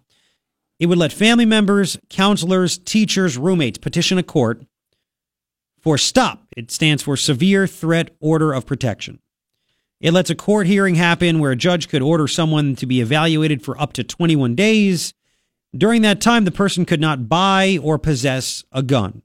It 0.79 0.87
would 0.87 0.97
let 0.97 1.13
family 1.13 1.45
members, 1.45 1.99
counselors, 2.09 2.79
teachers, 2.79 3.37
roommates 3.37 3.77
petition 3.77 4.17
a 4.17 4.23
court 4.23 4.65
for 5.79 5.99
STOP. 5.99 6.39
It 6.57 6.71
stands 6.71 7.03
for 7.03 7.15
Severe 7.15 7.67
Threat 7.67 8.15
Order 8.19 8.51
of 8.51 8.65
Protection. 8.65 9.19
It 10.01 10.11
lets 10.11 10.31
a 10.31 10.35
court 10.35 10.65
hearing 10.65 10.95
happen 10.95 11.37
where 11.37 11.51
a 11.51 11.55
judge 11.55 11.87
could 11.87 12.01
order 12.01 12.27
someone 12.27 12.75
to 12.77 12.87
be 12.87 13.01
evaluated 13.01 13.61
for 13.61 13.79
up 13.79 13.93
to 13.93 14.03
21 14.03 14.55
days. 14.55 15.13
During 15.77 16.01
that 16.01 16.19
time, 16.19 16.45
the 16.45 16.51
person 16.51 16.83
could 16.83 16.99
not 16.99 17.29
buy 17.29 17.77
or 17.79 17.99
possess 17.99 18.63
a 18.71 18.81
gun. 18.81 19.21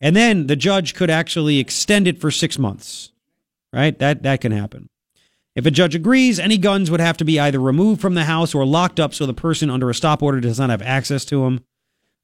And 0.00 0.14
then 0.14 0.46
the 0.46 0.54
judge 0.54 0.94
could 0.94 1.10
actually 1.10 1.58
extend 1.58 2.06
it 2.06 2.20
for 2.20 2.30
six 2.30 2.56
months. 2.56 3.11
Right? 3.72 3.98
That, 3.98 4.22
that 4.22 4.40
can 4.40 4.52
happen. 4.52 4.90
If 5.54 5.66
a 5.66 5.70
judge 5.70 5.94
agrees, 5.94 6.38
any 6.38 6.56
guns 6.56 6.90
would 6.90 7.00
have 7.00 7.16
to 7.18 7.24
be 7.24 7.38
either 7.38 7.60
removed 7.60 8.00
from 8.00 8.14
the 8.14 8.24
house 8.24 8.54
or 8.54 8.64
locked 8.64 8.98
up 8.98 9.12
so 9.12 9.26
the 9.26 9.34
person 9.34 9.70
under 9.70 9.90
a 9.90 9.94
stop 9.94 10.22
order 10.22 10.40
does 10.40 10.58
not 10.58 10.70
have 10.70 10.82
access 10.82 11.24
to 11.26 11.42
them. 11.44 11.64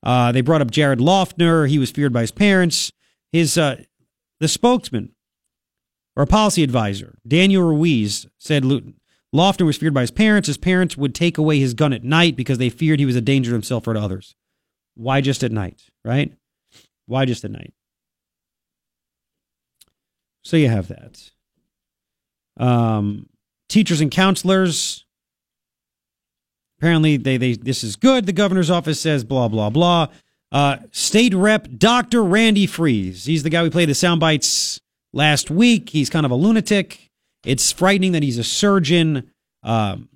Uh, 0.03 0.33
they 0.33 0.41
brought 0.41 0.63
up 0.63 0.71
Jared 0.71 0.99
Loughner. 0.99 1.69
He 1.69 1.79
was 1.79 1.91
feared 1.91 2.13
by 2.13 2.23
his 2.23 2.31
parents. 2.31 2.93
His 3.33 3.59
uh, 3.59 3.83
the 4.41 4.49
spokesman 4.49 5.13
or 6.17 6.25
policy 6.25 6.63
advisor, 6.63 7.19
Daniel 7.27 7.63
Ruiz, 7.65 8.27
said 8.39 8.63
Loughner 8.63 9.67
was 9.67 9.77
feared 9.77 9.95
by 9.95 10.03
his 10.03 10.11
parents. 10.11 10.47
His 10.47 10.57
parents 10.57 10.97
would 10.97 11.15
take 11.15 11.37
away 11.37 11.59
his 11.59 11.75
gun 11.75 11.93
at 11.93 12.05
night 12.05 12.37
because 12.37 12.59
they 12.59 12.71
feared 12.71 13.01
he 13.01 13.07
was 13.07 13.17
a 13.17 13.21
danger 13.21 13.51
to 13.51 13.55
himself 13.55 13.87
or 13.87 13.95
to 13.95 14.01
others. 14.01 14.35
Why 14.95 15.21
just 15.21 15.45
at 15.45 15.53
night, 15.53 15.83
right? 16.05 16.33
Why 17.07 17.25
just 17.25 17.45
at 17.45 17.51
night? 17.51 17.75
So 20.43 20.57
you 20.57 20.69
have 20.69 20.89
that. 20.89 21.31
Um, 22.59 23.29
teachers 23.69 24.01
and 24.01 24.11
counselors. 24.11 25.05
Apparently, 26.79 27.17
they, 27.17 27.37
they 27.37 27.55
this 27.55 27.83
is 27.83 27.97
good. 27.97 28.27
The 28.27 28.33
governor's 28.33 28.71
office 28.71 29.01
says 29.01 29.25
blah 29.25 29.49
blah 29.49 29.71
blah. 29.71 30.09
Uh, 30.51 30.79
State 30.93 31.35
Rep 31.35 31.69
Dr. 31.77 32.23
Randy 32.23 32.67
Friese. 32.67 33.25
He's 33.25 33.43
the 33.43 33.51
guy 33.51 33.63
we 33.63 33.71
played 33.71 33.89
the 33.89 33.95
sound 33.95 34.21
bites 34.21 34.81
last 35.13 35.51
week. 35.51 35.91
He's 35.91 36.11
kind 36.11 36.25
of 36.25 36.33
a 36.33 36.37
lunatic. 36.37 37.11
It's 37.45 37.73
frightening 37.73 38.13
that 38.13 38.23
he's 38.23 38.39
a 38.39 38.45
surgeon. 38.45 39.31
Um, 39.63 40.09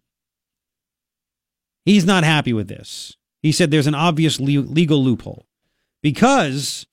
he's 1.85 2.05
not 2.05 2.25
happy 2.25 2.53
with 2.53 2.69
this. 2.69 3.17
He 3.43 3.53
said 3.53 3.71
there's 3.71 3.87
an 3.87 3.95
obvious 3.95 4.41
le- 4.41 4.61
legal 4.61 5.03
loophole 5.03 5.47
because 6.03 6.87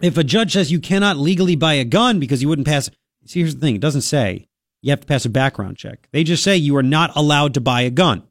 if 0.00 0.16
a 0.16 0.24
judge 0.24 0.52
says 0.52 0.72
you 0.72 0.80
cannot 0.80 1.18
legally 1.18 1.56
buy 1.56 1.74
a 1.74 1.84
gun 1.84 2.18
because 2.18 2.42
you 2.42 2.48
wouldn't 2.48 2.66
pass, 2.66 2.90
see, 3.24 3.40
here's 3.40 3.54
the 3.54 3.60
thing: 3.60 3.74
it 3.74 3.80
doesn't 3.80 4.02
say 4.02 4.48
you 4.82 4.90
have 4.90 5.00
to 5.00 5.06
pass 5.06 5.24
a 5.24 5.30
background 5.30 5.76
check. 5.76 6.08
They 6.12 6.24
just 6.24 6.42
say 6.42 6.56
you 6.56 6.76
are 6.76 6.82
not 6.82 7.12
allowed 7.16 7.54
to 7.54 7.60
buy 7.60 7.82
a 7.82 7.90
gun. 7.90 8.24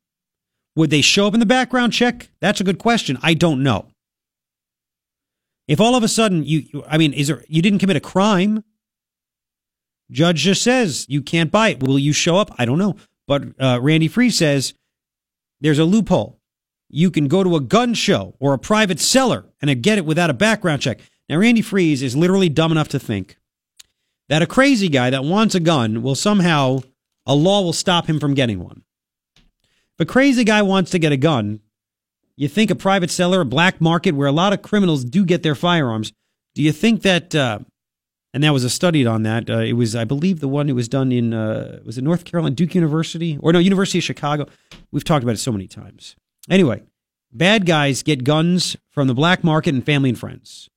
Would 0.75 0.89
they 0.89 1.01
show 1.01 1.27
up 1.27 1.33
in 1.33 1.39
the 1.39 1.45
background 1.45 1.93
check? 1.93 2.29
That's 2.39 2.61
a 2.61 2.63
good 2.63 2.79
question. 2.79 3.17
I 3.21 3.33
don't 3.33 3.63
know. 3.63 3.87
If 5.67 5.79
all 5.79 5.95
of 5.95 6.03
a 6.03 6.07
sudden 6.07 6.43
you, 6.43 6.83
I 6.87 6.97
mean, 6.97 7.13
is 7.13 7.27
there, 7.27 7.43
you 7.47 7.61
didn't 7.61 7.79
commit 7.79 7.95
a 7.95 8.01
crime? 8.01 8.63
Judge 10.09 10.39
just 10.39 10.61
says 10.61 11.05
you 11.07 11.21
can't 11.21 11.51
buy 11.51 11.69
it. 11.69 11.81
Will 11.81 11.97
you 11.97 12.11
show 12.11 12.37
up? 12.37 12.51
I 12.57 12.65
don't 12.65 12.77
know. 12.77 12.97
But 13.27 13.43
uh, 13.59 13.79
Randy 13.81 14.09
Friese 14.09 14.37
says 14.37 14.73
there's 15.61 15.79
a 15.79 15.85
loophole. 15.85 16.39
You 16.89 17.09
can 17.09 17.29
go 17.29 17.43
to 17.43 17.55
a 17.55 17.61
gun 17.61 17.93
show 17.93 18.35
or 18.39 18.53
a 18.53 18.59
private 18.59 18.99
seller 18.99 19.45
and 19.61 19.81
get 19.81 19.97
it 19.97 20.05
without 20.05 20.29
a 20.29 20.33
background 20.33 20.81
check. 20.81 20.99
Now, 21.29 21.37
Randy 21.37 21.61
Friese 21.61 22.03
is 22.03 22.17
literally 22.17 22.49
dumb 22.49 22.73
enough 22.73 22.89
to 22.89 22.99
think 22.99 23.37
that 24.31 24.41
a 24.41 24.47
crazy 24.47 24.87
guy 24.87 25.09
that 25.09 25.25
wants 25.25 25.55
a 25.55 25.59
gun 25.59 26.01
will 26.01 26.15
somehow, 26.15 26.79
a 27.25 27.35
law 27.35 27.61
will 27.61 27.73
stop 27.73 28.07
him 28.07 28.17
from 28.17 28.33
getting 28.33 28.63
one. 28.63 28.81
If 29.35 29.99
a 29.99 30.05
crazy 30.05 30.45
guy 30.45 30.61
wants 30.61 30.89
to 30.91 30.99
get 30.99 31.11
a 31.11 31.17
gun, 31.17 31.59
you 32.37 32.47
think 32.47 32.71
a 32.71 32.75
private 32.75 33.11
seller, 33.11 33.41
a 33.41 33.45
black 33.45 33.81
market 33.81 34.15
where 34.15 34.29
a 34.29 34.31
lot 34.31 34.53
of 34.53 34.61
criminals 34.61 35.03
do 35.03 35.25
get 35.25 35.43
their 35.43 35.53
firearms. 35.53 36.13
Do 36.55 36.63
you 36.63 36.71
think 36.71 37.01
that, 37.01 37.35
uh, 37.35 37.59
and 38.33 38.41
that 38.41 38.53
was 38.53 38.63
a 38.63 38.69
study 38.69 39.05
on 39.05 39.23
that. 39.23 39.49
Uh, 39.49 39.57
it 39.57 39.73
was, 39.73 39.97
I 39.97 40.05
believe, 40.05 40.39
the 40.39 40.47
one 40.47 40.69
it 40.69 40.75
was 40.75 40.87
done 40.87 41.11
in, 41.11 41.33
uh, 41.33 41.81
was 41.85 41.97
it 41.97 42.03
North 42.05 42.23
Carolina, 42.23 42.55
Duke 42.55 42.73
University? 42.73 43.37
Or 43.41 43.51
no, 43.51 43.59
University 43.59 43.97
of 43.97 44.05
Chicago. 44.05 44.45
We've 44.93 45.03
talked 45.03 45.23
about 45.23 45.35
it 45.35 45.39
so 45.39 45.51
many 45.51 45.67
times. 45.67 46.15
Anyway, 46.49 46.83
bad 47.33 47.65
guys 47.65 48.01
get 48.01 48.23
guns 48.23 48.77
from 48.91 49.09
the 49.09 49.13
black 49.13 49.43
market 49.43 49.73
and 49.73 49.85
family 49.85 50.07
and 50.07 50.17
friends. 50.17 50.69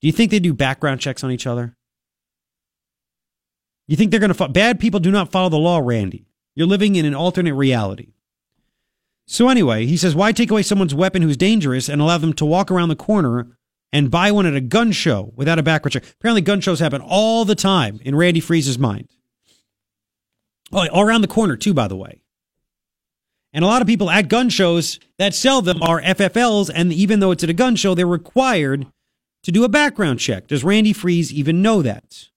Do 0.00 0.06
you 0.06 0.12
think 0.12 0.30
they 0.30 0.38
do 0.38 0.54
background 0.54 1.00
checks 1.00 1.24
on 1.24 1.32
each 1.32 1.48
other? 1.48 1.74
You 3.88 3.96
think 3.96 4.10
they're 4.10 4.20
going 4.20 4.28
to, 4.28 4.34
fo- 4.34 4.48
bad 4.48 4.80
people 4.80 5.00
do 5.00 5.10
not 5.10 5.30
follow 5.30 5.48
the 5.48 5.58
law, 5.58 5.78
Randy. 5.78 6.26
You're 6.54 6.66
living 6.66 6.96
in 6.96 7.04
an 7.04 7.14
alternate 7.14 7.54
reality. 7.54 8.12
So 9.26 9.48
anyway, 9.48 9.86
he 9.86 9.96
says, 9.96 10.14
why 10.14 10.32
take 10.32 10.50
away 10.50 10.62
someone's 10.62 10.94
weapon 10.94 11.22
who's 11.22 11.36
dangerous 11.36 11.88
and 11.88 12.00
allow 12.00 12.18
them 12.18 12.32
to 12.34 12.44
walk 12.44 12.70
around 12.70 12.88
the 12.88 12.96
corner 12.96 13.56
and 13.92 14.10
buy 14.10 14.30
one 14.30 14.46
at 14.46 14.54
a 14.54 14.60
gun 14.60 14.92
show 14.92 15.32
without 15.36 15.58
a 15.58 15.62
background 15.62 15.92
check? 15.92 16.04
Apparently, 16.18 16.42
gun 16.42 16.60
shows 16.60 16.80
happen 16.80 17.00
all 17.00 17.44
the 17.44 17.54
time 17.54 18.00
in 18.04 18.14
Randy 18.16 18.40
Friese's 18.40 18.78
mind. 18.78 19.08
Oh, 20.72 20.86
all 20.88 21.02
around 21.02 21.20
the 21.20 21.28
corner 21.28 21.56
too, 21.56 21.74
by 21.74 21.88
the 21.88 21.96
way. 21.96 22.22
And 23.52 23.64
a 23.64 23.68
lot 23.68 23.82
of 23.82 23.88
people 23.88 24.10
at 24.10 24.28
gun 24.28 24.48
shows 24.48 24.98
that 25.18 25.34
sell 25.34 25.60
them 25.60 25.82
are 25.82 26.00
FFLs, 26.00 26.70
and 26.74 26.92
even 26.92 27.20
though 27.20 27.30
it's 27.32 27.44
at 27.44 27.50
a 27.50 27.54
gun 27.54 27.76
show, 27.76 27.94
they're 27.94 28.06
required 28.06 28.86
to 29.42 29.52
do 29.52 29.64
a 29.64 29.68
background 29.68 30.20
check. 30.20 30.46
Does 30.46 30.64
Randy 30.64 30.94
Friese 30.94 31.32
even 31.32 31.60
know 31.60 31.82
that? 31.82 32.28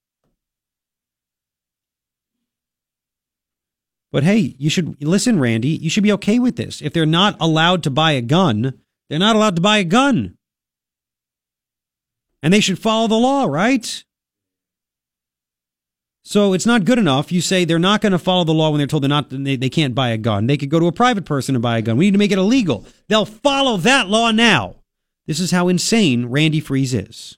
But 4.16 4.24
hey, 4.24 4.56
you 4.58 4.70
should 4.70 5.04
listen, 5.04 5.42
Randy. 5.42 5.68
You 5.68 5.90
should 5.90 6.04
be 6.04 6.14
okay 6.14 6.40
with 6.40 6.56
this. 6.56 6.82
If 6.82 6.94
they're 6.94 7.06
not 7.06 7.36
allowed 7.42 7.84
to 7.84 7.90
buy 7.90 8.14
a 8.14 8.22
gun, 8.22 8.80
they're 9.10 9.20
not 9.20 9.36
allowed 9.36 9.58
to 9.58 9.62
buy 9.62 9.80
a 9.80 9.84
gun. 9.84 10.38
And 12.42 12.54
they 12.54 12.62
should 12.62 12.80
follow 12.80 13.10
the 13.10 13.16
law, 13.16 13.44
right? 13.44 14.06
So 16.24 16.54
it's 16.54 16.66
not 16.66 16.86
good 16.86 16.98
enough. 16.98 17.30
You 17.30 17.42
say 17.42 17.66
they're 17.66 17.78
not 17.78 18.00
going 18.00 18.14
to 18.14 18.18
follow 18.18 18.46
the 18.46 18.54
law 18.54 18.70
when 18.70 18.78
they're 18.78 18.88
told 18.88 19.04
they're 19.04 19.10
not 19.10 19.28
they, 19.32 19.58
they 19.58 19.70
can't 19.70 19.94
buy 19.94 20.12
a 20.12 20.18
gun. 20.18 20.48
They 20.48 20.56
could 20.56 20.70
go 20.70 20.80
to 20.80 20.88
a 20.88 20.94
private 20.94 21.26
person 21.26 21.54
and 21.54 21.62
buy 21.62 21.78
a 21.78 21.82
gun. 21.82 21.98
We 21.98 22.06
need 22.06 22.12
to 22.12 22.18
make 22.18 22.32
it 22.32 22.38
illegal. 22.38 22.86
They'll 23.10 23.26
follow 23.26 23.76
that 23.76 24.08
law 24.08 24.32
now. 24.32 24.76
This 25.28 25.42
is 25.42 25.52
how 25.52 25.68
insane 25.68 26.28
Randy 26.28 26.62
Friese 26.62 26.94
is. 26.94 27.38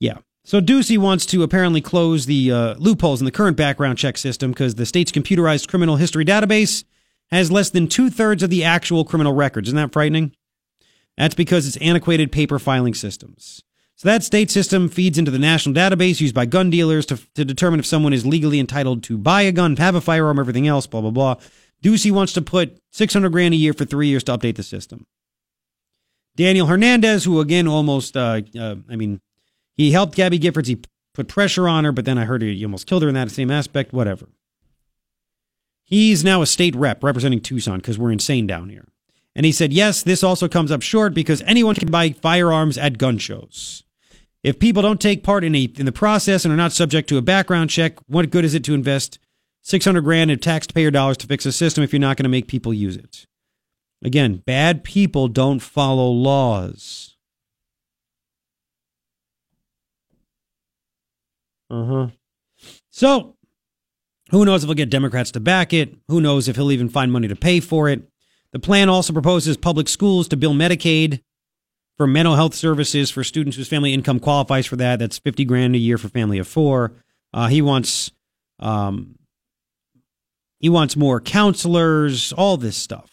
Yeah. 0.00 0.20
So 0.48 0.62
Ducey 0.62 0.96
wants 0.96 1.26
to 1.26 1.42
apparently 1.42 1.82
close 1.82 2.24
the 2.24 2.50
uh, 2.50 2.74
loopholes 2.78 3.20
in 3.20 3.26
the 3.26 3.30
current 3.30 3.54
background 3.54 3.98
check 3.98 4.16
system 4.16 4.50
because 4.50 4.76
the 4.76 4.86
state's 4.86 5.12
computerized 5.12 5.68
criminal 5.68 5.96
history 5.96 6.24
database 6.24 6.84
has 7.30 7.52
less 7.52 7.68
than 7.68 7.86
two 7.86 8.08
thirds 8.08 8.42
of 8.42 8.48
the 8.48 8.64
actual 8.64 9.04
criminal 9.04 9.34
records. 9.34 9.68
Isn't 9.68 9.76
that 9.76 9.92
frightening? 9.92 10.32
That's 11.18 11.34
because 11.34 11.68
it's 11.68 11.76
antiquated 11.82 12.32
paper 12.32 12.58
filing 12.58 12.94
systems. 12.94 13.62
So 13.96 14.08
that 14.08 14.24
state 14.24 14.50
system 14.50 14.88
feeds 14.88 15.18
into 15.18 15.30
the 15.30 15.38
national 15.38 15.74
database 15.74 16.18
used 16.18 16.34
by 16.34 16.46
gun 16.46 16.70
dealers 16.70 17.04
to, 17.06 17.20
to 17.34 17.44
determine 17.44 17.78
if 17.78 17.84
someone 17.84 18.14
is 18.14 18.24
legally 18.24 18.58
entitled 18.58 19.02
to 19.02 19.18
buy 19.18 19.42
a 19.42 19.52
gun, 19.52 19.76
have 19.76 19.96
a 19.96 20.00
firearm, 20.00 20.38
everything 20.38 20.66
else, 20.66 20.86
blah, 20.86 21.02
blah, 21.02 21.10
blah. 21.10 21.34
Ducey 21.84 22.10
wants 22.10 22.32
to 22.32 22.40
put 22.40 22.80
600 22.92 23.28
grand 23.32 23.52
a 23.52 23.58
year 23.58 23.74
for 23.74 23.84
three 23.84 24.08
years 24.08 24.24
to 24.24 24.38
update 24.38 24.56
the 24.56 24.62
system. 24.62 25.04
Daniel 26.36 26.68
Hernandez, 26.68 27.24
who 27.24 27.38
again 27.38 27.68
almost, 27.68 28.16
uh, 28.16 28.40
uh, 28.58 28.76
I 28.88 28.96
mean, 28.96 29.20
he 29.78 29.92
helped 29.92 30.16
Gabby 30.16 30.38
Giffords. 30.38 30.66
He 30.66 30.82
put 31.14 31.28
pressure 31.28 31.66
on 31.68 31.84
her, 31.84 31.92
but 31.92 32.04
then 32.04 32.18
I 32.18 32.24
heard 32.26 32.42
he 32.42 32.64
almost 32.64 32.86
killed 32.86 33.02
her 33.02 33.08
in 33.08 33.14
that 33.14 33.30
same 33.30 33.50
aspect. 33.50 33.94
Whatever. 33.94 34.28
He's 35.84 36.22
now 36.22 36.42
a 36.42 36.46
state 36.46 36.76
rep 36.76 37.02
representing 37.02 37.40
Tucson 37.40 37.78
because 37.78 37.98
we're 37.98 38.12
insane 38.12 38.46
down 38.46 38.68
here. 38.68 38.88
And 39.34 39.46
he 39.46 39.52
said, 39.52 39.72
yes, 39.72 40.02
this 40.02 40.22
also 40.22 40.48
comes 40.48 40.70
up 40.70 40.82
short 40.82 41.14
because 41.14 41.42
anyone 41.42 41.76
can 41.76 41.90
buy 41.90 42.10
firearms 42.10 42.76
at 42.76 42.98
gun 42.98 43.18
shows. 43.18 43.84
If 44.42 44.58
people 44.58 44.82
don't 44.82 45.00
take 45.00 45.22
part 45.22 45.44
in, 45.44 45.54
a, 45.54 45.62
in 45.76 45.86
the 45.86 45.92
process 45.92 46.44
and 46.44 46.52
are 46.52 46.58
not 46.58 46.72
subject 46.72 47.08
to 47.08 47.18
a 47.18 47.22
background 47.22 47.70
check, 47.70 47.98
what 48.06 48.30
good 48.30 48.44
is 48.44 48.54
it 48.54 48.64
to 48.64 48.74
invest 48.74 49.18
600 49.62 50.00
grand 50.02 50.30
in 50.30 50.40
taxpayer 50.40 50.90
dollars 50.90 51.16
to 51.18 51.26
fix 51.26 51.46
a 51.46 51.52
system 51.52 51.84
if 51.84 51.92
you're 51.92 52.00
not 52.00 52.16
going 52.16 52.24
to 52.24 52.28
make 52.28 52.48
people 52.48 52.74
use 52.74 52.96
it? 52.96 53.26
Again, 54.02 54.42
bad 54.44 54.84
people 54.84 55.28
don't 55.28 55.60
follow 55.60 56.10
laws. 56.10 57.16
Uh 61.70 61.84
huh. 61.84 62.06
So, 62.90 63.36
who 64.30 64.44
knows 64.44 64.62
if 64.62 64.68
he'll 64.68 64.74
get 64.74 64.90
Democrats 64.90 65.30
to 65.32 65.40
back 65.40 65.72
it? 65.72 65.94
Who 66.08 66.20
knows 66.20 66.48
if 66.48 66.56
he'll 66.56 66.72
even 66.72 66.88
find 66.88 67.12
money 67.12 67.28
to 67.28 67.36
pay 67.36 67.60
for 67.60 67.88
it? 67.88 68.02
The 68.52 68.58
plan 68.58 68.88
also 68.88 69.12
proposes 69.12 69.56
public 69.56 69.88
schools 69.88 70.28
to 70.28 70.36
bill 70.36 70.54
Medicaid 70.54 71.20
for 71.96 72.06
mental 72.06 72.36
health 72.36 72.54
services 72.54 73.10
for 73.10 73.24
students 73.24 73.56
whose 73.56 73.68
family 73.68 73.92
income 73.92 74.20
qualifies 74.20 74.66
for 74.66 74.76
that. 74.76 74.98
That's 74.98 75.18
50 75.18 75.44
grand 75.44 75.74
a 75.74 75.78
year 75.78 75.98
for 75.98 76.08
family 76.08 76.38
of 76.38 76.48
four. 76.48 76.92
Uh, 77.34 77.48
he 77.48 77.60
wants, 77.60 78.10
um, 78.58 79.16
he 80.60 80.68
wants 80.68 80.96
more 80.96 81.20
counselors, 81.20 82.32
all 82.32 82.56
this 82.56 82.76
stuff. 82.76 83.10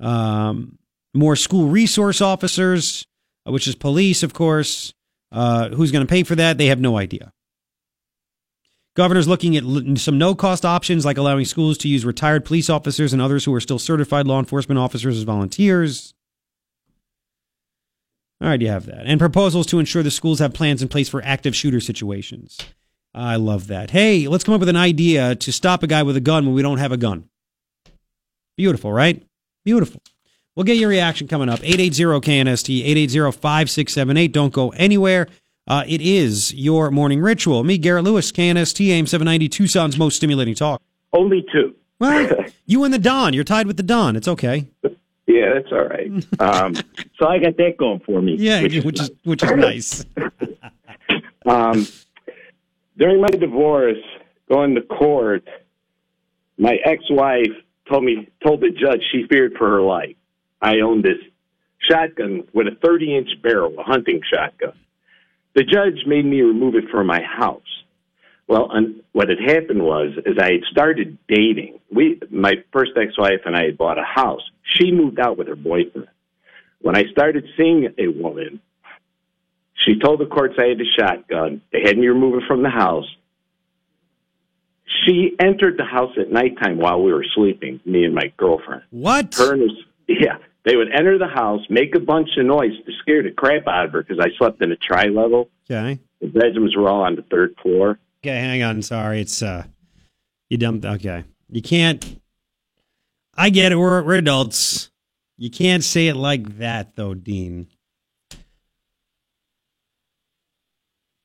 Um, 0.00 0.78
more 1.14 1.36
school 1.36 1.68
resource 1.68 2.20
officers, 2.20 3.06
uh, 3.46 3.52
which 3.52 3.66
is 3.66 3.74
police, 3.74 4.22
of 4.22 4.34
course. 4.34 4.94
Uh, 5.32 5.70
who's 5.70 5.90
going 5.90 6.06
to 6.06 6.10
pay 6.10 6.22
for 6.22 6.36
that? 6.36 6.58
They 6.58 6.66
have 6.66 6.80
no 6.80 6.98
idea. 6.98 7.32
Governor's 8.94 9.28
looking 9.28 9.56
at 9.56 9.98
some 9.98 10.18
no 10.18 10.34
cost 10.34 10.66
options 10.66 11.06
like 11.06 11.16
allowing 11.16 11.46
schools 11.46 11.78
to 11.78 11.88
use 11.88 12.04
retired 12.04 12.44
police 12.44 12.68
officers 12.68 13.14
and 13.14 13.22
others 13.22 13.46
who 13.46 13.54
are 13.54 13.60
still 13.60 13.78
certified 13.78 14.26
law 14.26 14.38
enforcement 14.38 14.78
officers 14.78 15.16
as 15.16 15.22
volunteers. 15.22 16.12
All 18.42 18.48
right, 18.48 18.60
you 18.60 18.68
have 18.68 18.86
that. 18.86 19.06
And 19.06 19.18
proposals 19.18 19.66
to 19.68 19.78
ensure 19.78 20.02
the 20.02 20.10
schools 20.10 20.40
have 20.40 20.52
plans 20.52 20.82
in 20.82 20.88
place 20.88 21.08
for 21.08 21.22
active 21.24 21.56
shooter 21.56 21.80
situations. 21.80 22.58
I 23.14 23.36
love 23.36 23.68
that. 23.68 23.90
Hey, 23.90 24.28
let's 24.28 24.44
come 24.44 24.54
up 24.54 24.60
with 24.60 24.68
an 24.68 24.76
idea 24.76 25.36
to 25.36 25.52
stop 25.52 25.82
a 25.82 25.86
guy 25.86 26.02
with 26.02 26.16
a 26.16 26.20
gun 26.20 26.44
when 26.44 26.54
we 26.54 26.62
don't 26.62 26.78
have 26.78 26.92
a 26.92 26.96
gun. 26.96 27.28
Beautiful, 28.56 28.92
right? 28.92 29.22
Beautiful. 29.64 30.02
We'll 30.54 30.64
get 30.64 30.76
your 30.76 30.90
reaction 30.90 31.28
coming 31.28 31.48
up. 31.48 31.60
880-KNST, 31.60 32.84
880-5678. 33.08 34.32
Don't 34.32 34.52
go 34.52 34.70
anywhere. 34.70 35.28
Uh, 35.66 35.84
it 35.86 36.00
is 36.00 36.52
your 36.54 36.90
morning 36.90 37.20
ritual. 37.20 37.64
Me, 37.64 37.78
Garrett 37.78 38.04
Lewis, 38.04 38.30
KNST, 38.32 38.88
AM 38.88 39.06
790, 39.06 39.48
Tucson's 39.48 39.96
most 39.96 40.16
stimulating 40.16 40.54
talk. 40.54 40.82
Only 41.12 41.44
two. 41.52 41.74
Well, 41.98 42.44
you 42.66 42.84
and 42.84 42.92
the 42.92 42.98
Don. 42.98 43.32
You're 43.32 43.44
tied 43.44 43.66
with 43.66 43.76
the 43.76 43.82
Don. 43.82 44.16
It's 44.16 44.28
okay. 44.28 44.68
Yeah, 45.26 45.54
that's 45.54 45.72
all 45.72 45.86
right. 45.86 46.10
Um, 46.40 46.74
so 47.18 47.28
I 47.28 47.38
got 47.38 47.56
that 47.58 47.76
going 47.78 48.00
for 48.00 48.20
me. 48.20 48.34
Yeah, 48.36 48.62
which, 48.62 48.82
which 48.84 49.00
is, 49.00 49.10
which 49.22 49.42
is 49.44 49.50
nice. 49.52 50.04
um, 51.46 51.86
during 52.98 53.20
my 53.20 53.28
divorce, 53.28 54.02
going 54.50 54.74
to 54.74 54.82
court, 54.82 55.46
my 56.58 56.76
ex-wife 56.84 57.52
told 57.88 58.04
me 58.04 58.28
told 58.44 58.60
the 58.60 58.70
judge 58.70 59.00
she 59.12 59.24
feared 59.30 59.52
for 59.56 59.70
her 59.70 59.80
life. 59.80 60.16
I 60.62 60.80
owned 60.80 61.04
this 61.04 61.18
shotgun 61.90 62.44
with 62.52 62.68
a 62.68 62.76
30 62.82 63.16
inch 63.16 63.28
barrel, 63.42 63.74
a 63.78 63.82
hunting 63.82 64.20
shotgun. 64.32 64.72
The 65.54 65.64
judge 65.64 66.06
made 66.06 66.24
me 66.24 66.40
remove 66.40 66.76
it 66.76 66.88
from 66.90 67.08
my 67.08 67.20
house. 67.20 67.60
Well, 68.46 68.70
what 69.12 69.28
had 69.28 69.40
happened 69.40 69.82
was, 69.82 70.12
is 70.24 70.36
I 70.38 70.52
had 70.52 70.64
started 70.70 71.18
dating. 71.28 71.78
We, 71.90 72.20
my 72.30 72.54
first 72.72 72.92
ex-wife 72.96 73.40
and 73.44 73.56
I 73.56 73.64
had 73.64 73.78
bought 73.78 73.98
a 73.98 74.04
house. 74.04 74.42
She 74.62 74.90
moved 74.92 75.18
out 75.18 75.36
with 75.36 75.48
her 75.48 75.56
boyfriend. 75.56 76.08
When 76.80 76.96
I 76.96 77.04
started 77.10 77.44
seeing 77.56 77.88
a 77.98 78.08
woman, 78.08 78.60
she 79.74 79.98
told 79.98 80.20
the 80.20 80.26
courts 80.26 80.54
I 80.58 80.66
had 80.66 80.80
a 80.80 80.84
shotgun. 80.98 81.62
They 81.72 81.82
had 81.84 81.98
me 81.98 82.06
remove 82.08 82.42
it 82.42 82.46
from 82.46 82.62
the 82.62 82.70
house. 82.70 83.06
She 85.04 85.34
entered 85.38 85.78
the 85.78 85.84
house 85.84 86.12
at 86.18 86.30
nighttime 86.30 86.78
while 86.78 87.02
we 87.02 87.12
were 87.12 87.24
sleeping, 87.34 87.80
me 87.84 88.04
and 88.04 88.14
my 88.14 88.32
girlfriend. 88.36 88.82
What? 88.90 89.34
Her 89.34 89.54
and 89.54 89.70
yeah. 90.08 90.38
They 90.64 90.76
would 90.76 90.92
enter 90.92 91.18
the 91.18 91.26
house, 91.26 91.60
make 91.68 91.96
a 91.96 92.00
bunch 92.00 92.30
of 92.36 92.46
noise 92.46 92.72
to 92.86 92.92
scare 93.00 93.22
the 93.22 93.32
crap 93.32 93.66
out 93.66 93.86
of 93.86 93.92
her 93.92 94.02
because 94.02 94.20
I 94.20 94.28
slept 94.38 94.62
in 94.62 94.70
a 94.70 94.76
tri 94.76 95.06
level. 95.06 95.50
Okay. 95.68 95.98
The 96.20 96.28
bedrooms 96.28 96.76
were 96.76 96.88
all 96.88 97.02
on 97.02 97.16
the 97.16 97.22
third 97.22 97.56
floor. 97.60 97.98
Okay, 98.24 98.38
hang 98.38 98.62
on. 98.62 98.82
Sorry, 98.82 99.20
it's 99.20 99.42
uh, 99.42 99.64
you 100.48 100.56
dumped. 100.56 100.84
Okay, 100.84 101.24
you 101.50 101.60
can't. 101.60 102.20
I 103.34 103.50
get 103.50 103.72
it. 103.72 103.76
We're 103.76 104.04
we're 104.04 104.14
adults. 104.14 104.90
You 105.36 105.50
can't 105.50 105.82
say 105.82 106.06
it 106.06 106.14
like 106.14 106.58
that, 106.58 106.94
though, 106.94 107.14
Dean. 107.14 107.66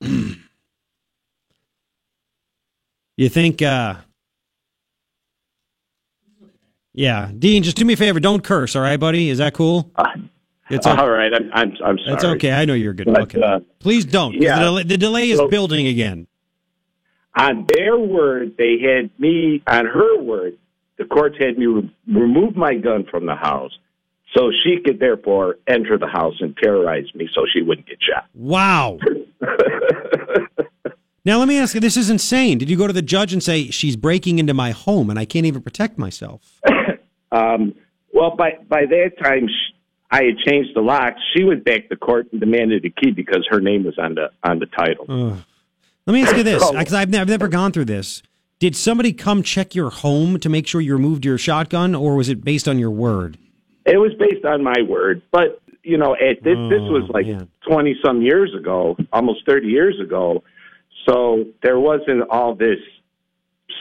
you 0.00 0.34
think 3.28 3.62
uh 3.62 3.94
yeah, 6.98 7.30
Dean, 7.38 7.62
just 7.62 7.76
do 7.76 7.84
me 7.84 7.94
a 7.94 7.96
favor. 7.96 8.18
Don't 8.18 8.42
curse, 8.42 8.74
all 8.74 8.82
right, 8.82 8.98
buddy? 8.98 9.30
Is 9.30 9.38
that 9.38 9.54
cool? 9.54 9.88
Uh, 9.94 10.04
it's 10.68 10.84
okay. 10.84 11.00
all 11.00 11.08
right. 11.08 11.32
I'm, 11.32 11.50
I'm, 11.52 11.70
I'm 11.84 11.98
sorry. 11.98 12.14
It's 12.14 12.24
okay. 12.24 12.50
I 12.50 12.64
know 12.64 12.74
you're 12.74 12.92
good. 12.92 13.06
But, 13.06 13.22
okay. 13.22 13.40
Uh, 13.40 13.60
Please 13.78 14.04
don't. 14.04 14.34
Yeah. 14.34 14.58
The 14.58 14.64
delay, 14.64 14.82
the 14.82 14.98
delay 14.98 15.30
is 15.30 15.38
so, 15.38 15.48
building 15.48 15.86
again. 15.86 16.26
On 17.38 17.66
their 17.72 17.96
word, 17.96 18.56
they 18.58 18.78
had 18.80 19.10
me, 19.18 19.62
on 19.68 19.86
her 19.86 20.20
word, 20.20 20.58
the 20.98 21.04
courts 21.04 21.36
had 21.38 21.56
me 21.56 21.66
re- 21.66 21.94
remove 22.08 22.56
my 22.56 22.74
gun 22.74 23.06
from 23.08 23.26
the 23.26 23.36
house 23.36 23.70
so 24.36 24.50
she 24.64 24.78
could 24.84 24.98
therefore 24.98 25.56
enter 25.68 25.98
the 25.98 26.08
house 26.08 26.34
and 26.40 26.56
terrorize 26.56 27.06
me 27.14 27.28
so 27.32 27.42
she 27.52 27.62
wouldn't 27.62 27.86
get 27.86 27.98
shot. 28.02 28.26
Wow. 28.34 28.98
now, 31.28 31.38
let 31.38 31.46
me 31.46 31.58
ask 31.58 31.74
you 31.74 31.80
this 31.80 31.98
is 31.98 32.08
insane. 32.08 32.56
Did 32.56 32.70
you 32.70 32.76
go 32.76 32.86
to 32.86 32.92
the 32.92 33.02
judge 33.02 33.34
and 33.34 33.42
say, 33.42 33.70
she's 33.70 33.96
breaking 33.96 34.38
into 34.38 34.54
my 34.54 34.70
home 34.70 35.10
and 35.10 35.18
I 35.18 35.26
can't 35.26 35.44
even 35.44 35.62
protect 35.62 35.98
myself? 35.98 36.60
Um, 37.30 37.74
well, 38.10 38.34
by 38.36 38.52
by 38.66 38.86
that 38.86 39.10
time, 39.22 39.48
she, 39.48 39.74
I 40.10 40.24
had 40.24 40.38
changed 40.38 40.70
the 40.74 40.80
locks. 40.80 41.20
She 41.36 41.44
went 41.44 41.62
back 41.62 41.90
to 41.90 41.96
court 41.96 42.28
and 42.32 42.40
demanded 42.40 42.86
a 42.86 42.88
key 42.88 43.10
because 43.10 43.46
her 43.50 43.60
name 43.60 43.84
was 43.84 43.98
on 43.98 44.14
the 44.14 44.30
on 44.42 44.60
the 44.60 44.66
title. 44.66 45.04
Uh, 45.06 45.36
let 46.06 46.14
me 46.14 46.22
ask 46.22 46.34
you 46.34 46.42
this, 46.42 46.66
because 46.70 46.94
I've, 46.94 47.14
I've 47.14 47.28
never 47.28 47.48
gone 47.48 47.72
through 47.72 47.84
this. 47.84 48.22
Did 48.58 48.74
somebody 48.74 49.12
come 49.12 49.42
check 49.42 49.74
your 49.74 49.90
home 49.90 50.40
to 50.40 50.48
make 50.48 50.66
sure 50.66 50.80
you 50.80 50.94
removed 50.94 51.26
your 51.26 51.36
shotgun, 51.36 51.94
or 51.94 52.16
was 52.16 52.30
it 52.30 52.42
based 52.42 52.66
on 52.66 52.78
your 52.78 52.90
word? 52.90 53.36
It 53.84 53.98
was 53.98 54.12
based 54.18 54.46
on 54.46 54.64
my 54.64 54.80
word, 54.88 55.20
but 55.30 55.60
you 55.82 55.98
know, 55.98 56.14
at 56.14 56.42
this 56.42 56.56
oh, 56.56 56.68
this 56.70 56.80
was 56.80 57.04
oh, 57.10 57.12
like 57.12 57.26
twenty 57.68 57.94
some 58.02 58.22
years 58.22 58.54
ago, 58.58 58.96
almost 59.12 59.46
thirty 59.46 59.68
years 59.68 60.00
ago. 60.02 60.42
So 61.08 61.46
there 61.62 61.78
wasn't 61.78 62.28
all 62.30 62.54
this 62.54 62.78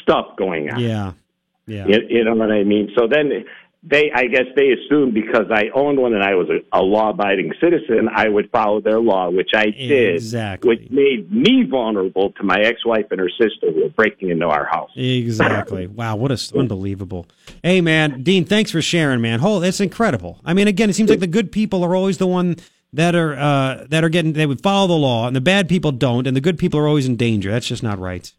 stuff 0.01 0.37
going 0.37 0.69
on. 0.69 0.79
Yeah, 0.79 1.13
yeah. 1.65 1.85
You, 1.87 1.99
you 2.09 2.23
know 2.23 2.35
what 2.35 2.51
I 2.51 2.63
mean? 2.63 2.91
So 2.97 3.07
then 3.07 3.45
they, 3.83 4.11
I 4.13 4.27
guess 4.27 4.45
they 4.55 4.69
assumed 4.71 5.13
because 5.13 5.45
I 5.51 5.65
owned 5.73 5.99
one 5.99 6.13
and 6.13 6.23
I 6.23 6.35
was 6.35 6.49
a, 6.49 6.77
a 6.77 6.81
law-abiding 6.81 7.53
citizen, 7.61 8.09
I 8.13 8.27
would 8.27 8.49
follow 8.49 8.81
their 8.81 8.99
law, 8.99 9.29
which 9.29 9.51
I 9.53 9.65
did. 9.65 10.15
Exactly. 10.15 10.69
Which 10.69 10.89
made 10.89 11.31
me 11.31 11.63
vulnerable 11.69 12.31
to 12.33 12.43
my 12.43 12.59
ex-wife 12.59 13.05
and 13.11 13.19
her 13.19 13.29
sister 13.29 13.71
who 13.71 13.83
were 13.83 13.89
breaking 13.89 14.29
into 14.29 14.47
our 14.47 14.65
house. 14.65 14.89
Exactly. 14.95 15.87
wow, 15.87 16.15
what 16.15 16.31
a 16.31 16.57
unbelievable. 16.57 17.27
Hey, 17.63 17.81
man, 17.81 18.23
Dean, 18.23 18.45
thanks 18.45 18.71
for 18.71 18.81
sharing, 18.81 19.21
man. 19.21 19.39
Oh, 19.43 19.59
that's 19.59 19.79
incredible. 19.79 20.39
I 20.43 20.53
mean, 20.53 20.67
again, 20.67 20.89
it 20.89 20.93
seems 20.93 21.09
like 21.09 21.19
the 21.19 21.27
good 21.27 21.51
people 21.51 21.83
are 21.83 21.95
always 21.95 22.17
the 22.17 22.27
one 22.27 22.57
that 22.93 23.15
are 23.15 23.33
uh, 23.35 23.85
that 23.89 24.03
are 24.03 24.09
getting 24.09 24.33
they 24.33 24.45
would 24.45 24.61
follow 24.61 24.87
the 24.87 24.93
law, 24.93 25.27
and 25.27 25.35
the 25.35 25.41
bad 25.41 25.69
people 25.69 25.91
don't, 25.91 26.27
and 26.27 26.35
the 26.35 26.41
good 26.41 26.57
people 26.57 26.79
are 26.79 26.87
always 26.87 27.05
in 27.05 27.15
danger. 27.15 27.51
That's 27.51 27.67
just 27.67 27.83
not 27.83 27.99
right. 27.99 28.31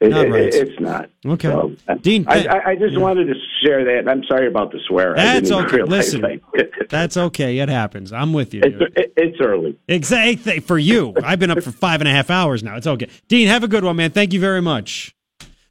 It, 0.00 0.10
Not 0.10 0.28
right. 0.28 0.54
It's 0.54 0.78
not. 0.78 1.10
Okay. 1.26 1.48
So, 1.48 1.74
Dean, 2.02 2.24
I, 2.28 2.46
I, 2.46 2.68
I 2.70 2.74
just 2.76 2.92
yeah. 2.92 3.00
wanted 3.00 3.24
to 3.24 3.34
share 3.64 3.84
that. 3.84 4.08
I'm 4.08 4.22
sorry 4.28 4.46
about 4.46 4.70
the 4.70 4.78
swear. 4.86 5.14
That's 5.16 5.50
okay. 5.50 5.82
Listen, 5.82 6.24
I- 6.24 6.40
That's 6.88 7.16
okay. 7.16 7.58
It 7.58 7.68
happens. 7.68 8.12
I'm 8.12 8.32
with 8.32 8.54
you. 8.54 8.60
it's, 8.62 9.12
it's 9.16 9.40
early. 9.40 9.76
Exactly 9.88 10.60
for 10.60 10.78
you. 10.78 11.14
I've 11.24 11.40
been 11.40 11.50
up 11.50 11.60
for 11.64 11.72
five 11.72 12.00
and 12.00 12.06
a 12.06 12.12
half 12.12 12.30
hours 12.30 12.62
now. 12.62 12.76
It's 12.76 12.86
okay. 12.86 13.08
Dean, 13.26 13.48
have 13.48 13.64
a 13.64 13.68
good 13.68 13.82
one, 13.82 13.96
man. 13.96 14.12
Thank 14.12 14.32
you 14.32 14.38
very 14.38 14.62
much. 14.62 15.16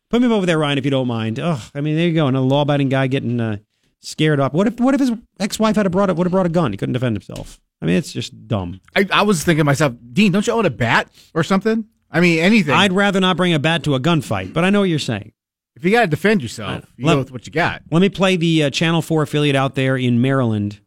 Put 0.09 0.21
me 0.21 0.27
over 0.27 0.45
there, 0.45 0.59
Ryan, 0.59 0.77
if 0.77 0.83
you 0.83 0.91
don't 0.91 1.07
mind. 1.07 1.39
Oh, 1.39 1.61
I 1.73 1.79
mean, 1.79 1.95
there 1.95 2.07
you 2.07 2.13
go. 2.13 2.27
Another 2.27 2.45
law-abiding 2.45 2.89
guy 2.89 3.07
getting 3.07 3.39
uh, 3.39 3.57
scared 4.01 4.41
up. 4.41 4.53
What 4.53 4.67
if 4.67 4.77
what 4.77 4.93
if 4.93 4.99
his 4.99 5.11
ex-wife 5.39 5.77
had 5.77 5.89
brought 5.89 6.13
would 6.13 6.25
have 6.25 6.31
brought 6.31 6.45
a 6.45 6.49
gun? 6.49 6.73
He 6.73 6.77
couldn't 6.77 6.93
defend 6.93 7.15
himself. 7.15 7.61
I 7.81 7.85
mean, 7.85 7.95
it's 7.95 8.11
just 8.11 8.47
dumb. 8.47 8.81
I, 8.95 9.05
I 9.11 9.21
was 9.21 9.43
thinking 9.43 9.59
to 9.59 9.63
myself, 9.65 9.93
Dean, 10.13 10.31
don't 10.31 10.45
you 10.47 10.53
own 10.53 10.65
a 10.65 10.69
bat 10.69 11.11
or 11.33 11.43
something? 11.43 11.85
I 12.09 12.19
mean, 12.21 12.39
anything. 12.39 12.73
I'd 12.73 12.93
rather 12.93 13.19
not 13.19 13.37
bring 13.37 13.53
a 13.53 13.59
bat 13.59 13.83
to 13.83 13.95
a 13.95 13.99
gunfight, 13.99 14.53
but 14.53 14.63
I 14.63 14.69
know 14.69 14.79
what 14.79 14.89
you're 14.89 14.97
saying. 14.99 15.33
if 15.75 15.83
you 15.85 15.91
got 15.91 16.01
to 16.01 16.07
defend 16.07 16.41
yourself, 16.41 16.91
you 16.97 17.05
Let- 17.05 17.13
go 17.13 17.19
with 17.19 17.31
what 17.31 17.45
you 17.45 17.53
got. 17.53 17.83
Let 17.91 18.01
me 18.01 18.09
play 18.09 18.35
the 18.35 18.63
uh, 18.63 18.69
Channel 18.71 19.01
4 19.01 19.23
affiliate 19.23 19.55
out 19.55 19.75
there 19.75 19.95
in 19.97 20.21
Maryland, 20.21 20.79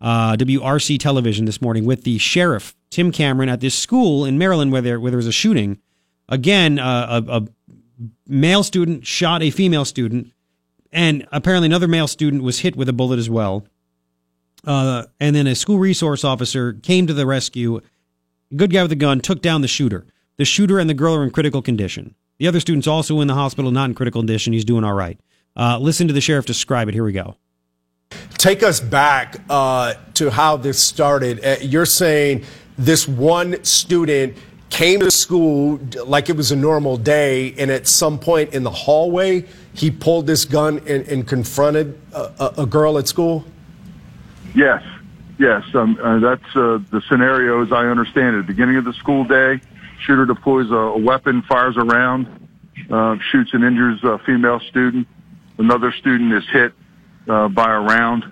uh, 0.00 0.36
WRC 0.36 0.98
television 0.98 1.44
this 1.46 1.62
morning 1.62 1.84
with 1.86 2.04
the 2.04 2.18
sheriff, 2.18 2.74
Tim 2.90 3.10
Cameron, 3.10 3.48
at 3.48 3.60
this 3.60 3.74
school 3.74 4.24
in 4.26 4.36
Maryland 4.36 4.70
where 4.72 4.82
there, 4.82 5.00
where 5.00 5.10
there 5.10 5.16
was 5.16 5.26
a 5.26 5.32
shooting. 5.32 5.78
Again, 6.28 6.78
uh, 6.78 7.22
a, 7.26 7.36
a 7.38 7.46
male 8.26 8.62
student 8.62 9.06
shot 9.06 9.42
a 9.42 9.50
female 9.50 9.84
student, 9.86 10.30
and 10.92 11.26
apparently 11.32 11.66
another 11.66 11.88
male 11.88 12.06
student 12.08 12.42
was 12.42 12.58
hit 12.60 12.76
with 12.76 12.88
a 12.88 12.92
bullet 12.92 13.18
as 13.18 13.30
well. 13.30 13.66
Uh, 14.68 15.06
and 15.18 15.34
then 15.34 15.46
a 15.46 15.54
school 15.54 15.78
resource 15.78 16.24
officer 16.24 16.74
came 16.74 17.06
to 17.06 17.14
the 17.14 17.24
rescue. 17.24 17.80
Good 18.54 18.70
guy 18.70 18.82
with 18.82 18.92
a 18.92 18.96
gun 18.96 19.20
took 19.20 19.40
down 19.40 19.62
the 19.62 19.68
shooter. 19.68 20.06
The 20.36 20.44
shooter 20.44 20.78
and 20.78 20.90
the 20.90 20.94
girl 20.94 21.14
are 21.14 21.24
in 21.24 21.30
critical 21.30 21.62
condition. 21.62 22.14
The 22.38 22.46
other 22.46 22.60
student's 22.60 22.86
also 22.86 23.20
in 23.22 23.28
the 23.28 23.34
hospital, 23.34 23.70
not 23.70 23.88
in 23.88 23.94
critical 23.94 24.20
condition. 24.20 24.52
He's 24.52 24.66
doing 24.66 24.84
all 24.84 24.92
right. 24.92 25.18
Uh, 25.56 25.78
listen 25.78 26.06
to 26.08 26.12
the 26.12 26.20
sheriff 26.20 26.44
describe 26.44 26.86
it. 26.86 26.92
Here 26.92 27.02
we 27.02 27.12
go. 27.12 27.36
Take 28.36 28.62
us 28.62 28.78
back 28.78 29.40
uh, 29.48 29.94
to 30.14 30.30
how 30.30 30.58
this 30.58 30.78
started. 30.78 31.42
Uh, 31.42 31.56
you're 31.62 31.86
saying 31.86 32.44
this 32.76 33.08
one 33.08 33.64
student 33.64 34.36
came 34.68 35.00
to 35.00 35.10
school 35.10 35.80
like 36.04 36.28
it 36.28 36.36
was 36.36 36.52
a 36.52 36.56
normal 36.56 36.98
day, 36.98 37.54
and 37.56 37.70
at 37.70 37.86
some 37.88 38.18
point 38.18 38.52
in 38.52 38.64
the 38.64 38.70
hallway, 38.70 39.46
he 39.72 39.90
pulled 39.90 40.26
this 40.26 40.44
gun 40.44 40.78
and, 40.86 41.08
and 41.08 41.26
confronted 41.26 41.98
a, 42.12 42.30
a, 42.38 42.54
a 42.58 42.66
girl 42.66 42.98
at 42.98 43.08
school? 43.08 43.46
Yes, 44.54 44.82
yes. 45.38 45.62
Um, 45.74 45.98
uh, 46.02 46.18
that's 46.18 46.56
uh, 46.56 46.78
the 46.90 47.02
scenario 47.08 47.62
as 47.64 47.72
I 47.72 47.86
understand 47.86 48.36
it. 48.36 48.46
Beginning 48.46 48.76
of 48.76 48.84
the 48.84 48.92
school 48.94 49.24
day, 49.24 49.60
shooter 50.00 50.26
deploys 50.26 50.70
a, 50.70 50.74
a 50.74 50.98
weapon, 50.98 51.42
fires 51.42 51.76
a 51.76 51.84
round, 51.84 52.26
uh, 52.90 53.16
shoots 53.30 53.50
and 53.52 53.64
injures 53.64 54.02
a 54.04 54.18
female 54.18 54.60
student. 54.60 55.06
Another 55.58 55.92
student 55.92 56.32
is 56.32 56.44
hit 56.52 56.72
uh, 57.28 57.48
by 57.48 57.72
a 57.72 57.80
round. 57.80 58.24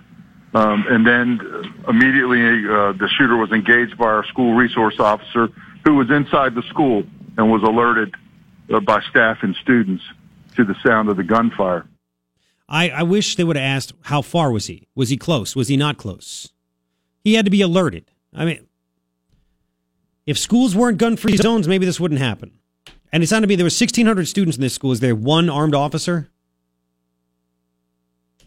Um, 0.53 0.85
and 0.89 1.05
then 1.05 1.39
uh, 1.41 1.89
immediately 1.89 2.41
uh, 2.41 2.93
the 2.93 3.09
shooter 3.17 3.35
was 3.35 3.51
engaged 3.51 3.97
by 3.97 4.05
our 4.05 4.25
school 4.25 4.55
resource 4.55 4.99
officer 4.99 5.49
who 5.83 5.95
was 5.95 6.09
inside 6.09 6.55
the 6.55 6.63
school 6.63 7.03
and 7.37 7.51
was 7.51 7.61
alerted 7.63 8.15
uh, 8.73 8.79
by 8.79 9.01
staff 9.09 9.39
and 9.43 9.55
students 9.61 10.03
to 10.55 10.63
the 10.63 10.75
sound 10.83 11.09
of 11.09 11.17
the 11.17 11.23
gunfire. 11.23 11.85
I, 12.69 12.89
I 12.89 13.03
wish 13.03 13.35
they 13.35 13.43
would 13.43 13.55
have 13.55 13.63
asked 13.63 13.93
how 14.03 14.21
far 14.21 14.51
was 14.51 14.67
he? 14.67 14.87
Was 14.95 15.09
he 15.09 15.17
close? 15.17 15.55
Was 15.55 15.67
he 15.67 15.77
not 15.77 15.97
close? 15.97 16.51
He 17.23 17.35
had 17.35 17.45
to 17.45 17.51
be 17.51 17.61
alerted. 17.61 18.11
I 18.33 18.45
mean, 18.45 18.67
if 20.25 20.37
schools 20.37 20.75
weren't 20.75 20.97
gun-free 20.97 21.37
zones, 21.37 21.67
maybe 21.67 21.85
this 21.85 21.99
wouldn't 21.99 22.19
happen. 22.19 22.51
And 23.11 23.23
it 23.23 23.27
sounded 23.27 23.47
to 23.47 23.49
me 23.49 23.55
there 23.55 23.63
were 23.63 23.67
1,600 23.67 24.27
students 24.27 24.57
in 24.57 24.61
this 24.61 24.73
school. 24.73 24.91
Is 24.91 24.99
there 24.99 25.15
one 25.15 25.49
armed 25.49 25.73
officer? 25.73 26.29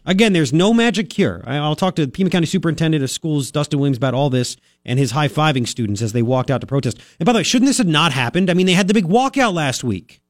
Again, 0.05 0.33
there's 0.33 0.51
no 0.53 0.73
magic 0.73 1.09
cure. 1.09 1.43
I'll 1.45 1.75
talk 1.75 1.95
to 1.95 2.05
the 2.05 2.11
Pima 2.11 2.29
County 2.29 2.47
Superintendent 2.47 3.03
of 3.03 3.11
Schools, 3.11 3.51
Dustin 3.51 3.79
Williams, 3.79 3.97
about 3.97 4.15
all 4.15 4.29
this 4.31 4.57
and 4.83 4.97
his 4.97 5.11
high 5.11 5.27
fiving 5.27 5.67
students 5.67 6.01
as 6.01 6.13
they 6.13 6.23
walked 6.23 6.49
out 6.49 6.61
to 6.61 6.67
protest. 6.67 6.99
And 7.19 7.25
by 7.25 7.33
the 7.33 7.39
way, 7.39 7.43
shouldn't 7.43 7.67
this 7.67 7.77
have 7.77 7.87
not 7.87 8.11
happened? 8.11 8.49
I 8.49 8.55
mean, 8.55 8.65
they 8.65 8.73
had 8.73 8.87
the 8.87 8.95
big 8.95 9.05
walkout 9.05 9.53
last 9.53 9.83
week. 9.83 10.21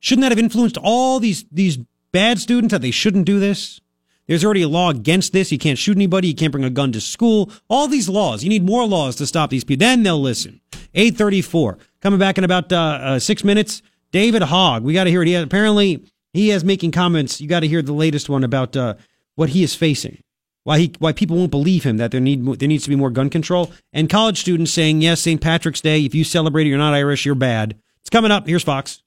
Shouldn't 0.00 0.22
that 0.22 0.32
have 0.32 0.38
influenced 0.38 0.78
all 0.78 1.20
these 1.20 1.44
these 1.50 1.78
bad 2.12 2.38
students 2.38 2.72
that 2.72 2.82
they 2.82 2.90
shouldn't 2.90 3.26
do 3.26 3.38
this? 3.40 3.80
There's 4.26 4.44
already 4.44 4.62
a 4.62 4.68
law 4.68 4.90
against 4.90 5.32
this. 5.32 5.50
You 5.50 5.58
can't 5.58 5.78
shoot 5.78 5.96
anybody. 5.96 6.28
You 6.28 6.34
can't 6.34 6.52
bring 6.52 6.64
a 6.64 6.70
gun 6.70 6.92
to 6.92 7.00
school. 7.00 7.50
All 7.68 7.88
these 7.88 8.08
laws. 8.08 8.42
You 8.42 8.50
need 8.50 8.64
more 8.64 8.86
laws 8.86 9.16
to 9.16 9.26
stop 9.26 9.48
these 9.48 9.64
people. 9.64 9.80
Then 9.80 10.02
they'll 10.02 10.20
listen. 10.20 10.60
834. 10.94 11.78
Coming 12.02 12.18
back 12.18 12.36
in 12.36 12.44
about 12.44 12.70
uh, 12.72 12.76
uh, 12.76 13.18
six 13.18 13.42
minutes. 13.42 13.82
David 14.12 14.42
Hogg. 14.42 14.84
We 14.84 14.92
got 14.92 15.04
to 15.04 15.10
hear 15.10 15.22
it. 15.22 15.28
He 15.28 15.34
apparently, 15.34 16.04
he 16.32 16.50
is 16.50 16.62
making 16.62 16.92
comments. 16.92 17.40
You 17.40 17.48
got 17.48 17.60
to 17.60 17.68
hear 17.68 17.80
the 17.80 17.94
latest 17.94 18.28
one 18.28 18.44
about 18.44 18.76
uh, 18.76 18.94
what 19.34 19.50
he 19.50 19.62
is 19.62 19.74
facing. 19.74 20.22
Why 20.64 20.78
he, 20.78 20.92
why 20.98 21.12
people 21.12 21.36
won't 21.36 21.50
believe 21.50 21.84
him 21.84 21.96
that 21.96 22.10
there 22.10 22.20
need 22.20 22.44
there 22.58 22.68
needs 22.68 22.84
to 22.84 22.90
be 22.90 22.96
more 22.96 23.08
gun 23.08 23.30
control, 23.30 23.72
and 23.90 24.10
college 24.10 24.38
students 24.38 24.70
saying 24.70 25.00
yes, 25.00 25.20
St. 25.20 25.40
Patrick's 25.40 25.80
Day. 25.80 26.04
If 26.04 26.14
you 26.14 26.24
celebrate 26.24 26.66
it, 26.66 26.68
you're 26.68 26.76
not 26.76 26.92
Irish, 26.92 27.24
you're 27.24 27.34
bad. 27.34 27.78
It's 28.02 28.10
coming 28.10 28.30
up. 28.30 28.46
Here's 28.46 28.64
Fox. 28.64 29.02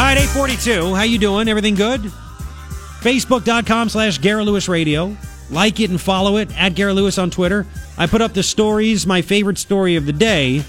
All 0.00 0.06
right, 0.06 0.16
842. 0.16 0.94
How 0.94 1.02
you 1.02 1.18
doing? 1.18 1.46
Everything 1.46 1.74
good? 1.74 2.00
Facebook.com 3.00 3.90
slash 3.90 4.16
Garrett 4.16 4.46
Lewis 4.46 4.66
Radio. 4.66 5.14
Like 5.50 5.78
it 5.78 5.90
and 5.90 6.00
follow 6.00 6.38
it 6.38 6.50
at 6.56 6.74
Garrett 6.74 6.96
Lewis 6.96 7.18
on 7.18 7.28
Twitter. 7.28 7.66
I 7.98 8.06
put 8.06 8.22
up 8.22 8.32
the 8.32 8.42
stories, 8.42 9.06
my 9.06 9.20
favorite 9.20 9.58
story 9.58 9.96
of 9.96 10.06
the 10.06 10.14
day, 10.14 10.64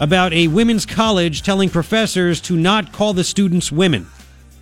about 0.00 0.32
a 0.32 0.48
women's 0.48 0.86
college 0.86 1.42
telling 1.42 1.68
professors 1.68 2.40
to 2.40 2.56
not 2.56 2.94
call 2.94 3.12
the 3.12 3.24
students 3.24 3.70
women. 3.70 4.06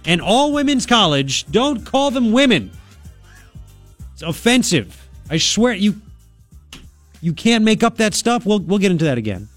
And 0.05 0.21
all 0.21 0.53
women's 0.53 0.87
college, 0.87 1.47
don't 1.53 1.87
call 1.87 2.11
them 2.11 2.33
women. 2.33 2.73
It's 4.15 4.23
offensive. 4.23 5.09
I 5.31 5.37
swear 5.37 5.73
you 5.73 6.03
you 7.21 7.33
can't 7.33 7.63
make 7.63 7.85
up 7.85 7.99
that 7.99 8.15
stuff. 8.15 8.45
We'll 8.45 8.59
we'll 8.59 8.81
get 8.81 8.91
into 8.91 9.05
that 9.05 9.19
again. 9.19 9.49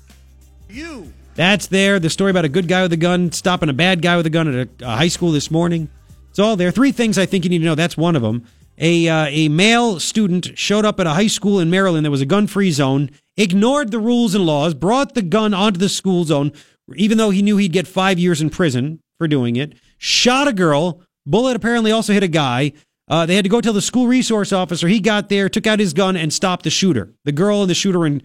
You. 0.69 1.11
That's 1.37 1.67
there. 1.67 1.99
The 1.99 2.09
story 2.09 2.31
about 2.31 2.45
a 2.45 2.49
good 2.49 2.67
guy 2.67 2.81
with 2.81 2.91
a 2.93 2.97
gun 2.97 3.31
stopping 3.31 3.69
a 3.69 3.73
bad 3.73 4.01
guy 4.01 4.17
with 4.17 4.25
a 4.25 4.31
gun 4.31 4.47
at 4.47 4.67
a, 4.81 4.85
a 4.85 4.95
high 4.95 5.07
school 5.07 5.31
this 5.31 5.51
morning. 5.51 5.87
It's 6.31 6.39
all 6.39 6.55
there. 6.55 6.71
Three 6.71 6.91
things 6.91 7.19
I 7.19 7.27
think 7.27 7.43
you 7.43 7.51
need 7.51 7.59
to 7.59 7.65
know. 7.65 7.75
That's 7.75 7.95
one 7.95 8.15
of 8.15 8.23
them. 8.23 8.43
A 8.79 9.07
uh, 9.07 9.27
a 9.27 9.47
male 9.47 9.99
student 9.99 10.57
showed 10.57 10.83
up 10.83 10.99
at 10.99 11.05
a 11.05 11.11
high 11.13 11.27
school 11.27 11.59
in 11.59 11.69
Maryland 11.69 12.05
that 12.05 12.11
was 12.11 12.21
a 12.21 12.25
gun-free 12.25 12.71
zone, 12.71 13.11
ignored 13.37 13.91
the 13.91 13.99
rules 13.99 14.33
and 14.33 14.47
laws, 14.47 14.73
brought 14.73 15.13
the 15.13 15.21
gun 15.21 15.53
onto 15.53 15.79
the 15.79 15.89
school 15.89 16.23
zone, 16.23 16.51
even 16.95 17.19
though 17.19 17.29
he 17.29 17.43
knew 17.43 17.57
he'd 17.57 17.71
get 17.71 17.87
five 17.87 18.17
years 18.17 18.41
in 18.41 18.49
prison 18.49 18.99
for 19.19 19.27
doing 19.27 19.55
it. 19.55 19.73
Shot 19.99 20.47
a 20.47 20.53
girl. 20.53 21.03
Bullet 21.27 21.55
apparently 21.55 21.91
also 21.91 22.13
hit 22.13 22.23
a 22.23 22.27
guy. 22.27 22.73
Uh, 23.07 23.27
they 23.27 23.35
had 23.35 23.45
to 23.45 23.49
go 23.49 23.61
tell 23.61 23.73
the 23.73 23.81
school 23.81 24.07
resource 24.07 24.51
officer. 24.51 24.87
He 24.87 24.99
got 24.99 25.29
there, 25.29 25.49
took 25.49 25.67
out 25.67 25.79
his 25.79 25.93
gun, 25.93 26.17
and 26.17 26.33
stopped 26.33 26.63
the 26.63 26.71
shooter. 26.71 27.13
The 27.25 27.31
girl 27.31 27.61
and 27.61 27.69
the 27.69 27.75
shooter 27.75 28.05
in 28.07 28.23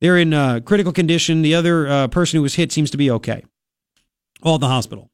they're 0.00 0.18
in 0.18 0.32
uh, 0.32 0.60
critical 0.60 0.92
condition. 0.92 1.42
The 1.42 1.54
other 1.54 1.88
uh, 1.88 2.08
person 2.08 2.36
who 2.36 2.42
was 2.42 2.54
hit 2.54 2.72
seems 2.72 2.90
to 2.90 2.96
be 2.96 3.10
okay. 3.10 3.44
All 4.42 4.54
at 4.54 4.60
the 4.60 4.68
hospital. 4.68 5.10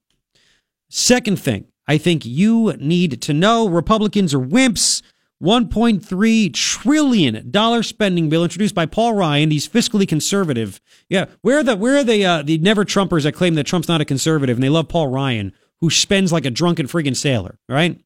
Second 0.90 1.38
thing, 1.38 1.66
I 1.86 1.98
think 1.98 2.24
you 2.24 2.74
need 2.78 3.20
to 3.22 3.32
know 3.32 3.68
Republicans 3.68 4.34
are 4.34 4.40
wimps. 4.40 5.02
$1.3 5.42 6.54
trillion 6.54 7.82
spending 7.82 8.28
bill 8.30 8.44
introduced 8.44 8.74
by 8.74 8.86
Paul 8.86 9.14
Ryan. 9.14 9.50
He's 9.50 9.68
fiscally 9.68 10.08
conservative. 10.08 10.80
Yeah, 11.10 11.26
where 11.42 11.58
are 11.58 11.62
the 11.62 11.76
where 11.76 11.96
are 11.96 12.04
the 12.04 12.24
uh, 12.24 12.42
the 12.42 12.56
never 12.58 12.84
Trumpers 12.84 13.24
that 13.24 13.32
claim 13.32 13.54
that 13.54 13.64
Trump's 13.64 13.88
not 13.88 14.00
a 14.00 14.06
conservative 14.06 14.56
and 14.56 14.62
they 14.62 14.70
love 14.70 14.88
Paul 14.88 15.08
Ryan, 15.08 15.52
who 15.80 15.90
spends 15.90 16.32
like 16.32 16.46
a 16.46 16.50
drunken 16.50 16.86
friggin' 16.86 17.16
sailor, 17.16 17.58
right? 17.68 18.00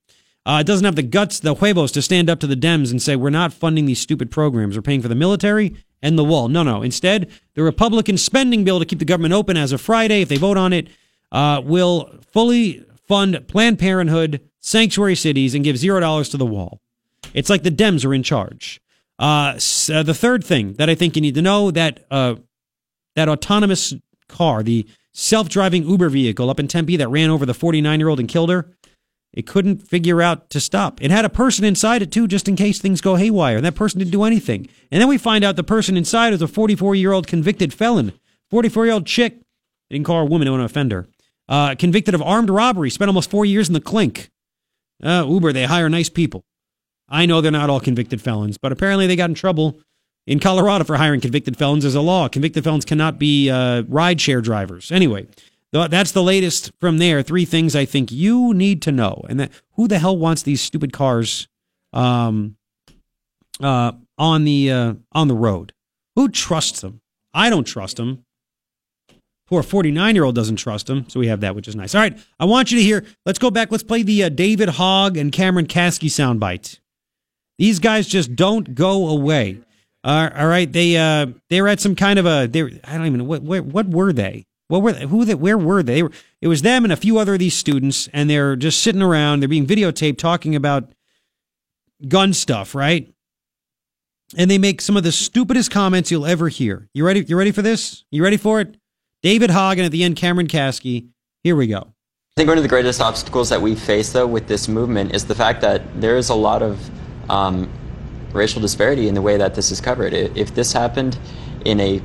Uh, 0.46 0.62
doesn't 0.62 0.86
have 0.86 0.96
the 0.96 1.02
guts, 1.02 1.38
the 1.38 1.54
huevos, 1.54 1.92
to 1.92 2.02
stand 2.02 2.30
up 2.30 2.40
to 2.40 2.46
the 2.46 2.56
Dems 2.56 2.90
and 2.90 3.02
say 3.02 3.14
we're 3.14 3.30
not 3.30 3.52
funding 3.52 3.84
these 3.84 4.00
stupid 4.00 4.30
programs. 4.30 4.74
We're 4.74 4.82
paying 4.82 5.02
for 5.02 5.08
the 5.08 5.14
military 5.14 5.76
and 6.02 6.18
the 6.18 6.24
wall. 6.24 6.48
No, 6.48 6.62
no. 6.62 6.82
Instead, 6.82 7.30
the 7.54 7.62
Republican 7.62 8.16
spending 8.18 8.64
bill 8.64 8.78
to 8.78 8.84
keep 8.86 8.98
the 8.98 9.04
government 9.04 9.34
open 9.34 9.56
as 9.56 9.72
of 9.72 9.80
Friday, 9.80 10.22
if 10.22 10.28
they 10.28 10.36
vote 10.36 10.56
on 10.56 10.72
it, 10.72 10.88
uh, 11.32 11.60
will 11.64 12.14
fully 12.32 12.84
fund 13.06 13.46
Planned 13.48 13.78
Parenthood, 13.78 14.40
sanctuary 14.60 15.14
cities, 15.16 15.54
and 15.54 15.64
give 15.64 15.76
zero 15.76 16.00
dollars 16.00 16.28
to 16.30 16.36
the 16.36 16.46
wall. 16.46 16.80
It's 17.34 17.50
like 17.50 17.62
the 17.62 17.70
Dems 17.70 18.04
are 18.06 18.14
in 18.14 18.22
charge. 18.22 18.80
Uh, 19.18 19.54
s- 19.56 19.90
uh, 19.90 20.02
the 20.02 20.14
third 20.14 20.44
thing 20.44 20.74
that 20.74 20.88
I 20.88 20.94
think 20.94 21.16
you 21.16 21.22
need 21.22 21.34
to 21.34 21.42
know 21.42 21.70
that 21.72 22.04
uh, 22.10 22.36
that 23.16 23.28
autonomous 23.28 23.92
car, 24.28 24.62
the 24.62 24.86
self-driving 25.12 25.88
Uber 25.88 26.08
vehicle 26.10 26.48
up 26.50 26.60
in 26.60 26.68
Tempe 26.68 26.96
that 26.96 27.08
ran 27.08 27.28
over 27.30 27.44
the 27.44 27.52
49-year-old 27.52 28.20
and 28.20 28.28
killed 28.28 28.50
her, 28.50 28.70
It 29.32 29.46
couldn't 29.46 29.86
figure 29.86 30.22
out 30.22 30.50
to 30.50 30.60
stop. 30.60 31.02
It 31.02 31.10
had 31.10 31.24
a 31.24 31.30
person 31.30 31.64
inside 31.64 32.02
it 32.02 32.10
too, 32.10 32.26
just 32.26 32.48
in 32.48 32.56
case 32.56 32.80
things 32.80 33.00
go 33.00 33.16
haywire. 33.16 33.56
And 33.56 33.64
that 33.64 33.74
person 33.74 33.98
didn't 33.98 34.12
do 34.12 34.24
anything. 34.24 34.68
And 34.90 35.00
then 35.00 35.08
we 35.08 35.18
find 35.18 35.44
out 35.44 35.56
the 35.56 35.62
person 35.62 35.96
inside 35.96 36.32
is 36.32 36.42
a 36.42 36.48
44 36.48 36.94
year 36.94 37.12
old 37.12 37.26
convicted 37.26 37.72
felon, 37.72 38.12
44 38.50 38.86
year 38.86 38.94
old 38.94 39.06
chick. 39.06 39.38
They 39.90 39.96
didn't 39.96 40.06
call 40.06 40.16
her 40.16 40.22
a 40.22 40.26
woman, 40.26 40.46
they 40.46 40.50
want 40.50 40.62
to 40.62 40.64
offend 40.66 40.92
her. 40.92 41.08
Uh, 41.48 41.74
convicted 41.74 42.14
of 42.14 42.22
armed 42.22 42.50
robbery, 42.50 42.90
spent 42.90 43.08
almost 43.08 43.30
four 43.30 43.44
years 43.44 43.68
in 43.68 43.74
the 43.74 43.80
clink. 43.80 44.30
Uh, 45.02 45.24
Uber, 45.26 45.52
they 45.52 45.64
hire 45.64 45.88
nice 45.88 46.08
people. 46.08 46.44
I 47.08 47.24
know 47.24 47.40
they're 47.40 47.50
not 47.50 47.70
all 47.70 47.80
convicted 47.80 48.20
felons, 48.20 48.58
but 48.58 48.72
apparently 48.72 49.06
they 49.06 49.16
got 49.16 49.30
in 49.30 49.34
trouble 49.34 49.78
in 50.26 50.40
Colorado 50.40 50.84
for 50.84 50.96
hiring 50.96 51.20
convicted 51.20 51.56
felons. 51.56 51.84
as 51.84 51.94
a 51.94 52.00
law. 52.02 52.28
Convicted 52.28 52.64
felons 52.64 52.84
cannot 52.84 53.18
be 53.18 53.48
uh, 53.48 53.82
rideshare 53.84 54.42
drivers. 54.42 54.92
Anyway, 54.92 55.26
that's 55.72 56.12
the 56.12 56.22
latest 56.22 56.72
from 56.80 56.98
there. 56.98 57.22
Three 57.22 57.44
things 57.44 57.76
I 57.76 57.84
think 57.84 58.10
you 58.10 58.54
need 58.54 58.82
to 58.82 58.92
know. 58.92 59.24
And 59.28 59.38
that 59.40 59.52
who 59.74 59.88
the 59.88 59.98
hell 59.98 60.16
wants 60.16 60.42
these 60.42 60.60
stupid 60.60 60.92
cars 60.92 61.48
um, 61.92 62.56
uh, 63.60 63.92
on 64.16 64.44
the 64.44 64.70
uh, 64.70 64.94
on 65.12 65.28
the 65.28 65.34
road? 65.34 65.72
Who 66.16 66.28
trusts 66.28 66.80
them? 66.80 67.00
I 67.34 67.50
don't 67.50 67.64
trust 67.64 67.96
them. 67.96 68.24
Poor 69.46 69.62
49 69.62 70.14
year 70.14 70.24
old 70.24 70.34
doesn't 70.34 70.56
trust 70.56 70.90
him. 70.90 71.08
So 71.08 71.20
we 71.20 71.28
have 71.28 71.40
that, 71.40 71.54
which 71.54 71.68
is 71.68 71.76
nice. 71.76 71.94
All 71.94 72.00
right. 72.00 72.18
I 72.38 72.44
want 72.44 72.70
you 72.70 72.78
to 72.78 72.84
hear. 72.84 73.04
Let's 73.24 73.38
go 73.38 73.50
back. 73.50 73.70
Let's 73.70 73.82
play 73.82 74.02
the 74.02 74.24
uh, 74.24 74.28
David 74.28 74.68
Hogg 74.70 75.16
and 75.16 75.32
Cameron 75.32 75.66
Kasky 75.66 76.08
soundbite. 76.08 76.80
These 77.56 77.78
guys 77.78 78.06
just 78.06 78.36
don't 78.36 78.74
go 78.74 79.08
away. 79.08 79.60
Uh, 80.04 80.30
all 80.36 80.46
right. 80.46 80.70
They 80.70 80.96
uh, 80.96 81.28
they 81.48 81.62
were 81.62 81.68
at 81.68 81.80
some 81.80 81.94
kind 81.94 82.18
of 82.18 82.26
a. 82.26 82.46
They 82.46 82.62
I 82.84 82.96
don't 82.96 83.06
even 83.06 83.18
know 83.18 83.24
what, 83.24 83.42
what 83.42 83.88
were 83.88 84.12
they? 84.12 84.47
What 84.68 84.82
were 84.82 84.92
they? 84.92 85.06
Who? 85.06 85.24
They, 85.24 85.34
where 85.34 85.58
were 85.58 85.82
they? 85.82 85.94
they 85.94 86.02
were, 86.04 86.12
it 86.40 86.48
was 86.48 86.62
them 86.62 86.84
and 86.84 86.92
a 86.92 86.96
few 86.96 87.18
other 87.18 87.32
of 87.32 87.38
these 87.38 87.56
students, 87.56 88.08
and 88.12 88.28
they're 88.28 88.54
just 88.54 88.82
sitting 88.82 89.02
around. 89.02 89.40
They're 89.40 89.48
being 89.48 89.66
videotaped 89.66 90.18
talking 90.18 90.54
about 90.54 90.92
gun 92.06 92.32
stuff, 92.32 92.74
right? 92.74 93.12
And 94.36 94.50
they 94.50 94.58
make 94.58 94.82
some 94.82 94.96
of 94.96 95.04
the 95.04 95.12
stupidest 95.12 95.70
comments 95.70 96.10
you'll 96.10 96.26
ever 96.26 96.48
hear. 96.48 96.88
You 96.92 97.04
ready? 97.04 97.24
You 97.26 97.36
ready 97.36 97.50
for 97.50 97.62
this? 97.62 98.04
You 98.10 98.22
ready 98.22 98.36
for 98.36 98.60
it? 98.60 98.76
David 99.22 99.50
Hogg 99.50 99.78
and 99.78 99.86
at 99.86 99.92
the 99.92 100.04
end, 100.04 100.16
Cameron 100.16 100.46
Kasky. 100.46 101.08
Here 101.42 101.56
we 101.56 101.66
go. 101.66 101.78
I 101.78 102.40
think 102.40 102.48
one 102.48 102.58
of 102.58 102.62
the 102.62 102.68
greatest 102.68 103.00
obstacles 103.00 103.48
that 103.48 103.60
we 103.60 103.74
face, 103.74 104.12
though, 104.12 104.26
with 104.26 104.46
this 104.46 104.68
movement 104.68 105.14
is 105.14 105.24
the 105.24 105.34
fact 105.34 105.60
that 105.62 105.82
there 106.00 106.16
is 106.16 106.28
a 106.28 106.34
lot 106.34 106.62
of 106.62 106.78
um, 107.30 107.68
racial 108.32 108.60
disparity 108.60 109.08
in 109.08 109.14
the 109.14 109.22
way 109.22 109.36
that 109.38 109.54
this 109.54 109.72
is 109.72 109.80
covered. 109.80 110.12
If 110.12 110.54
this 110.54 110.72
happened 110.72 111.18
in 111.64 111.80
a 111.80 112.00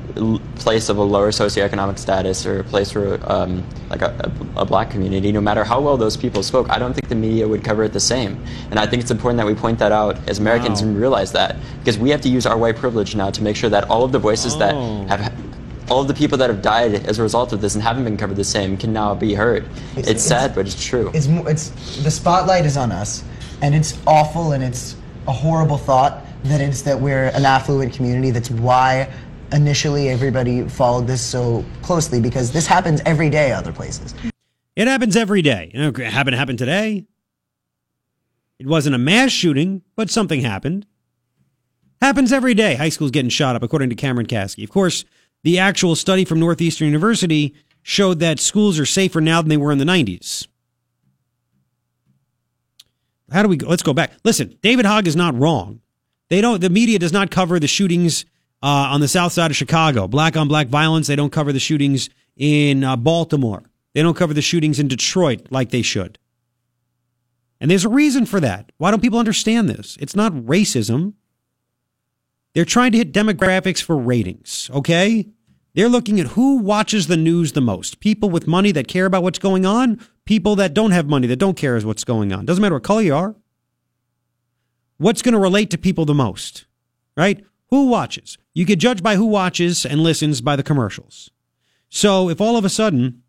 place 0.55 0.89
of 0.89 0.97
a 0.97 1.03
lower 1.03 1.31
socioeconomic 1.31 1.97
status 1.97 2.45
or 2.45 2.59
a 2.59 2.63
place 2.63 2.93
where, 2.95 3.19
um, 3.31 3.63
like 3.89 4.01
a, 4.01 4.31
a, 4.55 4.65
black 4.65 4.89
community, 4.89 5.31
no 5.31 5.41
matter 5.41 5.63
how 5.63 5.79
well 5.79 5.97
those 5.97 6.17
people 6.17 6.43
spoke, 6.43 6.69
I 6.69 6.79
don't 6.79 6.93
think 6.93 7.07
the 7.07 7.15
media 7.15 7.47
would 7.47 7.63
cover 7.63 7.83
it 7.83 7.93
the 7.93 7.99
same. 7.99 8.43
And 8.71 8.79
I 8.79 8.87
think 8.87 9.01
it's 9.01 9.11
important 9.11 9.37
that 9.37 9.45
we 9.45 9.55
point 9.55 9.79
that 9.79 9.91
out 9.91 10.17
as 10.27 10.39
Americans 10.39 10.81
wow. 10.81 10.89
and 10.89 10.97
realize 10.97 11.31
that 11.33 11.55
because 11.79 11.97
we 11.97 12.09
have 12.09 12.21
to 12.21 12.29
use 12.29 12.45
our 12.45 12.57
white 12.57 12.75
privilege 12.75 13.15
now 13.15 13.29
to 13.29 13.43
make 13.43 13.55
sure 13.55 13.69
that 13.69 13.89
all 13.89 14.03
of 14.03 14.11
the 14.11 14.19
voices 14.19 14.55
oh. 14.55 14.59
that 14.59 14.75
have 15.09 15.33
all 15.89 16.01
of 16.01 16.07
the 16.07 16.13
people 16.13 16.37
that 16.37 16.49
have 16.49 16.61
died 16.61 16.93
as 17.07 17.19
a 17.19 17.23
result 17.23 17.53
of 17.53 17.61
this 17.61 17.75
and 17.75 17.83
haven't 17.83 18.03
been 18.03 18.17
covered 18.17 18.37
the 18.37 18.43
same 18.43 18.77
can 18.77 18.93
now 18.93 19.13
be 19.13 19.33
heard. 19.33 19.67
It's, 19.95 20.07
it's 20.07 20.23
sad, 20.23 20.55
but 20.55 20.65
it's 20.65 20.83
true. 20.83 21.11
It's, 21.13 21.27
it's 21.27 22.03
the 22.03 22.11
spotlight 22.11 22.65
is 22.65 22.77
on 22.77 22.91
us, 22.91 23.23
and 23.61 23.75
it's 23.75 23.99
awful, 24.07 24.53
and 24.53 24.63
it's 24.63 24.95
a 25.27 25.31
horrible 25.31 25.77
thought 25.77 26.25
that 26.45 26.61
it's 26.61 26.81
that 26.83 26.99
we're 26.99 27.25
an 27.27 27.45
affluent 27.45 27.93
community. 27.93 28.31
That's 28.31 28.49
why 28.49 29.11
initially 29.53 30.09
everybody 30.09 30.67
followed 30.67 31.07
this 31.07 31.21
so 31.21 31.63
closely 31.81 32.19
because 32.19 32.51
this 32.51 32.67
happens 32.67 33.01
every 33.05 33.29
day 33.29 33.51
other 33.51 33.71
places. 33.71 34.13
It 34.75 34.87
happens 34.87 35.15
every 35.15 35.41
day. 35.41 35.71
You 35.73 35.79
know, 35.79 35.87
it 35.89 36.11
happened 36.11 36.33
to 36.33 36.37
happen 36.37 36.57
today. 36.57 37.05
It 38.59 38.67
wasn't 38.67 38.95
a 38.95 38.99
mass 38.99 39.31
shooting, 39.31 39.83
but 39.95 40.09
something 40.09 40.41
happened. 40.41 40.85
Happens 42.01 42.33
every 42.33 42.53
day. 42.53 42.75
High 42.75 42.89
school's 42.89 43.11
getting 43.11 43.29
shot 43.29 43.55
up, 43.55 43.63
according 43.63 43.89
to 43.89 43.95
Cameron 43.95 44.27
Kasky. 44.27 44.63
Of 44.63 44.69
course, 44.69 45.05
the 45.43 45.59
actual 45.59 45.95
study 45.95 46.25
from 46.25 46.39
Northeastern 46.39 46.87
University 46.87 47.53
showed 47.81 48.19
that 48.19 48.39
schools 48.39 48.79
are 48.79 48.85
safer 48.85 49.21
now 49.21 49.41
than 49.41 49.49
they 49.49 49.57
were 49.57 49.71
in 49.71 49.77
the 49.77 49.85
90s. 49.85 50.47
How 53.31 53.43
do 53.43 53.49
we 53.49 53.57
go? 53.57 53.67
Let's 53.67 53.83
go 53.83 53.93
back. 53.93 54.11
Listen, 54.23 54.57
David 54.61 54.85
Hogg 54.85 55.07
is 55.07 55.15
not 55.15 55.37
wrong. 55.37 55.81
They 56.29 56.41
don't. 56.41 56.61
The 56.61 56.69
media 56.69 56.99
does 56.99 57.13
not 57.13 57.31
cover 57.31 57.59
the 57.59 57.67
shootings 57.67 58.25
uh, 58.63 58.87
on 58.91 59.01
the 59.01 59.07
south 59.09 59.33
side 59.33 59.51
of 59.51 59.57
Chicago. 59.57 60.07
Black 60.07 60.37
on 60.37 60.47
black 60.47 60.69
violence. 60.69 61.07
They 61.07 61.17
don't 61.17 61.31
cover 61.31 61.51
the 61.51 61.59
shootings 61.59 62.09
in 62.37 62.83
uh, 62.83 62.95
Baltimore. 62.95 63.63
They 63.93 64.01
don't 64.01 64.17
cover 64.17 64.33
the 64.33 64.41
shootings 64.41 64.79
in 64.79 64.87
Detroit 64.87 65.47
like 65.51 65.69
they 65.69 65.81
should. 65.81 66.17
And 67.59 67.69
there's 67.69 67.85
a 67.85 67.89
reason 67.89 68.25
for 68.25 68.39
that. 68.39 68.71
Why 68.77 68.89
don't 68.89 69.01
people 69.01 69.19
understand 69.19 69.69
this? 69.69 69.97
It's 69.99 70.15
not 70.15 70.33
racism. 70.33 71.13
They're 72.53 72.65
trying 72.65 72.93
to 72.93 72.97
hit 72.97 73.13
demographics 73.13 73.81
for 73.81 73.97
ratings, 73.97 74.69
okay? 74.73 75.27
They're 75.73 75.89
looking 75.89 76.19
at 76.19 76.27
who 76.27 76.57
watches 76.57 77.07
the 77.07 77.17
news 77.17 77.53
the 77.53 77.61
most. 77.61 77.99
People 77.99 78.29
with 78.29 78.47
money 78.47 78.71
that 78.71 78.87
care 78.87 79.05
about 79.05 79.23
what's 79.23 79.39
going 79.39 79.65
on, 79.65 79.99
people 80.25 80.55
that 80.57 80.73
don't 80.73 80.91
have 80.91 81.07
money 81.07 81.27
that 81.27 81.37
don't 81.37 81.57
care 81.57 81.75
as 81.75 81.85
what's 81.85 82.03
going 82.03 82.31
on. 82.31 82.45
Doesn't 82.45 82.61
matter 82.61 82.75
what 82.75 82.83
color 82.83 83.01
you 83.01 83.15
are. 83.15 83.35
What's 84.97 85.21
going 85.21 85.33
to 85.33 85.39
relate 85.39 85.69
to 85.71 85.77
people 85.77 86.05
the 86.05 86.13
most, 86.13 86.65
right? 87.17 87.43
Who 87.73 87.87
watches? 87.87 88.37
You 88.53 88.65
get 88.65 88.77
judged 88.77 89.01
by 89.01 89.15
who 89.15 89.25
watches 89.25 89.83
and 89.83 90.03
listens 90.03 90.41
by 90.41 90.55
the 90.55 90.61
commercials. 90.61 91.31
So 91.89 92.29
if 92.29 92.39
all 92.39 92.55
of 92.55 92.63
a 92.65 92.69
sudden, 92.69 93.23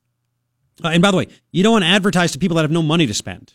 uh, 0.84 0.88
and 0.88 1.00
by 1.00 1.12
the 1.12 1.16
way, 1.16 1.28
you 1.50 1.62
don't 1.62 1.72
want 1.72 1.84
to 1.84 1.88
advertise 1.88 2.32
to 2.32 2.38
people 2.38 2.56
that 2.56 2.60
have 2.60 2.70
no 2.70 2.82
money 2.82 3.06
to 3.06 3.14
spend. 3.14 3.54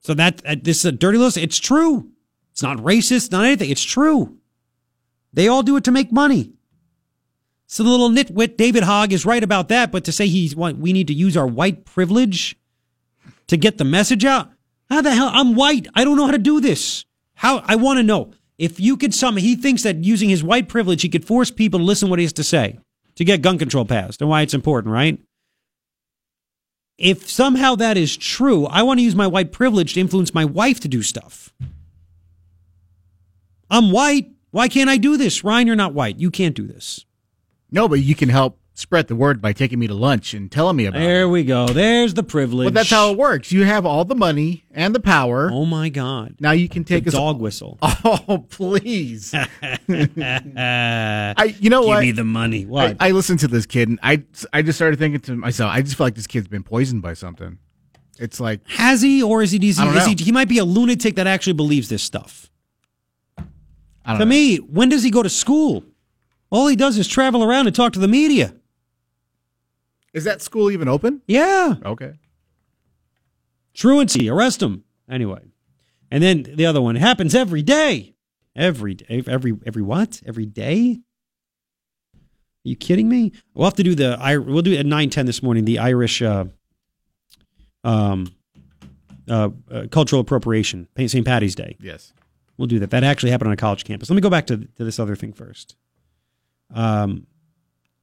So 0.00 0.14
that 0.14 0.40
uh, 0.46 0.56
this 0.62 0.78
is 0.78 0.86
a 0.86 0.92
dirty 0.92 1.18
list. 1.18 1.36
It's 1.36 1.58
true. 1.58 2.10
It's 2.52 2.62
not 2.62 2.78
racist, 2.78 3.32
not 3.32 3.44
anything. 3.44 3.68
It's 3.68 3.84
true. 3.84 4.38
They 5.34 5.46
all 5.46 5.62
do 5.62 5.76
it 5.76 5.84
to 5.84 5.90
make 5.90 6.10
money. 6.10 6.54
So 7.66 7.82
the 7.82 7.90
little 7.90 8.08
nitwit 8.08 8.56
David 8.56 8.84
Hogg 8.84 9.12
is 9.12 9.26
right 9.26 9.44
about 9.44 9.68
that, 9.68 9.92
but 9.92 10.04
to 10.04 10.12
say 10.12 10.26
he's 10.26 10.56
we 10.56 10.94
need 10.94 11.08
to 11.08 11.14
use 11.14 11.36
our 11.36 11.46
white 11.46 11.84
privilege 11.84 12.56
to 13.48 13.58
get 13.58 13.76
the 13.76 13.84
message 13.84 14.24
out. 14.24 14.52
How 14.88 15.02
the 15.02 15.14
hell? 15.14 15.28
I'm 15.30 15.54
white. 15.54 15.86
I 15.94 16.04
don't 16.04 16.16
know 16.16 16.24
how 16.24 16.32
to 16.32 16.38
do 16.38 16.62
this. 16.62 17.04
How? 17.34 17.58
I 17.66 17.76
want 17.76 17.98
to 17.98 18.02
know 18.02 18.32
if 18.62 18.78
you 18.78 18.96
could 18.96 19.12
some. 19.12 19.36
He 19.36 19.56
thinks 19.56 19.82
that 19.82 20.04
using 20.04 20.28
his 20.28 20.44
white 20.44 20.68
privilege, 20.68 21.02
he 21.02 21.08
could 21.08 21.24
force 21.24 21.50
people 21.50 21.80
to 21.80 21.84
listen 21.84 22.06
to 22.06 22.10
what 22.10 22.20
he 22.20 22.24
has 22.24 22.32
to 22.34 22.44
say 22.44 22.78
to 23.16 23.24
get 23.24 23.42
gun 23.42 23.58
control 23.58 23.84
passed 23.84 24.20
and 24.20 24.30
why 24.30 24.42
it's 24.42 24.54
important, 24.54 24.94
right? 24.94 25.18
If 26.96 27.28
somehow 27.28 27.74
that 27.74 27.96
is 27.96 28.16
true, 28.16 28.66
I 28.66 28.84
want 28.84 29.00
to 29.00 29.04
use 29.04 29.16
my 29.16 29.26
white 29.26 29.50
privilege 29.50 29.94
to 29.94 30.00
influence 30.00 30.32
my 30.32 30.44
wife 30.44 30.78
to 30.78 30.88
do 30.88 31.02
stuff. 31.02 31.52
I'm 33.68 33.90
white. 33.90 34.30
Why 34.52 34.68
can't 34.68 34.88
I 34.88 34.96
do 34.96 35.16
this? 35.16 35.42
Ryan, 35.42 35.66
you're 35.66 35.74
not 35.74 35.94
white. 35.94 36.20
You 36.20 36.30
can't 36.30 36.54
do 36.54 36.68
this. 36.68 37.04
No, 37.72 37.88
but 37.88 37.98
you 37.98 38.14
can 38.14 38.28
help 38.28 38.60
spread 38.82 39.06
the 39.08 39.16
word 39.16 39.40
by 39.40 39.52
taking 39.52 39.78
me 39.78 39.86
to 39.86 39.94
lunch 39.94 40.34
and 40.34 40.50
telling 40.52 40.76
me 40.76 40.84
about 40.86 40.98
there 40.98 41.08
it. 41.08 41.14
There 41.14 41.28
we 41.28 41.44
go. 41.44 41.66
There's 41.66 42.12
the 42.14 42.22
privilege. 42.22 42.66
But 42.66 42.74
that's 42.74 42.90
how 42.90 43.12
it 43.12 43.16
works. 43.16 43.50
You 43.50 43.64
have 43.64 43.86
all 43.86 44.04
the 44.04 44.14
money 44.14 44.64
and 44.72 44.94
the 44.94 45.00
power. 45.00 45.48
Oh 45.50 45.64
my 45.64 45.88
God. 45.88 46.36
Now 46.40 46.50
you 46.50 46.68
can 46.68 46.84
take 46.84 47.06
a 47.06 47.10
dog 47.10 47.40
whistle. 47.40 47.78
Oh, 48.04 48.44
please. 48.50 49.32
I, 49.34 49.44
you 51.60 51.70
know 51.70 51.82
Give 51.82 51.88
what? 51.88 51.94
Give 51.94 52.00
me 52.00 52.12
the 52.12 52.24
money. 52.24 52.66
What? 52.66 52.96
I, 52.98 53.08
I 53.08 53.10
listened 53.12 53.38
to 53.40 53.48
this 53.48 53.64
kid 53.64 53.88
and 53.88 54.00
I, 54.02 54.24
I 54.52 54.62
just 54.62 54.76
started 54.76 54.98
thinking 54.98 55.20
to 55.20 55.36
myself, 55.36 55.70
I 55.72 55.82
just 55.82 55.96
feel 55.96 56.06
like 56.06 56.16
this 56.16 56.26
kid's 56.26 56.48
been 56.48 56.64
poisoned 56.64 57.00
by 57.00 57.14
something. 57.14 57.58
It's 58.18 58.40
like. 58.40 58.60
Has 58.68 59.02
he 59.02 59.22
or 59.22 59.42
is 59.42 59.52
he, 59.52 59.68
is 59.68 59.78
he, 59.78 59.86
is 59.86 60.06
he, 60.06 60.14
he 60.14 60.32
might 60.32 60.48
be 60.48 60.58
a 60.58 60.64
lunatic 60.64 61.14
that 61.14 61.28
actually 61.28 61.52
believes 61.52 61.88
this 61.88 62.02
stuff. 62.02 62.50
to 63.38 63.44
know. 64.18 64.24
me, 64.24 64.56
when 64.56 64.88
does 64.88 65.04
he 65.04 65.10
go 65.10 65.22
to 65.22 65.30
school? 65.30 65.84
All 66.50 66.66
he 66.66 66.76
does 66.76 66.98
is 66.98 67.06
travel 67.06 67.44
around 67.44 67.68
and 67.68 67.76
talk 67.76 67.92
to 67.94 68.00
the 68.00 68.08
media. 68.08 68.54
Is 70.12 70.24
that 70.24 70.42
school 70.42 70.70
even 70.70 70.88
open? 70.88 71.22
Yeah. 71.26 71.74
Okay. 71.84 72.14
Truancy, 73.74 74.28
arrest 74.28 74.60
them. 74.60 74.84
Anyway. 75.08 75.40
And 76.10 76.22
then 76.22 76.42
the 76.42 76.66
other 76.66 76.80
one 76.82 76.96
happens 76.96 77.34
every 77.34 77.62
day. 77.62 78.14
Every 78.54 78.94
day. 78.94 79.22
Every 79.26 79.58
every 79.64 79.82
what? 79.82 80.20
Every 80.26 80.44
day? 80.44 81.00
Are 82.14 82.68
you 82.68 82.76
kidding 82.76 83.08
me? 83.08 83.32
We'll 83.54 83.64
have 83.64 83.74
to 83.74 83.82
do 83.82 83.94
the 83.94 84.18
we'll 84.46 84.62
do 84.62 84.72
it 84.72 84.80
at 84.80 84.86
9:10 84.86 85.26
this 85.26 85.42
morning 85.42 85.64
the 85.64 85.78
Irish 85.78 86.20
uh, 86.20 86.44
um 87.82 88.26
uh, 89.28 89.50
uh, 89.70 89.86
cultural 89.90 90.20
appropriation, 90.20 90.88
St. 90.98 91.24
Patty's 91.24 91.54
Day. 91.54 91.76
Yes. 91.80 92.12
We'll 92.56 92.66
do 92.66 92.78
that. 92.80 92.90
That 92.90 93.04
actually 93.04 93.30
happened 93.30 93.48
on 93.48 93.54
a 93.54 93.56
college 93.56 93.84
campus. 93.84 94.10
Let 94.10 94.16
me 94.16 94.20
go 94.20 94.30
back 94.30 94.46
to, 94.48 94.56
to 94.56 94.84
this 94.84 94.98
other 94.98 95.16
thing 95.16 95.32
first. 95.32 95.76
Um, 96.74 97.26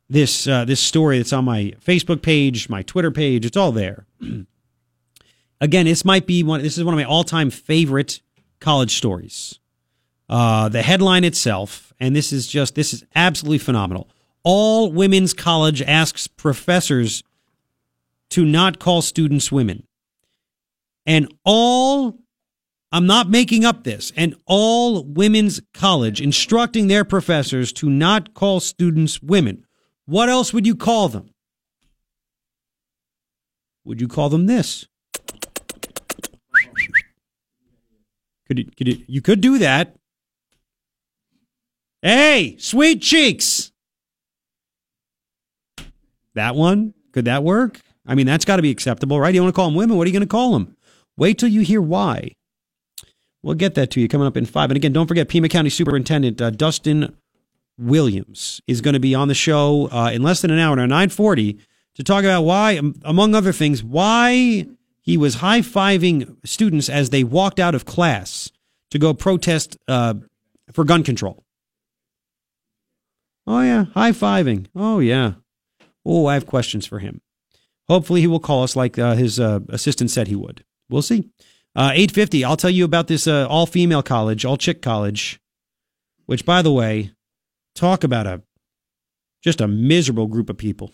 this 0.10 0.48
uh, 0.48 0.66
this 0.66 0.80
story 0.80 1.18
that's 1.18 1.34
on 1.34 1.46
my 1.46 1.74
Facebook 1.86 2.22
page, 2.22 2.70
my 2.70 2.82
Twitter 2.82 3.12
page. 3.12 3.46
It's 3.46 3.58
all 3.58 3.72
there. 3.72 4.06
Again, 5.62 5.86
this 5.86 6.06
might 6.06 6.26
be 6.26 6.42
one. 6.44 6.62
This 6.62 6.78
is 6.78 6.84
one 6.84 6.94
of 6.94 6.98
my 6.98 7.04
all 7.04 7.24
time 7.24 7.50
favorite 7.50 8.22
college 8.60 8.96
stories. 8.96 9.60
Uh, 10.28 10.70
the 10.70 10.82
headline 10.82 11.24
itself, 11.24 11.94
and 12.00 12.16
this 12.16 12.32
is 12.32 12.48
just 12.48 12.76
this 12.76 12.94
is 12.94 13.04
absolutely 13.16 13.58
phenomenal. 13.60 14.10
All 14.44 14.92
women's 14.92 15.34
college 15.34 15.82
asks 15.82 16.28
professors 16.28 17.24
to 18.30 18.46
not 18.46 18.80
call 18.80 19.02
students 19.02 19.52
women. 19.52 19.84
and 21.06 21.34
all 21.44 22.20
I'm 22.92 23.06
not 23.06 23.30
making 23.30 23.66
up 23.66 23.84
this, 23.84 24.12
and 24.16 24.36
all 24.48 25.04
women's 25.04 25.62
college 25.74 26.22
instructing 26.22 26.88
their 26.88 27.06
professors 27.06 27.72
to 27.74 27.90
not 27.90 28.34
call 28.34 28.60
students 28.60 29.22
women. 29.22 29.66
What 30.10 30.28
else 30.28 30.52
would 30.54 30.66
you 30.66 30.76
call 30.76 31.08
them? 31.08 31.30
Would 33.86 34.02
you 34.02 34.08
call 34.08 34.30
them 34.30 34.48
this? 34.48 34.88
Could 38.48 38.58
you, 38.58 38.66
could 38.76 38.88
you, 38.88 39.06
you 39.08 39.22
could 39.22 39.40
do 39.40 39.60
that. 39.60 39.96
Hey, 42.02 42.56
sweet 42.58 43.04
cheeks. 43.04 43.72
That 46.34 46.56
one? 46.56 46.96
Could 47.12 47.26
that 47.26 47.44
work? 47.44 47.80
I 48.04 48.16
mean, 48.16 48.26
that's 48.26 48.46
got 48.46 48.56
to 48.56 48.64
be 48.64 48.72
acceptable, 48.72 49.20
right? 49.20 49.36
You 49.36 49.44
want 49.44 49.54
to 49.54 49.56
call 49.56 49.68
them 49.68 49.76
women? 49.76 49.96
What 49.96 50.06
are 50.06 50.10
you 50.10 50.14
going 50.14 50.22
to 50.22 50.28
call 50.28 50.54
them? 50.54 50.76
Wait 51.18 51.38
till 51.38 51.50
you 51.50 51.62
hear 51.62 51.82
why. 51.82 52.32
We'll 53.44 53.54
get 53.54 53.76
that 53.76 53.92
to 53.92 54.02
you 54.02 54.08
coming 54.08 54.26
up 54.26 54.38
in 54.38 54.48
five. 54.48 54.72
And 54.72 54.78
again, 54.78 54.92
don't 54.92 55.06
forget, 55.06 55.30
Pima 55.30 55.50
County 55.50 55.70
Superintendent 55.70 56.42
uh, 56.42 56.50
Dustin 56.50 57.16
Williams 57.80 58.62
is 58.68 58.82
going 58.82 58.94
to 58.94 59.00
be 59.00 59.16
on 59.16 59.28
the 59.28 59.34
show 59.34 59.90
uh, 59.92 60.12
in 60.14 60.22
less 60.22 60.42
than 60.42 60.52
an 60.52 60.60
hour, 60.60 60.76
now 60.76 60.86
940, 60.86 61.58
to 61.96 62.04
talk 62.04 62.24
about 62.24 62.44
why, 62.44 62.80
among 63.04 63.34
other 63.34 63.52
things, 63.52 63.84
why 63.84 64.68
he 65.02 65.18
was 65.18 65.36
high 65.36 65.62
fiving 65.62 66.36
students 66.46 66.90
as 66.90 67.10
they 67.10 67.24
walked 67.24 67.60
out 67.60 67.76
of 67.76 67.86
class 67.86 68.52
to 68.92 69.00
go 69.00 69.14
protest 69.14 69.78
uh, 69.88 70.14
for 70.74 70.84
gun 70.84 71.04
control. 71.04 71.44
Oh, 73.48 73.62
yeah, 73.62 73.86
high 73.94 74.12
fiving. 74.12 74.68
Oh, 74.76 75.00
yeah. 75.00 75.34
Oh, 76.06 76.28
I 76.28 76.36
have 76.36 76.46
questions 76.46 76.86
for 76.86 77.00
him. 77.00 77.22
Hopefully, 77.88 78.22
he 78.22 78.28
will 78.28 78.40
call 78.40 78.64
us 78.64 78.76
like 78.76 79.00
uh, 79.00 79.16
his 79.16 79.40
uh, 79.40 79.60
assistant 79.70 80.12
said 80.12 80.28
he 80.28 80.36
would. 80.36 80.64
We'll 80.90 81.02
see. 81.02 81.30
Uh, 81.76 81.92
850, 81.94 82.44
I'll 82.44 82.58
tell 82.58 82.70
you 82.70 82.86
about 82.86 83.08
this 83.08 83.26
uh, 83.26 83.48
all 83.48 83.66
female 83.66 84.04
college, 84.04 84.46
all 84.46 84.58
chick 84.58 84.82
college, 84.82 85.40
which, 86.26 86.46
by 86.46 86.62
the 86.62 86.72
way, 86.72 87.12
talk 87.80 88.04
about 88.04 88.28
a 88.28 88.42
just 89.44 89.62
a 89.62 89.68
miserable 89.68 90.28
group 90.28 90.50
of 90.50 90.58
people. 90.58 90.92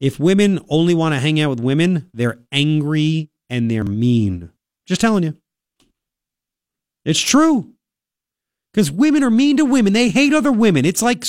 If 0.00 0.18
women 0.18 0.60
only 0.68 0.94
want 0.94 1.14
to 1.14 1.20
hang 1.20 1.40
out 1.40 1.50
with 1.50 1.60
women, 1.60 2.10
they're 2.12 2.40
angry 2.52 3.30
and 3.48 3.70
they're 3.70 3.84
mean. 3.84 4.50
Just 4.84 5.00
telling 5.00 5.22
you. 5.22 5.36
It's 7.04 7.20
true. 7.20 7.72
Because 8.72 8.90
women 8.90 9.22
are 9.22 9.30
mean 9.30 9.56
to 9.56 9.64
women. 9.64 9.92
They 9.92 10.10
hate 10.10 10.34
other 10.34 10.52
women. 10.52 10.84
It's 10.84 11.00
like 11.00 11.24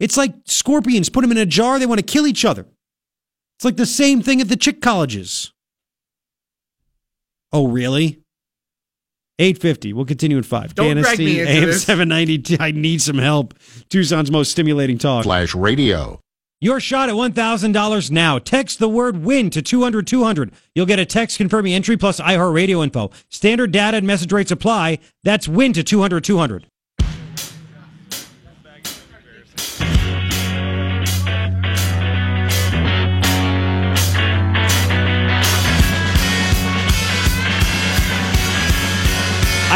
it's 0.00 0.16
like 0.16 0.34
scorpions. 0.46 1.08
Put 1.10 1.20
them 1.20 1.30
in 1.30 1.38
a 1.38 1.46
jar. 1.46 1.78
They 1.78 1.86
want 1.86 2.00
to 2.00 2.04
kill 2.04 2.26
each 2.26 2.44
other. 2.44 2.66
It's 3.56 3.64
like 3.64 3.76
the 3.76 3.86
same 3.86 4.22
thing 4.22 4.40
at 4.40 4.48
the 4.48 4.56
chick 4.56 4.80
colleges. 4.80 5.52
Oh, 7.52 7.68
really? 7.68 8.20
850. 9.38 9.92
We'll 9.92 10.04
continue 10.04 10.38
at 10.38 10.44
5. 10.44 10.74
Don't 10.74 10.96
KNST, 10.96 11.02
drag 11.02 11.18
me 11.18 11.40
into 11.40 11.52
AM 11.52 11.66
this. 11.66 11.84
790. 11.84 12.56
I 12.60 12.70
need 12.72 13.00
some 13.00 13.18
help. 13.18 13.54
Tucson's 13.88 14.30
most 14.30 14.50
stimulating 14.50 14.98
talk. 14.98 15.24
Flash 15.24 15.54
Radio. 15.54 16.20
Your 16.60 16.80
shot 16.80 17.08
at 17.08 17.14
$1,000 17.14 18.10
now. 18.10 18.40
Text 18.40 18.80
the 18.80 18.88
word 18.88 19.22
WIN 19.22 19.50
to 19.50 19.62
200 19.62 20.08
200. 20.08 20.50
You'll 20.74 20.86
get 20.86 20.98
a 20.98 21.06
text 21.06 21.36
confirming 21.38 21.72
entry 21.72 21.96
plus 21.96 22.20
iHeartRadio 22.20 22.82
info. 22.82 23.12
Standard 23.28 23.70
data 23.70 23.98
and 23.98 24.06
message 24.06 24.32
rates 24.32 24.50
apply. 24.50 24.98
That's 25.22 25.46
WIN 25.46 25.72
to 25.74 25.84
200 25.84 26.24
200. 26.24 26.66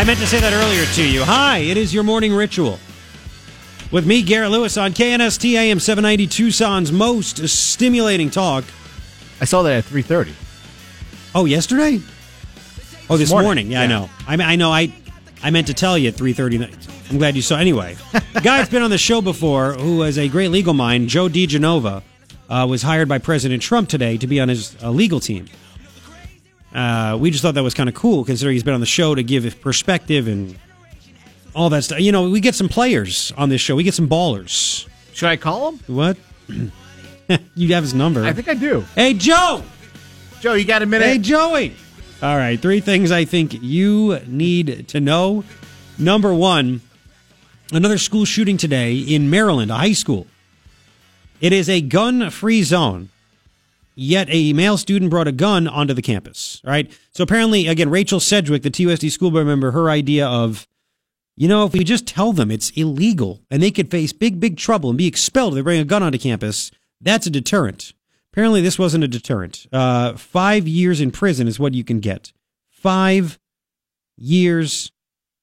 I 0.03 0.05
meant 0.05 0.19
to 0.19 0.27
say 0.27 0.41
that 0.41 0.53
earlier 0.53 0.85
to 0.85 1.09
you. 1.09 1.23
Hi, 1.23 1.59
it 1.59 1.77
is 1.77 1.95
your 1.95 2.03
morning 2.03 2.35
ritual. 2.35 2.81
With 3.93 4.05
me, 4.05 4.21
Garrett 4.21 4.51
Lewis, 4.51 4.77
on 4.77 4.91
KNST 4.91 5.53
AM 5.53 5.79
790 5.79 6.27
Tucson's 6.27 6.91
most 6.91 7.49
stimulating 7.49 8.29
talk. 8.29 8.65
I 9.41 9.45
saw 9.45 9.63
that 9.63 9.73
at 9.73 9.85
3.30. 9.85 10.33
Oh, 11.37 11.45
yesterday? 11.45 12.01
Oh, 13.09 13.17
this 13.17 13.31
morning. 13.31 13.47
morning. 13.47 13.71
Yeah, 13.71 13.79
yeah, 13.79 13.85
I 13.85 13.87
know. 13.87 14.11
I 14.27 14.37
mean, 14.37 14.49
I 14.49 14.57
know. 14.57 14.73
I 14.73 14.93
I 15.41 15.51
meant 15.53 15.69
to 15.69 15.75
tell 15.75 15.97
you 15.97 16.09
at 16.09 16.17
3.30. 16.17 17.13
I'm 17.13 17.19
glad 17.19 17.37
you 17.37 17.43
saw. 17.43 17.59
Anyway, 17.59 17.97
the 18.33 18.41
guy's 18.41 18.69
been 18.69 18.83
on 18.83 18.91
the 18.91 18.99
show 18.99 19.21
before 19.21 19.75
who 19.75 20.03
is 20.03 20.19
a 20.19 20.27
great 20.27 20.49
legal 20.49 20.75
mind, 20.75 21.11
Joe 21.11 21.29
DiGenova, 21.29 22.03
uh, 22.51 22.67
was 22.69 22.83
hired 22.83 23.09
by 23.09 23.19
President 23.19 23.63
Trump 23.63 23.89
today 23.89 24.17
to 24.19 24.27
be 24.27 24.41
on 24.41 24.49
his 24.49 24.77
uh, 24.83 24.91
legal 24.91 25.21
team. 25.21 25.47
Uh, 26.75 27.19
we 27.21 27.31
just 27.31 27.43
thought 27.43 27.55
that 27.55 27.63
was 27.63 27.75
kind 27.75 27.89
of 27.89 27.95
cool 27.95 28.25
considering 28.25 28.55
he's 28.55 28.63
been 28.63 28.75
on 28.75 28.81
the 28.81 28.87
show 28.87 29.15
to 29.15 29.23
give 29.23 29.61
perspective 29.61 30.27
and 30.27 30.57
all 31.55 31.71
that 31.71 31.83
stuff. 31.85 32.01
You 32.01 32.13
know, 32.13 32.31
we 32.31 32.41
get 32.41 32.55
some 32.55 32.69
players 32.69 33.33
on 33.37 33.49
this 33.49 33.61
show. 33.61 33.77
We 33.77 33.85
get 33.85 33.95
some 33.95 34.09
ballers. 34.09 34.89
Should 35.13 35.29
I 35.29 35.37
call 35.37 35.73
him? 35.73 35.81
What? 35.87 36.17
you 37.55 37.75
have 37.75 37.85
his 37.85 37.95
number. 37.95 38.25
I 38.25 38.33
think 38.33 38.49
I 38.49 38.55
do. 38.55 38.85
Hey, 38.95 39.15
Joe. 39.15 39.63
Joe, 40.41 40.55
you 40.55 40.65
got 40.65 40.83
a 40.83 40.87
minute? 40.87 41.07
Hey, 41.07 41.19
Joey. 41.19 41.75
All 42.23 42.37
right, 42.37 42.59
three 42.61 42.81
things 42.81 43.11
I 43.11 43.25
think 43.25 43.63
you 43.63 44.21
need 44.27 44.89
to 44.89 45.01
know. 45.01 45.45
Number 45.99 46.33
one, 46.33 46.81
another 47.73 47.99
school 47.99 48.25
shooting 48.25 48.57
today 48.57 48.97
in 48.97 49.29
Maryland, 49.29 49.71
a 49.71 49.75
high 49.75 49.93
school. 49.93 50.27
It 51.41 51.53
is 51.53 51.69
a 51.69 51.81
gun 51.81 52.31
free 52.31 52.63
zone 52.63 53.11
yet 53.95 54.29
a 54.31 54.53
male 54.53 54.77
student 54.77 55.11
brought 55.11 55.29
a 55.29 55.33
gun 55.33 55.69
onto 55.69 55.95
the 55.95 56.03
campus. 56.03 56.61
Right. 56.65 56.91
So 57.11 57.23
apparently, 57.23 57.67
again, 57.67 57.91
Rachel 57.91 58.21
Sedgwick, 58.21 58.63
the 58.63 58.71
TUSD 58.71 59.11
school 59.11 59.31
board 59.31 59.47
member, 59.47 59.71
her 59.73 59.91
idea 59.91 60.27
of, 60.27 60.67
you 61.37 61.49
know, 61.49 61.65
if 61.65 61.73
we 61.73 61.85
just 61.85 62.07
tell 62.07 62.33
them 62.33 62.51
it's 62.51 62.71
illegal 62.71 63.43
and 63.51 63.63
they 63.63 63.71
could 63.71 63.91
face 63.91 64.13
big, 64.13 64.41
big 64.41 64.57
trouble 64.57 64.91
and 64.91 64.99
be 64.99 65.07
expelled 65.07 65.55
if 65.55 65.57
they 65.57 65.63
bring 65.63 65.81
a 65.81 65.85
gun 65.85 66.03
onto 66.03 66.19
campus, 66.19 66.71
that's 67.01 67.27
a 67.27 67.31
deterrent. 67.31 67.93
Apparently, 68.33 68.63
this 68.63 68.79
wasn't 68.79 69.05
a 69.05 69.09
deterrent. 69.09 69.67
Uh, 69.73 70.15
five 70.15 70.67
years 70.67 71.01
in 71.01 71.11
prison 71.11 71.47
is 71.47 71.61
what 71.61 71.75
you 71.75 71.85
can 71.85 72.01
get. 72.01 72.33
Five 72.71 73.39
years 74.17 74.91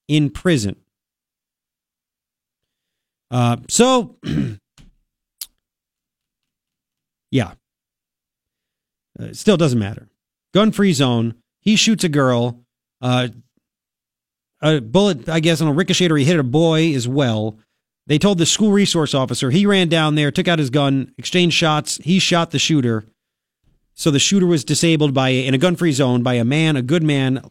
in 0.08 0.30
prison. 0.30 0.76
Uh, 3.30 3.58
so, 3.68 4.16
yeah, 7.30 7.52
uh, 9.20 9.32
still 9.32 9.56
doesn't 9.56 9.78
matter. 9.78 10.08
Gun 10.52 10.72
free 10.72 10.92
zone. 10.92 11.34
He 11.60 11.76
shoots 11.76 12.04
a 12.04 12.08
girl. 12.08 12.60
Uh, 13.00 13.28
a 14.62 14.80
bullet, 14.80 15.28
I 15.28 15.40
guess, 15.40 15.60
on 15.60 15.68
a 15.68 15.72
ricochet 15.72 16.10
or 16.10 16.16
he 16.16 16.24
hit 16.24 16.38
a 16.38 16.44
boy 16.44 16.94
as 16.94 17.08
well. 17.08 17.58
They 18.06 18.18
told 18.18 18.38
the 18.38 18.46
school 18.46 18.72
resource 18.72 19.14
officer 19.14 19.50
he 19.50 19.66
ran 19.66 19.88
down 19.88 20.14
there, 20.14 20.30
took 20.30 20.48
out 20.48 20.58
his 20.58 20.70
gun, 20.70 21.12
exchanged 21.16 21.56
shots. 21.56 21.98
He 22.02 22.18
shot 22.18 22.50
the 22.50 22.58
shooter. 22.58 23.04
So 23.94 24.10
the 24.10 24.18
shooter 24.18 24.46
was 24.46 24.64
disabled 24.64 25.14
by 25.14 25.30
in 25.30 25.54
a 25.54 25.58
gun 25.58 25.76
free 25.76 25.92
zone 25.92 26.22
by 26.22 26.34
a 26.34 26.44
man, 26.44 26.76
a 26.76 26.82
good 26.82 27.02
man, 27.02 27.42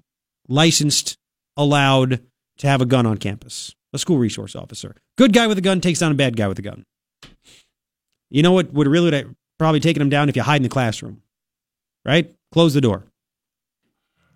licensed, 0.47 1.17
allowed 1.55 2.21
to 2.57 2.67
have 2.67 2.81
a 2.81 2.85
gun 2.85 3.05
on 3.05 3.17
campus. 3.17 3.73
A 3.93 3.97
school 3.97 4.17
resource 4.17 4.55
officer. 4.55 4.95
Good 5.17 5.33
guy 5.33 5.47
with 5.47 5.57
a 5.57 5.61
gun 5.61 5.81
takes 5.81 5.99
down 5.99 6.11
a 6.11 6.15
bad 6.15 6.35
guy 6.37 6.47
with 6.47 6.59
a 6.59 6.63
gun. 6.63 6.85
You 8.29 8.43
know 8.43 8.51
what 8.51 8.71
would 8.71 8.87
really 8.87 9.25
probably 9.57 9.79
taken 9.79 10.01
him 10.01 10.09
down 10.09 10.29
if 10.29 10.35
you 10.35 10.43
hide 10.43 10.57
in 10.57 10.63
the 10.63 10.69
classroom 10.69 11.23
right? 12.09 12.35
Close 12.51 12.73
the 12.73 12.81
door. 12.81 13.05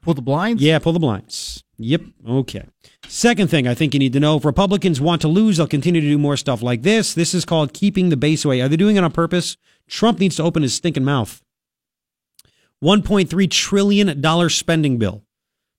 Pull 0.01 0.13
the 0.13 0.21
blinds? 0.21 0.61
Yeah, 0.61 0.79
pull 0.79 0.93
the 0.93 0.99
blinds. 0.99 1.63
Yep. 1.79 2.01
Okay. 2.27 2.65
Second 3.07 3.49
thing 3.49 3.67
I 3.67 3.73
think 3.73 3.93
you 3.93 3.99
need 3.99 4.13
to 4.13 4.19
know 4.19 4.37
if 4.37 4.45
Republicans 4.45 5.01
want 5.01 5.21
to 5.21 5.27
lose, 5.27 5.57
they'll 5.57 5.67
continue 5.67 6.01
to 6.01 6.07
do 6.07 6.17
more 6.17 6.37
stuff 6.37 6.61
like 6.61 6.83
this. 6.83 7.13
This 7.13 7.33
is 7.33 7.45
called 7.45 7.73
keeping 7.73 8.09
the 8.09 8.17
base 8.17 8.45
away. 8.45 8.61
Are 8.61 8.67
they 8.67 8.77
doing 8.77 8.95
it 8.95 9.03
on 9.03 9.11
purpose? 9.11 9.57
Trump 9.87 10.19
needs 10.19 10.35
to 10.35 10.43
open 10.43 10.61
his 10.61 10.75
stinking 10.75 11.03
mouth. 11.03 11.41
$1.3 12.83 13.49
trillion 13.49 14.49
spending 14.49 14.97
bill. 14.97 15.23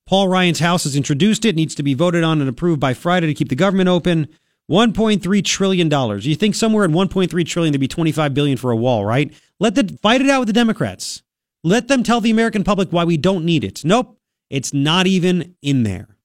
Paul 0.06 0.28
Ryan's 0.28 0.58
House 0.58 0.84
has 0.84 0.96
introduced 0.96 1.44
it, 1.44 1.54
needs 1.54 1.74
to 1.76 1.82
be 1.82 1.94
voted 1.94 2.24
on 2.24 2.40
and 2.40 2.48
approved 2.48 2.80
by 2.80 2.92
Friday 2.92 3.26
to 3.26 3.34
keep 3.34 3.48
the 3.48 3.54
government 3.54 3.88
open. 3.88 4.28
$1.3 4.70 5.44
trillion. 5.44 6.20
You 6.20 6.34
think 6.34 6.54
somewhere 6.54 6.84
in 6.84 6.92
1.3 6.92 7.46
trillion 7.46 7.72
there'd 7.72 7.80
be 7.80 7.88
25 7.88 8.34
billion 8.34 8.56
for 8.56 8.70
a 8.70 8.76
wall, 8.76 9.04
right? 9.04 9.32
Let 9.60 9.74
the 9.74 9.98
fight 10.02 10.22
it 10.22 10.30
out 10.30 10.40
with 10.40 10.48
the 10.48 10.54
Democrats. 10.54 11.22
Let 11.64 11.88
them 11.88 12.02
tell 12.02 12.20
the 12.20 12.30
American 12.30 12.62
public 12.62 12.90
why 12.90 13.04
we 13.04 13.16
don't 13.16 13.44
need 13.44 13.64
it. 13.64 13.84
Nope, 13.84 14.20
it's 14.50 14.74
not 14.74 15.06
even 15.06 15.56
in 15.62 15.82
there. 15.82 16.16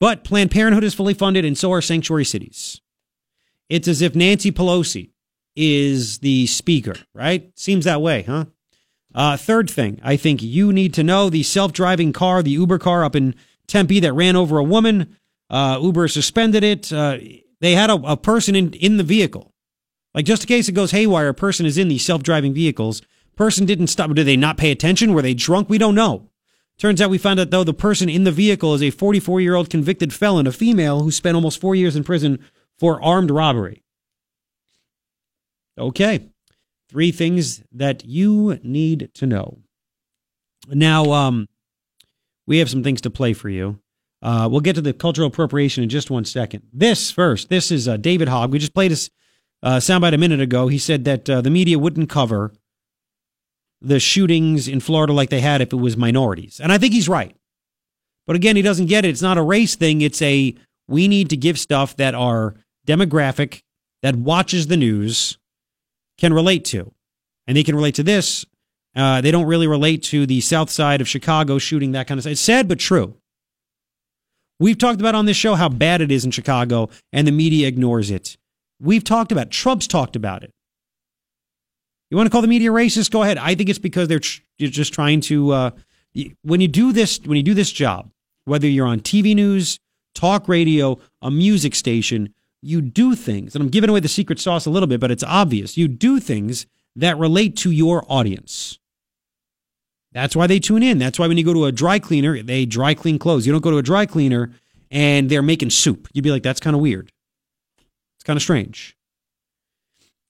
But 0.00 0.24
Planned 0.24 0.50
Parenthood 0.50 0.84
is 0.84 0.94
fully 0.94 1.14
funded, 1.14 1.44
and 1.44 1.56
so 1.56 1.72
are 1.72 1.80
sanctuary 1.80 2.24
cities. 2.24 2.80
It's 3.68 3.88
as 3.88 4.02
if 4.02 4.16
Nancy 4.16 4.50
Pelosi 4.50 5.10
is 5.54 6.18
the 6.18 6.46
speaker, 6.46 6.96
right? 7.14 7.50
Seems 7.56 7.84
that 7.84 8.02
way, 8.02 8.22
huh? 8.22 8.46
Uh, 9.14 9.36
third 9.36 9.70
thing, 9.70 10.00
I 10.02 10.16
think 10.16 10.42
you 10.42 10.72
need 10.72 10.92
to 10.94 11.02
know 11.02 11.30
the 11.30 11.42
self 11.42 11.72
driving 11.72 12.12
car, 12.12 12.42
the 12.42 12.50
Uber 12.50 12.78
car 12.78 13.04
up 13.04 13.16
in 13.16 13.34
Tempe 13.66 14.00
that 14.00 14.12
ran 14.12 14.36
over 14.36 14.58
a 14.58 14.64
woman. 14.64 15.16
Uh, 15.48 15.78
Uber 15.80 16.08
suspended 16.08 16.64
it. 16.64 16.92
Uh, 16.92 17.18
they 17.60 17.72
had 17.72 17.90
a, 17.90 17.94
a 17.94 18.16
person 18.16 18.54
in, 18.54 18.72
in 18.74 18.96
the 18.96 19.04
vehicle. 19.04 19.54
Like, 20.14 20.24
just 20.24 20.42
in 20.42 20.48
case 20.48 20.68
it 20.68 20.72
goes 20.72 20.90
haywire, 20.90 21.28
a 21.28 21.34
person 21.34 21.64
is 21.64 21.78
in 21.78 21.88
these 21.88 22.04
self 22.04 22.22
driving 22.22 22.54
vehicles. 22.54 23.02
Person 23.38 23.66
didn't 23.66 23.86
stop. 23.86 24.12
Did 24.14 24.26
they 24.26 24.36
not 24.36 24.56
pay 24.56 24.72
attention? 24.72 25.14
Were 25.14 25.22
they 25.22 25.32
drunk? 25.32 25.70
We 25.70 25.78
don't 25.78 25.94
know. 25.94 26.28
Turns 26.76 27.00
out 27.00 27.08
we 27.08 27.18
found 27.18 27.38
out, 27.38 27.50
though, 27.50 27.62
the 27.62 27.72
person 27.72 28.08
in 28.08 28.24
the 28.24 28.32
vehicle 28.32 28.74
is 28.74 28.82
a 28.82 28.90
44 28.90 29.40
year 29.40 29.54
old 29.54 29.70
convicted 29.70 30.12
felon, 30.12 30.48
a 30.48 30.52
female 30.52 31.04
who 31.04 31.12
spent 31.12 31.36
almost 31.36 31.60
four 31.60 31.76
years 31.76 31.94
in 31.94 32.02
prison 32.02 32.40
for 32.80 33.00
armed 33.00 33.30
robbery. 33.30 33.84
Okay. 35.78 36.30
Three 36.90 37.12
things 37.12 37.62
that 37.70 38.04
you 38.04 38.58
need 38.64 39.10
to 39.14 39.24
know. 39.24 39.58
Now, 40.68 41.12
um, 41.12 41.48
we 42.44 42.58
have 42.58 42.68
some 42.68 42.82
things 42.82 43.00
to 43.02 43.10
play 43.10 43.34
for 43.34 43.48
you. 43.48 43.78
Uh, 44.20 44.48
we'll 44.50 44.62
get 44.62 44.74
to 44.74 44.82
the 44.82 44.92
cultural 44.92 45.28
appropriation 45.28 45.84
in 45.84 45.88
just 45.88 46.10
one 46.10 46.24
second. 46.24 46.64
This 46.72 47.12
first, 47.12 47.50
this 47.50 47.70
is 47.70 47.86
uh, 47.86 47.98
David 47.98 48.26
Hogg. 48.26 48.50
We 48.50 48.58
just 48.58 48.74
played 48.74 48.90
his 48.90 49.10
uh, 49.62 49.76
soundbite 49.76 50.14
a 50.14 50.18
minute 50.18 50.40
ago. 50.40 50.66
He 50.66 50.78
said 50.78 51.04
that 51.04 51.30
uh, 51.30 51.40
the 51.40 51.50
media 51.50 51.78
wouldn't 51.78 52.10
cover 52.10 52.52
the 53.80 54.00
shootings 54.00 54.68
in 54.68 54.80
Florida 54.80 55.12
like 55.12 55.30
they 55.30 55.40
had 55.40 55.60
if 55.60 55.72
it 55.72 55.76
was 55.76 55.96
minorities. 55.96 56.60
And 56.60 56.72
I 56.72 56.78
think 56.78 56.92
he's 56.92 57.08
right. 57.08 57.34
But 58.26 58.36
again, 58.36 58.56
he 58.56 58.62
doesn't 58.62 58.86
get 58.86 59.04
it. 59.04 59.10
It's 59.10 59.22
not 59.22 59.38
a 59.38 59.42
race 59.42 59.76
thing. 59.76 60.00
It's 60.00 60.20
a 60.20 60.54
we 60.88 61.08
need 61.08 61.30
to 61.30 61.36
give 61.36 61.58
stuff 61.58 61.96
that 61.96 62.14
our 62.14 62.54
demographic 62.86 63.60
that 64.02 64.16
watches 64.16 64.66
the 64.66 64.76
news 64.76 65.38
can 66.18 66.32
relate 66.32 66.64
to. 66.66 66.92
And 67.46 67.56
they 67.56 67.62
can 67.62 67.76
relate 67.76 67.94
to 67.94 68.02
this. 68.02 68.44
Uh, 68.94 69.20
they 69.20 69.30
don't 69.30 69.46
really 69.46 69.66
relate 69.66 70.02
to 70.04 70.26
the 70.26 70.40
south 70.40 70.70
side 70.70 71.00
of 71.00 71.08
Chicago 71.08 71.58
shooting, 71.58 71.92
that 71.92 72.06
kind 72.06 72.18
of 72.18 72.22
stuff. 72.22 72.32
It's 72.32 72.40
sad 72.40 72.68
but 72.68 72.78
true. 72.78 73.14
We've 74.60 74.76
talked 74.76 75.00
about 75.00 75.14
on 75.14 75.26
this 75.26 75.36
show 75.36 75.54
how 75.54 75.68
bad 75.68 76.00
it 76.00 76.10
is 76.10 76.24
in 76.24 76.32
Chicago, 76.32 76.90
and 77.12 77.26
the 77.26 77.32
media 77.32 77.68
ignores 77.68 78.10
it. 78.10 78.36
We've 78.80 79.04
talked 79.04 79.30
about. 79.30 79.50
Trump's 79.50 79.86
talked 79.86 80.16
about 80.16 80.42
it. 80.42 80.52
You 82.10 82.16
want 82.16 82.26
to 82.26 82.30
call 82.30 82.42
the 82.42 82.48
media 82.48 82.70
racist? 82.70 83.10
Go 83.10 83.22
ahead. 83.22 83.38
I 83.38 83.54
think 83.54 83.68
it's 83.68 83.78
because 83.78 84.08
they're 84.08 84.18
tr- 84.18 84.40
just 84.58 84.92
trying 84.94 85.20
to. 85.22 85.50
Uh, 85.52 85.70
when 86.42 86.60
you 86.60 86.68
do 86.68 86.92
this, 86.92 87.20
when 87.24 87.36
you 87.36 87.42
do 87.42 87.54
this 87.54 87.70
job, 87.70 88.10
whether 88.44 88.66
you're 88.66 88.86
on 88.86 89.00
TV 89.00 89.34
news, 89.34 89.78
talk 90.14 90.48
radio, 90.48 90.98
a 91.20 91.30
music 91.30 91.74
station, 91.74 92.34
you 92.62 92.80
do 92.80 93.14
things, 93.14 93.54
and 93.54 93.62
I'm 93.62 93.68
giving 93.68 93.90
away 93.90 94.00
the 94.00 94.08
secret 94.08 94.40
sauce 94.40 94.66
a 94.66 94.70
little 94.70 94.86
bit, 94.86 95.00
but 95.00 95.10
it's 95.10 95.22
obvious. 95.22 95.76
You 95.76 95.86
do 95.86 96.18
things 96.18 96.66
that 96.96 97.18
relate 97.18 97.56
to 97.58 97.70
your 97.70 98.04
audience. 98.08 98.78
That's 100.12 100.34
why 100.34 100.46
they 100.46 100.58
tune 100.58 100.82
in. 100.82 100.98
That's 100.98 101.18
why 101.18 101.28
when 101.28 101.38
you 101.38 101.44
go 101.44 101.52
to 101.52 101.66
a 101.66 101.72
dry 101.72 101.98
cleaner, 101.98 102.42
they 102.42 102.64
dry 102.64 102.94
clean 102.94 103.18
clothes. 103.18 103.46
You 103.46 103.52
don't 103.52 103.62
go 103.62 103.70
to 103.70 103.78
a 103.78 103.82
dry 103.82 104.06
cleaner 104.06 104.50
and 104.90 105.28
they're 105.28 105.42
making 105.42 105.70
soup. 105.70 106.08
You'd 106.12 106.24
be 106.24 106.30
like, 106.30 106.42
that's 106.42 106.60
kind 106.60 106.74
of 106.74 106.82
weird. 106.82 107.12
It's 108.16 108.24
kind 108.24 108.36
of 108.36 108.42
strange. 108.42 108.96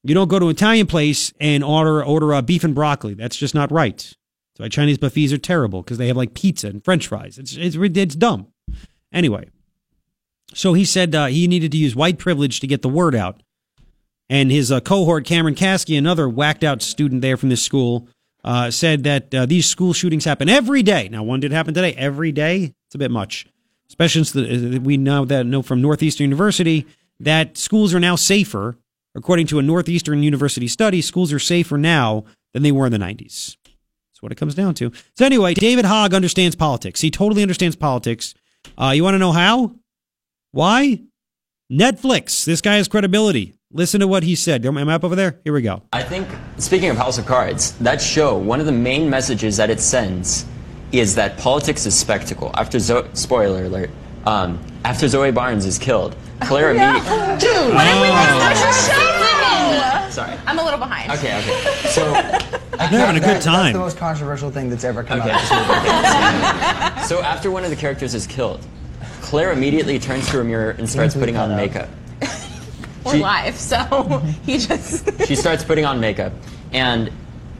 You 0.09 0.15
don't 0.15 0.29
go 0.29 0.39
to 0.39 0.47
an 0.47 0.53
Italian 0.53 0.87
place 0.87 1.35
and 1.39 1.63
order 1.63 2.03
order 2.03 2.33
a 2.33 2.41
beef 2.41 2.65
and 2.65 2.75
broccoli. 2.75 3.13
That's 3.13 3.37
just 3.37 3.55
not 3.55 3.71
right. 3.71 3.97
That's 3.97 4.15
why 4.57 4.69
Chinese 4.69 4.97
buffets 4.97 5.33
are 5.35 5.39
terrible 5.39 5.83
because 5.83 5.99
they 5.99 6.07
have 6.07 6.17
like 6.17 6.33
pizza 6.33 6.69
and 6.69 6.83
French 6.83 7.07
fries. 7.07 7.39
It's 7.39 7.57
it's 7.57 7.77
it's 7.77 8.15
dumb. 8.15 8.49
Anyway, 9.13 9.51
so 10.55 10.73
he 10.73 10.87
said 10.87 11.15
uh, 11.15 11.27
he 11.27 11.47
needed 11.47 11.73
to 11.73 11.79
use 11.79 11.95
white 11.95 12.19
privilege 12.19 12.61
to 12.61 12.67
get 12.67 12.81
the 12.81 12.89
word 12.89 13.15
out, 13.15 13.43
and 14.31 14.51
his 14.51 14.73
uh, 14.73 14.81
cohort 14.81 15.27
Cameron 15.27 15.55
Kasky, 15.55 15.99
another 15.99 16.27
whacked 16.27 16.65
out 16.65 16.81
student 16.81 17.21
there 17.21 17.37
from 17.37 17.51
this 17.51 17.63
school, 17.63 18.09
uh, 18.45 18.71
said 18.71 19.05
that 19.05 19.35
uh, 19.35 19.45
these 19.45 19.67
school 19.67 19.93
shootings 19.93 20.25
happen 20.25 20.49
every 20.49 20.83
day. 20.83 21.11
Now, 21.11 21.23
one 21.23 21.41
did 21.41 21.53
happen 21.53 21.75
today. 21.75 21.93
Every 21.93 22.33
day, 22.33 22.75
it's 22.87 22.95
a 22.95 22.99
bit 22.99 23.11
much, 23.11 23.47
especially 23.91 24.25
since 24.25 24.33
the, 24.33 24.77
uh, 24.77 24.81
we 24.81 24.97
know 24.97 25.27
that 25.27 25.45
know 25.45 25.61
from 25.61 25.83
Northeastern 25.83 26.25
University 26.25 26.87
that 27.21 27.59
schools 27.59 27.93
are 27.93 28.01
now 28.01 28.17
safer. 28.17 28.79
According 29.15 29.47
to 29.49 29.59
a 29.59 29.63
Northeastern 29.63 30.23
University 30.23 30.69
study, 30.69 31.01
schools 31.01 31.33
are 31.33 31.39
safer 31.39 31.79
now 31.79 32.25
than 32.53 32.63
they 32.63 32.73
were 32.73 32.87
in 32.87 32.93
the 32.93 32.99
90s. 32.99 33.57
That's 33.65 34.23
what 34.23 34.33
it 34.33 34.37
comes 34.37 34.55
down 34.55 34.75
to. 34.75 34.93
So 35.17 35.25
anyway, 35.25 35.55
David 35.55 35.85
Hogg 35.85 36.15
understands 36.15 36.57
politics. 36.57 37.01
He 37.01 37.11
totally 37.11 37.43
understands 37.43 37.77
politics. 37.77 38.35
Uh, 38.77 38.93
you 38.95 39.03
want 39.03 39.15
to 39.15 39.19
know 39.19 39.33
how? 39.33 39.75
Why? 40.53 41.03
Netflix. 41.71 42.45
This 42.45 42.61
guy 42.61 42.77
has 42.77 42.89
credibility. 42.89 43.55
Listen 43.71 44.01
to 44.01 44.07
what 44.09 44.23
he 44.23 44.35
said. 44.35 44.65
Am 44.65 44.79
I 44.79 44.95
up 44.95 45.05
over 45.05 45.15
there? 45.15 45.41
Here 45.45 45.53
we 45.53 45.61
go. 45.61 45.83
I 45.93 46.03
think, 46.03 46.27
speaking 46.57 46.89
of 46.89 46.97
House 46.97 47.19
of 47.19 47.27
Cards, 47.27 47.73
that 47.79 48.01
show, 48.01 48.37
one 48.37 48.61
of 48.61 48.67
the 48.67 48.73
main 48.73 49.11
messages 49.11 49.59
that 49.59 49.69
it 49.69 49.79
sends 49.79 50.47
is 50.91 51.15
that 51.17 51.37
politics 51.37 51.85
is 51.85 51.97
spectacle. 51.97 52.51
After, 52.55 52.79
Zo- 52.79 53.09
spoiler 53.13 53.65
alert, 53.65 53.91
um, 54.29 54.59
after 54.85 55.09
Zoe 55.09 55.31
Barnes 55.31 55.65
is 55.67 55.79
killed, 55.79 56.15
Claire 56.41 56.75
yeah. 56.75 56.91
immediately. 56.91 57.39
Dude, 57.39 57.75
when 57.75 57.87
did 57.87 58.03
we 58.03 58.09
watch 58.11 58.59
that 58.61 60.09
show? 60.09 60.11
Sorry. 60.11 60.37
I'm 60.47 60.59
a 60.59 60.65
little 60.65 60.79
behind. 60.79 61.11
Okay, 61.13 61.39
okay. 61.39 61.75
So, 61.89 62.13
They're 62.13 63.01
having 63.01 63.17
a 63.17 63.21
good 63.21 63.29
That's 63.37 63.45
time. 63.45 63.73
the 63.73 63.79
most 63.79 63.97
controversial 63.99 64.51
thing 64.51 64.71
that's 64.71 64.85
ever 64.85 65.03
come 65.03 65.21
Okay. 65.21 65.31
out 65.31 65.43
of 65.43 65.49
this 65.49 66.97
movie. 66.97 67.07
so 67.09 67.21
after 67.23 67.51
one 67.51 67.65
of 67.65 67.71
the 67.71 67.77
characters 67.77 68.15
is 68.15 68.27
killed, 68.27 68.65
Claire 69.21 69.53
immediately 69.53 69.99
turns 69.99 70.29
to 70.31 70.41
a 70.41 70.45
mirror 70.45 70.71
and 70.71 70.89
starts 70.89 71.15
putting 71.15 71.37
on 71.37 71.51
out. 71.51 71.57
makeup. 71.57 71.89
We're 73.05 73.13
She- 73.15 73.19
live, 73.21 73.57
so 73.57 74.19
he 74.45 74.59
just. 74.59 75.27
She 75.27 75.35
starts 75.35 75.65
putting 75.65 75.85
on 75.85 75.99
makeup, 76.01 76.33
and 76.73 77.11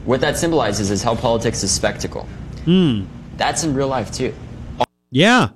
what 0.05 0.21
that 0.21 0.37
symbolizes 0.37 0.89
is 0.91 1.03
how 1.03 1.15
politics 1.15 1.63
is 1.63 1.71
spectacle. 1.71 2.23
Hmm. 2.65 3.05
That's 3.37 3.63
in 3.63 3.73
real 3.73 3.87
life 3.87 4.11
too. 4.11 4.33
Yeah. 5.11 5.49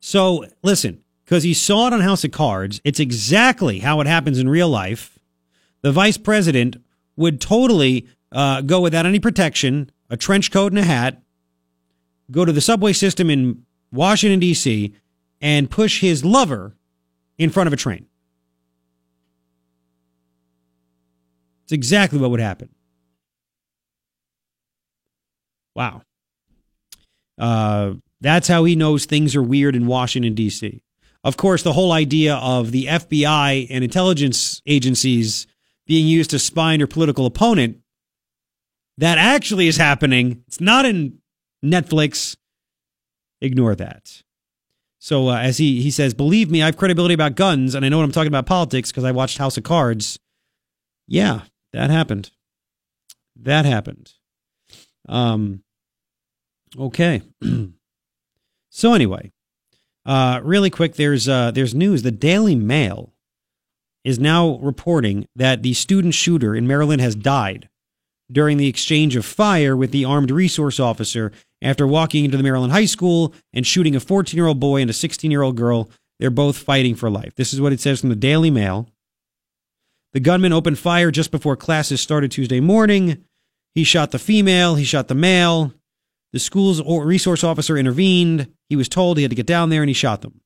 So 0.00 0.46
listen, 0.62 1.02
because 1.24 1.42
he 1.42 1.54
saw 1.54 1.86
it 1.86 1.92
on 1.92 2.00
House 2.00 2.24
of 2.24 2.32
Cards, 2.32 2.80
it's 2.84 2.98
exactly 2.98 3.78
how 3.78 4.00
it 4.00 4.06
happens 4.06 4.38
in 4.38 4.48
real 4.48 4.68
life. 4.68 5.18
The 5.82 5.92
vice 5.92 6.16
president 6.16 6.76
would 7.16 7.40
totally 7.40 8.08
uh, 8.32 8.62
go 8.62 8.80
without 8.80 9.06
any 9.06 9.20
protection, 9.20 9.90
a 10.08 10.16
trench 10.16 10.50
coat 10.50 10.72
and 10.72 10.78
a 10.78 10.84
hat, 10.84 11.22
go 12.30 12.44
to 12.44 12.52
the 12.52 12.60
subway 12.60 12.92
system 12.92 13.30
in 13.30 13.64
Washington, 13.92 14.40
D.C., 14.40 14.94
and 15.40 15.70
push 15.70 16.00
his 16.00 16.24
lover 16.24 16.76
in 17.38 17.50
front 17.50 17.66
of 17.66 17.72
a 17.72 17.76
train. 17.76 18.06
It's 21.64 21.72
exactly 21.72 22.18
what 22.18 22.30
would 22.30 22.40
happen. 22.40 22.68
Wow. 25.74 26.02
Uh, 27.38 27.94
that's 28.20 28.48
how 28.48 28.64
he 28.64 28.76
knows 28.76 29.04
things 29.04 29.34
are 29.34 29.42
weird 29.42 29.74
in 29.74 29.86
Washington, 29.86 30.34
D.C. 30.34 30.82
Of 31.22 31.36
course, 31.36 31.62
the 31.62 31.72
whole 31.72 31.92
idea 31.92 32.36
of 32.36 32.70
the 32.70 32.86
FBI 32.86 33.66
and 33.70 33.84
intelligence 33.84 34.62
agencies 34.66 35.46
being 35.86 36.06
used 36.06 36.30
to 36.30 36.38
spy 36.38 36.72
on 36.72 36.78
your 36.78 36.86
political 36.86 37.26
opponent, 37.26 37.78
that 38.98 39.18
actually 39.18 39.66
is 39.66 39.76
happening. 39.76 40.44
It's 40.46 40.60
not 40.60 40.84
in 40.84 41.18
Netflix. 41.64 42.36
Ignore 43.40 43.74
that. 43.76 44.22
So, 44.98 45.28
uh, 45.28 45.38
as 45.38 45.56
he, 45.58 45.80
he 45.80 45.90
says, 45.90 46.12
believe 46.12 46.50
me, 46.50 46.62
I 46.62 46.66
have 46.66 46.76
credibility 46.76 47.14
about 47.14 47.34
guns, 47.34 47.74
and 47.74 47.84
I 47.84 47.88
know 47.88 47.96
what 47.96 48.04
I'm 48.04 48.12
talking 48.12 48.28
about 48.28 48.44
politics 48.44 48.90
because 48.90 49.04
I 49.04 49.12
watched 49.12 49.38
House 49.38 49.56
of 49.56 49.64
Cards. 49.64 50.18
Yeah, 51.08 51.42
that 51.72 51.88
happened. 51.90 52.30
That 53.34 53.64
happened. 53.64 54.12
Um, 55.08 55.62
okay. 56.78 57.22
so 58.70 58.94
anyway, 58.94 59.32
uh, 60.06 60.40
really 60.42 60.70
quick, 60.70 60.94
there's 60.94 61.28
uh, 61.28 61.50
there's 61.50 61.74
news. 61.74 62.02
The 62.02 62.10
Daily 62.10 62.54
Mail 62.54 63.12
is 64.04 64.18
now 64.18 64.58
reporting 64.62 65.26
that 65.36 65.62
the 65.62 65.74
student 65.74 66.14
shooter 66.14 66.54
in 66.54 66.66
Maryland 66.66 67.02
has 67.02 67.14
died 67.14 67.68
during 68.32 68.56
the 68.56 68.68
exchange 68.68 69.16
of 69.16 69.26
fire 69.26 69.76
with 69.76 69.90
the 69.90 70.04
armed 70.04 70.30
resource 70.30 70.80
officer 70.80 71.32
after 71.60 71.86
walking 71.86 72.24
into 72.24 72.36
the 72.36 72.42
Maryland 72.42 72.72
high 72.72 72.86
school 72.86 73.34
and 73.52 73.66
shooting 73.66 73.94
a 73.94 74.00
14 74.00 74.36
year 74.36 74.46
old 74.46 74.60
boy 74.60 74.80
and 74.80 74.88
a 74.88 74.94
16 74.94 75.30
year 75.30 75.42
old 75.42 75.56
girl. 75.56 75.90
They're 76.18 76.30
both 76.30 76.58
fighting 76.58 76.94
for 76.94 77.10
life. 77.10 77.34
This 77.34 77.52
is 77.52 77.60
what 77.60 77.72
it 77.72 77.80
says 77.80 78.00
from 78.00 78.10
the 78.10 78.16
Daily 78.16 78.50
Mail. 78.50 78.88
The 80.12 80.20
gunman 80.20 80.52
opened 80.52 80.78
fire 80.78 81.10
just 81.10 81.30
before 81.30 81.56
classes 81.56 82.00
started 82.00 82.30
Tuesday 82.30 82.60
morning. 82.60 83.24
He 83.74 83.84
shot 83.84 84.10
the 84.10 84.18
female, 84.18 84.74
he 84.74 84.84
shot 84.84 85.08
the 85.08 85.14
male. 85.14 85.72
The 86.32 86.38
school's 86.38 86.82
resource 86.82 87.42
officer 87.42 87.76
intervened. 87.76 88.52
He 88.68 88.76
was 88.76 88.88
told 88.88 89.16
he 89.16 89.24
had 89.24 89.30
to 89.30 89.36
get 89.36 89.46
down 89.46 89.70
there 89.70 89.82
and 89.82 89.90
he 89.90 89.94
shot 89.94 90.22
them. 90.22 90.40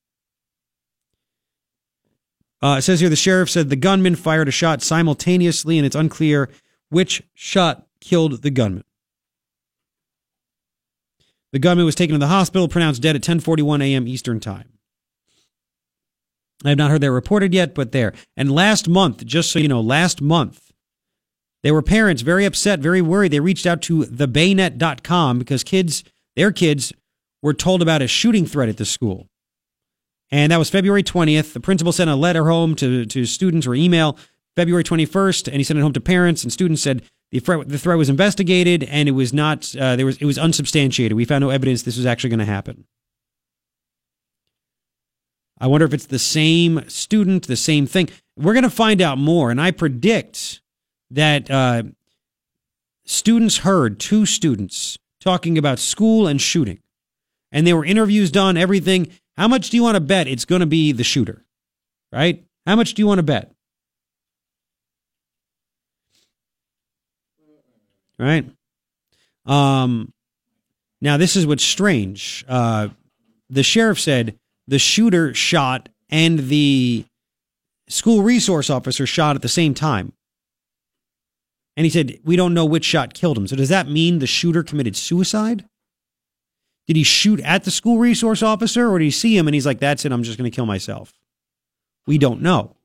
Uh, 2.63 2.77
it 2.79 2.83
says 2.83 3.01
here 3.01 3.11
the 3.11 3.17
sheriff 3.17 3.51
said 3.51 3.69
the 3.69 3.77
gunman 3.77 4.17
fired 4.17 4.49
a 4.49 4.51
shot 4.51 4.81
simultaneously 4.81 5.77
and 5.77 5.85
it's 5.85 5.97
unclear 5.97 6.49
which 6.89 7.23
shot 7.35 7.87
killed 8.01 8.43
the 8.43 8.51
gunman. 8.51 8.85
The 11.53 11.59
gunman 11.59 11.85
was 11.85 11.95
taken 11.95 12.15
to 12.15 12.19
the 12.19 12.29
hospital, 12.29 12.67
pronounced 12.67 13.03
dead 13.03 13.17
at 13.17 13.23
10:41 13.23 13.83
a.m. 13.83 14.09
Eastern 14.09 14.41
Time. 14.41 14.71
I 16.65 16.71
have 16.71 16.79
not 16.79 16.91
heard 16.91 17.03
that 17.03 17.13
reported 17.13 17.53
yet, 17.53 17.75
but 17.75 17.93
there. 17.93 18.15
And 18.37 18.51
last 18.51 18.89
month, 18.89 19.25
just 19.27 19.53
so 19.53 19.59
you 19.59 19.69
know, 19.69 19.81
last 19.81 20.23
month, 20.23 20.64
there 21.65 21.73
were 21.73 21.83
parents 21.83 22.21
very 22.21 22.45
upset, 22.45 22.81
very 22.81 23.01
worried. 23.01 23.33
They 23.33 23.41
reached 23.41 23.65
out 23.65 23.81
to 23.83 24.05
thebaynet.com 24.05 25.39
because 25.39 25.65
kids, 25.65 26.05
their 26.37 26.53
kids, 26.53 26.93
were 27.43 27.55
told 27.55 27.81
about 27.81 28.03
a 28.03 28.07
shooting 28.07 28.45
threat 28.45 28.69
at 28.69 28.77
the 28.77 28.85
school. 28.85 29.29
And 30.31 30.53
that 30.53 30.59
was 30.59 30.69
February 30.69 31.03
20th. 31.03 31.55
The 31.55 31.61
principal 31.61 31.91
sent 31.91 32.11
a 32.11 32.17
letter 32.17 32.45
home 32.45 32.75
to, 32.77 33.07
to 33.07 33.25
students 33.25 33.67
or 33.67 33.75
email 33.75 34.19
February 34.57 34.85
21st, 34.85 35.49
and 35.49 35.57
he 35.57 35.65
sent 35.65 35.79
it 35.79 35.83
home 35.83 35.95
to 35.95 36.03
parents. 36.03 36.43
And 36.43 36.53
students 36.53 36.83
said, 36.83 37.03
The 37.33 37.41
threat, 37.41 37.67
the 37.67 37.79
threat 37.79 37.97
was 37.97 38.11
investigated, 38.11 38.85
and 38.85 39.09
it 39.09 39.13
was 39.13 39.33
not. 39.33 39.75
Uh, 39.75 39.97
there 39.97 40.05
was 40.05 40.19
it 40.19 40.27
was 40.27 40.39
unsubstantiated. 40.39 41.17
We 41.17 41.25
found 41.25 41.41
no 41.41 41.51
evidence 41.51 41.83
this 41.83 41.97
was 41.97 42.05
actually 42.05 42.31
going 42.31 42.41
to 42.41 42.45
happen. 42.45 42.85
I 45.59 45.67
wonder 45.67 45.87
if 45.87 45.95
it's 45.95 46.07
the 46.07 46.19
same 46.19 46.87
student, 46.89 47.47
the 47.47 47.57
same 47.57 47.87
thing. 47.87 48.11
We're 48.37 48.53
going 48.53 48.65
to 48.65 48.71
find 48.71 49.01
out 49.01 49.17
more, 49.17 49.51
and 49.51 49.61
I 49.61 49.71
predict 49.71 50.61
that 51.11 51.51
uh, 51.51 51.85
students 53.05 53.59
heard 53.59 53.99
two 53.99 54.27
students 54.27 54.99
talking 55.21 55.59
about 55.59 55.79
school 55.79 56.27
and 56.27 56.41
shooting, 56.41 56.81
and 57.53 57.67
there 57.67 57.77
were 57.77 57.85
interviews 57.85 58.31
done, 58.31 58.57
everything. 58.57 59.11
How 59.37 59.49
much 59.49 59.71
do 59.71 59.77
you 59.77 59.83
want 59.83 59.97
to 59.97 60.01
bet 60.01 60.29
it's 60.29 60.45
going 60.45 60.61
to 60.61 60.67
be 60.67 60.93
the 60.93 61.05
shooter? 61.05 61.45
Right? 62.13 62.45
How 62.67 62.77
much 62.77 62.95
do 62.95 63.03
you 63.03 63.07
want 63.07 63.19
to 63.19 63.25
bet? 63.25 63.53
Right? 68.19 68.49
Um, 69.45 70.13
now, 71.01 71.17
this 71.17 71.37
is 71.37 71.47
what's 71.47 71.65
strange. 71.65 72.45
Uh, 72.49 72.89
the 73.51 73.63
sheriff 73.63 74.01
said 74.01 74.39
the 74.67 74.79
shooter 74.79 75.35
shot 75.35 75.89
and 76.09 76.39
the 76.39 77.05
school 77.89 78.23
resource 78.23 78.71
officer 78.71 79.07
shot 79.07 79.37
at 79.37 79.43
the 79.43 79.49
same 79.49 79.75
time. 79.75 80.13
And 81.77 81.85
he 81.85 81.91
said, 81.91 82.19
We 82.25 82.37
don't 82.37 82.55
know 82.55 82.65
which 82.65 82.85
shot 82.85 83.15
killed 83.15 83.37
him. 83.37 83.47
So, 83.47 83.57
does 83.57 83.69
that 83.69 83.89
mean 83.89 84.19
the 84.19 84.27
shooter 84.27 84.63
committed 84.63 84.97
suicide? 84.97 85.65
Did 86.87 86.97
he 86.97 87.03
shoot 87.03 87.41
at 87.41 87.65
the 87.65 87.71
school 87.71 87.99
resource 87.99 88.43
officer 88.43 88.91
or 88.91 88.99
did 88.99 89.07
he 89.07 89.11
see 89.11 89.37
him 89.37 89.49
and 89.49 89.55
he's 89.55 89.67
like, 89.67 89.81
That's 89.81 90.05
it, 90.05 90.13
I'm 90.13 90.23
just 90.23 90.39
going 90.39 90.51
to 90.51 90.55
kill 90.55 90.67
myself? 90.67 91.13
We 92.07 92.19
don't 92.19 92.43
know. 92.43 92.77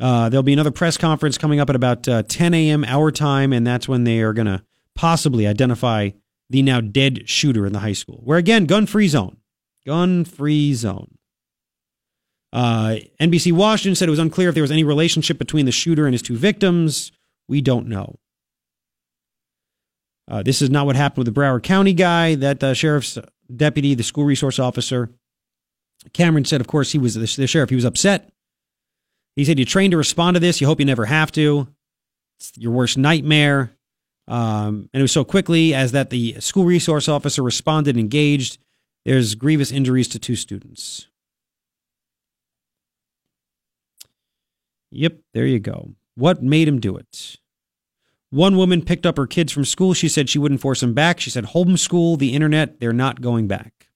Uh, 0.00 0.28
there'll 0.28 0.42
be 0.42 0.54
another 0.54 0.70
press 0.70 0.96
conference 0.96 1.36
coming 1.36 1.60
up 1.60 1.68
at 1.68 1.76
about 1.76 2.08
uh, 2.08 2.22
10 2.22 2.54
a.m. 2.54 2.84
our 2.84 3.10
time, 3.10 3.52
and 3.52 3.66
that's 3.66 3.86
when 3.86 4.04
they 4.04 4.20
are 4.20 4.32
going 4.32 4.46
to 4.46 4.64
possibly 4.94 5.46
identify 5.46 6.10
the 6.48 6.62
now 6.62 6.80
dead 6.80 7.28
shooter 7.28 7.66
in 7.66 7.72
the 7.72 7.80
high 7.80 7.92
school. 7.92 8.20
Where 8.24 8.38
again, 8.38 8.66
gun 8.66 8.86
free 8.86 9.08
zone. 9.08 9.36
Gun 9.86 10.24
free 10.24 10.74
zone. 10.74 11.18
Uh, 12.52 12.96
NBC 13.20 13.52
Washington 13.52 13.94
said 13.94 14.08
it 14.08 14.10
was 14.10 14.18
unclear 14.18 14.48
if 14.48 14.54
there 14.54 14.62
was 14.62 14.70
any 14.70 14.84
relationship 14.84 15.38
between 15.38 15.66
the 15.66 15.72
shooter 15.72 16.06
and 16.06 16.12
his 16.14 16.22
two 16.22 16.36
victims. 16.36 17.12
We 17.48 17.60
don't 17.60 17.86
know. 17.86 18.18
Uh, 20.30 20.42
this 20.42 20.62
is 20.62 20.70
not 20.70 20.86
what 20.86 20.96
happened 20.96 21.26
with 21.26 21.34
the 21.34 21.40
Broward 21.40 21.62
County 21.62 21.92
guy, 21.92 22.34
that 22.36 22.62
uh, 22.62 22.74
sheriff's 22.74 23.18
deputy, 23.54 23.94
the 23.94 24.02
school 24.02 24.24
resource 24.24 24.58
officer. 24.58 25.10
Cameron 26.12 26.44
said, 26.44 26.60
of 26.60 26.66
course, 26.66 26.92
he 26.92 26.98
was 26.98 27.14
the, 27.14 27.20
the 27.20 27.46
sheriff. 27.46 27.70
He 27.70 27.76
was 27.76 27.84
upset. 27.84 28.30
He 29.36 29.44
said, 29.44 29.58
You 29.58 29.64
trained 29.64 29.92
to 29.92 29.96
respond 29.96 30.34
to 30.34 30.40
this. 30.40 30.60
You 30.60 30.66
hope 30.66 30.78
you 30.78 30.86
never 30.86 31.06
have 31.06 31.32
to. 31.32 31.68
It's 32.38 32.52
your 32.56 32.72
worst 32.72 32.98
nightmare. 32.98 33.72
Um, 34.28 34.88
and 34.92 35.00
it 35.00 35.02
was 35.02 35.12
so 35.12 35.24
quickly 35.24 35.74
as 35.74 35.92
that 35.92 36.10
the 36.10 36.40
school 36.40 36.64
resource 36.64 37.08
officer 37.08 37.42
responded 37.42 37.96
and 37.96 38.00
engaged. 38.00 38.58
There's 39.04 39.34
grievous 39.34 39.72
injuries 39.72 40.08
to 40.08 40.18
two 40.18 40.36
students. 40.36 41.08
Yep, 44.92 45.18
there 45.32 45.46
you 45.46 45.58
go. 45.58 45.94
What 46.14 46.42
made 46.42 46.68
him 46.68 46.78
do 46.78 46.96
it? 46.96 47.36
One 48.30 48.56
woman 48.56 48.82
picked 48.84 49.06
up 49.06 49.16
her 49.16 49.26
kids 49.26 49.52
from 49.52 49.64
school. 49.64 49.94
She 49.94 50.08
said 50.08 50.28
she 50.28 50.38
wouldn't 50.38 50.60
force 50.60 50.80
them 50.80 50.94
back. 50.94 51.20
She 51.20 51.30
said, 51.30 51.46
homeschool, 51.46 52.18
the 52.18 52.34
internet, 52.34 52.80
they're 52.80 52.92
not 52.92 53.20
going 53.20 53.46
back. 53.46 53.88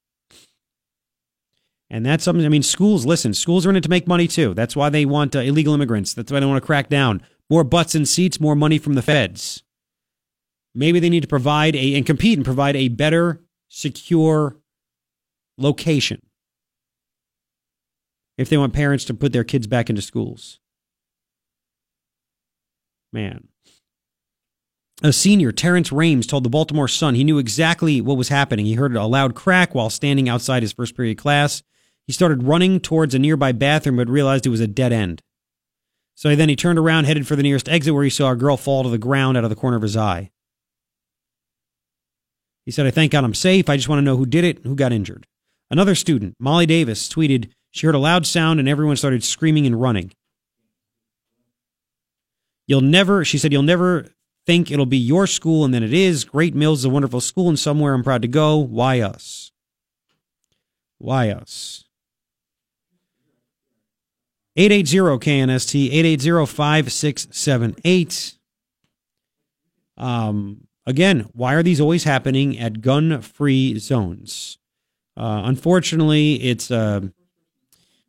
And 1.88 2.04
that's 2.04 2.24
something, 2.24 2.44
I 2.44 2.48
mean, 2.48 2.62
schools, 2.62 3.06
listen, 3.06 3.32
schools 3.32 3.64
are 3.64 3.70
in 3.70 3.76
it 3.76 3.82
to 3.82 3.88
make 3.88 4.08
money 4.08 4.26
too. 4.26 4.54
That's 4.54 4.74
why 4.74 4.88
they 4.90 5.04
want 5.04 5.36
uh, 5.36 5.40
illegal 5.40 5.74
immigrants. 5.74 6.14
That's 6.14 6.32
why 6.32 6.40
they 6.40 6.46
want 6.46 6.60
to 6.60 6.66
crack 6.66 6.88
down. 6.88 7.22
More 7.48 7.62
butts 7.62 7.94
and 7.94 8.08
seats, 8.08 8.40
more 8.40 8.56
money 8.56 8.78
from 8.78 8.94
the 8.94 9.02
feds. 9.02 9.62
Maybe 10.74 10.98
they 10.98 11.08
need 11.08 11.22
to 11.22 11.28
provide 11.28 11.76
a, 11.76 11.94
and 11.94 12.04
compete 12.04 12.36
and 12.36 12.44
provide 12.44 12.76
a 12.76 12.88
better, 12.88 13.40
secure 13.68 14.56
location 15.56 16.20
if 18.36 18.48
they 18.50 18.58
want 18.58 18.74
parents 18.74 19.04
to 19.06 19.14
put 19.14 19.32
their 19.32 19.44
kids 19.44 19.66
back 19.66 19.88
into 19.88 20.02
schools. 20.02 20.60
Man. 23.16 23.48
A 25.02 25.10
senior, 25.10 25.50
Terrence 25.50 25.90
Rames, 25.90 26.26
told 26.26 26.44
the 26.44 26.50
Baltimore 26.50 26.86
Sun 26.86 27.14
he 27.14 27.24
knew 27.24 27.38
exactly 27.38 28.02
what 28.02 28.18
was 28.18 28.28
happening. 28.28 28.66
He 28.66 28.74
heard 28.74 28.94
a 28.94 29.06
loud 29.06 29.34
crack 29.34 29.74
while 29.74 29.88
standing 29.88 30.28
outside 30.28 30.62
his 30.62 30.74
first 30.74 30.94
period 30.94 31.16
class. 31.16 31.62
He 32.06 32.12
started 32.12 32.42
running 32.42 32.78
towards 32.78 33.14
a 33.14 33.18
nearby 33.18 33.52
bathroom, 33.52 33.96
but 33.96 34.10
realized 34.10 34.44
it 34.44 34.50
was 34.50 34.60
a 34.60 34.66
dead 34.66 34.92
end. 34.92 35.22
So 36.14 36.36
then 36.36 36.50
he 36.50 36.56
turned 36.56 36.78
around, 36.78 37.04
headed 37.04 37.26
for 37.26 37.36
the 37.36 37.42
nearest 37.42 37.70
exit, 37.70 37.94
where 37.94 38.04
he 38.04 38.10
saw 38.10 38.32
a 38.32 38.36
girl 38.36 38.58
fall 38.58 38.82
to 38.82 38.90
the 38.90 38.98
ground 38.98 39.38
out 39.38 39.44
of 39.44 39.50
the 39.50 39.56
corner 39.56 39.78
of 39.78 39.82
his 39.82 39.96
eye. 39.96 40.30
He 42.66 42.70
said, 42.70 42.86
I 42.86 42.90
thank 42.90 43.12
God 43.12 43.24
I'm 43.24 43.32
safe. 43.32 43.70
I 43.70 43.76
just 43.76 43.88
want 43.88 43.98
to 43.98 44.04
know 44.04 44.18
who 44.18 44.26
did 44.26 44.44
it 44.44 44.58
and 44.58 44.66
who 44.66 44.74
got 44.74 44.92
injured. 44.92 45.26
Another 45.70 45.94
student, 45.94 46.34
Molly 46.38 46.66
Davis, 46.66 47.08
tweeted, 47.08 47.48
She 47.70 47.86
heard 47.86 47.94
a 47.94 47.98
loud 47.98 48.26
sound 48.26 48.60
and 48.60 48.68
everyone 48.68 48.96
started 48.96 49.24
screaming 49.24 49.66
and 49.66 49.80
running. 49.80 50.12
You'll 52.66 52.80
never, 52.80 53.24
she 53.24 53.38
said, 53.38 53.52
you'll 53.52 53.62
never 53.62 54.08
think 54.44 54.70
it'll 54.70 54.86
be 54.86 54.96
your 54.96 55.26
school, 55.26 55.64
and 55.64 55.74
then 55.74 55.82
it 55.82 55.92
is. 55.92 56.24
Great 56.24 56.54
Mills 56.54 56.80
is 56.80 56.84
a 56.84 56.90
wonderful 56.90 57.20
school 57.20 57.48
and 57.48 57.58
somewhere 57.58 57.94
I'm 57.94 58.04
proud 58.04 58.22
to 58.22 58.28
go. 58.28 58.56
Why 58.56 59.00
us? 59.00 59.52
Why 60.98 61.30
us? 61.30 61.84
880 64.56 65.18
KNST, 65.18 65.86
880 65.92 66.46
5678. 66.46 68.34
Um, 69.98 70.66
again, 70.86 71.28
why 71.32 71.54
are 71.54 71.62
these 71.62 71.80
always 71.80 72.04
happening 72.04 72.58
at 72.58 72.80
gun 72.80 73.20
free 73.20 73.78
zones? 73.78 74.58
Uh, 75.16 75.42
unfortunately, 75.44 76.34
it's 76.42 76.70
uh, 76.70 77.00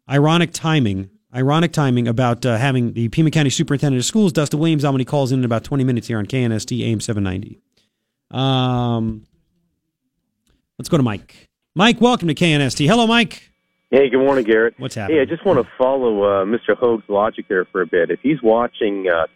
ironic 0.10 0.52
timing. 0.54 1.10
Ironic 1.36 1.74
timing 1.74 2.08
about 2.08 2.46
uh, 2.46 2.58
having 2.58 2.94
the 2.94 3.10
Pima 3.10 3.32
County 3.32 3.50
Superintendent 3.50 4.00
of 4.00 4.06
Schools, 4.06 4.32
Dustin 4.32 4.60
Williams, 4.60 4.86
on 4.86 4.94
when 4.94 5.00
he 5.02 5.06
calls 5.06 5.32
in 5.32 5.40
in 5.40 5.46
about 5.46 5.64
20 5.64 5.84
minutes 5.84 6.08
here 6.08 6.18
on 6.18 6.26
KNST 6.26 6.82
AM 6.82 7.02
790. 7.02 7.60
Um, 8.32 9.26
let's 10.80 10.88
go 10.88 10.98
to 10.98 11.04
Mike. 11.04 11.50
Mike, 11.76 12.00
welcome 12.00 12.30
to 12.30 12.34
KNST. 12.34 12.88
Hello, 12.88 13.06
Mike. 13.06 13.52
Hey, 13.92 14.10
good 14.10 14.20
morning, 14.20 14.46
Garrett. 14.46 14.76
What's 14.78 14.96
happening? 14.96 15.18
Hey, 15.18 15.22
I 15.22 15.26
just 15.26 15.46
want 15.46 15.60
to 15.60 15.70
follow 15.78 16.24
uh, 16.24 16.46
Mr. 16.46 16.78
Hoag's 16.78 17.08
logic 17.10 17.48
there 17.50 17.66
for 17.66 17.82
a 17.82 17.88
bit. 17.88 18.10
If 18.10 18.20
he's 18.22 18.42
watching 18.42 19.08
uh, 19.14 19.28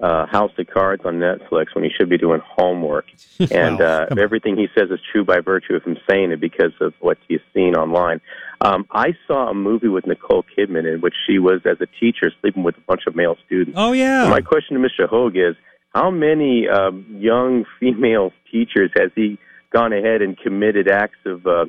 uh, 0.00 0.26
House 0.26 0.50
of 0.58 0.66
Cards 0.66 1.02
on 1.04 1.14
Netflix 1.14 1.74
when 1.74 1.84
he 1.84 1.90
should 1.96 2.08
be 2.08 2.18
doing 2.18 2.40
homework, 2.44 3.06
and 3.50 3.80
uh, 3.80 4.06
everything 4.18 4.56
he 4.56 4.66
says 4.76 4.90
is 4.90 5.00
true 5.12 5.24
by 5.24 5.40
virtue 5.40 5.74
of 5.74 5.84
him 5.84 5.96
saying 6.08 6.32
it 6.32 6.40
because 6.40 6.72
of 6.80 6.94
what 7.00 7.18
he's 7.28 7.40
seen 7.52 7.74
online. 7.74 8.20
Um, 8.60 8.86
I 8.90 9.14
saw 9.26 9.50
a 9.50 9.54
movie 9.54 9.88
with 9.88 10.06
Nicole 10.06 10.44
Kidman 10.56 10.92
in 10.92 11.00
which 11.00 11.14
she 11.26 11.38
was, 11.38 11.60
as 11.64 11.80
a 11.80 11.86
teacher, 12.00 12.32
sleeping 12.40 12.62
with 12.62 12.76
a 12.76 12.80
bunch 12.80 13.02
of 13.06 13.14
male 13.14 13.36
students. 13.46 13.76
Oh, 13.78 13.92
yeah. 13.92 14.24
So 14.24 14.30
my 14.30 14.40
question 14.40 14.80
to 14.80 14.88
Mr. 14.88 15.08
Hogue 15.08 15.36
is, 15.36 15.54
how 15.94 16.10
many 16.10 16.66
um, 16.68 17.06
young 17.18 17.64
female 17.80 18.32
teachers 18.50 18.90
has 18.96 19.10
he 19.14 19.38
gone 19.72 19.92
ahead 19.92 20.22
and 20.22 20.36
committed 20.38 20.88
acts 20.88 21.18
of, 21.26 21.46
uh, 21.46 21.66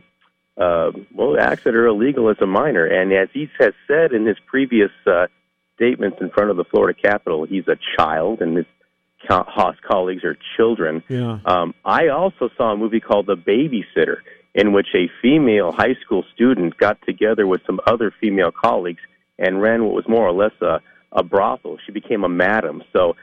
uh, 0.57 0.91
well, 1.13 1.37
acts 1.39 1.63
that 1.65 1.75
are 1.75 1.87
illegal 1.87 2.29
as 2.29 2.37
a 2.41 2.47
minor? 2.47 2.85
And 2.85 3.11
as 3.13 3.29
he 3.33 3.49
has 3.59 3.73
said 3.87 4.13
in 4.13 4.25
his 4.25 4.37
previous 4.47 4.91
uh, 5.05 5.27
statements 5.75 6.17
in 6.21 6.29
front 6.29 6.49
of 6.49 6.57
the 6.57 6.63
Florida 6.65 6.97
Capitol, 6.99 7.45
he's 7.45 7.67
a 7.67 7.77
child, 7.97 8.41
and 8.41 8.57
his 8.57 8.65
Haas 9.27 9.75
colleagues 9.87 10.23
are 10.23 10.37
children. 10.55 11.03
Yeah. 11.09 11.39
Um, 11.45 11.73
I 11.83 12.09
also 12.09 12.49
saw 12.57 12.73
a 12.73 12.77
movie 12.77 12.99
called 12.99 13.25
The 13.25 13.35
Babysitter, 13.35 14.17
in 14.53 14.71
which 14.71 14.87
a 14.95 15.09
female 15.21 15.71
high 15.71 15.95
school 16.05 16.23
student 16.33 16.77
got 16.77 16.97
together 17.05 17.47
with 17.47 17.61
some 17.65 17.79
other 17.87 18.13
female 18.21 18.51
colleagues 18.51 19.01
and 19.37 19.61
ran 19.61 19.83
what 19.83 19.93
was 19.93 20.07
more 20.07 20.27
or 20.27 20.31
less 20.31 20.53
a, 20.61 20.79
a 21.11 21.23
brothel. 21.23 21.77
She 21.85 21.91
became 21.91 22.23
a 22.23 22.29
madam. 22.29 22.83
So 22.93 23.15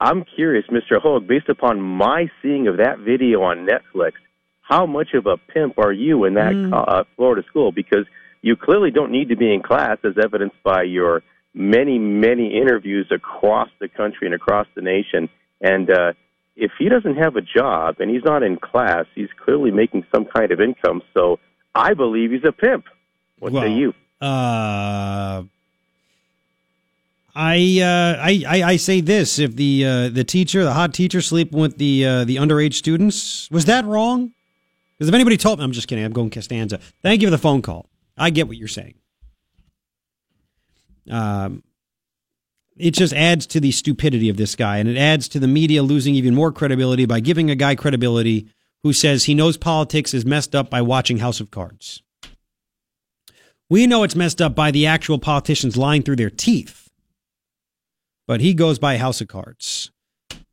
I'm 0.00 0.24
curious, 0.24 0.66
Mr. 0.70 1.00
Hoag, 1.00 1.26
based 1.26 1.48
upon 1.48 1.80
my 1.80 2.30
seeing 2.42 2.68
of 2.68 2.76
that 2.76 2.98
video 2.98 3.42
on 3.42 3.66
Netflix, 3.66 4.12
how 4.60 4.84
much 4.84 5.14
of 5.14 5.26
a 5.26 5.36
pimp 5.38 5.78
are 5.78 5.92
you 5.92 6.24
in 6.24 6.34
that 6.34 6.52
Mm. 6.52 6.72
uh, 6.72 7.04
Florida 7.16 7.42
school? 7.48 7.72
Because 7.72 8.04
you 8.42 8.56
clearly 8.56 8.90
don't 8.90 9.10
need 9.10 9.30
to 9.30 9.36
be 9.36 9.52
in 9.52 9.62
class, 9.62 9.98
as 10.04 10.14
evidenced 10.22 10.62
by 10.62 10.82
your 10.82 11.22
many, 11.56 11.98
many 11.98 12.54
interviews 12.54 13.08
across 13.10 13.70
the 13.80 13.88
country 13.88 14.26
and 14.26 14.34
across 14.34 14.66
the 14.74 14.82
nation. 14.82 15.28
And 15.60 15.90
uh, 15.90 16.12
if 16.54 16.70
he 16.78 16.88
doesn't 16.88 17.16
have 17.16 17.34
a 17.36 17.40
job 17.40 17.96
and 17.98 18.10
he's 18.10 18.22
not 18.24 18.42
in 18.42 18.58
class, 18.58 19.06
he's 19.14 19.30
clearly 19.42 19.70
making 19.70 20.04
some 20.14 20.26
kind 20.26 20.52
of 20.52 20.60
income. 20.60 21.02
So 21.14 21.40
I 21.74 21.94
believe 21.94 22.30
he's 22.30 22.44
a 22.44 22.52
pimp. 22.52 22.84
What 23.38 23.52
Well, 23.52 23.62
say 23.62 23.72
you? 23.72 23.94
Uh, 24.20 25.44
I, 27.34 27.80
uh, 27.82 28.16
I 28.18 28.44
I 28.48 28.62
I 28.62 28.76
say 28.76 29.02
this: 29.02 29.38
if 29.38 29.56
the 29.56 29.84
uh, 29.84 30.08
the 30.08 30.24
teacher, 30.24 30.64
the 30.64 30.72
hot 30.72 30.94
teacher, 30.94 31.20
sleeping 31.20 31.60
with 31.60 31.76
the 31.76 32.06
uh, 32.06 32.24
the 32.24 32.36
underage 32.36 32.72
students, 32.74 33.50
was 33.50 33.66
that 33.66 33.84
wrong? 33.84 34.32
Because 34.96 35.08
if 35.08 35.14
anybody 35.14 35.36
told 35.36 35.58
me, 35.58 35.64
I'm 35.64 35.72
just 35.72 35.86
kidding. 35.86 36.02
I'm 36.02 36.12
going 36.12 36.30
Costanza. 36.30 36.80
Thank 37.02 37.20
you 37.20 37.26
for 37.28 37.30
the 37.30 37.38
phone 37.38 37.60
call. 37.60 37.90
I 38.16 38.30
get 38.30 38.48
what 38.48 38.56
you're 38.56 38.68
saying. 38.68 38.94
Um, 41.10 41.62
it 42.76 42.92
just 42.92 43.14
adds 43.14 43.46
to 43.48 43.60
the 43.60 43.72
stupidity 43.72 44.28
of 44.28 44.36
this 44.36 44.54
guy, 44.54 44.78
and 44.78 44.88
it 44.88 44.98
adds 44.98 45.28
to 45.28 45.38
the 45.38 45.48
media 45.48 45.82
losing 45.82 46.14
even 46.14 46.34
more 46.34 46.52
credibility 46.52 47.06
by 47.06 47.20
giving 47.20 47.50
a 47.50 47.54
guy 47.54 47.74
credibility 47.74 48.48
who 48.82 48.92
says 48.92 49.24
he 49.24 49.34
knows 49.34 49.56
politics 49.56 50.12
is 50.12 50.26
messed 50.26 50.54
up 50.54 50.70
by 50.70 50.82
watching 50.82 51.18
House 51.18 51.40
of 51.40 51.50
Cards. 51.50 52.02
We 53.68 53.86
know 53.86 54.02
it's 54.02 54.14
messed 54.14 54.40
up 54.40 54.54
by 54.54 54.70
the 54.70 54.86
actual 54.86 55.18
politicians 55.18 55.76
lying 55.76 56.02
through 56.02 56.16
their 56.16 56.30
teeth, 56.30 56.88
but 58.26 58.40
he 58.40 58.54
goes 58.54 58.78
by 58.78 58.98
House 58.98 59.20
of 59.20 59.28
Cards. 59.28 59.90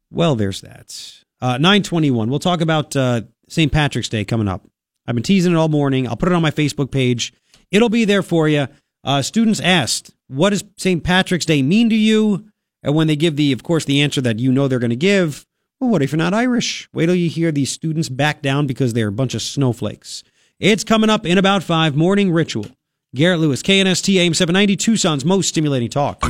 Well, 0.09 0.35
there's 0.35 0.61
that. 0.61 1.23
Uh, 1.41 1.57
921. 1.57 2.29
We'll 2.29 2.39
talk 2.39 2.61
about 2.61 2.95
uh, 2.95 3.21
St. 3.49 3.71
Patrick's 3.71 4.09
Day 4.09 4.23
coming 4.23 4.47
up. 4.47 4.65
I've 5.05 5.15
been 5.15 5.23
teasing 5.23 5.51
it 5.51 5.57
all 5.57 5.67
morning. 5.67 6.07
I'll 6.07 6.15
put 6.15 6.29
it 6.29 6.35
on 6.35 6.41
my 6.41 6.51
Facebook 6.51 6.89
page. 6.91 7.33
It'll 7.71 7.89
be 7.89 8.05
there 8.05 8.23
for 8.23 8.47
you. 8.47 8.67
Uh, 9.03 9.21
students 9.21 9.59
asked, 9.59 10.11
what 10.27 10.51
does 10.51 10.63
St. 10.77 11.03
Patrick's 11.03 11.45
Day 11.45 11.61
mean 11.61 11.89
to 11.89 11.95
you? 11.95 12.45
And 12.81 12.95
when 12.95 13.07
they 13.07 13.15
give 13.15 13.35
the, 13.35 13.51
of 13.51 13.63
course, 13.63 13.85
the 13.85 14.01
answer 14.01 14.21
that 14.21 14.39
you 14.39 14.51
know 14.51 14.67
they're 14.67 14.79
going 14.79 14.89
to 14.89 14.95
give, 14.95 15.45
well, 15.79 15.89
what 15.89 16.01
if 16.01 16.11
you're 16.11 16.17
not 16.17 16.33
Irish? 16.33 16.87
Wait 16.93 17.07
till 17.07 17.15
you 17.15 17.29
hear 17.29 17.51
these 17.51 17.71
students 17.71 18.07
back 18.07 18.41
down 18.41 18.65
because 18.65 18.93
they're 18.93 19.09
a 19.09 19.11
bunch 19.11 19.33
of 19.33 19.41
snowflakes. 19.41 20.23
It's 20.59 20.85
coming 20.85 21.09
up 21.09 21.25
in 21.25 21.37
about 21.37 21.63
five. 21.63 21.95
Morning 21.95 22.31
Ritual. 22.31 22.67
Garrett 23.13 23.41
Lewis, 23.41 23.61
KNST 23.61 24.15
AM 24.15 24.33
790, 24.33 24.75
Tucson's 24.77 25.25
most 25.25 25.49
stimulating 25.49 25.89
talk. 25.89 26.21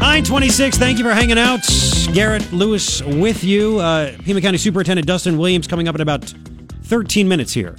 926, 0.00 0.78
thank 0.78 0.98
you 0.98 1.04
for 1.04 1.12
hanging 1.12 1.38
out. 1.38 1.60
Garrett 2.14 2.50
Lewis 2.52 3.02
with 3.02 3.44
you. 3.44 3.78
Uh, 3.80 4.12
Pima 4.24 4.40
County 4.40 4.58
Superintendent 4.58 5.06
Dustin 5.06 5.36
Williams 5.36 5.66
coming 5.66 5.88
up 5.88 5.94
in 5.94 6.00
about 6.00 6.32
13 6.82 7.28
minutes 7.28 7.52
here 7.52 7.76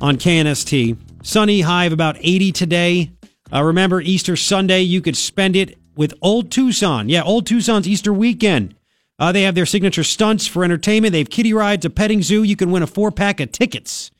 on 0.00 0.16
KNST. 0.16 0.98
Sunny 1.22 1.62
high 1.62 1.86
of 1.86 1.92
about 1.92 2.16
80 2.20 2.52
today. 2.52 3.12
Uh, 3.52 3.62
remember, 3.62 4.00
Easter 4.00 4.36
Sunday, 4.36 4.80
you 4.80 5.00
could 5.00 5.16
spend 5.16 5.56
it 5.56 5.78
with 5.96 6.12
Old 6.20 6.50
Tucson. 6.50 7.08
Yeah, 7.08 7.22
Old 7.22 7.46
Tucson's 7.46 7.88
Easter 7.88 8.12
weekend. 8.12 8.74
Uh, 9.18 9.32
they 9.32 9.42
have 9.42 9.54
their 9.54 9.66
signature 9.66 10.02
stunts 10.02 10.46
for 10.46 10.64
entertainment. 10.64 11.12
They 11.12 11.18
have 11.18 11.30
kiddie 11.30 11.54
rides, 11.54 11.84
a 11.84 11.90
petting 11.90 12.22
zoo. 12.22 12.42
You 12.42 12.56
can 12.56 12.70
win 12.70 12.82
a 12.82 12.86
four 12.86 13.10
pack 13.10 13.40
of 13.40 13.52
tickets 13.52 14.10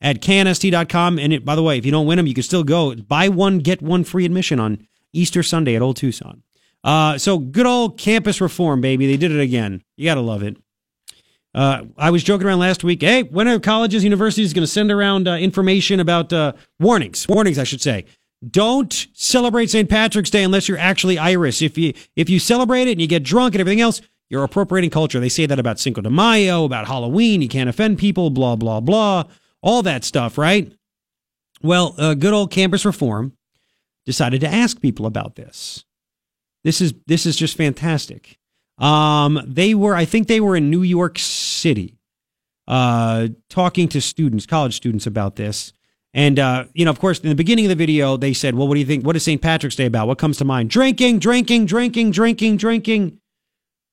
at 0.00 0.20
knst.com. 0.20 1.18
And 1.18 1.32
it, 1.32 1.44
by 1.44 1.56
the 1.56 1.62
way, 1.62 1.78
if 1.78 1.86
you 1.86 1.92
don't 1.92 2.06
win 2.06 2.18
them, 2.18 2.26
you 2.26 2.34
can 2.34 2.42
still 2.42 2.64
go. 2.64 2.94
Buy 2.94 3.28
one, 3.28 3.58
get 3.58 3.80
one 3.80 4.04
free 4.04 4.24
admission 4.24 4.60
on 4.60 4.86
Easter 5.12 5.42
Sunday 5.42 5.74
at 5.74 5.82
Old 5.82 5.96
Tucson. 5.96 6.42
Uh, 6.84 7.16
so 7.16 7.38
good 7.38 7.66
old 7.66 7.96
campus 7.98 8.40
reform, 8.40 8.80
baby. 8.80 9.06
They 9.06 9.16
did 9.16 9.30
it 9.30 9.40
again. 9.40 9.82
You 9.96 10.04
got 10.04 10.16
to 10.16 10.20
love 10.20 10.42
it. 10.42 10.56
Uh, 11.54 11.82
I 11.98 12.10
was 12.10 12.24
joking 12.24 12.46
around 12.46 12.60
last 12.60 12.82
week. 12.82 13.02
Hey, 13.02 13.24
when 13.24 13.46
are 13.46 13.58
colleges, 13.58 14.04
universities 14.04 14.52
going 14.52 14.62
to 14.62 14.66
send 14.66 14.90
around 14.90 15.28
uh, 15.28 15.34
information 15.34 16.00
about 16.00 16.32
uh, 16.32 16.54
warnings? 16.80 17.28
Warnings, 17.28 17.58
I 17.58 17.64
should 17.64 17.82
say. 17.82 18.06
Don't 18.48 19.06
celebrate 19.12 19.70
St. 19.70 19.88
Patrick's 19.88 20.30
Day 20.30 20.42
unless 20.42 20.68
you're 20.68 20.78
actually 20.78 21.18
Irish. 21.18 21.62
If 21.62 21.78
you 21.78 21.92
if 22.16 22.28
you 22.28 22.38
celebrate 22.38 22.88
it 22.88 22.92
and 22.92 23.00
you 23.00 23.06
get 23.06 23.22
drunk 23.22 23.54
and 23.54 23.60
everything 23.60 23.80
else, 23.80 24.00
you're 24.30 24.42
appropriating 24.42 24.90
culture. 24.90 25.20
They 25.20 25.28
say 25.28 25.46
that 25.46 25.58
about 25.58 25.78
Cinco 25.78 26.00
de 26.00 26.10
Mayo, 26.10 26.64
about 26.64 26.88
Halloween. 26.88 27.42
You 27.42 27.48
can't 27.48 27.68
offend 27.68 27.98
people. 27.98 28.30
Blah 28.30 28.56
blah 28.56 28.80
blah. 28.80 29.24
All 29.62 29.82
that 29.82 30.02
stuff, 30.02 30.38
right? 30.38 30.72
Well, 31.62 31.94
uh, 31.98 32.14
good 32.14 32.32
old 32.32 32.50
campus 32.50 32.84
reform 32.84 33.36
decided 34.04 34.40
to 34.40 34.48
ask 34.48 34.80
people 34.80 35.06
about 35.06 35.36
this. 35.36 35.84
This 36.64 36.80
is 36.80 36.94
this 37.06 37.26
is 37.26 37.36
just 37.36 37.56
fantastic. 37.56 38.38
Um, 38.78 39.40
they 39.46 39.74
were, 39.74 39.94
I 39.94 40.04
think, 40.04 40.28
they 40.28 40.40
were 40.40 40.56
in 40.56 40.70
New 40.70 40.82
York 40.82 41.18
City, 41.18 41.98
uh, 42.66 43.28
talking 43.48 43.88
to 43.88 44.00
students, 44.00 44.46
college 44.46 44.74
students, 44.74 45.06
about 45.06 45.36
this. 45.36 45.72
And 46.14 46.38
uh, 46.38 46.64
you 46.74 46.84
know, 46.84 46.90
of 46.90 47.00
course, 47.00 47.20
in 47.20 47.28
the 47.28 47.34
beginning 47.34 47.64
of 47.64 47.70
the 47.70 47.74
video, 47.74 48.16
they 48.16 48.32
said, 48.32 48.54
"Well, 48.54 48.68
what 48.68 48.74
do 48.74 48.80
you 48.80 48.86
think? 48.86 49.06
What 49.06 49.16
is 49.16 49.22
St. 49.22 49.40
Patrick's 49.40 49.76
Day 49.76 49.86
about? 49.86 50.08
What 50.08 50.18
comes 50.18 50.36
to 50.38 50.44
mind? 50.44 50.68
Drinking, 50.68 51.20
drinking, 51.20 51.66
drinking, 51.66 52.10
drinking, 52.10 52.56
drinking." 52.58 53.18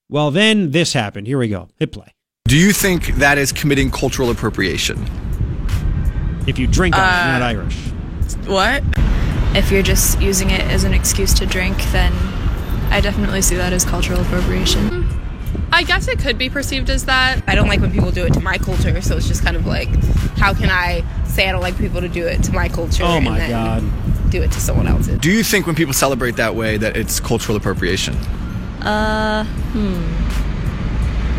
Well, 0.10 0.32
then 0.32 0.72
this 0.72 0.94
happened. 0.94 1.28
Here 1.28 1.38
we 1.38 1.48
go. 1.48 1.70
Hit 1.78 1.92
play. 1.92 2.14
Do 2.46 2.58
you 2.58 2.74
think 2.74 3.08
that 3.18 3.38
is 3.38 3.52
committing 3.52 3.92
cultural 3.92 4.32
appropriation? 4.32 5.06
If 6.48 6.58
you 6.58 6.66
drink, 6.66 6.96
uh, 6.98 7.00
you're 7.00 7.40
not 7.40 7.42
Irish. 7.44 7.78
What? 8.48 8.84
If 9.56 9.72
you're 9.72 9.84
just 9.84 10.20
using 10.20 10.50
it 10.50 10.62
as 10.62 10.84
an 10.84 10.94
excuse 10.94 11.34
to 11.36 11.46
drink, 11.46 11.78
then 11.92 12.12
I 12.90 13.02
definitely 13.02 13.42
see 13.42 13.56
that 13.56 13.74
as 13.74 13.86
cultural 13.86 14.22
appropriation. 14.22 15.08
I 15.72 15.84
guess 15.84 16.08
it 16.08 16.20
could 16.20 16.38
be 16.38 16.50
perceived 16.50 16.90
as 16.90 17.06
that. 17.06 17.44
I 17.48 17.56
don't 17.56 17.68
like 17.68 17.80
when 17.80 17.92
people 17.92 18.12
do 18.12 18.26
it 18.26 18.34
to 18.34 18.42
my 18.42 18.58
culture, 18.58 19.02
so 19.02 19.16
it's 19.16 19.28
just 19.28 19.44
kind 19.44 19.56
of 19.56 19.66
like, 19.66 19.90
how 20.38 20.54
can 20.54 20.70
I 20.70 21.04
say 21.26 21.48
I 21.48 21.52
don't 21.52 21.62
like 21.62 21.78
people 21.78 22.02
to 22.02 22.10
do 22.10 22.26
it 22.26 22.44
to 22.44 22.52
my 22.52 22.68
culture? 22.68 23.04
Oh 23.04 23.22
my 23.22 23.48
god! 23.48 23.84
Do 24.32 24.42
it 24.42 24.52
to 24.52 24.60
someone 24.60 24.88
else's. 24.88 25.20
Do 25.20 25.32
you 25.32 25.44
think 25.44 25.68
when 25.68 25.76
people 25.76 25.94
celebrate 25.94 26.36
that 26.38 26.56
way 26.56 26.78
that 26.78 26.98
it's 26.98 27.20
cultural 27.20 27.58
appropriation? 27.58 28.16
Uh, 28.82 29.44
hmm. 29.46 30.40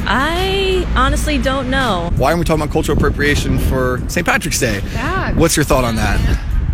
I 0.06 0.86
honestly 0.96 1.38
don't 1.38 1.70
know. 1.70 2.10
Why 2.16 2.32
are 2.32 2.36
we 2.36 2.44
talking 2.44 2.62
about 2.62 2.72
cultural 2.72 2.96
appropriation 2.96 3.58
for 3.58 4.00
St. 4.08 4.26
Patrick's 4.26 4.58
Day? 4.58 4.80
Yeah. 4.92 5.34
What's 5.34 5.56
your 5.56 5.64
thought 5.64 5.84
on 5.84 5.96
that? 5.96 6.18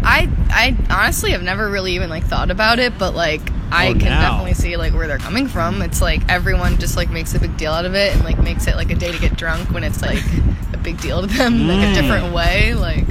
I 0.08 0.28
I 0.50 0.76
honestly 0.88 1.32
have 1.32 1.42
never 1.42 1.68
really 1.68 1.94
even 1.96 2.08
like 2.08 2.24
thought 2.24 2.50
about 2.50 2.78
it, 2.78 2.96
but 2.98 3.14
like 3.14 3.40
I 3.72 3.88
Oh, 3.88 3.92
can 3.94 4.04
now. 4.04 4.20
definitely 4.22 4.54
see 4.54 4.76
like 4.76 4.94
where 4.94 5.08
they're 5.08 5.18
coming 5.18 5.48
from. 5.48 5.82
It's 5.82 6.00
like 6.00 6.22
everyone 6.28 6.78
just 6.78 6.96
like 6.96 7.10
makes 7.10 7.34
a 7.34 7.40
big 7.40 7.56
deal 7.56 7.72
out 7.72 7.84
of 7.84 7.94
it 7.96 8.14
and 8.14 8.24
like 8.24 8.38
makes 8.38 8.66
it 8.68 8.76
like 8.76 8.90
a 8.90 8.94
day 8.94 9.10
to 9.10 9.18
get 9.18 9.36
drunk 9.36 9.70
when 9.72 9.82
it's 9.82 10.00
like 10.02 10.22
a 10.72 10.76
big 10.78 11.00
deal 11.00 11.20
to 11.20 11.26
them, 11.26 11.66
like 11.66 11.78
a 11.78 11.90
Mm. 11.90 11.94
different 11.94 12.32
way. 12.32 12.74
Like 12.74 13.04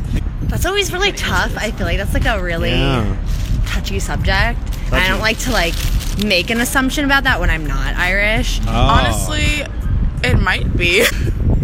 That's 0.43 0.65
always 0.65 0.93
really 0.93 1.11
tough. 1.11 1.55
I 1.57 1.71
feel 1.71 1.85
like 1.85 1.97
that's 1.97 2.13
like 2.13 2.25
a 2.25 2.41
really 2.41 2.71
Yeah. 2.71 3.17
touchy 3.65 3.99
subject. 3.99 4.59
I 4.93 5.07
don't 5.09 5.19
like 5.19 5.39
to 5.39 5.51
like 5.51 5.73
make 6.23 6.49
an 6.49 6.61
assumption 6.61 7.03
about 7.03 7.25
that 7.25 7.41
when 7.41 7.49
I'm 7.49 7.65
not 7.65 7.95
Irish. 7.95 8.61
Oh. 8.65 8.71
Honestly, 8.71 9.65
it 10.23 10.39
might 10.39 10.75
be. 10.77 11.03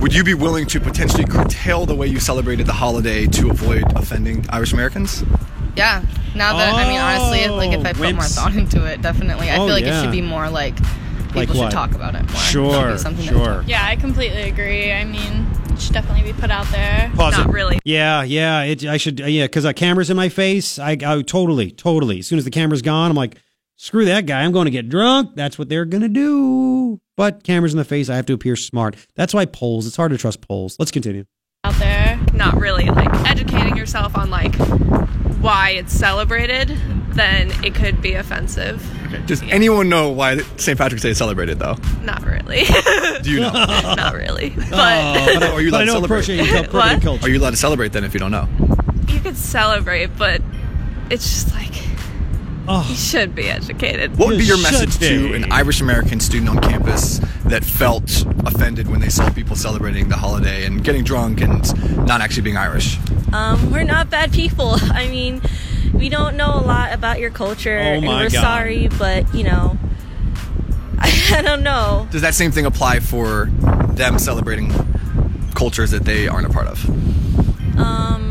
Would 0.01 0.13
you 0.15 0.23
be 0.23 0.33
willing 0.33 0.65
to 0.67 0.79
potentially 0.79 1.25
curtail 1.25 1.85
the 1.85 1.95
way 1.95 2.07
you 2.07 2.19
celebrated 2.19 2.65
the 2.65 2.73
holiday 2.73 3.27
to 3.27 3.49
avoid 3.51 3.83
offending 3.95 4.45
Irish 4.49 4.73
Americans? 4.73 5.23
yeah. 5.75 6.03
Now 6.33 6.57
that 6.57 6.73
I 6.73 6.87
mean 6.87 6.99
honestly, 6.99 7.47
like 7.49 7.71
if 7.77 7.85
I 7.85 7.91
put 7.93 8.13
more 8.15 8.23
wimps. 8.23 8.35
thought 8.35 8.55
into 8.55 8.85
it, 8.85 9.01
definitely. 9.01 9.49
I 9.49 9.57
Oh, 9.57 9.65
feel 9.67 9.75
like 9.75 9.83
it 9.83 10.01
should 10.01 10.11
be 10.11 10.21
more 10.21 10.49
like 10.49 10.75
people 11.27 11.35
Like 11.43 11.49
should 11.53 11.71
talk 11.71 11.91
about 11.93 12.15
it 12.15 12.23
more. 12.23 12.31
It 12.31 12.37
should 12.37 12.51
Sure, 12.71 12.91
be 12.93 12.97
something 12.97 13.25
that 13.25 13.33
sure. 13.33 13.63
Yeah, 13.67 13.85
I 13.85 13.95
completely 13.97 14.43
agree. 14.43 14.91
I 14.91 15.03
mean, 15.03 15.45
it 15.69 15.79
should 15.79 15.93
definitely 15.93 16.23
be 16.31 16.39
put 16.39 16.49
out 16.51 16.67
there. 16.71 17.11
Pause 17.15 17.37
Not 17.37 17.49
it. 17.49 17.51
really. 17.53 17.79
Yeah, 17.83 18.23
yeah. 18.23 18.63
It, 18.63 18.85
I 18.85 18.97
should. 18.97 19.19
Yeah, 19.19 19.43
because 19.45 19.65
uh, 19.65 19.73
cameras 19.73 20.09
in 20.09 20.15
my 20.17 20.29
face. 20.29 20.79
I, 20.79 20.91
I 21.05 21.21
totally, 21.21 21.69
totally. 21.71 22.19
As 22.19 22.27
soon 22.27 22.37
as 22.39 22.45
the 22.45 22.51
camera's 22.51 22.81
gone, 22.81 23.11
I'm 23.11 23.17
like, 23.17 23.37
screw 23.75 24.05
that 24.05 24.25
guy. 24.25 24.41
I'm 24.43 24.51
going 24.53 24.65
to 24.65 24.71
get 24.71 24.87
drunk. 24.89 25.35
That's 25.35 25.59
what 25.59 25.67
they're 25.69 25.85
gonna 25.85 26.09
do. 26.09 26.99
But 27.22 27.43
cameras 27.43 27.72
in 27.72 27.77
the 27.77 27.85
face, 27.85 28.10
I 28.10 28.15
have 28.15 28.26
to 28.26 28.34
appear 28.34 28.56
smart. 28.56 28.95
That's 29.14 29.31
why 29.31 29.45
polls. 29.45 29.85
It's 29.85 29.95
hard 29.95 30.11
to 30.11 30.18
trust 30.18 30.41
polls. 30.41 30.76
Let's 30.80 30.89
continue. 30.89 31.26
Out 31.64 31.76
there. 31.76 32.19
Not 32.34 32.60
really. 32.60 32.85
Like 32.85 33.14
educating 33.30 33.77
yourself 33.77 34.18
on 34.18 34.31
like 34.31 34.56
why 35.39 35.69
it's 35.69 35.93
celebrated, 35.93 36.76
then 37.10 37.52
it 37.64 37.76
could 37.76 38.02
be 38.02 38.15
offensive. 38.15 38.84
Okay. 39.14 39.23
Does 39.27 39.43
anyone 39.43 39.88
know 39.88 40.10
why 40.10 40.39
St. 40.57 40.76
Patrick's 40.80 41.03
Day 41.03 41.11
is 41.11 41.19
celebrated, 41.19 41.60
though? 41.60 41.76
Not 42.02 42.26
really. 42.26 42.64
Do 43.22 43.30
you 43.30 43.41
know? 43.41 43.52
Not 43.95 44.15
really. 44.15 44.49
But 44.72 44.72
oh, 44.72 45.39
But 45.39 45.43
are 45.52 45.61
you 45.61 45.69
But 45.69 45.88
allowed 45.88 46.02
to 46.02 46.07
celebrate? 46.07 46.23
appropriating 46.23 46.45
cul- 46.48 46.64
appropriating 46.64 46.95
What? 46.98 47.02
culture. 47.03 47.26
Are 47.27 47.30
you 47.30 47.38
allowed 47.39 47.52
to 47.52 47.57
celebrate 47.57 47.91
then 47.93 48.03
if 48.03 48.15
you 48.15 48.19
don't 48.19 48.31
know? 48.31 48.48
you 49.10 49.19
could 49.19 49.38
celebrate, 49.38 50.07
but 50.18 50.41
it's 51.11 51.30
just 51.30 51.53
like 51.53 51.72
Oh. 52.67 52.85
you 52.89 52.95
should 52.95 53.33
be 53.35 53.49
educated. 53.49 54.17
What 54.17 54.29
would 54.29 54.38
be 54.38 54.43
your 54.45 54.57
should 54.57 54.71
message 54.71 54.99
to 54.99 55.33
an 55.33 55.51
Irish 55.51 55.81
American 55.81 56.19
student 56.19 56.49
on 56.49 56.59
campus 56.61 57.19
that 57.45 57.63
felt 57.65 58.23
offended 58.45 58.88
when 58.88 58.99
they 59.01 59.09
saw 59.09 59.29
people 59.31 59.55
celebrating 59.55 60.09
the 60.09 60.15
holiday 60.15 60.65
and 60.65 60.83
getting 60.83 61.03
drunk 61.03 61.41
and 61.41 62.05
not 62.05 62.21
actually 62.21 62.43
being 62.43 62.57
Irish? 62.57 62.97
Um, 63.33 63.71
we're 63.71 63.83
not 63.83 64.09
bad 64.09 64.31
people. 64.31 64.75
I 64.81 65.07
mean, 65.07 65.41
we 65.93 66.07
don't 66.09 66.38
know 66.38 66.53
a 66.53 66.61
lot 66.63 66.93
about 66.93 67.19
your 67.19 67.31
culture, 67.31 67.77
Oh 67.77 67.81
and 67.81 68.05
my 68.05 68.23
we're 68.23 68.29
God. 68.29 68.41
sorry, 68.41 68.88
but 68.89 69.33
you 69.33 69.43
know, 69.43 69.77
I 70.99 71.41
don't 71.43 71.63
know. 71.63 72.07
Does 72.11 72.21
that 72.21 72.35
same 72.35 72.51
thing 72.51 72.65
apply 72.65 72.99
for 72.99 73.45
them 73.95 74.19
celebrating 74.19 74.71
cultures 75.55 75.91
that 75.91 76.05
they 76.05 76.27
aren't 76.27 76.45
a 76.47 76.49
part 76.51 76.67
of? 76.67 76.88
Um, 76.89 78.29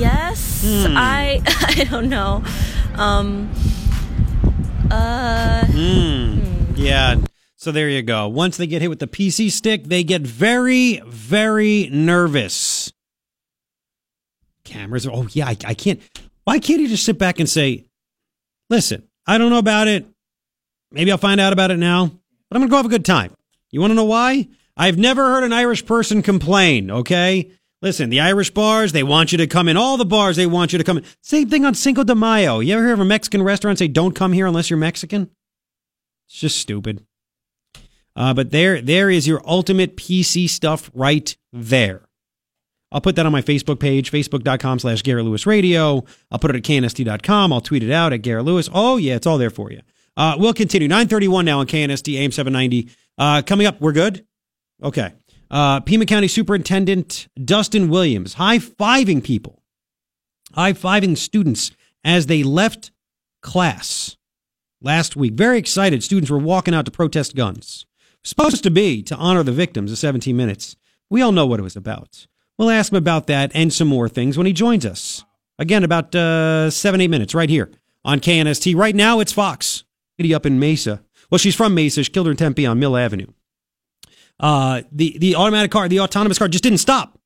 yes, 0.00 0.62
Hmm. 0.64 0.96
I 0.96 1.40
I 1.46 1.84
don't 1.84 2.08
know. 2.08 2.42
Um, 2.94 3.50
uh, 4.90 5.64
Hmm. 5.66 6.40
Yeah. 6.76 7.16
So 7.56 7.72
there 7.72 7.88
you 7.90 8.02
go. 8.02 8.26
Once 8.28 8.56
they 8.56 8.66
get 8.66 8.80
hit 8.80 8.88
with 8.88 9.00
the 9.00 9.06
PC 9.06 9.50
stick, 9.50 9.84
they 9.84 10.02
get 10.02 10.22
very, 10.22 11.02
very 11.06 11.88
nervous. 11.92 12.90
Cameras. 14.64 15.06
Oh 15.06 15.26
yeah, 15.32 15.46
I, 15.48 15.56
I 15.66 15.74
can't. 15.74 16.00
Why 16.44 16.58
can't 16.58 16.80
he 16.80 16.86
just 16.86 17.04
sit 17.04 17.18
back 17.18 17.38
and 17.40 17.48
say, 17.48 17.84
"Listen, 18.70 19.02
I 19.26 19.36
don't 19.38 19.50
know 19.50 19.58
about 19.58 19.88
it. 19.88 20.06
Maybe 20.90 21.10
I'll 21.12 21.18
find 21.18 21.40
out 21.40 21.52
about 21.52 21.70
it 21.70 21.76
now, 21.78 22.06
but 22.06 22.56
I'm 22.56 22.60
gonna 22.62 22.70
go 22.70 22.76
have 22.76 22.86
a 22.86 22.90
good 22.90 23.04
time." 23.04 23.34
You 23.70 23.80
want 23.80 23.90
to 23.92 23.94
know 23.94 24.04
why? 24.04 24.48
I've 24.76 24.98
never 24.98 25.22
heard 25.28 25.44
an 25.44 25.52
Irish 25.52 25.84
person 25.86 26.22
complain. 26.22 26.90
Okay, 26.90 27.50
Listen, 27.82 28.10
the 28.10 28.20
Irish 28.20 28.50
bars, 28.50 28.92
they 28.92 29.02
want 29.02 29.32
you 29.32 29.38
to 29.38 29.46
come 29.46 29.66
in. 29.66 29.76
All 29.76 29.96
the 29.96 30.04
bars, 30.04 30.36
they 30.36 30.46
want 30.46 30.72
you 30.72 30.78
to 30.78 30.84
come 30.84 30.98
in. 30.98 31.04
Same 31.22 31.48
thing 31.48 31.64
on 31.64 31.74
Cinco 31.74 32.04
de 32.04 32.14
Mayo. 32.14 32.60
You 32.60 32.74
ever 32.74 32.84
hear 32.84 32.92
of 32.92 33.00
a 33.00 33.04
Mexican 33.04 33.42
restaurant 33.42 33.78
say, 33.78 33.88
don't 33.88 34.14
come 34.14 34.32
here 34.32 34.46
unless 34.46 34.68
you're 34.68 34.78
Mexican? 34.78 35.30
It's 36.26 36.38
just 36.38 36.58
stupid. 36.58 37.06
Uh, 38.14 38.34
but 38.34 38.50
there, 38.50 38.82
there 38.82 39.08
is 39.08 39.26
your 39.26 39.40
ultimate 39.46 39.96
PC 39.96 40.48
stuff 40.48 40.90
right 40.92 41.34
there. 41.52 42.02
I'll 42.92 43.00
put 43.00 43.16
that 43.16 43.24
on 43.24 43.32
my 43.32 43.40
Facebook 43.40 43.78
page, 43.80 44.10
facebook.com 44.10 44.80
slash 44.80 45.02
Garrett 45.02 45.24
Lewis 45.24 45.46
Radio. 45.46 46.04
I'll 46.30 46.38
put 46.38 46.50
it 46.50 46.56
at 46.56 46.62
knst.com. 46.62 47.52
I'll 47.52 47.60
tweet 47.60 47.82
it 47.82 47.92
out 47.92 48.12
at 48.12 48.18
Garrett 48.18 48.44
Lewis. 48.44 48.68
Oh, 48.72 48.96
yeah, 48.96 49.14
it's 49.14 49.26
all 49.26 49.38
there 49.38 49.50
for 49.50 49.70
you. 49.70 49.80
Uh, 50.16 50.34
we'll 50.38 50.52
continue. 50.52 50.88
931 50.88 51.44
now 51.44 51.60
on 51.60 51.66
KNST 51.66 52.14
AM 52.18 52.32
790. 52.32 52.90
Uh, 53.16 53.42
coming 53.42 53.66
up, 53.66 53.80
we're 53.80 53.92
good? 53.92 54.26
Okay. 54.82 55.12
Uh, 55.50 55.80
Pima 55.80 56.06
County 56.06 56.28
Superintendent 56.28 57.26
Dustin 57.44 57.88
Williams 57.88 58.34
high 58.34 58.58
fiving 58.58 59.22
people, 59.22 59.62
high 60.54 60.72
fiving 60.72 61.16
students 61.16 61.72
as 62.04 62.26
they 62.26 62.42
left 62.42 62.92
class 63.42 64.16
last 64.80 65.16
week. 65.16 65.34
Very 65.34 65.58
excited. 65.58 66.04
Students 66.04 66.30
were 66.30 66.38
walking 66.38 66.74
out 66.74 66.84
to 66.84 66.90
protest 66.90 67.34
guns. 67.34 67.84
Supposed 68.22 68.62
to 68.62 68.70
be 68.70 69.02
to 69.02 69.16
honor 69.16 69.42
the 69.42 69.50
victims 69.50 69.90
of 69.90 69.98
17 69.98 70.36
minutes. 70.36 70.76
We 71.08 71.22
all 71.22 71.32
know 71.32 71.46
what 71.46 71.58
it 71.58 71.64
was 71.64 71.76
about. 71.76 72.26
We'll 72.56 72.70
ask 72.70 72.92
him 72.92 72.98
about 72.98 73.26
that 73.26 73.50
and 73.54 73.72
some 73.72 73.88
more 73.88 74.08
things 74.08 74.36
when 74.36 74.46
he 74.46 74.52
joins 74.52 74.86
us. 74.86 75.24
Again, 75.58 75.82
about 75.82 76.14
uh, 76.14 76.70
seven, 76.70 77.00
eight 77.00 77.08
minutes 77.08 77.34
right 77.34 77.48
here 77.48 77.70
on 78.04 78.20
KNST. 78.20 78.76
Right 78.76 78.94
now, 78.94 79.20
it's 79.20 79.32
Fox. 79.32 79.84
Lady 80.18 80.34
up 80.34 80.46
in 80.46 80.60
Mesa. 80.60 81.02
Well, 81.30 81.38
she's 81.38 81.54
from 81.54 81.74
Mesa. 81.74 82.04
She 82.04 82.12
killed 82.12 82.26
her 82.26 82.30
in 82.32 82.36
Tempe 82.36 82.66
on 82.66 82.78
Mill 82.78 82.96
Avenue 82.96 83.26
uh, 84.40 84.82
the 84.90 85.16
the 85.18 85.36
automatic 85.36 85.70
car, 85.70 85.88
the 85.88 86.00
autonomous 86.00 86.38
car, 86.38 86.48
just 86.48 86.64
didn't 86.64 86.78
stop. 86.78 87.18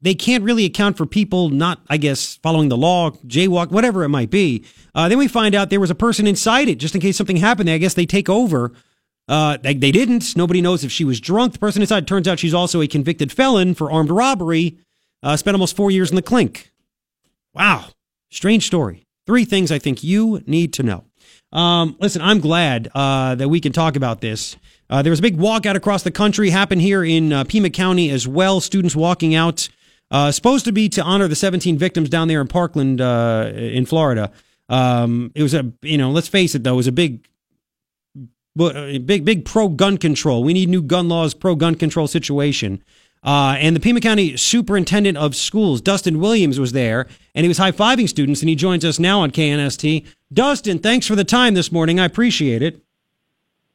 They 0.00 0.14
can't 0.14 0.44
really 0.44 0.66
account 0.66 0.98
for 0.98 1.06
people 1.06 1.48
not, 1.48 1.80
I 1.88 1.96
guess, 1.96 2.36
following 2.36 2.68
the 2.68 2.76
law, 2.76 3.12
jaywalk, 3.26 3.70
whatever 3.70 4.04
it 4.04 4.10
might 4.10 4.30
be. 4.30 4.64
Uh, 4.94 5.08
then 5.08 5.16
we 5.16 5.28
find 5.28 5.54
out 5.54 5.70
there 5.70 5.80
was 5.80 5.90
a 5.90 5.94
person 5.94 6.26
inside 6.26 6.68
it, 6.68 6.74
just 6.76 6.94
in 6.94 7.00
case 7.00 7.16
something 7.16 7.36
happened. 7.36 7.70
I 7.70 7.78
guess 7.78 7.94
they 7.94 8.04
take 8.04 8.28
over. 8.28 8.72
Uh, 9.28 9.56
they, 9.56 9.72
they 9.72 9.92
didn't. 9.92 10.36
Nobody 10.36 10.60
knows 10.60 10.84
if 10.84 10.92
she 10.92 11.04
was 11.04 11.20
drunk. 11.20 11.54
The 11.54 11.58
person 11.58 11.80
inside 11.80 12.06
turns 12.06 12.28
out 12.28 12.38
she's 12.38 12.52
also 12.52 12.82
a 12.82 12.86
convicted 12.86 13.32
felon 13.32 13.74
for 13.74 13.90
armed 13.90 14.10
robbery. 14.10 14.78
Uh, 15.22 15.36
spent 15.38 15.54
almost 15.54 15.74
four 15.74 15.90
years 15.90 16.10
in 16.10 16.16
the 16.16 16.22
clink. 16.22 16.70
Wow, 17.54 17.86
strange 18.30 18.66
story. 18.66 19.06
Three 19.26 19.46
things 19.46 19.72
I 19.72 19.78
think 19.78 20.04
you 20.04 20.42
need 20.46 20.74
to 20.74 20.82
know. 20.82 21.04
Um, 21.50 21.96
listen, 21.98 22.20
I'm 22.20 22.40
glad 22.40 22.90
uh, 22.94 23.36
that 23.36 23.48
we 23.48 23.60
can 23.60 23.72
talk 23.72 23.96
about 23.96 24.20
this. 24.20 24.56
Uh, 24.94 25.02
there 25.02 25.10
was 25.10 25.18
a 25.18 25.22
big 25.22 25.38
walkout 25.38 25.74
across 25.74 26.04
the 26.04 26.10
country, 26.12 26.50
happened 26.50 26.80
here 26.80 27.02
in 27.02 27.32
uh, 27.32 27.42
Pima 27.42 27.68
County 27.68 28.10
as 28.10 28.28
well. 28.28 28.60
Students 28.60 28.94
walking 28.94 29.34
out, 29.34 29.68
uh, 30.12 30.30
supposed 30.30 30.64
to 30.66 30.72
be 30.72 30.88
to 30.90 31.02
honor 31.02 31.26
the 31.26 31.34
17 31.34 31.76
victims 31.76 32.08
down 32.08 32.28
there 32.28 32.40
in 32.40 32.46
Parkland, 32.46 33.00
uh, 33.00 33.50
in 33.56 33.86
Florida. 33.86 34.30
Um, 34.68 35.32
it 35.34 35.42
was 35.42 35.52
a, 35.52 35.72
you 35.82 35.98
know, 35.98 36.12
let's 36.12 36.28
face 36.28 36.54
it 36.54 36.62
though, 36.62 36.74
it 36.74 36.76
was 36.76 36.86
a 36.86 36.92
big, 36.92 37.26
uh, 38.60 39.00
big, 39.04 39.24
big 39.24 39.44
pro 39.44 39.66
gun 39.66 39.98
control. 39.98 40.44
We 40.44 40.52
need 40.52 40.68
new 40.68 40.80
gun 40.80 41.08
laws, 41.08 41.34
pro 41.34 41.56
gun 41.56 41.74
control 41.74 42.06
situation. 42.06 42.80
Uh, 43.24 43.56
and 43.58 43.74
the 43.74 43.80
Pima 43.80 44.00
County 44.00 44.36
Superintendent 44.36 45.18
of 45.18 45.34
Schools, 45.34 45.80
Dustin 45.80 46.20
Williams, 46.20 46.60
was 46.60 46.70
there, 46.70 47.08
and 47.34 47.42
he 47.42 47.48
was 47.48 47.58
high 47.58 47.72
fiving 47.72 48.08
students, 48.08 48.42
and 48.42 48.48
he 48.48 48.54
joins 48.54 48.84
us 48.84 49.00
now 49.00 49.22
on 49.22 49.32
KNST. 49.32 50.06
Dustin, 50.32 50.78
thanks 50.78 51.08
for 51.08 51.16
the 51.16 51.24
time 51.24 51.54
this 51.54 51.72
morning. 51.72 51.98
I 51.98 52.04
appreciate 52.04 52.62
it. 52.62 52.83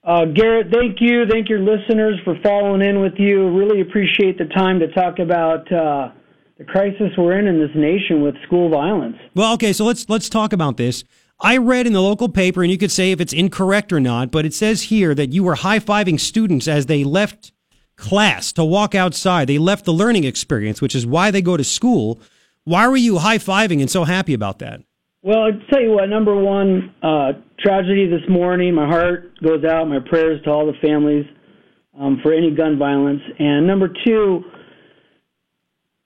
Uh, 0.09 0.25
Garrett, 0.25 0.73
thank 0.73 0.97
you. 0.99 1.25
Thank 1.29 1.49
your 1.49 1.59
listeners 1.59 2.19
for 2.23 2.35
following 2.41 2.81
in 2.81 2.99
with 2.99 3.13
you. 3.17 3.47
Really 3.55 3.81
appreciate 3.81 4.39
the 4.39 4.45
time 4.45 4.79
to 4.79 4.87
talk 4.87 5.19
about 5.19 5.71
uh, 5.71 6.09
the 6.57 6.63
crisis 6.63 7.11
we're 7.15 7.37
in 7.37 7.45
in 7.45 7.59
this 7.59 7.69
nation 7.75 8.23
with 8.23 8.33
school 8.47 8.71
violence. 8.71 9.17
Well, 9.35 9.53
okay, 9.53 9.71
so 9.71 9.85
let's 9.85 10.09
let's 10.09 10.27
talk 10.27 10.51
about 10.51 10.77
this. 10.77 11.03
I 11.39 11.57
read 11.57 11.85
in 11.85 11.93
the 11.93 12.01
local 12.01 12.27
paper, 12.27 12.63
and 12.63 12.71
you 12.71 12.77
could 12.79 12.91
say 12.91 13.11
if 13.11 13.21
it's 13.21 13.33
incorrect 13.33 13.93
or 13.93 13.99
not, 13.99 14.31
but 14.31 14.47
it 14.47 14.53
says 14.55 14.81
here 14.83 15.13
that 15.13 15.31
you 15.31 15.43
were 15.43 15.53
high 15.53 15.77
fiving 15.77 16.19
students 16.19 16.67
as 16.67 16.87
they 16.87 17.03
left 17.03 17.51
class 17.95 18.51
to 18.53 18.65
walk 18.65 18.95
outside. 18.95 19.47
They 19.47 19.59
left 19.59 19.85
the 19.85 19.93
learning 19.93 20.23
experience, 20.23 20.81
which 20.81 20.95
is 20.95 21.05
why 21.05 21.29
they 21.29 21.43
go 21.43 21.55
to 21.55 21.63
school. 21.63 22.19
Why 22.63 22.87
were 22.87 22.97
you 22.97 23.19
high 23.19 23.37
fiving 23.37 23.79
and 23.79 23.91
so 23.91 24.05
happy 24.05 24.33
about 24.33 24.57
that? 24.57 24.81
Well, 25.21 25.43
I'll 25.43 25.61
tell 25.69 25.81
you 25.81 25.91
what, 25.91 26.09
number 26.09 26.35
one, 26.35 26.95
uh, 27.03 27.33
tragedy 27.63 28.07
this 28.07 28.27
morning. 28.29 28.73
My 28.73 28.87
heart 28.87 29.39
goes 29.41 29.63
out, 29.63 29.87
my 29.87 29.99
prayers 29.99 30.41
to 30.43 30.51
all 30.51 30.65
the 30.65 30.77
families 30.85 31.25
um, 31.99 32.19
for 32.23 32.33
any 32.33 32.51
gun 32.55 32.77
violence. 32.77 33.21
And 33.37 33.67
number 33.67 33.89
two, 34.05 34.43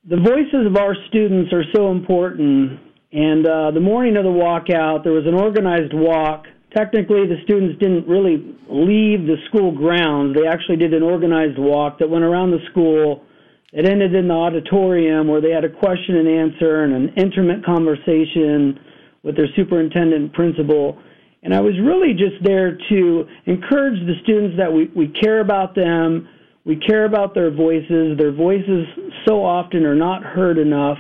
the 0.10 0.18
voices 0.18 0.68
of 0.68 0.76
our 0.78 0.96
students 1.10 1.54
are 1.54 1.64
so 1.74 1.92
important. 1.92 2.80
And 3.12 3.46
uh, 3.46 3.72
the 3.72 3.80
morning 3.80 4.18
of 4.18 4.24
the 4.24 4.30
walkout, 4.30 5.04
there 5.04 5.14
was 5.14 5.26
an 5.28 5.36
organized 5.36 5.94
walk. 5.94 6.46
Technically, 6.76 7.28
the 7.28 7.38
students 7.44 7.80
didn't 7.80 8.08
really 8.08 8.58
leave 8.68 9.28
the 9.28 9.38
school 9.48 9.72
grounds. 9.72 10.36
They 10.36 10.48
actually 10.48 10.78
did 10.78 10.94
an 10.94 11.04
organized 11.04 11.60
walk 11.60 12.00
that 12.00 12.10
went 12.10 12.24
around 12.24 12.52
the 12.52 12.66
school. 12.72 13.24
It 13.72 13.88
ended 13.88 14.16
in 14.16 14.28
the 14.28 14.34
auditorium 14.34 15.28
where 15.28 15.42
they 15.42 15.52
had 15.52 15.64
a 15.64 15.70
question 15.70 16.18
and 16.18 16.28
answer 16.28 16.84
and 16.84 16.94
an 16.94 17.14
intimate 17.16 17.64
conversation 17.64 18.80
with 19.22 19.38
their 19.38 19.48
superintendent 19.56 20.22
and 20.22 20.34
principal. 20.34 20.98
And 21.44 21.54
I 21.54 21.60
was 21.60 21.74
really 21.84 22.14
just 22.14 22.42
there 22.42 22.78
to 22.90 23.28
encourage 23.46 24.00
the 24.08 24.16
students 24.24 24.58
that 24.58 24.72
we, 24.72 24.90
we 24.96 25.10
care 25.10 25.42
about 25.42 25.76
them, 25.76 26.28
we 26.66 26.78
care 26.78 27.04
about 27.04 27.36
their 27.36 27.52
voices. 27.52 28.18
Their 28.18 28.32
voices 28.32 28.88
so 29.28 29.44
often 29.44 29.86
are 29.86 29.96
not 29.96 30.24
heard 30.24 30.58
enough. 30.58 30.98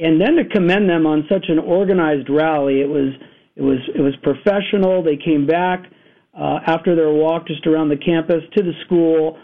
And 0.00 0.20
then 0.20 0.34
to 0.36 0.44
commend 0.44 0.90
them 0.90 1.06
on 1.06 1.24
such 1.30 1.46
an 1.48 1.60
organized 1.60 2.28
rally, 2.28 2.80
it 2.80 2.88
was 2.88 3.14
it 3.54 3.62
was 3.62 3.78
it 3.94 4.00
was 4.00 4.14
professional. 4.22 5.02
They 5.02 5.16
came 5.16 5.46
back 5.46 5.84
uh, 6.38 6.58
after 6.66 6.94
their 6.96 7.10
walk 7.10 7.46
just 7.46 7.66
around 7.66 7.88
the 7.88 7.96
campus 7.96 8.42
to 8.56 8.62
the 8.62 8.72
school. 8.84 9.38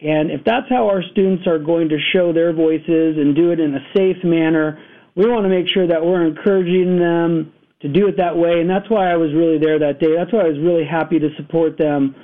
And 0.00 0.30
if 0.30 0.44
that's 0.44 0.66
how 0.70 0.86
our 0.88 1.02
students 1.10 1.46
are 1.48 1.58
going 1.58 1.88
to 1.88 1.98
show 2.14 2.32
their 2.32 2.52
voices 2.52 3.18
and 3.18 3.34
do 3.34 3.50
it 3.50 3.58
in 3.58 3.74
a 3.74 3.84
safe 3.96 4.22
manner, 4.22 4.78
we 5.16 5.28
want 5.28 5.42
to 5.44 5.50
make 5.50 5.66
sure 5.74 5.88
that 5.88 6.00
we're 6.00 6.24
encouraging 6.24 6.98
them 6.98 7.52
to 7.80 7.88
do 7.88 8.08
it 8.08 8.16
that 8.16 8.36
way. 8.36 8.60
And 8.60 8.68
that's 8.68 8.90
why 8.90 9.10
I 9.10 9.16
was 9.16 9.32
really 9.34 9.58
there 9.58 9.78
that 9.78 10.00
day. 10.00 10.14
That's 10.16 10.32
why 10.32 10.40
I 10.40 10.48
was 10.48 10.58
really 10.58 10.84
happy 10.84 11.18
to 11.18 11.28
support 11.36 11.78
them 11.78 12.14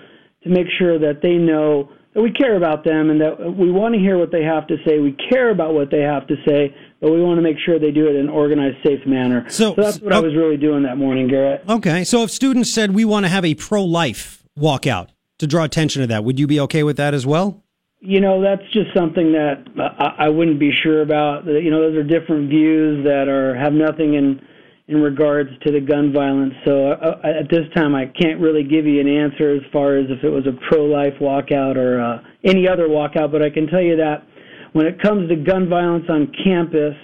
to 0.43 0.49
make 0.49 0.67
sure 0.79 0.99
that 0.99 1.21
they 1.23 1.35
know 1.35 1.91
that 2.15 2.23
we 2.23 2.33
care 2.33 2.57
about 2.57 2.85
them 2.85 3.11
and 3.11 3.21
that 3.21 3.55
we 3.57 3.71
want 3.71 3.95
to 3.95 4.01
hear 4.01 4.19
what 4.19 4.31
they 4.31 4.43
have 4.43 4.67
to 4.69 4.77
say. 4.87 5.01
We 5.01 5.17
care 5.31 5.51
about 5.51 5.75
what 5.75 5.91
they 5.91 6.01
have 6.01 6.27
to 6.29 6.37
say, 6.47 6.75
but 7.01 7.11
we 7.11 7.21
want 7.23 7.39
to 7.39 7.43
make 7.43 7.57
sure 7.65 7.79
they 7.79 7.91
do 7.91 8.07
it 8.07 8.15
in 8.15 8.23
an 8.23 8.29
organized, 8.29 8.77
safe 8.85 9.05
manner. 9.07 9.45
So, 9.49 9.75
so 9.75 9.83
that's 9.83 10.01
what 10.01 10.13
I 10.13 10.21
was 10.21 10.35
really 10.35 10.57
doing 10.57 10.85
that 10.85 10.97
morning, 10.97 11.29
Garrett. 11.29 11.65
Okay. 11.69 12.05
So 12.05 12.23
if 12.23 12.31
students 12.31 12.73
said 12.73 12.93
we 12.93 13.05
want 13.05 13.25
to 13.25 13.31
have 13.31 13.45
a 13.45 13.55
pro 13.55 13.85
life 13.85 14.45
walkout 14.57 15.09
to 15.39 15.47
draw 15.47 15.65
attention 15.65 16.03
to 16.03 16.07
that, 16.09 16.25
would 16.25 16.39
you 16.39 16.47
be 16.47 16.61
okay 16.61 16.85
with 16.85 16.97
that 16.99 17.15
as 17.15 17.27
well? 17.27 17.63
You 17.99 18.21
know, 18.21 18.43
that's 18.43 18.63
just 18.73 18.95
something 18.95 19.33
that 19.33 19.65
I, 19.99 20.27
I 20.27 20.29
wouldn't 20.29 20.61
be 20.61 20.71
sure 20.83 21.03
about. 21.03 21.47
You 21.47 21.71
know, 21.71 21.81
those 21.81 21.97
are 21.97 22.05
different 22.05 22.51
views 22.51 23.05
that 23.05 23.29
are 23.29 23.57
have 23.57 23.73
nothing 23.73 24.15
in 24.15 24.41
in 24.87 25.01
regards 25.01 25.49
to 25.65 25.73
the 25.73 25.81
gun 25.81 26.13
violence. 26.13 26.53
So 26.65 26.93
uh, 26.93 27.21
uh, 27.25 27.41
at 27.41 27.49
this 27.51 27.65
time, 27.75 27.95
I 27.95 28.07
can't 28.21 28.41
really 28.41 28.63
give 28.63 28.85
you 28.87 29.01
an 29.01 29.09
answer 29.09 29.55
as 29.55 29.63
far 29.73 29.97
as 29.97 30.07
if 30.11 30.23
it 30.23 30.29
was 30.29 30.47
a 30.47 30.53
pro-life 30.69 31.15
walkout 31.21 31.77
or 31.77 32.01
uh, 32.01 32.19
any 32.45 32.69
other 32.69 32.89
walkout. 32.89 33.33
But 33.33 33.43
I 33.43 33.49
can 33.49 33.67
tell 33.67 33.81
you 33.81 33.97
that 33.97 34.27
when 34.73 34.87
it 34.87 35.01
comes 35.01 35.31
to 35.31 35.37
gun 35.37 35.69
violence 35.71 36.05
on 36.11 36.31
campus, 36.45 36.95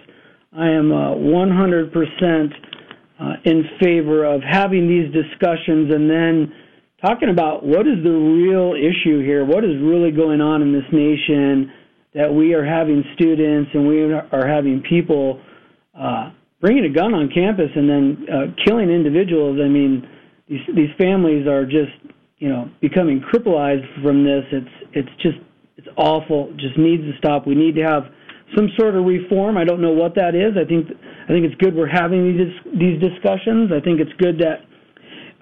I 0.53 0.69
am 0.69 0.93
uh, 0.93 1.15
100% 1.15 2.53
uh, 3.21 3.33
in 3.45 3.65
favor 3.81 4.25
of 4.25 4.43
having 4.43 4.89
these 4.89 5.11
discussions 5.13 5.93
and 5.95 6.11
then 6.11 6.53
talking 7.03 7.31
about 7.31 7.65
what 7.65 7.87
is 7.87 8.03
the 8.05 8.11
real 8.11 8.75
issue 8.75 9.25
here, 9.25 9.47
what 9.47 9.65
is 9.65 9.81
really 9.81 10.11
going 10.11 10.41
on 10.41 10.61
in 10.61 10.73
this 10.73 10.85
nation 10.93 11.73
that 12.13 12.29
we 12.33 12.53
are 12.53 12.65
having 12.65 13.05
students 13.15 13.71
and 13.73 13.87
we 13.87 14.13
are 14.13 14.47
having 14.47 14.83
people. 14.89 15.41
Bringing 16.61 16.85
a 16.85 16.93
gun 16.93 17.15
on 17.15 17.31
campus 17.33 17.71
and 17.75 17.89
then 17.89 18.27
uh, 18.29 18.65
killing 18.67 18.91
individuals. 18.91 19.59
I 19.65 19.69
mean, 19.69 20.07
these 20.49 20.61
these 20.75 20.91
families 20.99 21.47
are 21.47 21.65
just 21.65 21.97
you 22.39 22.49
know 22.49 22.71
becoming 22.81 23.21
crippled 23.21 23.81
from 24.03 24.25
this. 24.25 24.45
It's 24.53 24.75
it's 24.93 25.23
just 25.23 25.39
it's 25.77 25.89
awful. 25.97 26.51
It 26.51 26.59
just 26.59 26.77
needs 26.77 27.03
to 27.05 27.17
stop. 27.19 27.47
We 27.47 27.55
need 27.55 27.75
to 27.77 27.83
have 27.83 28.05
some 28.57 28.69
sort 28.79 28.97
of 28.97 29.05
reform. 29.05 29.57
I 29.57 29.65
don't 29.65 29.81
know 29.81 29.93
what 29.93 30.15
that 30.17 30.35
is. 30.35 30.59
I 30.61 30.69
think 30.69 30.89
I 30.91 31.29
think 31.29 31.47
it's 31.47 31.55
good 31.63 31.75
we're 31.75 31.89
having 31.89 32.37
these 32.37 32.53
these 32.79 33.01
discussions. 33.01 33.71
I 33.73 33.81
think 33.81 34.01
it's 34.01 34.13
good 34.19 34.39
that 34.41 34.67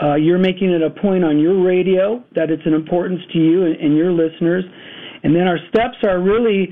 uh, 0.00 0.14
you're 0.14 0.38
making 0.38 0.70
it 0.70 0.82
a 0.82 0.90
point 0.90 1.24
on 1.24 1.38
your 1.38 1.62
radio 1.64 2.22
that 2.34 2.50
it's 2.50 2.62
an 2.66 2.74
importance 2.74 3.20
to 3.32 3.38
you 3.38 3.64
and, 3.64 3.76
and 3.76 3.96
your 3.96 4.12
listeners. 4.12 4.64
And 5.24 5.34
then 5.34 5.48
our 5.48 5.58
steps 5.70 5.96
are 6.04 6.20
really 6.20 6.68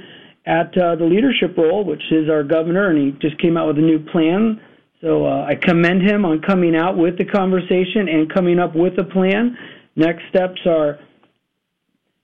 at 0.47 0.77
uh, 0.79 0.95
the 0.97 1.05
leadership 1.05 1.57
role, 1.59 1.85
which 1.85 2.03
is 2.11 2.31
our 2.31 2.43
governor, 2.45 2.89
and 2.91 2.99
he 2.99 3.19
just 3.21 3.41
came 3.41 3.57
out 3.57 3.67
with 3.67 3.79
a 3.79 3.83
new 3.83 3.99
plan. 4.13 4.61
So 5.01 5.27
uh, 5.27 5.45
I 5.45 5.55
commend 5.61 6.03
him 6.09 6.25
on 6.25 6.41
coming 6.41 6.75
out 6.77 6.97
with 6.97 7.19
the 7.19 7.25
conversation 7.25 8.09
and 8.09 8.33
coming 8.33 8.59
up 8.59 8.75
with 8.75 8.95
a 8.99 9.05
plan. 9.05 9.57
Next 9.97 10.23
steps 10.31 10.61
are 10.67 10.99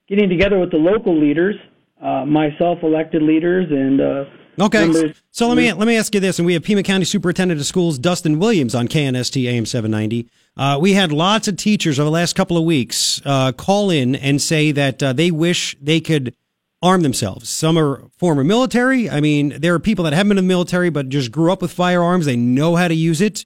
getting 0.07 0.29
together 0.29 0.59
with 0.59 0.71
the 0.71 0.77
local 0.77 1.19
leaders, 1.19 1.55
uh, 2.01 2.25
myself, 2.25 2.79
elected 2.83 3.21
leaders, 3.21 3.67
and 3.69 4.01
uh, 4.01 4.23
Okay. 4.59 4.81
Numbers- 4.81 5.21
So 5.31 5.47
let 5.47 5.57
me 5.57 5.73
let 5.73 5.87
me 5.87 5.97
ask 5.97 6.13
you 6.13 6.19
this, 6.21 6.37
and 6.37 6.45
we 6.45 6.53
have 6.53 6.61
Pima 6.63 6.83
County 6.83 7.05
Superintendent 7.05 7.59
of 7.59 7.65
Schools 7.65 7.97
Dustin 7.97 8.37
Williams 8.37 8.75
on 8.75 8.87
KNST 8.87 9.47
AM 9.47 9.65
790. 9.65 10.29
Uh, 10.55 10.77
we 10.79 10.93
had 10.93 11.11
lots 11.11 11.47
of 11.47 11.57
teachers 11.57 11.99
over 11.99 12.05
the 12.05 12.11
last 12.11 12.35
couple 12.35 12.55
of 12.55 12.63
weeks 12.63 13.19
uh, 13.25 13.51
call 13.51 13.89
in 13.89 14.13
and 14.15 14.39
say 14.39 14.71
that 14.71 15.01
uh, 15.01 15.11
they 15.11 15.31
wish 15.31 15.75
they 15.81 15.99
could 15.99 16.35
arm 16.83 17.01
themselves. 17.01 17.49
Some 17.49 17.79
are 17.79 18.03
former 18.17 18.43
military. 18.43 19.09
I 19.09 19.21
mean, 19.21 19.59
there 19.59 19.73
are 19.73 19.79
people 19.79 20.03
that 20.03 20.13
haven't 20.13 20.29
been 20.29 20.37
in 20.37 20.43
the 20.43 20.47
military 20.47 20.89
but 20.89 21.09
just 21.09 21.31
grew 21.31 21.51
up 21.51 21.61
with 21.61 21.71
firearms. 21.71 22.25
They 22.25 22.35
know 22.35 22.75
how 22.75 22.89
to 22.89 22.93
use 22.93 23.21
it. 23.21 23.45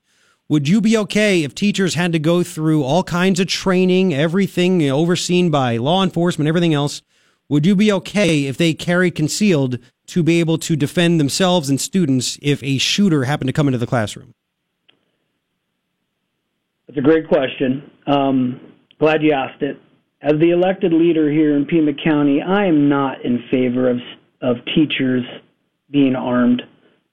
Would 0.50 0.68
you 0.68 0.82
be 0.82 0.98
okay 0.98 1.44
if 1.44 1.54
teachers 1.54 1.94
had 1.94 2.14
to 2.14 2.20
go 2.20 2.42
through 2.42 2.84
all 2.84 3.04
kinds 3.04 3.40
of 3.40 3.48
training, 3.48 4.14
everything 4.14 4.82
you 4.82 4.90
know, 4.90 4.98
overseen 4.98 5.52
by 5.52 5.78
law 5.78 6.04
enforcement, 6.04 6.48
everything 6.48 6.74
else? 6.74 7.02
Would 7.50 7.66
you 7.66 7.76
be 7.76 7.92
okay 7.92 8.46
if 8.46 8.58
they 8.58 8.74
carried 8.74 9.16
concealed 9.16 9.78
to 10.08 10.24
be 10.24 10.40
able 10.40 10.58
to 10.60 10.76
defend 10.76 11.20
themselves 11.20 11.70
and 11.70 11.80
students 11.80 12.40
if 12.42 12.64
a 12.64 12.78
shooter 12.78 13.26
happened 13.26 13.50
to 13.50 13.54
come 13.54 13.68
into 13.68 13.78
the 13.78 13.88
classroom? 13.88 14.34
That's 16.88 16.98
a 16.98 17.02
great 17.02 17.28
question. 17.28 17.92
Um, 18.08 18.60
glad 19.00 19.22
you 19.22 19.34
asked 19.34 19.62
it. 19.62 19.78
As 20.22 20.34
the 20.40 20.50
elected 20.50 20.94
leader 20.94 21.32
here 21.32 21.56
in 21.56 21.66
Pima 21.66 21.92
County, 22.04 22.42
I 22.42 22.66
am 22.66 22.90
not 22.90 23.24
in 23.24 23.44
favor 23.52 23.90
of 23.90 23.98
of 24.42 24.58
teachers 24.76 25.24
being 25.90 26.16
armed. 26.16 26.62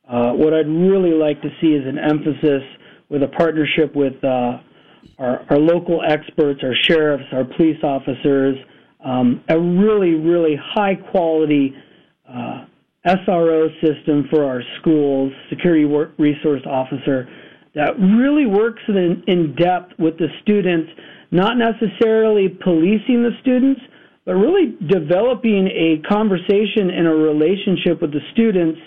Uh, 0.09 0.33
what 0.33 0.53
I'd 0.53 0.69
really 0.69 1.13
like 1.13 1.41
to 1.43 1.49
see 1.61 1.69
is 1.69 1.87
an 1.87 1.99
emphasis 1.99 2.63
with 3.09 3.23
a 3.23 3.29
partnership 3.29 3.95
with 3.95 4.23
uh, 4.23 4.59
our, 5.19 5.47
our 5.49 5.59
local 5.59 6.03
experts, 6.07 6.61
our 6.63 6.75
sheriffs, 6.83 7.25
our 7.33 7.45
police 7.45 7.83
officers, 7.83 8.57
um, 9.05 9.43
a 9.49 9.59
really, 9.59 10.15
really 10.15 10.57
high 10.63 10.95
quality 10.95 11.75
uh, 12.29 12.67
SRO 13.07 13.69
system 13.83 14.27
for 14.31 14.45
our 14.45 14.63
schools, 14.81 15.33
security 15.49 15.85
resource 16.19 16.63
officer, 16.67 17.29
that 17.75 17.99
really 17.99 18.47
works 18.47 18.83
in, 18.89 19.23
in 19.27 19.55
depth 19.55 19.93
with 19.99 20.17
the 20.19 20.29
students, 20.43 20.91
not 21.35 21.59
necessarily 21.59 22.49
policing 22.49 23.27
the 23.27 23.33
students, 23.43 23.81
but 24.25 24.35
really 24.35 24.79
developing 24.89 25.67
a 25.67 26.01
conversation 26.09 26.91
and 26.95 27.09
a 27.09 27.11
relationship 27.11 28.01
with 28.01 28.13
the 28.13 28.21
students 28.33 28.79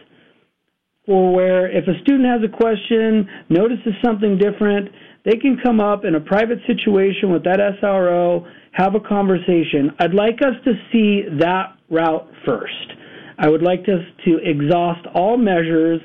for 1.06 1.34
where 1.34 1.70
if 1.70 1.86
a 1.88 2.00
student 2.02 2.26
has 2.26 2.42
a 2.44 2.58
question, 2.58 3.28
notices 3.50 3.94
something 4.04 4.38
different, 4.38 4.90
they 5.26 5.36
can 5.36 5.58
come 5.64 5.82
up 5.82 6.06
in 6.06 6.16
a 6.16 6.22
private 6.22 6.60
situation 6.68 7.32
with 7.32 7.44
that 7.44 7.60
SRO, 7.82 8.48
have 8.72 8.96
a 8.96 9.00
conversation. 9.00 9.92
I'd 10.00 10.14
like 10.14 10.40
us 10.42 10.56
to 10.64 10.72
see 10.92 11.24
that 11.40 11.76
route 11.90 12.28
first. 12.46 12.94
I 13.38 13.50
would 13.50 13.62
like 13.62 13.82
us 13.82 14.04
to 14.26 14.40
exhaust 14.44 15.06
all 15.14 15.38
measures, 15.38 16.00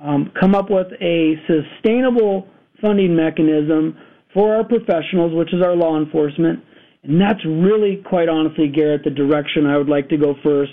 um, 0.00 0.32
come 0.38 0.54
up 0.54 0.70
with 0.70 0.88
a 1.00 1.34
sustainable 1.46 2.48
funding 2.80 3.14
mechanism 3.14 3.96
for 4.34 4.54
our 4.54 4.64
professionals, 4.64 5.34
which 5.34 5.52
is 5.52 5.62
our 5.62 5.74
law 5.74 5.98
enforcement. 5.98 6.62
And 7.02 7.20
that's 7.20 7.44
really, 7.44 8.02
quite 8.04 8.28
honestly, 8.28 8.68
Garrett, 8.68 9.04
the 9.04 9.10
direction 9.10 9.66
I 9.66 9.76
would 9.78 9.88
like 9.88 10.08
to 10.10 10.16
go 10.16 10.34
first 10.42 10.72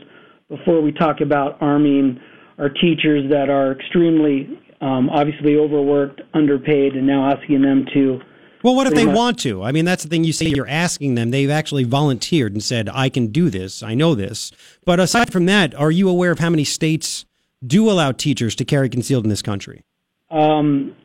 before 0.49 0.82
we 0.82 0.91
talk 0.91 1.22
about 1.22 1.57
arming 1.61 2.19
our 2.57 2.69
teachers 2.69 3.30
that 3.32 3.49
are 3.49 3.72
extremely, 3.72 4.60
um, 4.82 5.10
obviously 5.10 5.56
overworked, 5.56 6.22
underpaid, 6.34 6.94
and 6.94 7.06
now 7.06 7.32
asking 7.32 7.61
them 7.61 7.86
to. 7.94 8.19
Well, 8.64 8.76
what 8.76 8.88
if 8.88 8.94
they 8.94 9.06
want 9.06 9.38
to? 9.40 9.61
I 9.61 9.72
mean, 9.72 9.86
that's 9.86 10.02
the 10.03 10.10
thing 10.10 10.23
you 10.23 10.34
say 10.34 10.48
you're 10.48 10.68
asking 10.68 11.14
them. 11.14 11.30
They've 11.30 11.49
actually 11.52 11.84
volunteered 11.84 12.53
and 12.53 12.64
said, 12.64 12.90
I 12.91 13.10
can 13.10 13.27
do 13.27 13.52
this. 13.52 13.84
I 13.84 13.94
know 13.94 14.15
this. 14.15 14.52
But 14.86 14.99
aside 14.99 15.32
from 15.32 15.45
that, 15.45 15.76
are 15.76 15.91
you 15.91 16.10
aware 16.10 16.32
of 16.32 16.40
how 16.40 16.49
many 16.49 16.64
states 16.64 17.26
do 17.65 17.90
allow 17.90 18.11
teachers 18.11 18.56
to 18.56 18.65
carry 18.65 18.90
concealed 18.90 19.23
in 19.23 19.30
this 19.30 19.44
country? 19.44 19.84
Um, 20.32 20.95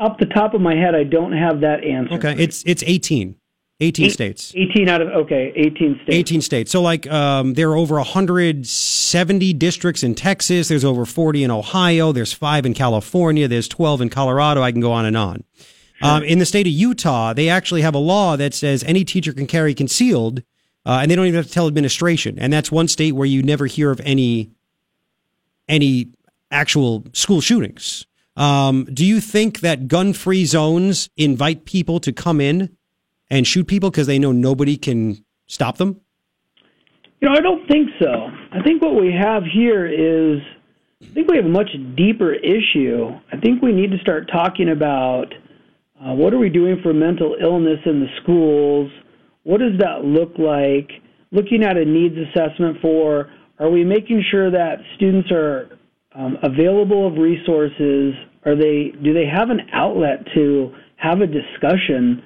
up 0.00 0.18
the 0.18 0.26
top 0.26 0.54
of 0.54 0.60
my 0.60 0.74
head, 0.74 0.94
I 0.94 1.04
don't 1.04 1.32
have 1.32 1.60
that 1.60 1.84
answer. 1.84 2.14
Okay, 2.14 2.34
it's 2.38 2.62
it's 2.66 2.82
18. 2.86 3.36
18 3.82 4.06
Eight- 4.06 4.12
states. 4.12 4.52
18 4.54 4.88
out 4.90 5.00
of, 5.00 5.08
okay, 5.08 5.52
18 5.56 5.94
states. 6.02 6.14
18 6.14 6.40
states. 6.42 6.70
So, 6.70 6.82
like, 6.82 7.10
um, 7.10 7.54
there 7.54 7.70
are 7.70 7.76
over 7.76 7.94
170 7.96 9.54
districts 9.54 10.02
in 10.02 10.14
Texas. 10.14 10.68
There's 10.68 10.84
over 10.84 11.06
40 11.06 11.44
in 11.44 11.50
Ohio. 11.50 12.12
There's 12.12 12.32
five 12.34 12.66
in 12.66 12.74
California. 12.74 13.48
There's 13.48 13.68
12 13.68 14.02
in 14.02 14.10
Colorado. 14.10 14.62
I 14.62 14.70
can 14.70 14.82
go 14.82 14.92
on 14.92 15.06
and 15.06 15.16
on. 15.16 15.44
Um, 16.02 16.22
in 16.24 16.38
the 16.38 16.46
state 16.46 16.66
of 16.66 16.72
Utah, 16.72 17.32
they 17.34 17.48
actually 17.48 17.82
have 17.82 17.94
a 17.94 17.98
law 17.98 18.36
that 18.36 18.54
says 18.54 18.82
any 18.84 19.04
teacher 19.04 19.32
can 19.34 19.46
carry 19.46 19.74
concealed, 19.74 20.42
uh, 20.86 20.98
and 21.02 21.10
they 21.10 21.16
don't 21.16 21.26
even 21.26 21.36
have 21.36 21.46
to 21.46 21.52
tell 21.52 21.66
administration. 21.66 22.38
And 22.38 22.50
that's 22.52 22.72
one 22.72 22.88
state 22.88 23.12
where 23.12 23.26
you 23.26 23.42
never 23.42 23.66
hear 23.66 23.90
of 23.90 24.00
any 24.04 24.50
any 25.68 26.08
actual 26.50 27.04
school 27.12 27.40
shootings. 27.40 28.06
Um, 28.40 28.86
do 28.86 29.04
you 29.04 29.20
think 29.20 29.60
that 29.60 29.86
gun-free 29.86 30.46
zones 30.46 31.10
invite 31.18 31.66
people 31.66 32.00
to 32.00 32.10
come 32.10 32.40
in 32.40 32.74
and 33.28 33.46
shoot 33.46 33.66
people 33.66 33.90
because 33.90 34.06
they 34.06 34.18
know 34.18 34.32
nobody 34.32 34.78
can 34.78 35.22
stop 35.46 35.76
them? 35.76 36.00
You 37.20 37.28
know, 37.28 37.34
I 37.34 37.42
don't 37.42 37.68
think 37.68 37.90
so. 38.00 38.08
I 38.52 38.62
think 38.62 38.80
what 38.80 38.94
we 38.94 39.12
have 39.12 39.42
here 39.44 39.86
is, 39.86 40.40
I 41.02 41.12
think 41.12 41.28
we 41.30 41.36
have 41.36 41.44
a 41.44 41.50
much 41.50 41.68
deeper 41.98 42.32
issue. 42.32 43.10
I 43.30 43.36
think 43.36 43.60
we 43.60 43.72
need 43.72 43.90
to 43.90 43.98
start 43.98 44.30
talking 44.32 44.70
about 44.70 45.26
uh, 46.02 46.14
what 46.14 46.32
are 46.32 46.38
we 46.38 46.48
doing 46.48 46.80
for 46.82 46.94
mental 46.94 47.36
illness 47.38 47.80
in 47.84 48.00
the 48.00 48.08
schools? 48.22 48.90
What 49.42 49.60
does 49.60 49.78
that 49.80 50.02
look 50.02 50.38
like? 50.38 50.90
Looking 51.30 51.62
at 51.62 51.76
a 51.76 51.84
needs 51.84 52.16
assessment 52.16 52.78
for 52.80 53.30
are 53.58 53.68
we 53.68 53.84
making 53.84 54.24
sure 54.30 54.50
that 54.50 54.78
students 54.96 55.30
are 55.30 55.68
um, 56.14 56.38
available 56.42 57.06
of 57.06 57.18
resources? 57.18 58.14
Are 58.44 58.56
they 58.56 58.92
do 59.02 59.12
they 59.12 59.26
have 59.26 59.50
an 59.50 59.60
outlet 59.72 60.26
to 60.34 60.72
have 60.96 61.20
a 61.20 61.26
discussion? 61.26 62.22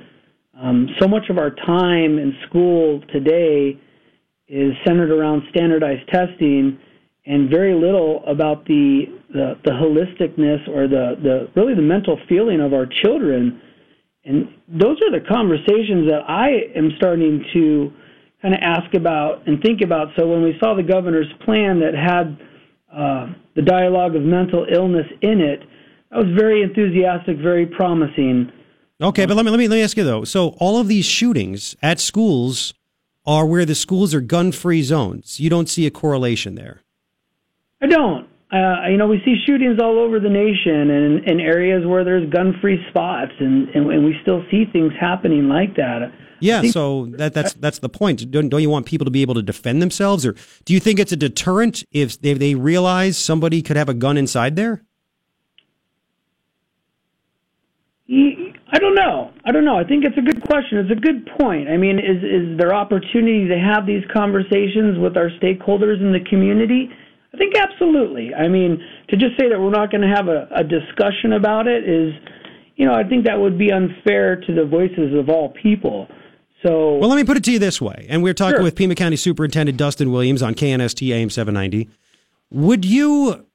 Um, 0.61 0.89
so 1.01 1.09
much 1.09 1.25
of 1.31 1.39
our 1.39 1.51
time 1.51 2.19
in 2.19 2.33
school 2.49 3.01
today 3.13 3.79
is 4.49 4.73
centered 4.87 5.11
around 5.11 5.43
standardized 5.51 6.09
testing 6.13 6.79
and 7.27 7.51
very 7.51 7.75
little 7.75 8.23
about 8.27 8.65
the, 8.67 9.05
the, 9.33 9.55
the 9.65 9.71
holisticness 9.71 10.69
or 10.69 10.87
the, 10.87 11.17
the 11.23 11.49
really 11.57 11.75
the 11.75 11.83
mental 11.83 12.19
feeling 12.29 12.61
of 12.61 12.73
our 12.73 12.87
children. 13.03 13.61
And 14.25 14.49
those 14.69 14.99
are 15.03 15.11
the 15.11 15.25
conversations 15.27 16.09
that 16.11 16.23
I 16.29 16.49
am 16.77 16.91
starting 16.97 17.45
to 17.55 17.93
kind 18.43 18.55
of 18.55 18.61
ask 18.63 18.95
about 18.95 19.47
and 19.49 19.61
think 19.63 19.81
about. 19.83 20.09
So 20.19 20.27
when 20.27 20.43
we 20.43 20.55
saw 20.61 20.75
the 20.75 20.83
governor's 20.83 21.33
plan 21.45 21.81
that 21.81 21.95
had 21.95 22.39
uh, 22.95 23.33
the 23.57 23.63
dialogue 23.63 24.15
of 24.17 24.23
mental 24.23 24.67
illness 24.71 25.07
in 25.23 25.41
it, 25.41 25.61
that 26.15 26.25
was 26.25 26.35
very 26.37 26.63
enthusiastic, 26.63 27.39
very 27.39 27.67
promising. 27.67 28.51
Okay, 29.03 29.27
but 29.27 29.37
let 29.37 29.45
me 29.45 29.51
let 29.51 29.59
me 29.59 29.67
let 29.67 29.77
me 29.77 29.83
ask 29.83 29.97
you 29.97 30.05
though. 30.05 30.23
So 30.25 30.51
all 30.59 30.79
of 30.79 30.87
these 30.87 31.05
shootings 31.05 31.75
at 31.83 31.99
schools 31.99 32.73
are 33.27 33.47
where 33.47 33.65
the 33.65 33.75
schools 33.75 34.15
are 34.15 34.21
gun-free 34.21 34.83
zones. 34.83 35.41
You 35.41 35.51
don't 35.51 35.69
see 35.69 35.87
a 35.87 35.91
correlation 35.91 36.55
there. 36.55 36.83
I 37.83 37.87
don't. 37.87 38.29
Uh, 38.53 38.89
you 38.89 38.97
know, 38.97 39.09
we 39.09 39.21
see 39.25 39.35
shootings 39.47 39.81
all 39.83 39.99
over 39.99 40.21
the 40.21 40.29
nation 40.29 40.91
and 40.91 41.25
in 41.25 41.41
areas 41.41 41.85
where 41.85 42.05
there's 42.05 42.31
gun-free 42.31 42.79
spots, 42.91 43.33
and, 43.41 43.69
and, 43.71 43.91
and 43.91 44.05
we 44.05 44.15
still 44.23 44.45
see 44.51 44.65
things 44.73 44.93
happening 45.01 45.49
like 45.49 45.75
that. 45.75 46.13
Yeah, 46.39 46.61
think- 46.61 46.73
so 46.73 47.07
that 47.07 47.35
that's 47.35 47.55
that's 47.55 47.81
the 47.81 47.89
point. 47.89 48.31
Don't 48.31 48.49
don't 48.49 48.63
you 48.63 48.71
want 48.71 48.87
people 48.87 49.07
to 49.07 49.11
be 49.11 49.23
able 49.23 49.35
to 49.35 49.43
defend 49.43 49.83
themselves, 49.83 50.25
or 50.25 50.37
do 50.65 50.75
you 50.75 50.79
think 50.79 51.01
it's 51.01 51.11
a 51.11 51.17
deterrent 51.17 51.83
if 51.91 52.21
they, 52.21 52.35
they 52.35 52.55
realize 52.55 53.19
somebody 53.19 53.63
could 53.63 53.77
have 53.77 53.89
a 53.89 53.95
gun 53.95 54.17
inside 54.17 54.55
there? 54.55 54.84
I 58.07 58.79
don't 58.79 58.95
know. 58.95 59.33
I 59.47 59.53
don't 59.53 59.65
know. 59.65 59.79
I 59.79 59.85
think 59.85 60.05
it's 60.05 60.17
a 60.19 60.23
good 60.23 60.43
question. 60.43 60.79
It's 60.79 60.91
a 60.91 61.01
good 61.01 61.27
point. 61.39 61.69
I 61.69 61.77
mean, 61.79 61.99
is 61.99 62.23
is 62.23 62.59
there 62.59 62.75
opportunity 62.75 63.49
to 63.49 63.59
have 63.59 63.87
these 63.87 64.05
conversations 64.13 64.99
with 64.99 65.17
our 65.17 65.31
stakeholders 65.41 66.01
in 66.01 66.13
the 66.13 66.21
community? 66.29 66.91
I 67.33 67.37
think 67.39 67.55
absolutely. 67.57 68.35
I 68.35 68.49
mean, 68.49 68.79
to 69.09 69.17
just 69.17 69.39
say 69.41 69.49
that 69.49 69.59
we're 69.59 69.71
not 69.71 69.91
going 69.91 70.03
to 70.03 70.15
have 70.15 70.29
a, 70.29 70.47
a 70.55 70.63
discussion 70.63 71.33
about 71.33 71.67
it 71.67 71.89
is, 71.89 72.13
you 72.77 72.87
know, 72.87 72.95
I 72.95 73.03
think 73.05 73.25
that 73.25 73.41
would 73.41 73.59
be 73.59 73.73
unfair 73.73 74.37
to 74.37 74.55
the 74.55 74.65
voices 74.65 75.19
of 75.19 75.29
all 75.29 75.53
people. 75.61 76.07
So, 76.65 76.95
Well, 76.97 77.09
let 77.09 77.17
me 77.17 77.25
put 77.25 77.37
it 77.37 77.45
to 77.45 77.53
you 77.53 77.59
this 77.59 77.81
way. 77.81 78.07
And 78.09 78.23
we're 78.23 78.35
talking 78.35 78.59
Sure. 78.59 78.63
with 78.63 78.77
Pima 78.77 78.95
County 78.95 79.17
Superintendent 79.17 79.77
Dustin 79.79 80.13
Williams 80.13 80.43
on 80.43 80.55
KNST 80.55 81.13
AM 81.13 81.29
790. 81.29 81.89
Would 82.51 82.85
you 82.85 83.47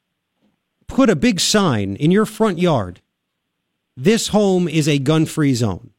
put 0.87 1.09
a 1.09 1.15
big 1.15 1.39
sign 1.39 1.95
in 1.95 2.11
your 2.11 2.25
front 2.25 2.59
yard? 2.59 2.99
This 4.01 4.29
home 4.29 4.67
is 4.69 4.87
a 4.87 4.97
gun-free 4.97 5.53
zone. 5.55 5.89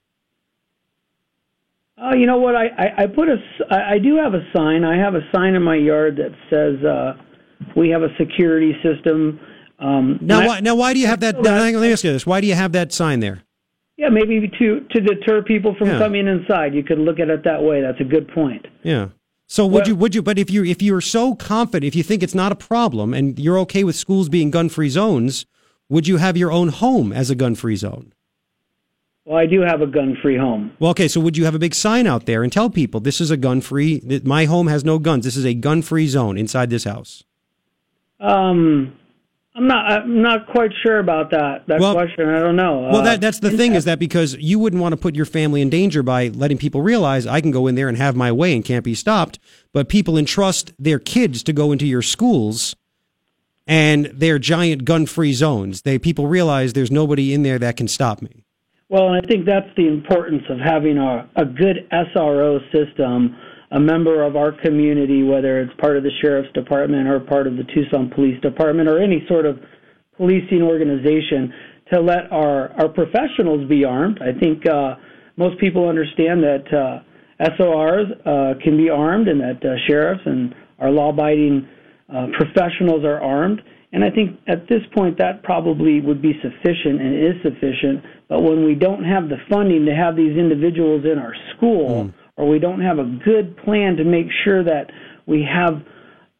Uh, 2.03 2.15
you 2.15 2.25
know 2.27 2.39
what? 2.39 2.57
I, 2.57 2.67
I, 2.79 3.03
I 3.03 3.07
put 3.07 3.29
a, 3.29 3.37
I, 3.71 3.95
I 3.95 3.99
do 3.99 4.17
have 4.17 4.33
a 4.33 4.41
sign. 4.57 4.85
I 4.85 4.97
have 4.97 5.15
a 5.15 5.21
sign 5.35 5.55
in 5.55 5.63
my 5.63 5.77
yard 5.77 6.17
that 6.17 6.33
says 6.49 6.83
uh, 6.83 7.13
we 7.77 7.91
have 7.91 8.03
a 8.03 8.09
security 8.19 8.73
system. 8.83 9.39
Um, 9.79 10.19
Now, 10.23 10.37
and 10.41 10.45
I- 10.45 10.47
why, 10.47 10.61
now, 10.61 10.75
why 10.77 10.95
do 10.95 10.99
you 11.01 11.07
have 11.09 11.21
that? 11.21 11.43
Now, 11.43 11.59
let 11.59 11.75
me 11.75 11.93
ask 11.93 12.03
you 12.03 12.13
this: 12.13 12.25
Why 12.27 12.41
do 12.41 12.47
you 12.47 12.55
have 12.55 12.73
that 12.73 12.93
sign 12.93 13.21
there? 13.21 13.43
Yeah, 13.99 14.09
maybe 14.09 14.49
to 14.59 14.81
to 14.81 15.01
deter 15.03 15.43
people 15.43 15.75
from 15.79 15.89
Yeah. 15.89 15.99
coming 15.99 16.27
inside. 16.27 16.75
You 16.75 16.83
could 16.83 16.99
look 16.99 17.21
at 17.21 17.29
it 17.29 17.45
that 17.45 17.63
way. 17.63 17.83
That's 17.83 18.01
a 18.01 18.05
good 18.05 18.29
point. 18.29 18.67
Yeah. 18.83 19.09
So 19.47 19.67
would 19.67 19.87
you 19.87 19.95
would 19.95 20.15
you 20.15 20.23
but 20.23 20.39
if 20.39 20.51
you 20.51 20.65
if 20.65 20.81
you're 20.81 21.03
so 21.03 21.35
confident 21.35 21.87
if 21.89 21.95
you 21.97 22.03
think 22.03 22.23
it's 22.23 22.35
not 22.35 22.51
a 22.51 22.55
problem 22.55 23.13
and 23.13 23.39
you're 23.39 23.59
okay 23.59 23.85
with 23.85 23.95
schools 23.97 24.31
being 24.31 24.51
gun-free 24.51 24.89
zones, 24.89 25.45
would 25.91 26.09
you 26.09 26.17
have 26.17 26.39
your 26.39 26.51
own 26.51 26.69
home 26.69 27.13
as 27.13 27.29
a 27.29 27.35
gun-free 27.35 27.77
zone? 27.77 28.15
Well, 29.27 29.39
I 29.39 29.45
do 29.47 29.61
have 29.61 29.83
a 29.83 29.87
gun-free 29.87 30.39
home. 30.39 30.73
Well, 30.81 30.93
okay, 30.93 31.07
so 31.07 31.21
would 31.21 31.37
you 31.37 31.45
have 31.45 31.55
a 31.55 31.59
big 31.59 31.75
sign 31.75 32.07
out 32.07 32.25
there 32.25 32.43
and 32.43 32.51
tell 32.51 32.71
people 32.71 33.01
this 33.01 33.21
is 33.21 33.31
a 33.31 33.37
gun-free 33.37 34.21
my 34.25 34.47
home 34.47 34.69
has 34.69 34.85
no 34.85 34.99
guns. 34.99 35.25
This 35.27 35.37
is 35.37 35.45
a 35.45 35.53
gun-free 35.55 36.09
zone 36.09 36.39
inside 36.39 36.71
this 36.71 36.85
house. 36.85 37.23
Um, 38.19 38.93
I'm 39.55 39.67
not. 39.67 39.91
I'm 39.91 40.23
not 40.23 40.47
quite 40.47 40.71
sure 40.83 40.99
about 41.01 41.31
that. 41.33 41.65
That 41.67 41.81
Well- 41.81 41.95
question. 41.95 42.29
I 42.29 42.39
don't 42.39 42.57
know. 42.57 42.81
Well, 42.91 42.97
Uh, 42.97 43.03
that 43.03 43.21
that's 43.21 43.41
the 43.41 43.51
thing 43.51 43.75
is 43.75 43.85
that 43.85 43.99
because 43.99 44.37
you 44.39 44.59
wouldn't 44.59 44.81
want 44.81 44.93
to 44.93 44.97
put 44.97 45.15
your 45.17 45.25
family 45.27 45.61
in 45.61 45.71
danger 45.71 46.03
by 46.03 46.29
letting 46.29 46.57
people 46.59 46.83
realize 46.83 47.27
I 47.27 47.41
can 47.41 47.51
go 47.51 47.67
in 47.67 47.75
there 47.75 47.89
and 47.89 47.97
have 47.99 48.15
my 48.15 48.31
way 48.31 48.55
and 48.55 48.65
can't 48.65 48.85
be 48.85 48.95
stopped, 48.95 49.39
but 49.73 49.89
people 49.89 50.17
entrust 50.17 50.73
their 50.79 50.99
kids 50.99 51.43
to 51.45 51.53
go 51.53 51.73
into 51.73 51.87
your 51.87 52.03
schools 52.03 52.77
and 53.67 54.07
they're 54.15 54.39
giant 54.39 54.85
gun-free 54.85 55.33
zones. 55.33 55.83
They 55.83 55.99
people 55.99 56.27
realize 56.27 56.73
there's 56.73 56.91
nobody 56.91 57.35
in 57.35 57.43
there 57.43 57.59
that 57.59 57.77
can 57.77 57.89
stop 57.89 58.23
me. 58.23 58.45
Well, 58.89 59.11
I 59.11 59.21
think 59.21 59.47
that's 59.47 59.69
the 59.77 59.87
importance 59.87 60.43
of 60.51 60.59
having 60.59 60.99
a, 60.99 61.31
a 61.37 61.45
good 61.45 61.89
SRO 61.93 62.59
system, 62.73 63.37
a 63.71 63.79
member 63.79 64.25
of 64.25 64.35
our 64.35 64.51
community, 64.51 65.23
whether 65.23 65.61
it's 65.61 65.73
part 65.81 65.97
of 65.97 66.03
the 66.03 66.11
sheriff's 66.21 66.53
department 66.55 67.07
or 67.07 67.21
part 67.21 67.47
of 67.47 67.57
the 67.57 67.63
Tucson 67.73 68.11
Police 68.13 68.41
Department 68.41 68.89
or 68.89 69.01
any 69.01 69.25
sort 69.29 69.47
of 69.47 69.61
policing 70.17 70.63
organization, 70.63 71.53
to 71.93 72.01
let 72.01 72.31
our, 72.33 72.73
our 72.81 72.89
professionals 72.89 73.69
be 73.69 73.85
armed. 73.85 74.19
I 74.21 74.37
think 74.39 74.67
uh, 74.67 74.97
most 75.37 75.61
people 75.61 75.89
understand 75.89 76.43
that 76.43 76.65
uh, 76.75 77.47
SORs 77.57 78.07
uh, 78.27 78.55
can 78.63 78.77
be 78.77 78.91
armed 78.91 79.29
and 79.29 79.41
that 79.41 79.65
uh, 79.65 79.77
sheriffs 79.89 80.23
and 80.27 80.53
our 80.81 80.91
law 80.91 81.11
abiding 81.11 81.69
uh, 82.15 82.27
professionals 82.37 83.05
are 83.05 83.21
armed. 83.21 83.63
And 83.93 84.05
I 84.05 84.11
think 84.11 84.39
at 84.47 84.69
this 84.69 84.83
point 84.95 85.19
that 85.19 85.43
probably 85.43 86.01
would 86.01 86.23
be 86.23 86.33
sufficient 86.43 87.01
and 87.01 87.15
is 87.15 87.43
sufficient. 87.43 88.05
But 88.29 88.43
when 88.43 88.65
we 88.65 88.75
don't 88.75 89.03
have 89.03 89.29
the 89.29 89.39
funding 89.51 89.85
to 89.87 89.95
have 89.95 90.15
these 90.15 90.37
individuals 90.37 91.05
in 91.05 91.19
our 91.19 91.35
school, 91.57 92.13
or 92.37 92.49
we 92.49 92.59
don't 92.59 92.81
have 92.81 92.99
a 92.99 93.05
good 93.25 93.57
plan 93.59 93.97
to 93.97 94.05
make 94.05 94.27
sure 94.45 94.63
that 94.63 94.91
we 95.27 95.43
have 95.43 95.83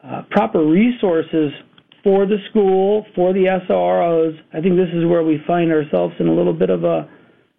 uh, 0.03 0.23
proper 0.31 0.65
resources 0.65 1.51
for 2.03 2.25
the 2.25 2.37
school, 2.49 3.05
for 3.13 3.33
the 3.33 3.45
SROs, 3.45 4.39
I 4.53 4.61
think 4.61 4.75
this 4.75 4.89
is 4.93 5.05
where 5.05 5.23
we 5.23 5.43
find 5.45 5.71
ourselves 5.71 6.15
in 6.19 6.27
a 6.27 6.33
little 6.33 6.53
bit 6.53 6.69
of 6.69 6.83
a 6.83 7.07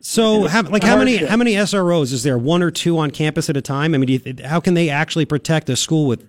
So, 0.01 0.49
how, 0.49 0.63
like, 0.63 0.83
how 0.83 0.97
many 0.97 1.19
how 1.19 1.37
many 1.37 1.55
SROs 1.55 2.13
is 2.13 2.25
there? 2.25 2.37
One 2.37 2.63
or 2.63 2.71
two 2.71 2.99
on 2.99 3.11
campus 3.13 3.49
at 3.49 3.57
a 3.57 3.63
time? 3.63 3.95
I 3.95 3.99
mean, 3.99 4.09
you, 4.09 4.35
how 4.45 4.59
can 4.59 4.75
they 4.75 4.89
actually 4.89 5.27
protect 5.27 5.69
a 5.71 5.77
school 5.77 6.07
with 6.07 6.29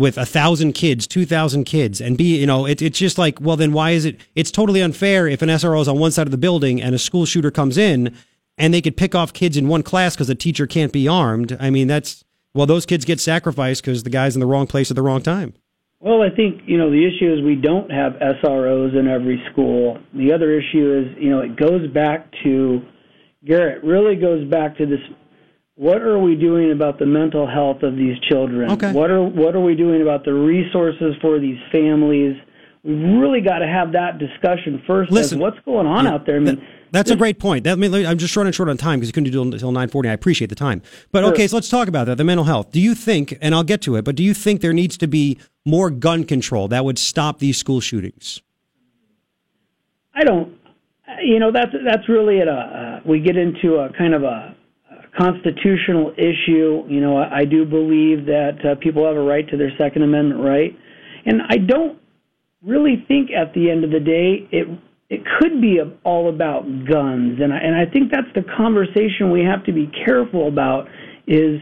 with 0.00 0.18
a 0.18 0.26
thousand 0.26 0.72
kids, 0.72 1.06
two 1.06 1.24
thousand 1.26 1.64
kids, 1.64 2.00
and 2.00 2.16
be 2.16 2.40
you 2.40 2.46
know, 2.46 2.66
it, 2.66 2.82
it's 2.82 2.98
just 2.98 3.18
like, 3.18 3.40
well, 3.40 3.56
then 3.56 3.72
why 3.72 3.90
is 3.90 4.04
it? 4.04 4.20
It's 4.34 4.50
totally 4.50 4.80
unfair 4.80 5.28
if 5.28 5.42
an 5.42 5.48
SRO 5.48 5.80
is 5.80 5.88
on 5.88 5.98
one 5.98 6.10
side 6.10 6.26
of 6.26 6.32
the 6.32 6.38
building 6.38 6.82
and 6.82 6.94
a 6.94 6.98
school 6.98 7.26
shooter 7.26 7.50
comes 7.50 7.78
in, 7.78 8.16
and 8.58 8.74
they 8.74 8.82
could 8.82 8.96
pick 8.96 9.14
off 9.14 9.32
kids 9.32 9.56
in 9.56 9.68
one 9.68 9.82
class 9.82 10.16
because 10.16 10.26
the 10.26 10.34
teacher 10.34 10.66
can't 10.66 10.92
be 10.92 11.06
armed. 11.06 11.56
I 11.60 11.70
mean, 11.70 11.86
that's 11.86 12.24
well, 12.54 12.66
those 12.66 12.86
kids 12.86 13.04
get 13.04 13.20
sacrificed 13.20 13.82
because 13.82 14.02
the 14.02 14.10
guy's 14.10 14.34
in 14.34 14.40
the 14.40 14.46
wrong 14.46 14.66
place 14.66 14.90
at 14.90 14.96
the 14.96 15.02
wrong 15.02 15.22
time. 15.22 15.54
Well, 16.00 16.22
I 16.22 16.34
think, 16.34 16.62
you 16.64 16.78
know, 16.78 16.90
the 16.90 17.06
issue 17.06 17.30
is 17.30 17.44
we 17.44 17.56
don't 17.56 17.90
have 17.90 18.14
SROs 18.14 18.98
in 18.98 19.06
every 19.06 19.42
school. 19.52 19.98
The 20.14 20.32
other 20.32 20.50
issue 20.58 20.98
is, 20.98 21.22
you 21.22 21.28
know, 21.28 21.40
it 21.40 21.56
goes 21.56 21.86
back 21.92 22.32
to, 22.42 22.80
Garrett, 23.44 23.84
really 23.84 24.16
goes 24.16 24.48
back 24.48 24.78
to 24.78 24.86
this 24.86 25.00
what 25.76 26.02
are 26.02 26.18
we 26.18 26.34
doing 26.34 26.72
about 26.72 26.98
the 26.98 27.06
mental 27.06 27.46
health 27.46 27.82
of 27.82 27.96
these 27.96 28.18
children? 28.28 28.70
Okay. 28.72 28.92
What 28.92 29.10
are 29.10 29.22
what 29.22 29.54
are 29.54 29.60
we 29.60 29.74
doing 29.74 30.02
about 30.02 30.24
the 30.24 30.34
resources 30.34 31.14
for 31.20 31.38
these 31.38 31.58
families? 31.72 32.36
We've 32.82 32.98
really 32.98 33.42
got 33.42 33.58
to 33.58 33.66
have 33.66 33.92
that 33.92 34.18
discussion 34.18 34.82
first. 34.86 35.10
Listen, 35.10 35.38
what's 35.38 35.58
going 35.66 35.86
on 35.86 36.06
out 36.06 36.24
there? 36.24 36.36
I 36.36 36.40
mean, 36.40 36.66
That's 36.92 37.10
a 37.10 37.16
great 37.16 37.38
point. 37.38 37.64
That, 37.64 37.72
I 37.72 37.74
mean, 37.76 37.94
I'm 38.06 38.16
just 38.16 38.34
running 38.34 38.54
short 38.54 38.70
on 38.70 38.78
time 38.78 38.98
because 38.98 39.10
you 39.10 39.12
couldn't 39.12 39.30
do 39.30 39.42
it 39.42 39.52
until 39.52 39.70
9:40. 39.70 40.08
I 40.08 40.12
appreciate 40.12 40.48
the 40.48 40.54
time, 40.54 40.80
but 41.12 41.20
Sure. 41.22 41.32
okay, 41.32 41.46
so 41.46 41.56
let's 41.56 41.68
talk 41.68 41.88
about 41.88 42.06
that. 42.06 42.16
The 42.16 42.24
mental 42.24 42.44
health. 42.44 42.72
Do 42.72 42.80
you 42.80 42.94
think, 42.94 43.36
and 43.42 43.54
I'll 43.54 43.64
get 43.64 43.82
to 43.82 43.96
it, 43.96 44.04
but 44.04 44.16
do 44.16 44.22
you 44.22 44.32
think 44.32 44.62
there 44.62 44.72
needs 44.72 44.96
to 44.98 45.06
be 45.06 45.38
more 45.66 45.90
gun 45.90 46.24
control 46.24 46.68
that 46.68 46.84
would 46.84 46.98
stop 46.98 47.38
these 47.38 47.58
school 47.58 47.80
shootings? 47.80 48.40
I 50.14 50.24
don't. 50.24 50.54
You 51.22 51.38
know, 51.38 51.52
that's 51.52 51.72
that's 51.84 52.08
really 52.08 52.40
at 52.40 52.48
a. 52.48 52.52
Uh, 52.52 53.00
we 53.08 53.20
get 53.20 53.36
into 53.36 53.76
a 53.76 53.92
kind 53.92 54.14
of 54.14 54.22
a 54.22 54.56
constitutional 55.16 56.12
issue. 56.16 56.84
You 56.88 57.00
know, 57.00 57.18
I, 57.18 57.40
I 57.40 57.44
do 57.44 57.64
believe 57.64 58.26
that 58.26 58.58
uh, 58.64 58.74
people 58.80 59.06
have 59.06 59.16
a 59.16 59.22
right 59.22 59.48
to 59.48 59.56
their 59.56 59.72
Second 59.78 60.02
Amendment 60.02 60.40
right, 60.40 60.76
and 61.26 61.42
I 61.48 61.56
don't 61.56 61.98
really 62.62 63.04
think 63.08 63.30
at 63.30 63.54
the 63.54 63.70
end 63.70 63.84
of 63.84 63.90
the 63.90 64.00
day 64.00 64.48
it 64.50 64.68
it 65.08 65.22
could 65.38 65.60
be 65.60 65.80
all 66.04 66.28
about 66.28 66.62
guns, 66.88 67.40
and 67.42 67.52
I, 67.52 67.58
and 67.58 67.74
I 67.74 67.90
think 67.90 68.12
that's 68.12 68.32
the 68.34 68.44
conversation 68.56 69.32
we 69.32 69.42
have 69.42 69.64
to 69.66 69.72
be 69.72 69.90
careful 70.06 70.46
about. 70.46 70.86
Is 71.26 71.60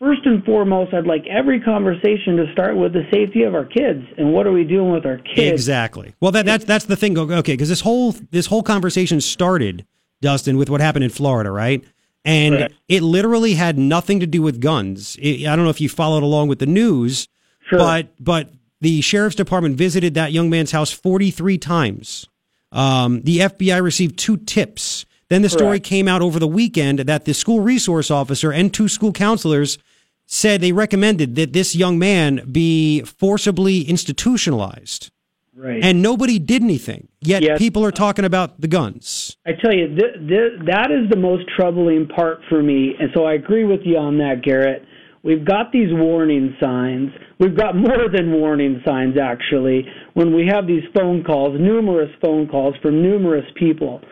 first 0.00 0.20
and 0.24 0.44
foremost, 0.44 0.92
I'd 0.92 1.06
like 1.06 1.24
every 1.28 1.60
conversation 1.60 2.36
to 2.36 2.52
start 2.52 2.76
with 2.76 2.92
the 2.92 3.02
safety 3.12 3.42
of 3.42 3.54
our 3.54 3.64
kids 3.64 4.04
and 4.18 4.32
what 4.32 4.46
are 4.46 4.52
we 4.52 4.64
doing 4.64 4.90
with 4.90 5.06
our 5.06 5.18
kids. 5.18 5.52
Exactly. 5.52 6.14
Well, 6.20 6.32
that, 6.32 6.44
that's 6.44 6.64
that's 6.64 6.84
the 6.86 6.96
thing. 6.96 7.16
Okay, 7.16 7.52
because 7.52 7.68
this 7.68 7.80
whole 7.80 8.14
this 8.30 8.46
whole 8.46 8.62
conversation 8.62 9.20
started, 9.20 9.86
Dustin, 10.20 10.56
with 10.56 10.70
what 10.70 10.80
happened 10.80 11.04
in 11.04 11.10
Florida, 11.10 11.50
right? 11.50 11.84
And 12.24 12.56
Correct. 12.56 12.74
it 12.88 13.02
literally 13.02 13.54
had 13.54 13.78
nothing 13.78 14.20
to 14.20 14.26
do 14.26 14.42
with 14.42 14.60
guns. 14.60 15.16
It, 15.20 15.46
I 15.46 15.54
don't 15.54 15.64
know 15.64 15.70
if 15.70 15.80
you 15.80 15.88
followed 15.88 16.22
along 16.22 16.48
with 16.48 16.58
the 16.58 16.66
news, 16.66 17.28
but 17.70 18.08
but 18.18 18.50
the 18.80 19.00
sheriff's 19.00 19.36
department 19.36 19.76
visited 19.76 20.14
that 20.14 20.32
young 20.32 20.50
man's 20.50 20.72
house 20.72 20.90
43 20.90 21.58
times. 21.58 22.26
Um, 22.72 23.22
the 23.22 23.38
FBI 23.38 23.82
received 23.82 24.18
two 24.18 24.36
tips. 24.36 25.06
Then 25.28 25.42
the 25.42 25.48
story 25.48 25.80
came 25.80 26.06
out 26.06 26.22
over 26.22 26.38
the 26.38 26.46
weekend 26.46 27.00
that 27.00 27.24
the 27.24 27.34
school 27.34 27.60
resource 27.60 28.10
officer 28.10 28.52
and 28.52 28.72
two 28.72 28.88
school 28.88 29.12
counselors 29.12 29.78
said 30.26 30.60
they 30.60 30.72
recommended 30.72 31.36
that 31.36 31.52
this 31.52 31.74
young 31.74 31.98
man 31.98 32.48
be 32.50 33.02
forcibly 33.02 33.82
institutionalized. 33.82 35.10
Right. 35.56 35.82
And 35.82 36.02
nobody 36.02 36.38
did 36.38 36.62
anything. 36.62 37.08
Yet 37.22 37.42
Yes. 37.42 37.58
people 37.58 37.82
are 37.84 37.90
talking 37.90 38.24
about 38.26 38.60
the 38.60 38.68
guns. 38.68 39.36
I 39.46 39.52
tell 39.52 39.72
you, 39.74 39.88
th- 39.88 40.28
th- 40.28 40.52
that 40.66 40.90
is 40.90 41.08
the 41.08 41.16
most 41.16 41.44
troubling 41.56 42.06
part 42.08 42.40
for 42.50 42.62
me. 42.62 42.94
And 43.00 43.10
so 43.14 43.24
I 43.24 43.34
agree 43.34 43.64
with 43.64 43.80
you 43.84 43.96
on 43.96 44.18
that, 44.18 44.42
Garrett. 44.42 44.84
We've 45.22 45.44
got 45.44 45.72
these 45.72 45.88
warning 45.92 46.54
signs. 46.60 47.10
We've 47.40 47.56
got 47.56 47.74
more 47.76 48.08
than 48.12 48.32
warning 48.32 48.82
signs, 48.86 49.16
actually, 49.18 49.86
when 50.14 50.34
we 50.34 50.46
have 50.46 50.66
these 50.66 50.84
phone 50.94 51.24
calls, 51.24 51.58
numerous 51.58 52.10
phone 52.22 52.46
calls 52.48 52.74
from 52.82 53.02
numerous 53.02 53.46
people. 53.56 54.02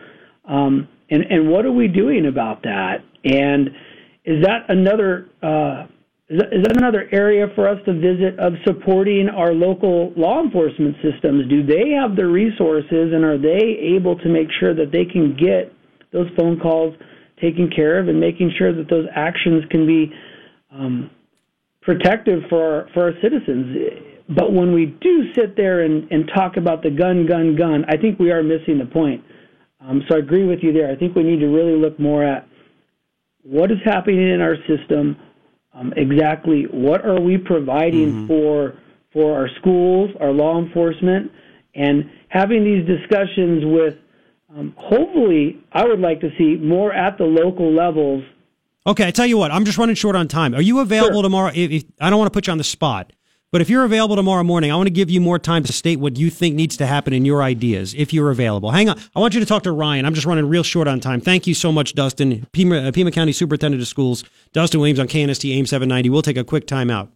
Um, 0.47 0.89
and, 1.11 1.23
and 1.31 1.51
what 1.51 1.67
are 1.67 1.73
we 1.73 1.89
doing 1.89 2.27
about 2.27 2.63
that? 2.63 3.05
And 3.25 3.69
is 4.25 4.43
that 4.45 4.65
another 4.69 5.29
uh, 5.43 5.87
is 6.35 6.41
that, 6.41 6.53
is 6.53 6.63
that 6.65 6.77
another 6.77 7.09
area 7.13 7.47
for 7.55 7.69
us 7.69 7.79
to 7.87 7.93
visit 7.93 8.37
of 8.41 8.55
supporting 8.67 9.29
our 9.29 9.53
local 9.55 10.13
law 10.17 10.43
enforcement 10.43 10.97
systems? 10.97 11.49
Do 11.49 11.65
they 11.65 11.91
have 11.91 12.17
the 12.17 12.27
resources 12.27 13.13
and 13.15 13.25
are 13.25 13.39
they 13.39 13.79
able 13.95 14.19
to 14.19 14.29
make 14.29 14.49
sure 14.59 14.75
that 14.75 14.91
they 14.91 15.05
can 15.05 15.37
get 15.37 15.73
those 16.13 16.27
phone 16.37 16.59
calls 16.59 16.95
taken 17.41 17.71
care 17.71 18.01
of 18.01 18.09
and 18.09 18.19
making 18.19 18.51
sure 18.59 18.75
that 18.75 18.91
those 18.91 19.07
actions 19.15 19.63
can 19.71 19.87
be 19.87 20.13
um, 20.73 21.09
protective 21.83 22.43
for 22.49 22.63
our, 22.63 22.89
for 22.95 23.05
our 23.05 23.13
citizens? 23.23 23.77
But 24.29 24.53
when 24.53 24.75
we 24.75 24.87
do 24.87 25.33
sit 25.37 25.55
there 25.57 25.83
and, 25.83 26.11
and 26.11 26.29
talk 26.35 26.57
about 26.57 26.83
the 26.83 26.91
gun, 26.91 27.27
gun, 27.27 27.55
gun, 27.55 27.85
I 27.89 27.97
think 27.97 28.19
we 28.19 28.33
are 28.33 28.43
missing 28.43 28.79
the 28.79 28.91
point. 28.91 29.23
Um, 29.79 30.03
so 30.09 30.17
I 30.17 30.19
agree 30.19 30.45
with 30.45 30.61
you 30.63 30.73
there. 30.73 30.91
I 30.91 30.97
think 30.97 31.15
we 31.15 31.23
need 31.23 31.39
to 31.41 31.49
really 31.49 31.79
look 31.79 32.01
more 32.01 32.25
at 32.25 32.49
what 33.45 33.71
is 33.71 33.79
happening 33.85 34.33
in 34.33 34.41
our 34.41 34.57
system, 34.67 35.17
um, 35.75 35.93
exactly 35.97 36.65
what 36.71 37.05
are 37.05 37.21
we 37.21 37.39
providing 37.39 38.27
for 38.27 38.75
for 39.13 39.37
our 39.37 39.49
schools, 39.61 40.11
our 40.21 40.33
law 40.33 40.61
enforcement, 40.61 41.31
and 41.75 42.11
having 42.29 42.65
these 42.65 42.87
discussions 42.87 43.65
with. 43.65 43.95
Um, 44.57 44.73
hopefully, 44.77 45.61
I 45.73 45.85
would 45.85 45.99
like 45.99 46.21
to 46.21 46.31
see 46.39 46.57
more 46.57 46.93
at 46.93 47.19
the 47.19 47.25
local 47.25 47.73
levels. 47.75 48.23
Okay, 48.87 49.07
I 49.07 49.11
tell 49.11 49.27
you 49.27 49.37
what, 49.37 49.51
I'm 49.51 49.65
just 49.65 49.79
running 49.79 49.97
short 49.97 50.15
on 50.15 50.29
time. 50.29 50.55
Are 50.55 50.61
you 50.61 50.79
available 50.79 51.23
tomorrow? 51.23 51.51
If, 51.53 51.71
if, 51.71 51.85
I 52.01 52.11
don't 52.11 52.19
want 52.19 52.33
to 52.33 52.37
put 52.37 52.47
you 52.47 52.53
on 52.53 52.59
the 52.59 52.65
spot, 52.65 53.13
but 53.55 53.61
if 53.61 53.71
you're 53.71 53.85
available 53.85 54.17
tomorrow 54.17 54.43
morning, 54.43 54.73
I 54.73 54.75
want 54.75 54.89
to 54.89 54.93
give 54.93 55.09
you 55.09 55.21
more 55.21 55.39
time 55.39 55.63
to 55.63 55.73
state 55.73 56.01
what 56.01 56.17
you 56.17 56.29
think 56.29 56.57
needs 56.57 56.77
to 56.79 56.87
happen 56.87 57.13
in 57.13 57.25
your 57.25 57.41
ideas. 57.41 57.95
If 57.95 58.13
you're 58.13 58.33
available, 58.33 58.73
hang 58.73 58.89
on. 58.89 58.99
I 59.15 59.21
want 59.21 59.33
you 59.33 59.39
to 59.39 59.47
talk 59.47 59.63
to 59.63 59.71
Ryan. 59.71 60.05
I'm 60.05 60.13
just 60.13 60.27
running 60.27 60.49
real 60.49 60.65
short 60.65 60.89
on 60.89 60.99
time. 60.99 61.21
Thank 61.21 61.47
you 61.47 61.55
so 61.55 61.71
much, 61.71 61.95
Dustin, 61.95 62.49
Pima, 62.51 62.89
uh, 62.89 62.91
Pima 62.91 63.13
County 63.13 63.31
Superintendent 63.31 63.81
of 63.81 63.87
Schools, 63.87 64.25
Dustin 64.53 64.81
Williams 64.81 64.99
on 64.99 65.07
KNST 65.07 65.57
AM 65.57 65.67
790. 65.67 66.11
We'll 66.11 66.21
take 66.21 66.37
a 66.37 66.43
quick 66.43 66.67
time 66.67 66.91
out. 66.91 67.13